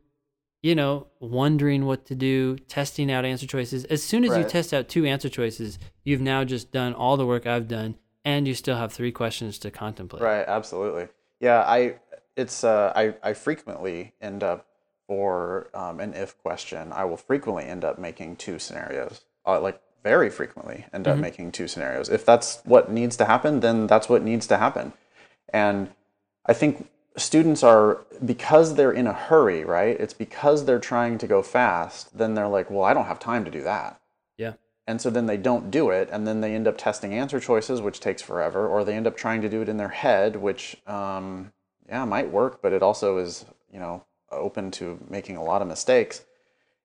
you 0.61 0.76
know, 0.76 1.07
wondering 1.21 1.85
what 1.85 2.05
to 2.05 2.15
do, 2.15 2.57
testing 2.67 3.09
out 3.09 3.23
answer 3.23 3.47
choices. 3.47 3.85
As 3.85 4.03
soon 4.03 4.26
as 4.26 4.31
right. 4.31 4.39
you 4.39 4.43
test 4.43 4.73
out 4.73 4.89
two 4.89 5.05
answer 5.05 5.30
choices, 5.30 5.80
you've 6.03 6.19
now 6.19 6.43
just 6.43 6.71
done 6.71 6.93
all 6.93 7.15
the 7.15 7.26
work 7.26 7.47
I've 7.47 7.67
done 7.69 7.95
and 8.30 8.47
you 8.47 8.53
still 8.53 8.77
have 8.77 8.93
three 8.93 9.11
questions 9.11 9.57
to 9.57 9.72
contemplate. 9.72 10.22
Right, 10.22 10.45
absolutely. 10.47 11.07
Yeah, 11.39 11.61
I 11.61 11.95
it's 12.35 12.64
uh, 12.64 12.93
I 12.95 13.15
I 13.23 13.34
frequently 13.34 14.14
end 14.22 14.43
up 14.43 14.68
for 15.07 15.69
um, 15.73 15.99
an 15.99 16.14
if 16.14 16.38
question. 16.38 16.91
I 16.91 17.06
will 17.06 17.18
frequently 17.18 17.65
end 17.65 17.84
up 17.84 17.97
making 17.97 18.35
two 18.35 18.60
scenarios, 18.60 19.22
uh, 19.47 19.60
like 19.60 19.81
very 20.03 20.30
frequently 20.30 20.85
end 20.93 21.07
up 21.07 21.14
mm-hmm. 21.14 21.22
making 21.22 21.51
two 21.51 21.68
scenarios. 21.68 22.07
If 22.07 22.23
that's 22.23 22.61
what 22.65 22.91
needs 22.91 23.18
to 23.18 23.26
happen, 23.26 23.61
then 23.61 23.88
that's 23.88 24.07
what 24.07 24.22
needs 24.22 24.45
to 24.47 24.57
happen. 24.57 24.93
And 25.51 25.89
I 26.45 26.53
think 26.53 26.88
students 27.18 27.64
are 27.64 28.06
because 28.23 28.76
they're 28.76 28.91
in 28.91 29.07
a 29.07 29.14
hurry, 29.14 29.65
right? 29.65 29.99
It's 29.99 30.14
because 30.14 30.65
they're 30.65 30.80
trying 30.80 31.18
to 31.18 31.27
go 31.27 31.41
fast. 31.41 32.15
Then 32.15 32.35
they're 32.35 32.47
like, 32.47 32.69
well, 32.69 32.84
I 32.84 32.93
don't 32.93 33.06
have 33.06 33.19
time 33.19 33.43
to 33.45 33.51
do 33.51 33.64
that. 33.64 33.99
Yeah 34.38 34.53
and 34.90 34.99
so 34.99 35.11
then 35.11 35.28
they 35.28 35.38
don't 35.38 35.70
do 35.70 35.91
it 35.91 36.10
and 36.11 36.26
then 36.26 36.41
they 36.41 36.56
end 36.56 36.68
up 36.68 36.76
testing 36.76 37.14
answer 37.14 37.40
choices 37.40 37.80
which 37.80 37.99
takes 37.99 38.24
forever 38.24 38.68
or 38.68 38.84
they 38.84 38.95
end 38.95 39.06
up 39.06 39.16
trying 39.16 39.40
to 39.40 39.48
do 39.48 39.61
it 39.61 39.70
in 39.70 39.78
their 39.78 39.90
head 39.90 40.36
which 40.36 40.76
um, 40.88 41.53
yeah 41.88 42.03
might 42.06 42.32
work 42.32 42.60
but 42.64 42.74
it 42.74 42.82
also 42.82 43.20
is 43.20 43.45
you 43.72 43.80
know 43.80 44.03
open 44.32 44.72
to 44.72 44.99
making 45.10 45.36
a 45.36 45.44
lot 45.44 45.61
of 45.61 45.68
mistakes. 45.68 46.26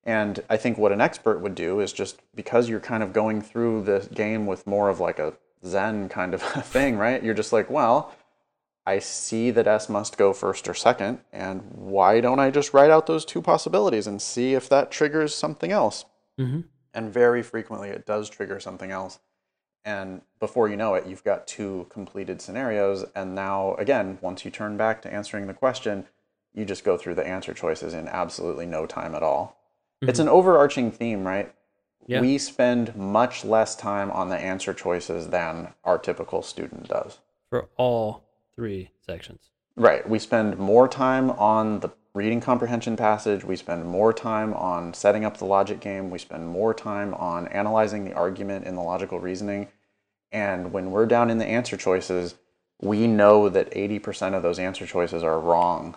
And 0.05 0.43
i 0.51 0.59
think 0.59 0.77
what 0.77 0.93
an 0.93 1.01
expert 1.01 1.41
would 1.41 1.55
do 1.55 1.81
is 1.81 1.95
just 1.95 2.21
because 2.35 2.69
you're 2.69 2.89
kind 2.93 3.03
of 3.03 3.15
going 3.15 3.41
through 3.41 3.85
the 3.85 4.07
game 4.13 4.45
with 4.45 4.67
more 4.67 4.91
of 4.91 5.01
like 5.01 5.19
a 5.19 5.33
zen 5.67 6.11
kind 6.11 6.35
of 6.35 6.43
thing 6.77 6.99
right? 6.99 7.25
You're 7.25 7.41
just 7.43 7.55
like 7.55 7.71
well 7.71 8.13
i 8.87 8.99
see 8.99 9.51
that 9.51 9.67
s 9.67 9.89
must 9.89 10.19
go 10.19 10.35
first 10.35 10.69
or 10.69 10.75
second 10.75 11.21
and 11.33 11.63
why 11.73 12.21
don't 12.21 12.39
i 12.39 12.51
just 12.51 12.75
write 12.75 12.91
out 12.91 13.07
those 13.07 13.25
two 13.25 13.41
possibilities 13.41 14.07
and 14.07 14.21
see 14.21 14.53
if 14.53 14.69
that 14.69 14.91
triggers 14.91 15.35
something 15.35 15.73
else? 15.73 16.05
Mm-hmm 16.39 16.61
and 16.95 17.13
very 17.13 17.43
frequently 17.43 17.91
it 17.91 18.07
does 18.07 18.31
trigger 18.31 18.59
something 18.61 18.91
else. 18.91 19.19
And 19.85 20.23
before 20.41 20.69
you 20.69 20.77
know 20.77 20.95
it, 20.95 21.07
you've 21.07 21.25
got 21.25 21.47
two 21.47 21.87
completed 21.91 22.41
scenarios. 22.41 23.05
And 23.15 23.35
now, 23.35 23.75
again, 23.75 24.19
once 24.23 24.45
you 24.45 24.51
turn 24.51 24.79
back 24.79 25.03
to 25.03 25.13
answering 25.13 25.47
the 25.47 25.53
question, 25.53 26.07
you 26.55 26.65
just 26.65 26.85
go 26.85 26.97
through 26.97 27.17
the 27.17 27.27
answer 27.27 27.53
choices 27.53 27.93
in 27.93 28.09
absolutely 28.09 28.65
no 28.65 28.87
time 28.87 29.15
at 29.15 29.23
all. 29.23 29.61
Mm-hmm. 30.03 30.09
It's 30.09 30.21
an 30.21 30.29
overarching 30.29 30.91
theme, 30.91 31.27
right? 31.27 31.53
Yeah. 32.07 32.21
We 32.21 32.39
spend 32.39 32.97
much 32.97 33.45
less 33.45 33.77
time 33.77 34.11
on 34.11 34.29
the 34.29 34.37
answer 34.37 34.73
choices 34.73 35.29
than 35.29 35.75
our 35.85 35.99
typical 35.99 36.43
student 36.43 36.89
does. 36.89 37.19
For 37.51 37.69
all 37.77 38.25
three 38.55 38.91
sections. 39.05 39.51
Right. 39.77 40.09
We 40.09 40.19
spend 40.19 40.59
more 40.59 40.87
time 40.89 41.31
on 41.31 41.81
the 41.81 41.91
reading 42.15 42.41
comprehension 42.41 42.97
passage, 42.97 43.45
we 43.45 43.57
spend 43.57 43.85
more 43.85 44.13
time 44.13 44.55
on 44.55 44.95
setting 44.95 45.25
up 45.25 45.37
the 45.37 45.45
logic 45.45 45.81
game, 45.81 46.11
we 46.11 46.19
spend 46.19 46.47
more 46.47 46.73
time 46.73 47.13
on 47.15 47.49
analyzing 47.49 48.05
the 48.05 48.15
argument 48.15 48.67
in 48.67 48.77
the 48.77 48.83
logical 48.83 49.19
reasoning. 49.19 49.69
And 50.31 50.73
when 50.73 50.91
we're 50.91 51.07
down 51.07 51.29
in 51.29 51.39
the 51.39 51.47
answer 51.47 51.77
choices, 51.77 52.37
we 52.81 53.07
know 53.07 53.49
that 53.49 53.71
80% 53.73 54.35
of 54.35 54.43
those 54.43 54.59
answer 54.59 54.87
choices 54.87 55.23
are 55.23 55.41
wrong. 55.41 55.97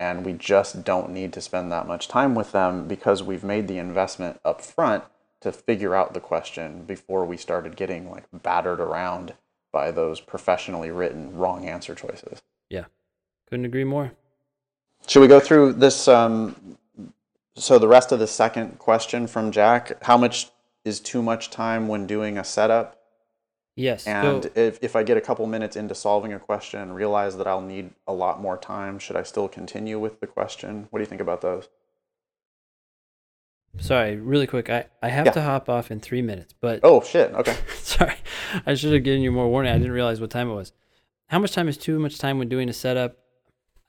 And 0.00 0.24
we 0.24 0.32
just 0.32 0.84
don't 0.84 1.10
need 1.10 1.32
to 1.32 1.40
spend 1.40 1.72
that 1.72 1.88
much 1.88 2.06
time 2.06 2.36
with 2.36 2.52
them 2.52 2.86
because 2.86 3.22
we've 3.22 3.42
made 3.42 3.66
the 3.66 3.78
investment 3.78 4.40
up 4.44 4.60
front 4.60 5.02
to 5.40 5.50
figure 5.50 5.94
out 5.94 6.14
the 6.14 6.20
question 6.20 6.84
before 6.84 7.24
we 7.24 7.36
started 7.36 7.76
getting 7.76 8.10
like 8.10 8.24
battered 8.32 8.80
around 8.80 9.34
by 9.72 9.90
those 9.90 10.20
professionally 10.20 10.90
written 10.90 11.36
wrong 11.36 11.66
answer 11.66 11.96
choices. 11.96 12.40
Yeah. 12.70 12.84
Couldn't 13.48 13.64
agree 13.64 13.84
more. 13.84 14.12
Should 15.06 15.20
we 15.20 15.28
go 15.28 15.40
through 15.40 15.74
this? 15.74 16.08
Um, 16.08 16.76
so 17.54 17.78
the 17.78 17.88
rest 17.88 18.12
of 18.12 18.18
the 18.18 18.26
second 18.26 18.78
question 18.78 19.26
from 19.26 19.52
Jack: 19.52 20.02
How 20.02 20.16
much 20.16 20.50
is 20.84 21.00
too 21.00 21.22
much 21.22 21.50
time 21.50 21.88
when 21.88 22.06
doing 22.06 22.38
a 22.38 22.44
setup? 22.44 22.98
Yes. 23.78 24.08
And 24.08 24.42
so, 24.42 24.50
if, 24.56 24.82
if 24.82 24.96
I 24.96 25.04
get 25.04 25.16
a 25.16 25.20
couple 25.20 25.46
minutes 25.46 25.76
into 25.76 25.94
solving 25.94 26.32
a 26.32 26.40
question 26.40 26.80
and 26.80 26.94
realize 26.96 27.36
that 27.36 27.46
I'll 27.46 27.60
need 27.60 27.90
a 28.08 28.12
lot 28.12 28.40
more 28.40 28.56
time, 28.56 28.98
should 28.98 29.14
I 29.14 29.22
still 29.22 29.46
continue 29.46 30.00
with 30.00 30.18
the 30.18 30.26
question? 30.26 30.88
What 30.90 30.98
do 30.98 31.04
you 31.04 31.06
think 31.06 31.20
about 31.20 31.42
those? 31.42 31.68
Sorry, 33.78 34.16
really 34.16 34.48
quick. 34.48 34.68
I, 34.68 34.86
I 35.00 35.10
have 35.10 35.26
yeah. 35.26 35.32
to 35.32 35.42
hop 35.42 35.68
off 35.68 35.92
in 35.92 36.00
three 36.00 36.22
minutes, 36.22 36.54
but 36.60 36.80
oh 36.82 37.02
shit. 37.02 37.32
Okay. 37.32 37.56
sorry, 37.82 38.16
I 38.66 38.74
should 38.74 38.92
have 38.92 39.04
given 39.04 39.22
you 39.22 39.30
more 39.30 39.48
warning. 39.48 39.72
I 39.72 39.78
didn't 39.78 39.92
realize 39.92 40.20
what 40.20 40.30
time 40.30 40.50
it 40.50 40.54
was. 40.54 40.72
How 41.28 41.38
much 41.38 41.52
time 41.52 41.68
is 41.68 41.78
too 41.78 42.00
much 42.00 42.18
time 42.18 42.38
when 42.38 42.48
doing 42.48 42.68
a 42.68 42.72
setup? 42.72 43.16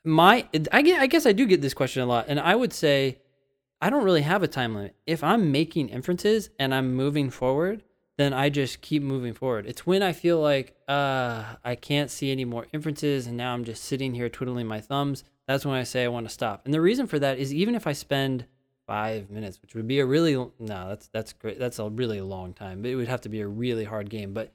My 0.03 0.47
I 0.71 0.81
get 0.81 1.01
I 1.01 1.07
guess 1.07 1.25
I 1.25 1.31
do 1.31 1.45
get 1.45 1.61
this 1.61 1.73
question 1.73 2.01
a 2.01 2.05
lot, 2.05 2.25
and 2.27 2.39
I 2.39 2.55
would 2.55 2.73
say 2.73 3.19
I 3.81 3.89
don't 3.89 4.03
really 4.03 4.21
have 4.21 4.43
a 4.43 4.47
time 4.47 4.75
limit. 4.75 4.95
If 5.05 5.23
I'm 5.23 5.51
making 5.51 5.89
inferences 5.89 6.49
and 6.59 6.73
I'm 6.73 6.95
moving 6.95 7.29
forward, 7.29 7.83
then 8.17 8.33
I 8.33 8.49
just 8.49 8.81
keep 8.81 9.01
moving 9.01 9.33
forward. 9.33 9.65
It's 9.65 9.87
when 9.87 10.03
I 10.03 10.11
feel 10.11 10.41
like 10.41 10.75
uh, 10.89 11.55
I 11.63 11.75
can't 11.75 12.11
see 12.11 12.31
any 12.31 12.43
more 12.43 12.67
inferences 12.73 13.27
and 13.27 13.37
now 13.37 13.53
I'm 13.53 13.63
just 13.63 13.85
sitting 13.85 14.13
here 14.13 14.27
twiddling 14.27 14.67
my 14.67 14.81
thumbs. 14.81 15.23
That's 15.47 15.65
when 15.65 15.75
I 15.75 15.83
say 15.83 16.03
I 16.03 16.09
want 16.09 16.27
to 16.27 16.33
stop. 16.33 16.65
And 16.65 16.73
the 16.73 16.81
reason 16.81 17.07
for 17.07 17.17
that 17.19 17.39
is 17.39 17.53
even 17.53 17.75
if 17.75 17.87
I 17.87 17.93
spend 17.93 18.45
five 18.85 19.29
minutes, 19.29 19.61
which 19.61 19.73
would 19.75 19.87
be 19.87 19.99
a 19.99 20.05
really 20.05 20.33
no, 20.33 20.49
that's 20.59 21.07
that's 21.07 21.31
great. 21.31 21.59
That's 21.59 21.79
a 21.79 21.89
really 21.89 22.19
long 22.19 22.53
time. 22.53 22.81
But 22.81 22.91
it 22.91 22.95
would 22.95 23.07
have 23.07 23.21
to 23.21 23.29
be 23.29 23.39
a 23.39 23.47
really 23.47 23.85
hard 23.85 24.09
game. 24.09 24.33
But 24.33 24.51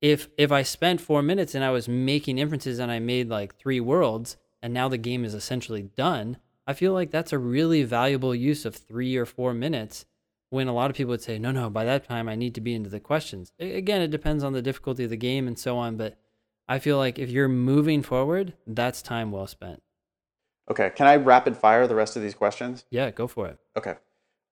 if 0.00 0.28
if 0.38 0.52
I 0.52 0.62
spent 0.62 1.00
four 1.00 1.22
minutes 1.22 1.54
and 1.54 1.64
I 1.64 1.70
was 1.70 1.88
making 1.88 2.38
inferences 2.38 2.78
and 2.78 2.92
I 2.92 3.00
made 3.00 3.28
like 3.28 3.56
three 3.56 3.80
worlds, 3.80 4.36
and 4.62 4.74
now 4.74 4.88
the 4.88 4.98
game 4.98 5.24
is 5.24 5.34
essentially 5.34 5.82
done, 5.82 6.38
I 6.66 6.74
feel 6.74 6.92
like 6.92 7.10
that's 7.10 7.32
a 7.32 7.38
really 7.38 7.82
valuable 7.82 8.34
use 8.34 8.64
of 8.64 8.76
three 8.76 9.16
or 9.16 9.24
four 9.24 9.54
minutes 9.54 10.04
when 10.50 10.68
a 10.68 10.74
lot 10.74 10.90
of 10.90 10.96
people 10.96 11.10
would 11.10 11.22
say, 11.22 11.38
no, 11.38 11.50
no, 11.50 11.70
by 11.70 11.84
that 11.84 12.08
time 12.08 12.28
I 12.28 12.34
need 12.34 12.54
to 12.54 12.60
be 12.60 12.74
into 12.74 12.90
the 12.90 13.00
questions. 13.00 13.52
Again, 13.58 14.02
it 14.02 14.10
depends 14.10 14.44
on 14.44 14.52
the 14.52 14.62
difficulty 14.62 15.04
of 15.04 15.10
the 15.10 15.16
game 15.16 15.46
and 15.46 15.58
so 15.58 15.76
on, 15.76 15.96
but 15.96 16.18
I 16.68 16.78
feel 16.78 16.98
like 16.98 17.18
if 17.18 17.30
you're 17.30 17.48
moving 17.48 18.02
forward, 18.02 18.54
that's 18.66 19.02
time 19.02 19.30
well 19.30 19.46
spent. 19.46 19.82
Okay. 20.70 20.90
Can 20.94 21.06
I 21.06 21.16
rapid 21.16 21.56
fire 21.56 21.86
the 21.86 21.94
rest 21.94 22.16
of 22.16 22.22
these 22.22 22.34
questions? 22.34 22.84
Yeah, 22.90 23.10
go 23.10 23.26
for 23.26 23.46
it. 23.48 23.58
Okay. 23.76 23.94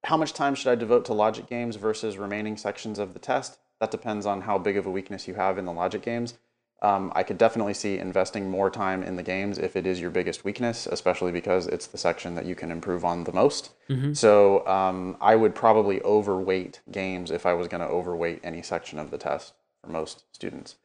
How 0.04 0.16
much 0.16 0.32
time 0.32 0.54
should 0.54 0.70
I 0.70 0.74
devote 0.74 1.04
to 1.06 1.12
logic 1.12 1.46
games 1.48 1.76
versus 1.76 2.16
remaining 2.16 2.56
sections 2.56 2.98
of 2.98 3.12
the 3.12 3.18
test? 3.18 3.58
That 3.80 3.90
depends 3.90 4.24
on 4.24 4.42
how 4.42 4.56
big 4.56 4.76
of 4.76 4.86
a 4.86 4.90
weakness 4.90 5.28
you 5.28 5.34
have 5.34 5.58
in 5.58 5.66
the 5.66 5.72
logic 5.72 6.02
games. 6.02 6.38
Um, 6.86 7.12
I 7.16 7.22
could 7.24 7.36
definitely 7.36 7.74
see 7.74 7.98
investing 7.98 8.48
more 8.48 8.70
time 8.70 9.02
in 9.02 9.16
the 9.16 9.22
games 9.22 9.58
if 9.58 9.74
it 9.74 9.86
is 9.86 10.00
your 10.00 10.10
biggest 10.10 10.44
weakness, 10.44 10.86
especially 10.86 11.32
because 11.32 11.66
it's 11.66 11.88
the 11.88 11.98
section 11.98 12.36
that 12.36 12.46
you 12.46 12.54
can 12.54 12.70
improve 12.70 13.04
on 13.04 13.24
the 13.24 13.32
most. 13.32 13.72
Mm-hmm. 13.88 14.12
So 14.12 14.66
um, 14.68 15.16
I 15.20 15.34
would 15.34 15.54
probably 15.54 16.00
overweight 16.02 16.80
games 16.90 17.30
if 17.32 17.44
I 17.44 17.54
was 17.54 17.66
going 17.66 17.80
to 17.80 17.88
overweight 17.88 18.40
any 18.44 18.62
section 18.62 19.00
of 19.00 19.10
the 19.10 19.18
test 19.18 19.54
for 19.82 19.90
most 19.90 20.24
students. 20.32 20.76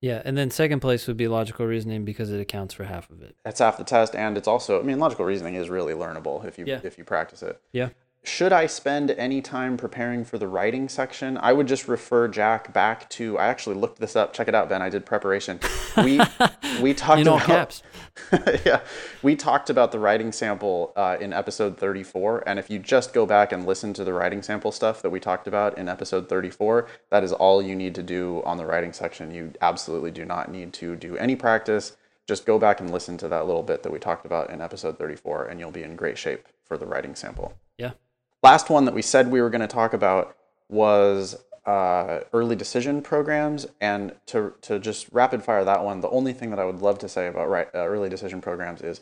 Yeah, 0.00 0.22
and 0.24 0.36
then 0.36 0.50
second 0.50 0.80
place 0.80 1.06
would 1.06 1.16
be 1.16 1.28
logical 1.28 1.64
reasoning 1.64 2.04
because 2.04 2.30
it 2.30 2.40
accounts 2.40 2.74
for 2.74 2.84
half 2.84 3.08
of 3.10 3.22
it. 3.22 3.36
That's 3.44 3.60
half 3.60 3.78
the 3.78 3.84
test, 3.84 4.16
and 4.16 4.36
it's 4.36 4.48
also. 4.48 4.80
I 4.80 4.82
mean, 4.82 4.98
logical 4.98 5.24
reasoning 5.24 5.54
is 5.54 5.70
really 5.70 5.94
learnable 5.94 6.44
if 6.44 6.58
you 6.58 6.66
Yeah. 6.66 6.80
if 6.82 6.98
you 6.98 7.04
practice 7.04 7.40
it. 7.42 7.60
Yeah. 7.70 7.90
Should 8.24 8.52
I 8.52 8.66
spend 8.66 9.10
any 9.10 9.42
time 9.42 9.76
preparing 9.76 10.24
for 10.24 10.38
the 10.38 10.46
writing 10.46 10.88
section? 10.88 11.36
I 11.38 11.52
would 11.52 11.66
just 11.66 11.88
refer 11.88 12.28
Jack 12.28 12.72
back 12.72 13.10
to. 13.10 13.36
I 13.36 13.46
actually 13.46 13.74
looked 13.74 13.98
this 13.98 14.14
up. 14.14 14.32
Check 14.32 14.46
it 14.46 14.54
out, 14.54 14.68
Ben. 14.68 14.80
I 14.80 14.88
did 14.88 15.04
preparation. 15.04 15.58
We 15.96 16.20
we 16.80 16.94
talked 16.94 17.20
In 17.20 17.26
all 17.26 17.38
about 17.38 17.46
caps. 17.48 17.82
yeah, 18.64 18.82
we 19.24 19.34
talked 19.34 19.70
about 19.70 19.90
the 19.90 19.98
writing 19.98 20.30
sample 20.30 20.92
uh, 20.94 21.16
in 21.20 21.32
episode 21.32 21.76
34, 21.78 22.44
and 22.46 22.60
if 22.60 22.70
you 22.70 22.78
just 22.78 23.12
go 23.12 23.26
back 23.26 23.50
and 23.50 23.66
listen 23.66 23.92
to 23.94 24.04
the 24.04 24.12
writing 24.12 24.40
sample 24.40 24.70
stuff 24.70 25.02
that 25.02 25.10
we 25.10 25.18
talked 25.18 25.48
about 25.48 25.76
in 25.76 25.88
episode 25.88 26.28
34, 26.28 26.86
that 27.10 27.24
is 27.24 27.32
all 27.32 27.60
you 27.60 27.74
need 27.74 27.94
to 27.96 28.04
do 28.04 28.40
on 28.44 28.56
the 28.56 28.64
writing 28.64 28.92
section. 28.92 29.34
You 29.34 29.52
absolutely 29.60 30.12
do 30.12 30.24
not 30.24 30.48
need 30.48 30.72
to 30.74 30.94
do 30.94 31.16
any 31.16 31.34
practice. 31.34 31.96
Just 32.28 32.46
go 32.46 32.56
back 32.56 32.78
and 32.78 32.92
listen 32.92 33.18
to 33.18 33.28
that 33.28 33.46
little 33.48 33.64
bit 33.64 33.82
that 33.82 33.90
we 33.90 33.98
talked 33.98 34.26
about 34.26 34.48
in 34.50 34.60
episode 34.60 34.96
34, 34.96 35.46
and 35.46 35.58
you'll 35.58 35.72
be 35.72 35.82
in 35.82 35.96
great 35.96 36.18
shape 36.18 36.46
for 36.62 36.78
the 36.78 36.86
writing 36.86 37.16
sample. 37.16 37.54
Yeah. 37.76 37.92
Last 38.42 38.70
one 38.70 38.86
that 38.86 38.94
we 38.94 39.02
said 39.02 39.30
we 39.30 39.40
were 39.40 39.50
going 39.50 39.60
to 39.60 39.68
talk 39.68 39.92
about 39.92 40.36
was 40.68 41.36
uh, 41.64 42.20
early 42.32 42.56
decision 42.56 43.00
programs. 43.00 43.66
And 43.80 44.14
to, 44.26 44.54
to 44.62 44.80
just 44.80 45.06
rapid 45.12 45.44
fire 45.44 45.64
that 45.64 45.84
one, 45.84 46.00
the 46.00 46.10
only 46.10 46.32
thing 46.32 46.50
that 46.50 46.58
I 46.58 46.64
would 46.64 46.80
love 46.80 46.98
to 47.00 47.08
say 47.08 47.28
about 47.28 47.48
right, 47.48 47.68
uh, 47.72 47.86
early 47.86 48.08
decision 48.08 48.40
programs 48.40 48.82
is 48.82 49.00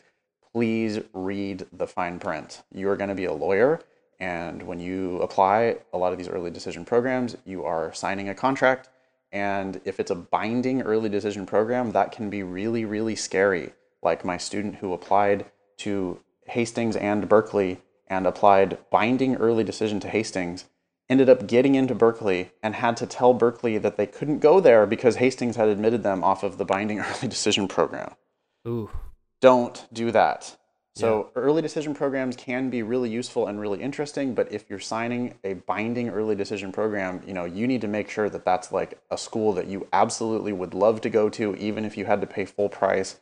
please 0.52 1.00
read 1.14 1.66
the 1.72 1.86
fine 1.86 2.18
print. 2.18 2.62
You 2.70 2.90
are 2.90 2.96
going 2.96 3.08
to 3.08 3.14
be 3.14 3.24
a 3.24 3.32
lawyer. 3.32 3.80
And 4.18 4.62
when 4.62 4.78
you 4.78 5.18
apply 5.20 5.78
a 5.94 5.98
lot 5.98 6.12
of 6.12 6.18
these 6.18 6.28
early 6.28 6.50
decision 6.50 6.84
programs, 6.84 7.36
you 7.46 7.64
are 7.64 7.94
signing 7.94 8.28
a 8.28 8.34
contract. 8.34 8.90
And 9.32 9.80
if 9.86 9.98
it's 9.98 10.10
a 10.10 10.16
binding 10.16 10.82
early 10.82 11.08
decision 11.08 11.46
program, 11.46 11.92
that 11.92 12.12
can 12.12 12.28
be 12.28 12.42
really, 12.42 12.84
really 12.84 13.16
scary. 13.16 13.72
Like 14.02 14.22
my 14.22 14.36
student 14.36 14.76
who 14.76 14.92
applied 14.92 15.46
to 15.78 16.20
Hastings 16.46 16.96
and 16.96 17.26
Berkeley 17.26 17.80
and 18.11 18.27
applied 18.27 18.77
binding 18.91 19.37
early 19.37 19.65
decision 19.65 20.01
to 20.01 20.09
Hastings 20.09 20.66
ended 21.09 21.28
up 21.28 21.47
getting 21.47 21.74
into 21.74 21.95
Berkeley 21.95 22.51
and 22.62 22.74
had 22.74 22.97
to 22.99 23.07
tell 23.07 23.32
Berkeley 23.32 23.78
that 23.78 23.97
they 23.97 24.07
couldn't 24.07 24.41
go 24.41 24.61
there 24.61 24.87
because 24.87 25.16
Hastings 25.16 25.57
had 25.57 25.69
admitted 25.69 26.03
them 26.03 26.23
off 26.23 26.43
of 26.43 26.59
the 26.59 26.65
binding 26.65 26.99
early 27.01 27.28
decision 27.28 27.66
program. 27.66 28.15
Ooh. 28.66 28.91
Don't 29.41 29.87
do 29.93 30.11
that. 30.11 30.57
So 30.97 31.31
early 31.35 31.62
decision 31.62 31.95
programs 31.95 32.37
can 32.37 32.69
be 32.69 32.82
really 32.82 33.09
useful 33.09 33.47
and 33.47 33.59
really 33.59 33.81
interesting, 33.81 34.35
but 34.35 34.53
if 34.53 34.69
you're 34.69 34.78
signing 34.78 35.35
a 35.45 35.55
binding 35.55 36.11
early 36.11 36.35
decision 36.35 36.73
program, 36.73 37.23
you 37.27 37.32
know, 37.32 37.47
you 37.47 37.66
need 37.66 37.81
to 37.81 37.89
make 37.89 38.11
sure 38.11 38.28
that 38.28 38.45
that's 38.45 38.70
like 38.70 39.01
a 39.11 39.16
school 39.16 39.55
that 39.55 39.66
you 39.66 39.89
absolutely 39.95 40.53
would 40.53 40.74
love 40.74 41.01
to 41.03 41.09
go 41.09 41.31
to 41.31 41.55
even 41.57 41.87
if 41.87 41.97
you 41.97 42.05
had 42.05 42.20
to 42.20 42.27
pay 42.27 42.45
full 42.45 42.69
price. 42.69 43.19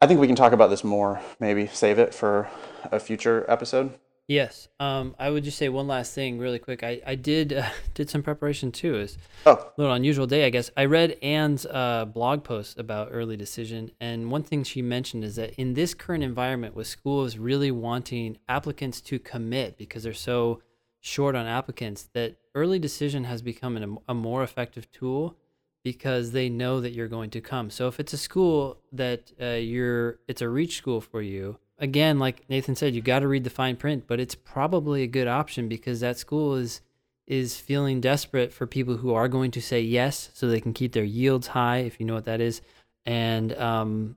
I 0.00 0.06
think 0.06 0.20
we 0.20 0.28
can 0.28 0.36
talk 0.36 0.52
about 0.52 0.70
this 0.70 0.84
more, 0.84 1.20
maybe 1.40 1.66
save 1.66 1.98
it 1.98 2.14
for 2.14 2.48
a 2.92 3.00
future 3.00 3.44
episode. 3.48 3.98
Yes. 4.28 4.66
Um, 4.80 5.14
I 5.20 5.30
would 5.30 5.44
just 5.44 5.56
say 5.56 5.68
one 5.68 5.86
last 5.86 6.12
thing 6.12 6.38
really 6.38 6.58
quick. 6.58 6.82
I, 6.82 7.00
I 7.06 7.14
did 7.14 7.52
uh, 7.52 7.68
did 7.94 8.10
some 8.10 8.22
preparation 8.22 8.72
too. 8.72 8.96
It's 8.96 9.16
Oh, 9.44 9.52
a 9.52 9.72
little 9.80 9.94
unusual 9.94 10.26
day, 10.26 10.44
I 10.46 10.50
guess. 10.50 10.70
I 10.76 10.86
read 10.86 11.16
Anne's 11.22 11.64
uh, 11.66 12.06
blog 12.06 12.42
post 12.42 12.78
about 12.78 13.10
early 13.12 13.36
decision, 13.36 13.92
and 14.00 14.30
one 14.30 14.42
thing 14.42 14.64
she 14.64 14.82
mentioned 14.82 15.22
is 15.22 15.36
that 15.36 15.54
in 15.54 15.74
this 15.74 15.94
current 15.94 16.24
environment, 16.24 16.74
with 16.74 16.88
schools 16.88 17.38
really 17.38 17.70
wanting 17.70 18.38
applicants 18.48 19.00
to 19.02 19.20
commit 19.20 19.78
because 19.78 20.02
they're 20.02 20.12
so 20.12 20.60
short 21.00 21.36
on 21.36 21.46
applicants, 21.46 22.08
that 22.14 22.34
early 22.56 22.80
decision 22.80 23.22
has 23.24 23.42
become 23.42 23.76
an, 23.76 23.96
a 24.08 24.14
more 24.14 24.42
effective 24.42 24.90
tool 24.90 25.36
because 25.84 26.32
they 26.32 26.48
know 26.48 26.80
that 26.80 26.90
you're 26.90 27.06
going 27.06 27.30
to 27.30 27.40
come. 27.40 27.70
So 27.70 27.86
if 27.86 28.00
it's 28.00 28.12
a 28.12 28.18
school 28.18 28.78
that 28.90 29.30
uh, 29.40 29.50
you're, 29.50 30.18
it's 30.26 30.42
a 30.42 30.48
reach 30.48 30.78
school 30.78 31.00
for 31.00 31.22
you. 31.22 31.58
Again, 31.78 32.18
like 32.18 32.48
Nathan 32.48 32.74
said, 32.74 32.94
you 32.94 33.02
got 33.02 33.18
to 33.18 33.28
read 33.28 33.44
the 33.44 33.50
fine 33.50 33.76
print, 33.76 34.04
but 34.06 34.18
it's 34.18 34.34
probably 34.34 35.02
a 35.02 35.06
good 35.06 35.28
option 35.28 35.68
because 35.68 36.00
that 36.00 36.18
school 36.18 36.54
is 36.54 36.80
is 37.26 37.58
feeling 37.58 38.00
desperate 38.00 38.52
for 38.52 38.68
people 38.68 38.98
who 38.98 39.12
are 39.12 39.26
going 39.26 39.50
to 39.50 39.60
say 39.60 39.80
yes, 39.80 40.30
so 40.32 40.46
they 40.46 40.60
can 40.60 40.72
keep 40.72 40.92
their 40.92 41.04
yields 41.04 41.48
high, 41.48 41.78
if 41.78 41.98
you 41.98 42.06
know 42.06 42.14
what 42.14 42.24
that 42.24 42.40
is, 42.40 42.62
and 43.04 43.52
um, 43.58 44.16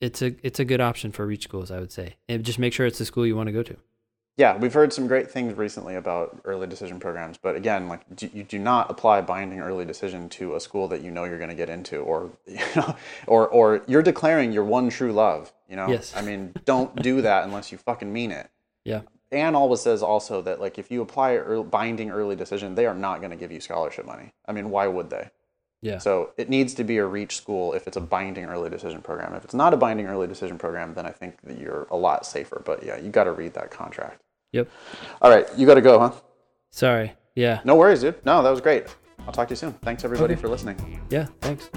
it's 0.00 0.22
a 0.22 0.34
it's 0.42 0.60
a 0.60 0.64
good 0.64 0.80
option 0.80 1.12
for 1.12 1.26
reach 1.26 1.44
schools, 1.44 1.70
I 1.70 1.80
would 1.80 1.92
say. 1.92 2.16
And 2.28 2.44
just 2.44 2.58
make 2.58 2.72
sure 2.72 2.86
it's 2.86 2.98
the 2.98 3.04
school 3.04 3.26
you 3.26 3.36
want 3.36 3.48
to 3.48 3.52
go 3.52 3.62
to. 3.62 3.76
Yeah, 4.36 4.56
we've 4.56 4.72
heard 4.72 4.92
some 4.92 5.06
great 5.06 5.30
things 5.30 5.56
recently 5.56 5.94
about 5.94 6.40
early 6.44 6.66
decision 6.66 6.98
programs, 6.98 7.38
but 7.38 7.54
again, 7.54 7.88
like 7.88 8.00
do, 8.16 8.28
you 8.34 8.42
do 8.42 8.58
not 8.58 8.90
apply 8.90 9.20
binding 9.20 9.60
early 9.60 9.84
decision 9.84 10.28
to 10.30 10.56
a 10.56 10.60
school 10.60 10.88
that 10.88 11.02
you 11.02 11.12
know 11.12 11.22
you're 11.22 11.38
going 11.38 11.50
to 11.50 11.56
get 11.56 11.68
into, 11.68 11.98
or 11.98 12.30
you 12.46 12.58
know, 12.74 12.96
or 13.28 13.46
or 13.48 13.82
you're 13.86 14.02
declaring 14.02 14.50
your 14.50 14.64
one 14.64 14.90
true 14.90 15.12
love. 15.12 15.52
You 15.68 15.76
know, 15.76 15.88
Yes. 15.88 16.12
I 16.16 16.22
mean, 16.22 16.52
don't 16.64 16.94
do 16.96 17.22
that 17.22 17.44
unless 17.44 17.70
you 17.70 17.78
fucking 17.78 18.12
mean 18.12 18.32
it. 18.32 18.50
Yeah. 18.84 19.02
Anne 19.30 19.54
always 19.54 19.80
says 19.80 20.02
also 20.02 20.42
that 20.42 20.60
like 20.60 20.78
if 20.78 20.90
you 20.90 21.00
apply 21.00 21.32
ear 21.32 21.62
binding 21.62 22.10
early 22.10 22.34
decision, 22.34 22.74
they 22.74 22.86
are 22.86 22.94
not 22.94 23.20
going 23.20 23.30
to 23.30 23.36
give 23.36 23.52
you 23.52 23.60
scholarship 23.60 24.04
money. 24.04 24.32
I 24.46 24.52
mean, 24.52 24.70
why 24.70 24.88
would 24.88 25.10
they? 25.10 25.30
Yeah. 25.80 25.98
So 25.98 26.32
it 26.38 26.48
needs 26.48 26.72
to 26.74 26.84
be 26.84 26.96
a 26.96 27.06
reach 27.06 27.36
school 27.36 27.74
if 27.74 27.86
it's 27.86 27.98
a 27.98 28.00
binding 28.00 28.46
early 28.46 28.70
decision 28.70 29.02
program. 29.02 29.34
If 29.34 29.44
it's 29.44 29.54
not 29.54 29.74
a 29.74 29.76
binding 29.76 30.06
early 30.06 30.26
decision 30.26 30.56
program, 30.56 30.94
then 30.94 31.04
I 31.04 31.10
think 31.10 31.40
that 31.42 31.58
you're 31.58 31.86
a 31.90 31.96
lot 31.96 32.24
safer. 32.24 32.62
But 32.64 32.84
yeah, 32.84 32.96
you 32.96 33.10
got 33.10 33.24
to 33.24 33.32
read 33.32 33.52
that 33.54 33.70
contract. 33.70 34.22
Yep. 34.54 34.68
All 35.20 35.30
right, 35.30 35.46
you 35.56 35.66
got 35.66 35.74
to 35.74 35.80
go, 35.80 35.98
huh? 35.98 36.12
Sorry. 36.70 37.12
Yeah. 37.34 37.60
No 37.64 37.74
worries, 37.74 38.00
dude. 38.02 38.24
No, 38.24 38.40
that 38.42 38.50
was 38.50 38.60
great. 38.60 38.86
I'll 39.26 39.32
talk 39.32 39.48
to 39.48 39.52
you 39.52 39.56
soon. 39.56 39.72
Thanks 39.82 40.04
everybody 40.04 40.34
Okay. 40.34 40.40
for 40.42 40.48
listening. 40.48 41.00
Yeah. 41.10 41.26
Thanks. 41.40 41.70